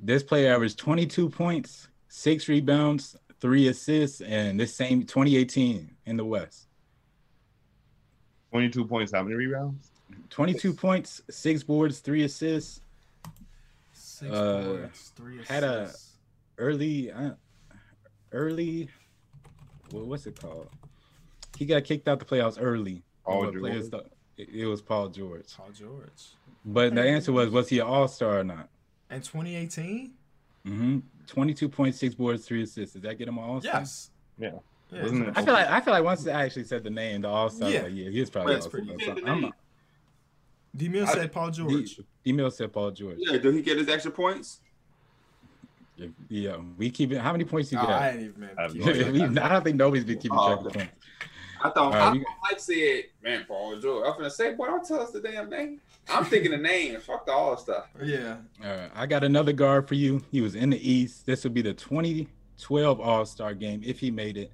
This 0.00 0.22
player 0.22 0.52
averaged 0.54 0.78
22 0.78 1.30
points, 1.30 1.88
six 2.08 2.48
rebounds, 2.48 3.16
three 3.40 3.68
assists, 3.68 4.20
and 4.20 4.60
this 4.60 4.74
same 4.74 5.00
2018 5.04 5.90
in 6.04 6.16
the 6.16 6.24
West. 6.24 6.66
Twenty-two 8.50 8.84
points. 8.86 9.12
How 9.12 9.22
many 9.22 9.34
rebounds? 9.34 9.90
22 10.30 10.72
points, 10.74 11.20
six 11.30 11.62
boards, 11.62 11.98
three 12.00 12.24
assists. 12.24 12.80
Six 13.92 14.30
Uh, 14.32 14.62
boards, 14.64 15.12
three 15.16 15.34
assists. 15.36 15.50
had 15.50 15.64
a- 15.64 15.92
Early, 16.58 17.10
uh, 17.12 17.32
early. 18.32 18.88
What, 19.90 20.06
what's 20.06 20.26
it 20.26 20.40
called? 20.40 20.68
He 21.58 21.64
got 21.66 21.84
kicked 21.84 22.08
out 22.08 22.18
the 22.18 22.24
playoffs 22.24 22.58
early. 22.60 23.02
Paul 23.24 23.44
But 23.46 23.54
players 23.60 23.88
George. 23.88 24.02
thought- 24.02 24.10
It, 24.36 24.48
it 24.50 24.66
was 24.66 24.82
Paul 24.82 25.08
George. 25.08 25.46
Paul 25.56 25.70
George. 25.72 26.10
But 26.64 26.94
the 26.94 27.02
answer 27.02 27.32
was, 27.32 27.48
was 27.50 27.68
he 27.68 27.78
an 27.78 27.86
All 27.86 28.08
Star 28.08 28.40
or 28.40 28.44
not? 28.44 28.68
And 29.10 29.22
2018? 29.22 30.12
Mm-hmm. 30.66 30.98
22 31.26 31.68
points, 31.68 31.98
six 31.98 32.14
boards, 32.14 32.44
three 32.44 32.62
assists. 32.62 32.94
Does 32.94 33.02
that 33.02 33.16
get 33.18 33.28
him 33.28 33.38
an 33.38 33.44
All 33.44 33.60
Star? 33.60 33.80
Yes. 33.80 34.10
Yeah. 34.38 34.50
Yeah, 34.92 35.02
Wasn't 35.02 35.28
it- 35.28 35.36
I 35.36 35.44
feel 35.44 35.54
like 35.54 35.68
I 35.68 35.80
feel 35.80 35.94
like 35.94 36.04
once 36.04 36.26
I 36.28 36.44
actually 36.44 36.64
said 36.64 36.84
the 36.84 36.90
name, 36.90 37.22
the 37.22 37.28
All 37.28 37.48
Star, 37.50 37.70
Yeah. 37.70 37.82
like, 37.82 37.92
yeah, 37.94 38.10
he's 38.10 38.30
probably 38.30 38.54
All-Star. 38.56 38.70
pretty 38.70 38.86
good. 38.88 39.00
So 39.18 39.26
I'm, 39.26 39.52
D-Mill 40.76 41.06
I- 41.08 41.12
said 41.12 41.32
Paul 41.32 41.50
George. 41.50 41.96
D- 41.96 42.06
email 42.26 42.50
said 42.50 42.72
Paul 42.72 42.90
George. 42.90 43.16
Yeah, 43.18 43.38
did 43.38 43.54
he 43.54 43.62
get 43.62 43.78
his 43.78 43.88
extra 43.88 44.10
points? 44.12 44.60
Yeah, 45.96 46.06
yeah, 46.28 46.56
we 46.76 46.90
keep 46.90 47.12
it. 47.12 47.18
How 47.18 47.32
many 47.32 47.44
points 47.44 47.72
you 47.72 47.78
Oh, 47.78 47.82
got? 47.86 48.02
I 48.02 48.10
ain't 48.10 48.20
even 48.20 48.50
I 48.58 48.62
have 48.62 48.74
meant 48.74 48.96
no. 49.06 49.12
We- 49.12 49.38
I 49.40 49.48
don't 49.48 49.64
think 49.64 49.76
nobody's 49.76 50.04
been 50.04 50.18
keeping 50.18 50.36
Oh, 50.38 50.46
track 50.48 50.60
of 50.60 50.66
okay. 50.66 50.78
points. 50.80 50.92
I 51.62 51.70
thought, 51.70 51.76
All 51.78 51.90
right, 51.92 52.02
I 52.02 52.12
we- 52.12 52.18
thought 52.18 52.36
Mike 52.50 52.60
said, 52.60 53.04
man, 53.22 53.44
Paul 53.48 53.78
George. 53.80 54.06
I'm 54.06 54.12
gonna 54.18 54.30
say, 54.30 54.52
boy, 54.54 54.66
don't 54.66 54.86
tell 54.86 55.00
us 55.00 55.10
the 55.10 55.20
damn 55.20 55.48
name. 55.48 55.80
I'm 56.08 56.24
thinking 56.26 56.50
the 56.50 56.58
name. 56.58 57.00
Fuck 57.00 57.24
the 57.26 57.32
all 57.32 57.56
stuff. 57.56 57.86
Yeah. 58.02 58.36
All 58.62 58.70
right, 58.70 58.90
I 58.94 59.06
got 59.06 59.24
another 59.24 59.52
guard 59.52 59.88
for 59.88 59.94
you. 59.94 60.22
He 60.30 60.42
was 60.42 60.54
in 60.54 60.68
the 60.70 60.90
East. 60.90 61.24
This 61.24 61.44
would 61.44 61.54
be 61.54 61.62
the 61.62 61.72
2012 61.72 63.00
All 63.00 63.24
Star 63.24 63.54
game 63.54 63.80
if 63.84 63.98
he 63.98 64.10
made 64.10 64.36
it. 64.36 64.52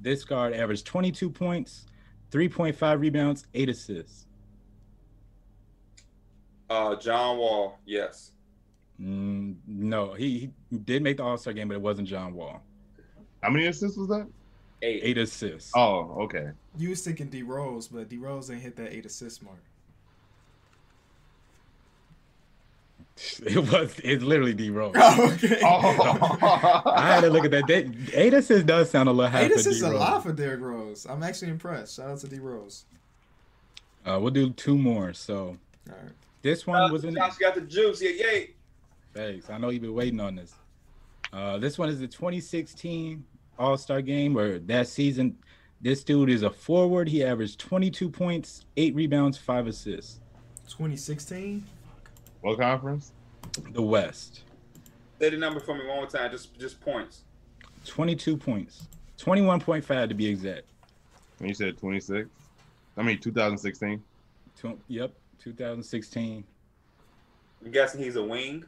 This 0.00 0.24
guard 0.24 0.52
averaged 0.54 0.86
22 0.86 1.28
points, 1.28 1.86
3.5 2.30 3.00
rebounds, 3.00 3.46
eight 3.54 3.68
assists. 3.68 4.26
Uh, 6.70 6.96
John 6.96 7.38
Wall, 7.38 7.78
yes. 7.84 8.30
Mm, 9.00 9.56
no, 9.66 10.12
he, 10.14 10.50
he 10.70 10.76
did 10.78 11.02
make 11.02 11.16
the 11.16 11.24
All 11.24 11.36
Star 11.36 11.52
game, 11.52 11.68
but 11.68 11.74
it 11.74 11.80
wasn't 11.80 12.06
John 12.08 12.32
Wall. 12.34 12.62
How 13.42 13.50
many 13.50 13.66
assists 13.66 13.96
was 13.98 14.08
that? 14.08 14.26
Eight. 14.82 15.00
Eight 15.02 15.18
assists. 15.18 15.72
Oh, 15.74 16.22
okay. 16.22 16.50
You 16.78 16.90
was 16.90 17.00
thinking 17.02 17.28
D 17.28 17.42
Rose, 17.42 17.88
but 17.88 18.08
D 18.08 18.16
Rose 18.18 18.50
ain't 18.50 18.60
hit 18.62 18.76
that 18.76 18.92
eight 18.92 19.06
assist 19.06 19.42
mark. 19.42 19.56
It 23.46 23.56
was. 23.70 24.00
It's 24.02 24.24
literally 24.24 24.54
D 24.54 24.70
Rose. 24.70 24.94
Oh, 24.96 25.32
okay. 25.34 25.60
Oh. 25.64 26.82
I 26.90 27.14
had 27.14 27.20
to 27.22 27.30
look 27.30 27.44
at 27.44 27.50
that. 27.52 27.66
That- 27.68 27.94
Eight 28.12 28.34
assists 28.34 28.64
does 28.64 28.90
sound 28.90 29.08
a 29.08 29.12
little 29.12 29.30
high 29.30 29.42
Eight 29.42 29.48
for 29.52 29.54
assists 29.54 29.76
is 29.76 29.82
a 29.82 29.86
D-Rose. 29.86 30.00
lot 30.00 30.22
for 30.22 30.32
Derrick 30.32 30.60
Rose. 30.60 31.06
I'm 31.08 31.22
actually 31.22 31.50
impressed. 31.52 31.96
Shout 31.96 32.10
out 32.10 32.18
to 32.18 32.28
D 32.28 32.38
Rose. 32.40 32.84
Uh, 34.04 34.18
we'll 34.20 34.32
do 34.32 34.50
two 34.50 34.76
more. 34.76 35.12
So 35.12 35.56
All 35.88 35.94
right. 36.02 36.12
this 36.42 36.66
one 36.66 36.82
Uh, 36.82 36.92
was 36.92 37.04
in. 37.04 37.14
Josh 37.14 37.36
got 37.38 37.54
the 37.54 37.60
juice. 37.62 38.02
Yeah, 38.02 38.10
yay. 38.10 38.50
Thanks. 39.14 39.48
I 39.48 39.58
know 39.58 39.70
you've 39.70 39.82
been 39.82 39.94
waiting 39.94 40.20
on 40.20 40.34
this. 40.34 40.54
Uh, 41.32 41.58
this 41.58 41.78
one 41.78 41.88
is 41.88 42.00
the 42.00 42.08
2016 42.08 43.24
All 43.58 43.76
Star 43.76 44.02
game 44.02 44.34
where 44.34 44.58
that 44.58 44.88
season, 44.88 45.36
this 45.80 46.02
dude 46.02 46.30
is 46.30 46.42
a 46.42 46.50
forward. 46.50 47.08
He 47.08 47.24
averaged 47.24 47.60
22 47.60 48.10
points, 48.10 48.66
eight 48.76 48.94
rebounds, 48.94 49.38
five 49.38 49.68
assists. 49.68 50.20
2016. 50.68 51.64
What 52.40 52.58
conference? 52.58 53.12
The 53.72 53.82
West, 53.82 54.42
Say 55.20 55.30
the 55.30 55.36
number 55.36 55.60
for 55.60 55.74
me 55.74 55.86
one 55.86 55.96
more 55.96 56.06
time. 56.06 56.30
Just, 56.30 56.58
just 56.58 56.80
points. 56.80 57.22
22 57.86 58.36
points, 58.36 58.88
21.5 59.18 60.08
to 60.08 60.14
be 60.14 60.26
exact. 60.26 60.64
When 61.38 61.48
you 61.48 61.54
said 61.54 61.78
26? 61.78 62.28
I 62.96 63.02
mean, 63.02 63.18
2016. 63.20 64.02
Tw- 64.56 64.66
yep, 64.88 65.12
2016. 65.38 66.44
I'm 67.64 67.70
guessing 67.70 68.02
he's 68.02 68.16
a 68.16 68.22
wing. 68.22 68.64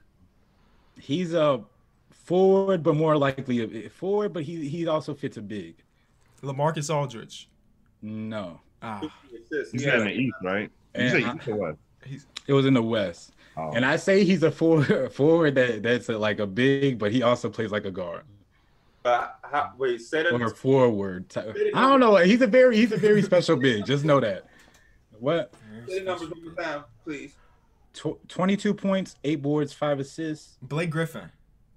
He's 0.98 1.34
a 1.34 1.62
forward, 2.10 2.82
but 2.82 2.96
more 2.96 3.16
likely 3.16 3.86
a 3.86 3.88
forward, 3.90 4.32
but 4.32 4.42
he 4.42 4.68
he 4.68 4.86
also 4.86 5.14
fits 5.14 5.36
a 5.36 5.42
big. 5.42 5.76
LaMarcus 6.42 6.94
Aldridge. 6.94 7.48
No, 8.02 8.60
Ah, 8.82 9.00
Assists. 9.34 9.72
You 9.74 9.78
He 9.80 9.84
said 9.84 9.92
had 9.94 10.00
in 10.02 10.06
the 10.08 10.12
East, 10.14 10.36
right? 10.42 10.70
You 10.94 11.00
And 11.02 11.38
East 11.40 11.48
or 11.48 11.56
West? 11.56 11.78
he's 12.04 12.26
it 12.46 12.52
was 12.52 12.66
in 12.66 12.74
the 12.74 12.82
West. 12.82 13.32
Oh. 13.56 13.72
And 13.72 13.84
I 13.86 13.96
say 13.96 14.22
he's 14.22 14.42
a 14.42 14.50
forward, 14.50 15.10
forward 15.14 15.54
that 15.54 15.82
that's 15.82 16.08
a, 16.10 16.18
like 16.18 16.40
a 16.40 16.46
big, 16.46 16.98
but 16.98 17.10
he 17.10 17.22
also 17.22 17.48
plays 17.48 17.70
like 17.72 17.86
a 17.86 17.90
guard 17.90 18.22
Uh, 19.04 19.28
how, 19.42 19.72
wait, 19.78 20.00
say 20.02 20.22
that. 20.24 20.32
or 20.32 20.44
a 20.46 20.50
forward. 20.50 21.28
type- 21.30 21.56
I 21.74 21.80
don't 21.88 22.00
know. 22.00 22.16
He's 22.16 22.42
a 22.42 22.46
very 22.46 22.76
he's 22.76 22.92
a 22.92 22.96
very 22.98 23.22
special 23.30 23.56
big. 23.56 23.86
Just 23.86 24.04
know 24.04 24.20
that. 24.20 24.46
What? 25.18 25.54
Say 25.88 26.00
the 26.00 26.04
numbers 26.04 26.28
one 26.30 26.44
more 26.44 26.54
time, 26.54 26.84
please. 27.02 27.34
Tw- 27.96 28.28
Twenty-two 28.28 28.74
points, 28.74 29.16
eight 29.24 29.42
boards, 29.42 29.72
five 29.72 29.98
assists. 30.00 30.56
Blake 30.62 30.90
Griffin. 30.90 31.30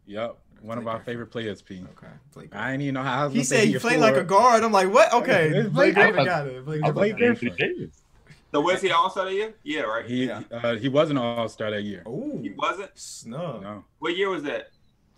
Yep, 0.05 0.38
one 0.61 0.78
of 0.78 0.88
our 0.88 0.99
favorite 0.99 1.28
players. 1.28 1.61
P. 1.61 1.84
Okay. 1.97 2.07
Blake 2.34 2.53
I 2.55 2.72
didn't 2.72 2.82
even 2.84 2.93
know 2.95 3.03
how. 3.03 3.22
I 3.22 3.24
was 3.26 3.34
He 3.34 3.38
gonna 3.39 3.45
say 3.45 3.57
said 3.59 3.67
he 3.70 3.76
a 3.76 3.80
played 3.80 3.99
like 3.99 4.15
a 4.15 4.24
guard. 4.24 4.63
I'm 4.63 4.72
like, 4.72 4.91
what? 4.93 5.13
Okay. 5.13 5.49
Blake 5.72 5.74
Blake 5.74 5.95
Griffin 5.95 6.13
Griffin. 6.13 6.26
got 6.26 6.47
it. 6.47 6.65
Blake 6.65 6.84
I 6.84 6.91
Griffin. 6.91 7.47
Blake 7.49 7.57
got 7.57 7.84
it. 7.84 7.91
So 8.51 8.61
was 8.61 8.82
he 8.82 8.89
All 8.91 9.09
Star 9.09 9.26
that 9.26 9.34
year? 9.34 9.53
Yeah, 9.63 9.82
right. 9.82 10.05
He 10.05 10.26
Yeah. 10.26 10.41
uh, 10.51 10.76
he 10.76 10.89
wasn't 10.89 11.20
an 11.20 11.26
All 11.26 11.47
Star 11.49 11.70
that 11.72 11.84
year. 11.84 12.03
Ooh. 12.07 12.39
He 12.41 12.49
wasn't. 12.49 12.91
Snub. 12.95 13.61
No, 13.61 13.84
What 13.99 14.17
year 14.17 14.30
was 14.30 14.43
that? 14.43 14.70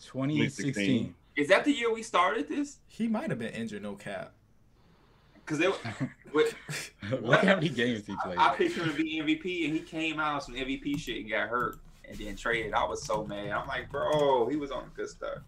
2016. 0.04 1.16
Is 1.38 1.48
that 1.48 1.64
the 1.64 1.72
year 1.72 1.94
we 1.94 2.04
started 2.04 2.48
this? 2.50 2.80
He 2.88 3.08
might 3.08 3.30
have 3.30 3.40
been 3.40 3.54
injured, 3.54 3.82
no 3.84 3.96
cap. 3.96 4.34
Because 5.46 5.60
it. 5.60 5.74
with, 6.34 6.56
Look 7.22 7.44
how 7.44 7.56
many 7.56 7.70
games 7.70 8.06
he 8.06 8.16
played. 8.24 8.38
I 8.38 8.56
picked 8.56 8.76
him 8.76 8.90
to 8.90 8.96
be 8.96 9.20
MVP, 9.22 9.66
and 9.66 9.74
he 9.74 9.80
came 9.80 10.20
out 10.20 10.36
on 10.36 10.42
some 10.42 10.56
MVP 10.56 11.00
shit 11.00 11.22
and 11.22 11.30
got 11.30 11.50
hurt, 11.50 11.78
and 12.08 12.18
then 12.18 12.36
traded. 12.36 12.74
I 12.74 12.84
was 12.86 13.04
so 13.04 13.26
mad. 13.26 13.50
I'm 13.50 13.68
like, 13.68 13.90
bro, 13.90 14.48
he 14.48 14.56
was 14.56 14.72
on 14.72 14.90
good 14.96 15.10
stuff. 15.10 15.40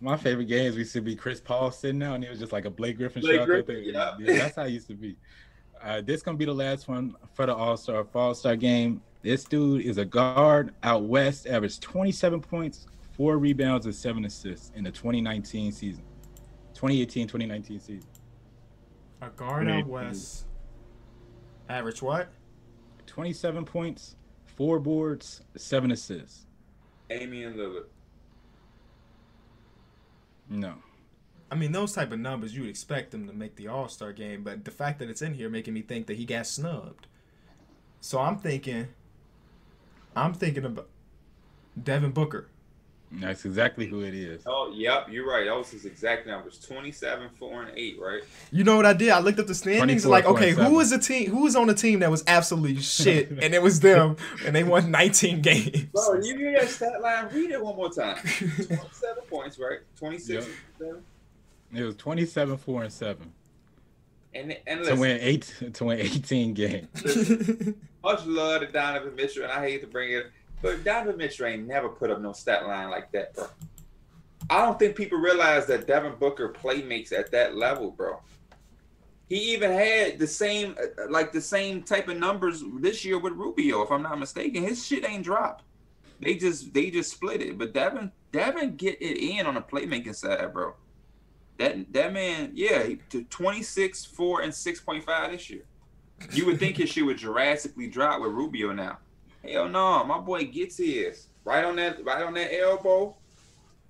My 0.00 0.16
favorite 0.16 0.46
games 0.46 0.76
used 0.76 0.92
to 0.94 1.00
be 1.00 1.14
Chris 1.14 1.40
Paul 1.40 1.70
sitting 1.70 2.00
there, 2.00 2.10
and 2.10 2.24
it 2.24 2.30
was 2.30 2.40
just 2.40 2.52
like 2.52 2.64
a 2.64 2.70
Blake 2.70 2.96
Griffin 2.96 3.22
Blake 3.22 3.38
shot. 3.38 3.46
Griffin, 3.46 3.92
there. 3.92 4.14
yeah. 4.18 4.38
that's 4.38 4.56
how 4.56 4.64
it 4.64 4.70
used 4.70 4.88
to 4.88 4.94
be. 4.94 5.16
Uh, 5.80 6.00
this 6.00 6.22
gonna 6.22 6.36
be 6.36 6.44
the 6.44 6.54
last 6.54 6.88
one 6.88 7.14
for 7.34 7.46
the 7.46 7.54
All 7.54 7.76
Star 7.76 8.06
All 8.14 8.34
Star 8.34 8.56
game. 8.56 9.02
This 9.22 9.44
dude 9.44 9.82
is 9.82 9.98
a 9.98 10.04
guard 10.04 10.74
out 10.82 11.04
west, 11.04 11.46
averaged 11.46 11.80
27 11.82 12.40
points, 12.40 12.86
four 13.12 13.38
rebounds, 13.38 13.86
and 13.86 13.94
seven 13.94 14.24
assists 14.24 14.72
in 14.74 14.82
the 14.82 14.90
2019 14.90 15.70
season. 15.70 16.02
2018 16.74 17.28
2019 17.28 17.80
season. 17.80 18.08
A 19.22 19.30
guard 19.30 19.68
out 19.68 19.86
west. 19.86 20.46
Average 21.68 22.02
what? 22.02 22.28
27 23.06 23.64
points, 23.64 24.16
four 24.46 24.80
boards, 24.80 25.42
seven 25.56 25.92
assists. 25.92 26.46
Damian 27.08 27.54
Lillard. 27.54 27.84
No. 30.50 30.74
I 31.52 31.54
mean, 31.54 31.70
those 31.70 31.92
type 31.92 32.10
of 32.10 32.18
numbers 32.18 32.56
you 32.56 32.62
would 32.62 32.70
expect 32.70 33.14
him 33.14 33.28
to 33.28 33.32
make 33.32 33.54
the 33.54 33.68
All 33.68 33.86
Star 33.86 34.12
game, 34.12 34.42
but 34.42 34.64
the 34.64 34.72
fact 34.72 34.98
that 34.98 35.08
it's 35.08 35.22
in 35.22 35.34
here 35.34 35.48
making 35.48 35.74
me 35.74 35.82
think 35.82 36.08
that 36.08 36.16
he 36.16 36.24
got 36.24 36.46
snubbed. 36.46 37.06
So 38.00 38.18
I'm 38.18 38.38
thinking, 38.38 38.88
I'm 40.16 40.34
thinking 40.34 40.64
about 40.64 40.88
Devin 41.80 42.10
Booker. 42.10 42.48
That's 43.20 43.44
exactly 43.44 43.86
who 43.86 44.00
it 44.00 44.14
is. 44.14 44.42
Oh, 44.46 44.72
yep, 44.74 45.08
you're 45.10 45.28
right. 45.28 45.44
That 45.44 45.56
was 45.56 45.70
his 45.70 45.84
exact 45.84 46.26
numbers: 46.26 46.58
27, 46.60 47.28
four, 47.38 47.62
and 47.62 47.76
eight. 47.76 47.98
Right? 48.00 48.22
You 48.50 48.64
know 48.64 48.74
what 48.76 48.86
I 48.86 48.94
did? 48.94 49.10
I 49.10 49.18
looked 49.20 49.38
up 49.38 49.46
the 49.46 49.54
standings. 49.54 50.06
Like, 50.06 50.24
okay, 50.24 50.52
who 50.52 50.74
was 50.76 50.90
the 50.90 50.98
team? 50.98 51.30
Who 51.30 51.42
was 51.42 51.54
on 51.54 51.66
the 51.66 51.74
team 51.74 52.00
that 52.00 52.10
was 52.10 52.24
absolutely 52.26 52.80
shit, 52.80 53.30
and 53.42 53.54
it 53.54 53.62
was 53.62 53.80
them, 53.80 54.16
and 54.46 54.56
they 54.56 54.64
won 54.64 54.90
19 54.90 55.42
games. 55.42 55.84
Bro, 55.92 56.20
you 56.22 56.38
hear 56.38 56.52
that 56.60 56.68
stat 56.70 57.00
line? 57.02 57.28
Read 57.32 57.50
it 57.50 57.62
one 57.62 57.76
more 57.76 57.90
time. 57.90 58.16
27 58.16 58.88
points, 59.28 59.58
right? 59.58 59.80
26, 59.98 60.48
Yep. 60.80 61.02
It 61.74 61.82
was 61.84 61.94
27, 61.96 62.56
4, 62.56 62.82
and 62.84 62.92
7 62.92 63.32
And 64.34 64.56
and 64.66 64.84
to 64.84 64.94
win 64.94 65.18
eight 65.20 65.54
to 65.74 65.84
win 65.84 65.98
18 66.00 66.54
games. 66.54 66.88
much 68.02 68.24
love 68.26 68.62
to 68.62 68.66
Donovan 68.68 69.14
Mitchell, 69.14 69.42
and 69.44 69.52
I 69.52 69.60
hate 69.68 69.80
to 69.82 69.86
bring 69.86 70.12
it, 70.12 70.30
but 70.62 70.84
Donovan 70.84 71.18
Mitchell 71.18 71.46
ain't 71.46 71.66
never 71.66 71.88
put 71.88 72.10
up 72.10 72.20
no 72.20 72.32
stat 72.32 72.66
line 72.66 72.90
like 72.90 73.10
that, 73.12 73.34
bro. 73.34 73.46
I 74.48 74.64
don't 74.64 74.78
think 74.78 74.96
people 74.96 75.18
realize 75.18 75.66
that 75.66 75.86
Devin 75.86 76.14
Booker 76.18 76.48
play 76.48 76.82
makes 76.82 77.12
at 77.12 77.30
that 77.32 77.56
level, 77.56 77.90
bro. 77.90 78.20
He 79.28 79.54
even 79.54 79.70
had 79.70 80.18
the 80.18 80.26
same, 80.26 80.76
like 81.08 81.32
the 81.32 81.40
same 81.40 81.82
type 81.82 82.08
of 82.08 82.18
numbers 82.18 82.62
this 82.80 83.04
year 83.04 83.18
with 83.18 83.32
Rubio, 83.32 83.82
if 83.82 83.90
I'm 83.90 84.02
not 84.02 84.18
mistaken. 84.18 84.62
His 84.62 84.84
shit 84.84 85.08
ain't 85.08 85.24
dropped. 85.24 85.64
They 86.20 86.34
just 86.36 86.72
they 86.72 86.90
just 86.90 87.12
split 87.12 87.40
it. 87.40 87.58
But 87.58 87.72
Devin 87.72 88.12
Devin 88.30 88.76
get 88.76 89.00
it 89.00 89.18
in 89.18 89.46
on 89.46 89.54
the 89.54 89.60
playmaking 89.60 90.14
side, 90.14 90.52
bro. 90.52 90.74
That 91.58 91.92
that 91.92 92.12
man, 92.12 92.52
yeah, 92.54 92.88
to 93.10 93.24
26, 93.24 94.04
4, 94.04 94.42
and 94.42 94.52
6.5 94.52 95.30
this 95.30 95.50
year. 95.50 95.62
You 96.32 96.46
would 96.46 96.58
think 96.58 96.76
his 96.76 96.90
shit 96.90 97.04
would 97.04 97.16
drastically 97.16 97.88
drop 97.88 98.20
with 98.20 98.32
Rubio 98.32 98.72
now. 98.72 98.98
Hell 99.44 99.68
no, 99.68 100.04
my 100.04 100.18
boy 100.18 100.44
gets 100.44 100.78
his 100.78 101.26
right 101.44 101.64
on 101.64 101.76
that 101.76 102.04
right 102.04 102.22
on 102.22 102.34
that 102.34 102.56
elbow. 102.56 103.16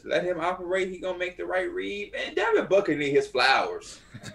Let 0.05 0.25
him 0.25 0.41
operate. 0.41 0.89
He 0.89 0.99
gonna 0.99 1.19
make 1.19 1.37
the 1.37 1.47
right 1.47 1.71
read. 1.71 2.13
Man, 2.13 2.35
Devin 2.35 2.67
Booker 2.67 2.97
need 2.97 3.13
his 3.13 3.29
flowers. 3.29 4.01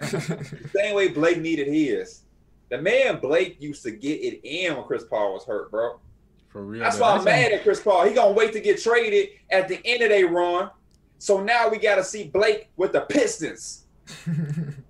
Same 0.74 0.94
way 0.94 1.08
Blake 1.08 1.40
needed 1.40 1.68
his. 1.68 2.22
The 2.70 2.78
man 2.78 3.18
Blake 3.20 3.60
used 3.60 3.82
to 3.82 3.90
get 3.90 4.20
it 4.20 4.40
in 4.44 4.76
when 4.76 4.84
Chris 4.86 5.04
Paul 5.04 5.34
was 5.34 5.44
hurt, 5.44 5.70
bro. 5.70 6.00
For 6.48 6.64
real. 6.64 6.82
That's 6.82 6.98
why 6.98 7.12
I'm 7.12 7.24
mad 7.24 7.52
at 7.52 7.62
Chris 7.62 7.80
Paul. 7.80 8.06
He 8.06 8.14
gonna 8.14 8.32
wait 8.32 8.52
to 8.54 8.60
get 8.60 8.80
traded 8.80 9.30
at 9.50 9.68
the 9.68 9.80
end 9.84 10.02
of 10.02 10.08
their 10.08 10.28
run. 10.28 10.70
So 11.18 11.42
now 11.42 11.68
we 11.68 11.78
gotta 11.78 12.04
see 12.04 12.28
Blake 12.28 12.68
with 12.76 12.92
the 12.92 13.02
Pistons. 13.02 13.84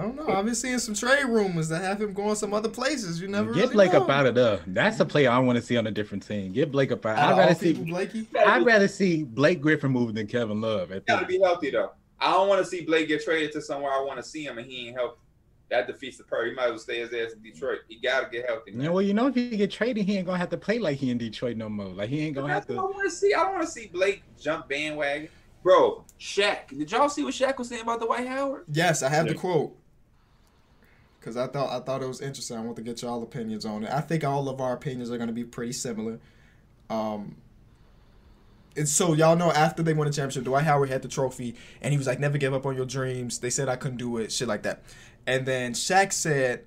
I 0.00 0.02
don't 0.04 0.16
know. 0.16 0.28
I've 0.32 0.46
been 0.46 0.54
seeing 0.54 0.78
some 0.78 0.94
trade 0.94 1.26
rumors 1.26 1.68
that 1.68 1.82
have 1.82 2.00
him 2.00 2.14
going 2.14 2.34
some 2.34 2.54
other 2.54 2.70
places. 2.70 3.20
You 3.20 3.28
never 3.28 3.52
Get 3.52 3.60
really 3.64 3.74
Blake 3.74 3.92
know. 3.92 4.02
up 4.02 4.08
out 4.08 4.24
of 4.24 4.34
there. 4.34 4.60
That's 4.66 4.96
the 4.96 5.04
player 5.04 5.30
I 5.30 5.38
want 5.40 5.56
to 5.56 5.62
see 5.62 5.76
on 5.76 5.86
a 5.86 5.90
different 5.90 6.26
team. 6.26 6.52
Get 6.52 6.72
Blake 6.72 6.90
up 6.90 7.04
out. 7.04 7.18
Out 7.18 7.34
I'd 7.34 7.38
rather 7.38 7.54
see. 7.54 7.72
people, 7.74 7.84
Blakey. 7.84 8.26
I'd 8.46 8.64
rather 8.64 8.88
see 8.88 9.24
Blake 9.24 9.60
Griffin 9.60 9.90
moving 9.90 10.14
than 10.14 10.26
Kevin 10.26 10.62
Love. 10.62 10.90
At 10.90 11.04
gotta 11.04 11.26
be 11.26 11.38
healthy 11.38 11.70
though. 11.70 11.90
I 12.18 12.32
don't 12.32 12.48
want 12.48 12.64
to 12.64 12.70
see 12.70 12.82
Blake 12.82 13.08
get 13.08 13.22
traded 13.22 13.52
to 13.52 13.60
somewhere 13.60 13.92
I 13.92 14.02
want 14.02 14.16
to 14.18 14.22
see 14.22 14.44
him 14.44 14.56
and 14.56 14.66
he 14.66 14.88
ain't 14.88 14.96
healthy. 14.96 15.18
That 15.70 15.86
defeats 15.86 16.16
the 16.16 16.24
purpose. 16.24 16.48
He 16.50 16.54
might 16.56 16.64
as 16.64 16.70
well 16.70 16.78
stay 16.78 17.00
his 17.00 17.12
ass 17.12 17.34
in 17.34 17.42
Detroit. 17.42 17.80
He 17.88 18.00
gotta 18.00 18.28
get 18.30 18.46
healthy. 18.46 18.72
Yeah, 18.74 18.88
well, 18.88 19.02
you 19.02 19.12
know, 19.12 19.26
if 19.26 19.34
he 19.34 19.54
get 19.56 19.70
traded, 19.70 20.06
he 20.06 20.16
ain't 20.16 20.26
gonna 20.26 20.38
have 20.38 20.48
to 20.50 20.56
play 20.56 20.78
like 20.78 20.96
he 20.96 21.10
in 21.10 21.18
Detroit 21.18 21.58
no 21.58 21.68
more. 21.68 21.86
Like 21.88 22.08
he 22.08 22.20
ain't 22.26 22.34
gonna 22.34 22.52
have 22.52 22.66
to. 22.68 22.74
I 22.74 22.80
want 22.80 23.04
to 23.04 23.10
see. 23.10 23.34
I 23.34 23.42
don't 23.42 23.52
want 23.52 23.64
to 23.66 23.70
see 23.70 23.88
Blake 23.88 24.22
jump 24.40 24.68
bandwagon. 24.68 25.28
Bro, 25.62 26.06
Shaq. 26.18 26.68
Did 26.68 26.90
y'all 26.90 27.10
see 27.10 27.22
what 27.22 27.34
Shaq 27.34 27.58
was 27.58 27.68
saying 27.68 27.82
about 27.82 28.00
the 28.00 28.06
Dwight 28.06 28.26
Howard? 28.26 28.64
Yes, 28.72 29.02
I 29.02 29.10
have 29.10 29.28
the 29.28 29.34
quote. 29.34 29.76
Cause 31.20 31.36
I 31.36 31.48
thought 31.48 31.70
I 31.70 31.84
thought 31.84 32.02
it 32.02 32.08
was 32.08 32.22
interesting. 32.22 32.56
I 32.56 32.60
want 32.62 32.76
to 32.76 32.82
get 32.82 33.02
y'all 33.02 33.22
opinions 33.22 33.66
on 33.66 33.84
it. 33.84 33.92
I 33.92 34.00
think 34.00 34.24
all 34.24 34.48
of 34.48 34.60
our 34.60 34.72
opinions 34.72 35.10
are 35.10 35.18
going 35.18 35.28
to 35.28 35.34
be 35.34 35.44
pretty 35.44 35.72
similar. 35.72 36.18
Um, 36.88 37.36
it's 38.74 38.90
so 38.90 39.12
y'all 39.12 39.36
know 39.36 39.52
after 39.52 39.82
they 39.82 39.92
won 39.92 40.06
the 40.06 40.12
championship, 40.12 40.44
Dwight 40.44 40.64
Howard 40.64 40.88
had 40.88 41.02
the 41.02 41.08
trophy, 41.08 41.56
and 41.82 41.92
he 41.92 41.98
was 41.98 42.06
like, 42.06 42.20
"Never 42.20 42.38
give 42.38 42.54
up 42.54 42.64
on 42.64 42.74
your 42.74 42.86
dreams." 42.86 43.38
They 43.38 43.50
said 43.50 43.68
I 43.68 43.76
couldn't 43.76 43.98
do 43.98 44.16
it, 44.16 44.32
shit 44.32 44.48
like 44.48 44.62
that. 44.62 44.82
And 45.26 45.44
then 45.44 45.74
Shaq 45.74 46.12
said, 46.14 46.64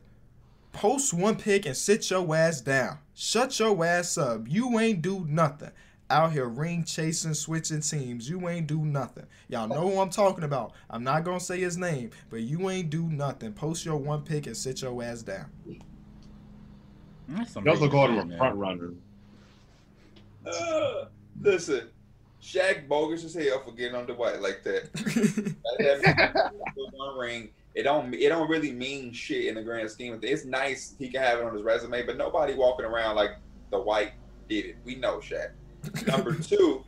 "Post 0.71 1.13
one 1.15 1.35
pick 1.35 1.65
and 1.65 1.75
sit 1.75 2.09
your 2.11 2.35
ass 2.35 2.61
down. 2.61 2.99
Shut 3.15 3.57
your 3.59 3.83
ass 3.83 4.17
up. 4.19 4.43
You 4.47 4.79
ain't 4.79 5.01
do 5.01 5.25
nothing." 5.27 5.71
Out 6.13 6.31
here 6.31 6.45
ring 6.45 6.83
chasing, 6.83 7.33
switching 7.33 7.79
teams. 7.81 8.29
You 8.29 8.47
ain't 8.47 8.67
do 8.67 8.77
nothing. 8.85 9.25
Y'all 9.47 9.67
know 9.67 9.89
who 9.89 9.99
I'm 9.99 10.11
talking 10.11 10.43
about. 10.43 10.73
I'm 10.91 11.03
not 11.03 11.23
gonna 11.23 11.39
say 11.39 11.59
his 11.59 11.75
name, 11.75 12.11
but 12.29 12.41
you 12.41 12.69
ain't 12.69 12.91
do 12.91 13.03
nothing. 13.09 13.51
Post 13.51 13.83
your 13.83 13.97
one 13.97 14.21
pick 14.21 14.45
and 14.45 14.55
sit 14.55 14.83
your 14.83 15.01
ass 15.03 15.23
down. 15.23 15.47
That's 17.27 17.51
some 17.53 17.63
They 17.63 17.71
also 17.71 17.83
big 17.85 17.91
called 17.91 18.11
him 18.11 18.19
a 18.19 18.25
man. 18.25 18.37
front 18.37 18.55
runner. 18.57 18.91
Uh, 20.45 21.05
listen, 21.41 21.89
Shaq 22.43 22.87
bogus 22.87 23.23
as 23.23 23.33
hell 23.33 23.63
for 23.65 23.71
getting 23.71 23.95
on 23.95 24.05
Dwight 24.05 24.39
like 24.39 24.61
that. 24.63 24.93
That- 25.79 26.01
that 26.03 26.51
one 26.93 27.17
ring. 27.17 27.49
It 27.73 27.83
don't 27.83 28.13
it 28.13 28.29
don't 28.29 28.47
really 28.51 28.71
mean 28.71 29.13
shit 29.13 29.47
in 29.47 29.55
the 29.55 29.63
grand 29.63 29.89
scheme 29.89 30.13
of 30.13 30.21
things. 30.21 30.41
It's 30.41 30.45
nice 30.45 30.93
he 30.99 31.09
can 31.09 31.23
have 31.23 31.39
it 31.39 31.43
on 31.43 31.53
his 31.53 31.63
resume, 31.63 32.05
but 32.05 32.17
nobody 32.17 32.53
walking 32.53 32.85
around 32.85 33.15
like 33.15 33.31
the 33.71 33.81
Dwight 33.81 34.11
did 34.47 34.65
it. 34.65 34.75
We 34.85 34.93
know 34.93 35.17
Shaq. 35.17 35.53
Number 36.07 36.35
two, 36.35 36.83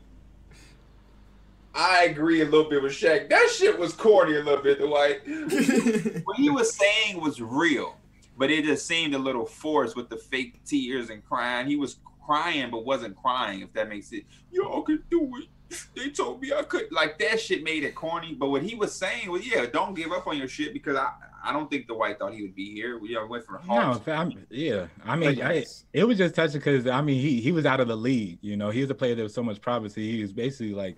I 1.73 2.05
agree 2.05 2.41
a 2.41 2.45
little 2.45 2.69
bit 2.69 2.81
with 2.81 2.93
Shaq. 2.93 3.29
That 3.29 3.49
shit 3.49 3.77
was 3.77 3.93
corny 3.93 4.37
a 4.37 4.43
little 4.43 4.63
bit, 4.63 4.79
the 4.79 4.87
Dwight. 4.87 6.25
What 6.25 6.37
he 6.37 6.49
was 6.49 6.75
saying 6.75 7.21
was 7.21 7.41
real, 7.41 7.97
but 8.37 8.49
it 8.49 8.63
just 8.65 8.85
seemed 8.87 9.13
a 9.13 9.19
little 9.19 9.45
forced 9.45 9.95
with 9.95 10.09
the 10.09 10.17
fake 10.17 10.63
tears 10.65 11.09
and 11.09 11.23
crying. 11.25 11.67
He 11.67 11.75
was 11.75 11.97
crying 12.25 12.71
but 12.71 12.85
wasn't 12.85 13.15
crying, 13.17 13.61
if 13.61 13.73
that 13.73 13.89
makes 13.89 14.11
it. 14.11 14.23
Y'all 14.51 14.81
can 14.83 15.03
do 15.09 15.29
it. 15.37 15.47
They 15.95 16.09
told 16.09 16.41
me 16.41 16.51
I 16.53 16.63
could. 16.63 16.91
Like 16.91 17.17
that 17.19 17.39
shit 17.39 17.63
made 17.63 17.83
it 17.83 17.95
corny. 17.95 18.33
But 18.33 18.49
what 18.49 18.63
he 18.63 18.75
was 18.75 18.93
saying 18.93 19.31
was, 19.31 19.45
yeah, 19.45 19.65
don't 19.65 19.93
give 19.93 20.11
up 20.11 20.27
on 20.27 20.37
your 20.37 20.47
shit 20.47 20.73
because 20.73 20.95
I, 20.95 21.09
I 21.43 21.53
don't 21.53 21.69
think 21.69 21.87
the 21.87 21.93
Dwight 21.93 22.17
thought 22.17 22.33
he 22.33 22.41
would 22.41 22.55
be 22.55 22.73
here. 22.73 22.97
We 22.97 23.17
went 23.29 23.45
from 23.45 23.59
No, 23.67 24.01
I'm, 24.07 24.45
yeah. 24.49 24.87
I 25.05 25.15
mean, 25.15 25.41
I, 25.41 25.65
it 25.93 26.03
was 26.03 26.17
just 26.17 26.35
touching 26.35 26.59
because 26.59 26.87
I 26.87 27.01
mean, 27.01 27.21
he 27.21 27.39
he 27.39 27.51
was 27.51 27.65
out 27.65 27.79
of 27.79 27.87
the 27.87 27.95
league. 27.95 28.39
You 28.41 28.57
know, 28.57 28.69
he 28.71 28.81
was 28.81 28.89
a 28.89 28.95
player 28.95 29.15
that 29.15 29.23
was 29.23 29.33
so 29.33 29.43
much 29.43 29.61
privacy. 29.61 30.11
He 30.11 30.21
was 30.21 30.33
basically 30.33 30.73
like 30.73 30.97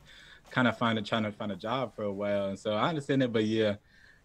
kind 0.52 0.68
of 0.68 0.78
finding 0.78 1.04
trying 1.04 1.24
to 1.24 1.32
find 1.32 1.52
a 1.52 1.56
job 1.56 1.96
for 1.96 2.04
a 2.04 2.14
while, 2.14 2.48
and 2.48 2.58
so 2.58 2.72
I 2.72 2.90
understand 2.90 3.24
it. 3.24 3.34
But 3.34 3.46
yeah, 3.46 3.76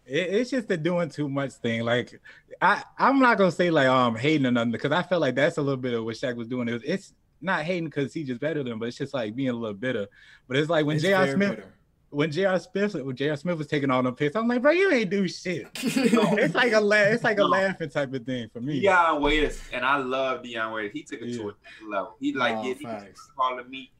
it, 0.05 0.29
it's 0.33 0.49
just 0.49 0.67
the 0.67 0.77
doing 0.77 1.09
too 1.09 1.29
much 1.29 1.53
thing. 1.53 1.81
Like 1.81 2.19
I 2.61 2.83
I'm 2.97 3.19
not 3.19 3.37
gonna 3.37 3.51
say 3.51 3.69
like 3.69 3.87
oh, 3.87 3.93
I'm 3.93 4.15
hating 4.15 4.45
or 4.45 4.51
nothing 4.51 4.71
because 4.71 4.91
I 4.91 5.03
felt 5.03 5.21
like 5.21 5.35
that's 5.35 5.57
a 5.57 5.61
little 5.61 5.77
bit 5.77 5.93
of 5.93 6.05
what 6.05 6.15
Shaq 6.15 6.35
was 6.35 6.47
doing. 6.47 6.67
It 6.67 6.73
was, 6.73 6.83
it's 6.83 7.13
not 7.43 7.63
hating 7.63 7.85
because 7.85 8.13
he's 8.13 8.27
just 8.27 8.39
better 8.41 8.63
than 8.63 8.73
him, 8.73 8.79
but 8.79 8.87
it's 8.87 8.97
just 8.97 9.13
like 9.13 9.35
being 9.35 9.49
a 9.49 9.53
little 9.53 9.73
bitter. 9.75 10.07
But 10.47 10.57
it's 10.57 10.69
like 10.69 10.85
when 10.85 10.97
J.R. 10.99 11.27
Smith 11.31 11.49
bitter. 11.57 11.73
when 12.09 12.31
J.R. 12.31 12.59
Smith 12.59 12.93
when 12.95 13.15
J.R. 13.15 13.35
Smith 13.35 13.57
was 13.57 13.67
taking 13.67 13.89
all 13.91 14.01
them 14.03 14.15
picks, 14.15 14.35
I'm 14.35 14.47
like, 14.47 14.61
bro, 14.61 14.71
you 14.71 14.91
ain't 14.91 15.09
do 15.09 15.27
shit. 15.27 15.67
it's 15.75 16.55
like 16.55 16.71
a 16.73 16.79
la- 16.79 16.95
it's 16.97 17.23
like 17.23 17.37
a 17.37 17.41
No. 17.41 17.47
laughing 17.47 17.89
type 17.89 18.13
of 18.13 18.25
thing 18.25 18.49
for 18.53 18.61
me. 18.61 18.79
Dion 18.81 19.21
Waiters, 19.21 19.61
and 19.73 19.83
I 19.85 19.97
love 19.97 20.43
Dion 20.43 20.73
Waiters. 20.73 20.91
He 20.93 21.03
took 21.03 21.21
it 21.21 21.33
to 21.33 21.49
a 21.49 21.53
different 21.53 21.91
level. 21.91 22.15
He 22.19 22.33
like 22.33 22.55
Oh, 22.57 22.63
yeah, 22.63 22.73
he 22.75 22.83
facts. 22.85 23.29
calling 23.35 23.69
me 23.69 23.91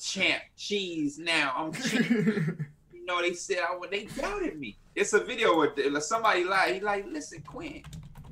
champ 0.00 0.42
cheese 0.56 1.18
now. 1.18 1.52
I'm 1.56 1.72
cheap. 1.82 2.08
you 2.10 3.04
know, 3.04 3.20
they 3.20 3.34
said 3.34 3.58
I 3.68 3.76
would. 3.76 3.90
They 3.90 4.04
doubted 4.04 4.58
me. 4.58 4.76
It's 4.94 5.12
a 5.12 5.20
video 5.24 5.58
with 5.58 6.02
somebody 6.02 6.44
lied. 6.44 6.74
He 6.74 6.80
like, 6.80 7.06
listen, 7.06 7.42
Quinn, 7.42 7.82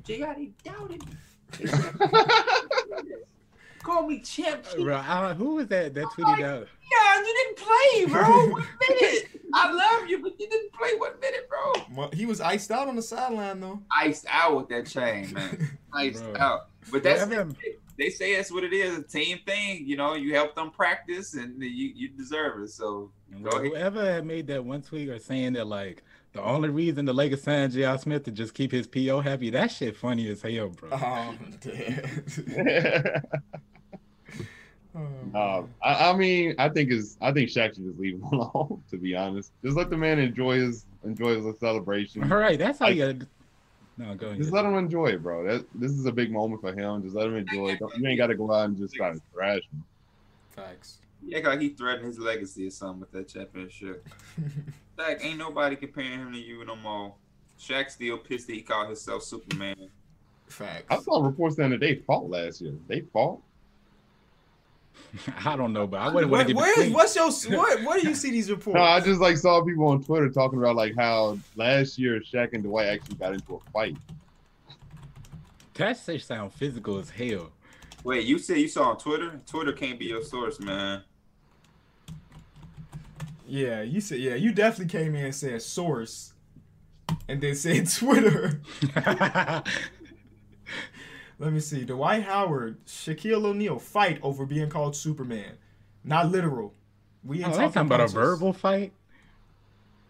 Jr. 0.03 0.33
They 0.35 0.49
doubted 0.63 1.05
me. 1.05 1.13
They 1.59 1.65
said, 1.67 1.95
Call 3.83 4.07
me 4.07 4.19
champ. 4.19 4.65
Bro, 4.77 4.95
I, 4.97 5.33
who 5.33 5.55
was 5.55 5.67
that 5.67 5.93
that 5.93 6.05
tweeted 6.07 6.43
out? 6.43 6.67
Yeah, 6.91 7.19
you 7.19 7.53
didn't 7.55 7.57
play, 7.57 8.05
bro. 8.13 8.49
One 8.51 8.67
minute. 8.89 9.29
I 9.53 9.71
love 9.71 10.09
you, 10.09 10.21
but 10.21 10.39
you 10.39 10.49
didn't 10.49 10.73
play 10.73 10.91
one 10.97 11.19
minute, 11.21 11.47
bro. 11.49 11.83
Well, 11.95 12.09
he 12.13 12.25
was 12.25 12.41
iced 12.41 12.71
out 12.71 12.87
on 12.87 12.95
the 12.95 13.01
sideline 13.01 13.59
though. 13.61 13.81
Iced 13.97 14.25
out 14.29 14.57
with 14.57 14.69
that 14.69 14.87
chain, 14.87 15.33
man. 15.33 15.77
Iced 15.93 16.23
Bro. 16.23 16.35
out. 16.37 16.69
But 16.91 17.03
that's 17.03 17.21
Yeah, 17.21 17.43
man. 17.43 17.55
they 17.97 18.09
say 18.09 18.35
that's 18.35 18.51
what 18.51 18.63
it 18.63 18.73
is, 18.73 18.97
a 18.97 19.03
team 19.03 19.39
thing. 19.45 19.87
You 19.87 19.95
know, 19.97 20.15
you 20.15 20.33
help 20.35 20.53
them 20.55 20.69
practice, 20.71 21.33
and 21.33 21.61
you 21.61 21.91
you 21.95 22.09
deserve 22.09 22.61
it. 22.61 22.69
So 22.71 23.11
Go 23.41 23.49
ahead. 23.57 23.67
whoever 23.71 24.05
had 24.13 24.25
made 24.25 24.47
that 24.47 24.63
one 24.63 24.81
tweet 24.81 25.09
or 25.09 25.17
saying 25.19 25.53
that 25.53 25.65
like 25.67 26.03
the 26.33 26.41
only 26.43 26.69
reason 26.69 27.05
the 27.05 27.13
Lakers 27.13 27.41
signed 27.43 27.73
J.R. 27.73 27.97
Smith 27.97 28.23
to 28.25 28.31
just 28.31 28.53
keep 28.53 28.71
his 28.71 28.85
PO 28.87 29.21
happy, 29.21 29.49
that 29.51 29.71
shit 29.71 29.95
funny 29.97 30.29
as 30.29 30.41
hell, 30.41 30.69
bro. 30.69 30.89
Oh, 30.91 31.35
damn. 31.61 33.21
Oh, 34.95 35.59
Um, 35.59 35.69
I, 35.83 36.09
I 36.09 36.15
mean, 36.17 36.55
I 36.57 36.69
think 36.69 36.91
is 36.91 37.17
I 37.21 37.31
think 37.31 37.49
Shaq 37.49 37.75
should 37.75 37.85
just 37.85 37.99
leave 37.99 38.15
him 38.15 38.23
alone. 38.31 38.81
To 38.89 38.97
be 38.97 39.15
honest, 39.15 39.51
just 39.63 39.77
let 39.77 39.91
the 39.91 39.97
man 39.97 40.17
enjoy 40.17 40.55
his 40.59 40.85
enjoy 41.03 41.39
his 41.39 41.59
celebration. 41.59 42.31
All 42.31 42.39
right, 42.39 42.57
that's 42.57 42.79
how 42.79 42.87
I- 42.87 42.89
you. 42.89 43.19
No, 43.99 44.15
go 44.15 44.27
ahead. 44.27 44.37
Just 44.39 44.51
let 44.51 44.65
him 44.65 44.73
enjoy 44.75 45.07
it, 45.07 45.21
bro. 45.23 45.43
That 45.45 45.65
this 45.75 45.91
is 45.91 46.05
a 46.07 46.11
big 46.11 46.31
moment 46.31 46.61
for 46.61 46.73
him. 46.73 47.03
Just 47.03 47.15
let 47.15 47.27
him 47.27 47.35
enjoy 47.35 47.69
it. 47.73 47.79
Don't- 47.79 47.95
You 47.97 48.07
ain't 48.07 48.17
got 48.17 48.27
to 48.27 48.35
go 48.35 48.51
out 48.51 48.65
and 48.69 48.77
just 48.77 48.93
try 48.95 49.11
to 49.11 49.19
trash 49.33 49.61
him. 49.71 49.83
Facts. 50.51 50.97
Yeah, 51.23 51.39
like 51.47 51.61
he 51.61 51.69
threatened 51.69 52.05
his 52.07 52.17
legacy 52.19 52.65
or 52.67 52.71
something 52.71 52.99
with 53.01 53.11
that 53.11 53.27
championship. 53.27 54.07
Shaq, 54.97 55.23
ain't 55.23 55.37
nobody 55.37 55.75
comparing 55.75 56.19
him 56.19 56.33
to 56.33 56.39
you 56.39 56.65
no 56.65 56.75
more. 56.75 57.13
Shaq 57.59 57.89
still 57.89 58.17
pissed 58.17 58.47
that 58.47 58.53
he 58.53 58.61
called 58.61 58.87
himself 58.87 59.23
Superman. 59.23 59.89
Facts. 60.47 60.85
I 60.89 60.99
saw 60.99 61.23
reports 61.23 61.57
saying 61.57 61.71
that 61.71 61.79
they 61.79 61.95
fought 61.95 62.29
last 62.29 62.61
year. 62.61 62.73
They 62.87 63.01
fought. 63.01 63.41
I 65.45 65.55
don't 65.55 65.73
know, 65.73 65.87
but 65.87 65.99
I 65.99 66.09
wouldn't 66.09 66.31
want 66.31 66.47
to 66.47 66.53
get 66.53 66.59
where, 66.59 66.75
between. 66.75 66.93
what's 66.93 67.15
your 67.15 67.31
what? 67.57 67.83
Where 67.83 67.99
do 67.99 68.07
you 68.07 68.15
see 68.15 68.31
these 68.31 68.49
reports? 68.49 68.75
No, 68.77 68.83
I 68.83 68.99
just 68.99 69.19
like 69.19 69.37
saw 69.37 69.63
people 69.63 69.87
on 69.87 70.03
Twitter 70.03 70.29
talking 70.29 70.59
about 70.59 70.75
like 70.75 70.95
how 70.95 71.37
last 71.55 71.97
year 71.97 72.19
Shaq 72.19 72.53
and 72.53 72.63
Dwight 72.63 72.87
actually 72.87 73.15
got 73.15 73.33
into 73.33 73.55
a 73.55 73.71
fight. 73.71 73.95
That 75.75 75.97
shit 76.03 76.23
sound 76.23 76.53
physical 76.53 76.97
as 76.97 77.09
hell. 77.09 77.51
Wait, 78.03 78.25
you 78.25 78.39
said 78.39 78.57
you 78.57 78.67
saw 78.67 78.91
on 78.91 78.97
Twitter? 78.97 79.39
Twitter 79.45 79.73
can't 79.73 79.99
be 79.99 80.05
your 80.05 80.23
source, 80.23 80.59
man. 80.59 81.03
Yeah, 83.47 83.81
you 83.81 84.01
said 84.01 84.19
yeah. 84.19 84.35
You 84.35 84.51
definitely 84.51 84.91
came 84.99 85.15
in 85.15 85.25
and 85.25 85.35
said 85.35 85.61
source, 85.61 86.33
and 87.27 87.41
then 87.41 87.55
said 87.55 87.89
Twitter. 87.95 88.61
Let 91.39 91.53
me 91.53 91.59
see. 91.59 91.85
Dwight 91.85 92.23
Howard, 92.23 92.83
Shaquille 92.85 93.45
O'Neal 93.45 93.77
fight 93.79 94.19
over 94.23 94.45
being 94.45 94.69
called 94.69 94.95
Superman. 94.95 95.57
Not 96.03 96.31
literal. 96.31 96.73
We 97.23 97.43
Oh, 97.43 97.47
ain't 97.47 97.53
they 97.57 97.59
talking 97.65 97.81
about 97.83 98.01
a 98.01 98.07
verbal 98.07 98.53
fight? 98.53 98.91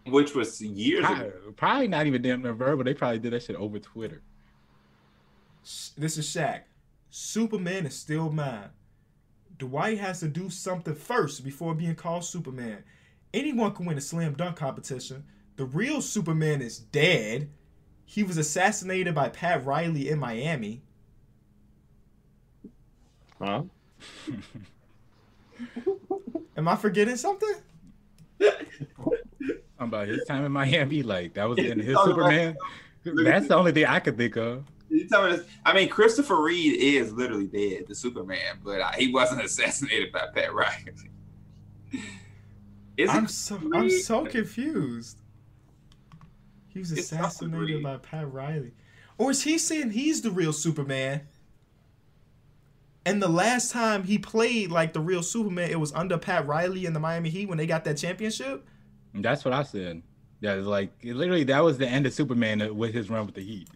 Which 0.06 0.34
was 0.34 0.58
years 0.62 1.04
Probably, 1.04 1.26
ago. 1.26 1.52
probably 1.56 1.88
not 1.88 2.06
even 2.06 2.22
damn 2.22 2.40
near 2.40 2.54
verbal. 2.54 2.82
They 2.84 2.94
probably 2.94 3.18
did 3.18 3.34
that 3.34 3.42
shit 3.42 3.56
over 3.56 3.78
Twitter. 3.78 4.22
This 5.98 6.16
is 6.16 6.26
Shaq. 6.26 6.62
Superman 7.10 7.84
is 7.84 7.94
still 7.94 8.30
mine. 8.30 8.70
Dwight 9.58 9.98
has 9.98 10.20
to 10.20 10.28
do 10.28 10.48
something 10.48 10.94
first 10.94 11.44
before 11.44 11.74
being 11.74 11.94
called 11.94 12.24
Superman. 12.24 12.84
Anyone 13.34 13.72
can 13.74 13.86
win 13.86 13.98
a 13.98 14.00
slam 14.00 14.34
dunk 14.34 14.56
competition. 14.56 15.24
The 15.56 15.64
real 15.64 16.00
Superman 16.00 16.62
is 16.62 16.78
dead. 16.78 17.50
He 18.04 18.22
was 18.22 18.38
assassinated 18.38 19.14
by 19.14 19.28
Pat 19.28 19.64
Riley 19.66 20.08
in 20.08 20.18
Miami. 20.18 20.82
Huh? 23.40 23.62
Am 26.56 26.68
I 26.68 26.76
forgetting 26.76 27.16
something? 27.16 27.54
Talking 28.40 29.18
about 29.78 30.08
his 30.08 30.24
time 30.26 30.44
in 30.44 30.52
Miami, 30.52 31.02
like 31.02 31.34
that 31.34 31.48
was 31.48 31.58
in 31.58 31.78
his 31.78 31.94
Talking 31.94 32.12
about- 32.14 32.30
Superman. 32.32 32.56
That's 33.24 33.48
the 33.48 33.54
only 33.56 33.72
thing 33.72 33.86
I 33.86 34.00
could 34.00 34.16
think 34.16 34.36
of. 34.36 34.64
You 34.90 35.06
tell 35.06 35.28
me 35.28 35.36
this? 35.36 35.46
I 35.64 35.72
mean, 35.74 35.88
Christopher 35.88 36.42
Reeve 36.42 36.80
is 36.80 37.12
literally 37.12 37.46
dead, 37.46 37.86
the 37.88 37.94
Superman, 37.94 38.58
but 38.64 38.80
uh, 38.80 38.92
he 38.92 39.12
wasn't 39.12 39.42
assassinated 39.44 40.12
by 40.12 40.26
Pat 40.34 40.52
Riley. 40.54 40.92
Is 42.98 43.08
I'm 43.08 43.24
it? 43.24 43.30
so 43.30 43.60
I'm 43.72 43.88
so 43.88 44.26
confused. 44.26 45.18
He 46.68 46.80
was 46.80 46.92
It's 46.92 47.12
assassinated 47.12 47.82
by 47.82 47.96
Pat 47.96 48.30
Riley. 48.30 48.72
Or 49.16 49.30
is 49.30 49.42
he 49.42 49.56
saying 49.56 49.90
he's 49.90 50.20
the 50.20 50.30
real 50.30 50.52
Superman? 50.52 51.22
And 53.06 53.22
the 53.22 53.28
last 53.28 53.70
time 53.70 54.02
he 54.02 54.18
played 54.18 54.70
like 54.70 54.92
the 54.92 55.00
real 55.00 55.22
Superman, 55.22 55.70
it 55.70 55.80
was 55.80 55.92
under 55.94 56.18
Pat 56.18 56.46
Riley 56.46 56.86
in 56.86 56.92
the 56.92 57.00
Miami 57.00 57.30
Heat 57.30 57.48
when 57.48 57.56
they 57.56 57.66
got 57.66 57.84
that 57.84 57.96
championship. 57.96 58.66
That's 59.14 59.44
what 59.44 59.54
I 59.54 59.62
said. 59.62 60.02
Yeah, 60.40 60.54
it's 60.54 60.66
like 60.66 60.90
literally 61.02 61.44
that 61.44 61.60
was 61.60 61.78
the 61.78 61.88
end 61.88 62.04
of 62.06 62.12
Superman 62.12 62.60
uh, 62.60 62.72
with 62.72 62.92
his 62.92 63.08
run 63.10 63.26
with 63.26 63.34
the 63.34 63.42
Heat. 63.42 63.68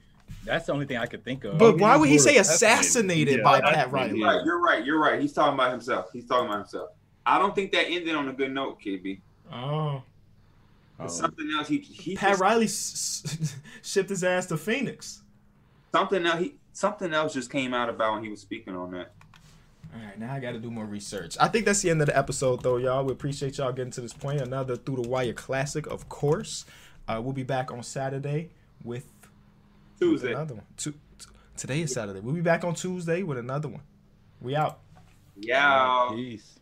That's 0.44 0.66
the 0.66 0.72
only 0.72 0.86
thing 0.86 0.96
I 0.96 1.06
could 1.06 1.24
think 1.24 1.44
of. 1.44 1.58
But 1.58 1.76
he 1.76 1.80
why 1.80 1.96
would 1.96 2.08
he 2.08 2.18
say 2.18 2.36
assassinated. 2.38 3.36
assassinated 3.36 3.36
Yeah, 3.38 3.42
by 3.44 3.60
Pat 3.60 3.92
Riley? 3.92 4.18
You're 4.18 4.28
right. 4.28 4.44
You're 4.44 4.60
right. 4.60 4.84
You're 4.84 5.00
right. 5.00 5.20
He's 5.20 5.32
talking 5.32 5.54
about 5.54 5.70
himself. 5.70 6.10
He's 6.12 6.26
talking 6.26 6.46
about 6.46 6.58
himself. 6.58 6.90
I 7.24 7.38
don't 7.38 7.54
think 7.54 7.72
that 7.72 7.86
ended 7.88 8.14
on 8.14 8.28
a 8.28 8.32
good 8.32 8.52
note, 8.52 8.80
KB. 8.80 9.20
Oh, 9.52 10.02
Oh. 11.00 11.06
Something 11.08 11.50
else. 11.56 11.66
He 11.68 11.78
he 11.78 12.14
Pat 12.16 12.30
just- 12.30 12.40
Riley 12.40 12.66
s- 12.66 13.22
s- 13.42 13.56
shipped 13.82 14.10
his 14.10 14.22
ass 14.22 14.46
to 14.46 14.56
Phoenix. 14.56 15.22
something 15.92 16.24
else. 16.24 16.38
He 16.40 16.54
something 16.72 17.12
else 17.12 17.34
just 17.34 17.50
came 17.50 17.74
out 17.74 17.88
about 17.88 18.14
when 18.14 18.22
he 18.24 18.28
was 18.30 18.40
speaking 18.40 18.76
on 18.76 18.92
that. 18.92 19.12
All 19.94 20.00
right, 20.02 20.18
now 20.18 20.32
I 20.32 20.38
got 20.40 20.52
to 20.52 20.58
do 20.58 20.70
more 20.70 20.86
research. 20.86 21.36
I 21.40 21.48
think 21.48 21.66
that's 21.66 21.82
the 21.82 21.90
end 21.90 22.00
of 22.00 22.06
the 22.06 22.16
episode, 22.16 22.62
though, 22.62 22.76
y'all. 22.78 23.04
We 23.04 23.12
appreciate 23.12 23.58
y'all 23.58 23.72
getting 23.72 23.90
to 23.92 24.00
this 24.00 24.12
point. 24.14 24.40
Another 24.40 24.76
Through 24.76 25.02
the 25.02 25.08
Wire 25.08 25.32
classic, 25.34 25.86
of 25.86 26.08
course. 26.08 26.64
Uh, 27.08 27.20
we'll 27.22 27.34
be 27.34 27.42
back 27.42 27.70
on 27.72 27.82
Saturday 27.82 28.50
with 28.84 29.06
Tuesday. 29.98 30.30
another 30.32 30.54
one. 30.54 30.64
Tu- 30.76 30.92
t- 31.18 31.26
today 31.56 31.82
is 31.82 31.92
Saturday. 31.92 32.20
We'll 32.20 32.34
be 32.34 32.40
back 32.42 32.64
on 32.64 32.74
Tuesday 32.74 33.22
with 33.22 33.36
another 33.38 33.68
one. 33.68 33.82
We 34.40 34.54
out. 34.56 34.78
Yeah. 35.36 36.10
Peace. 36.14 36.58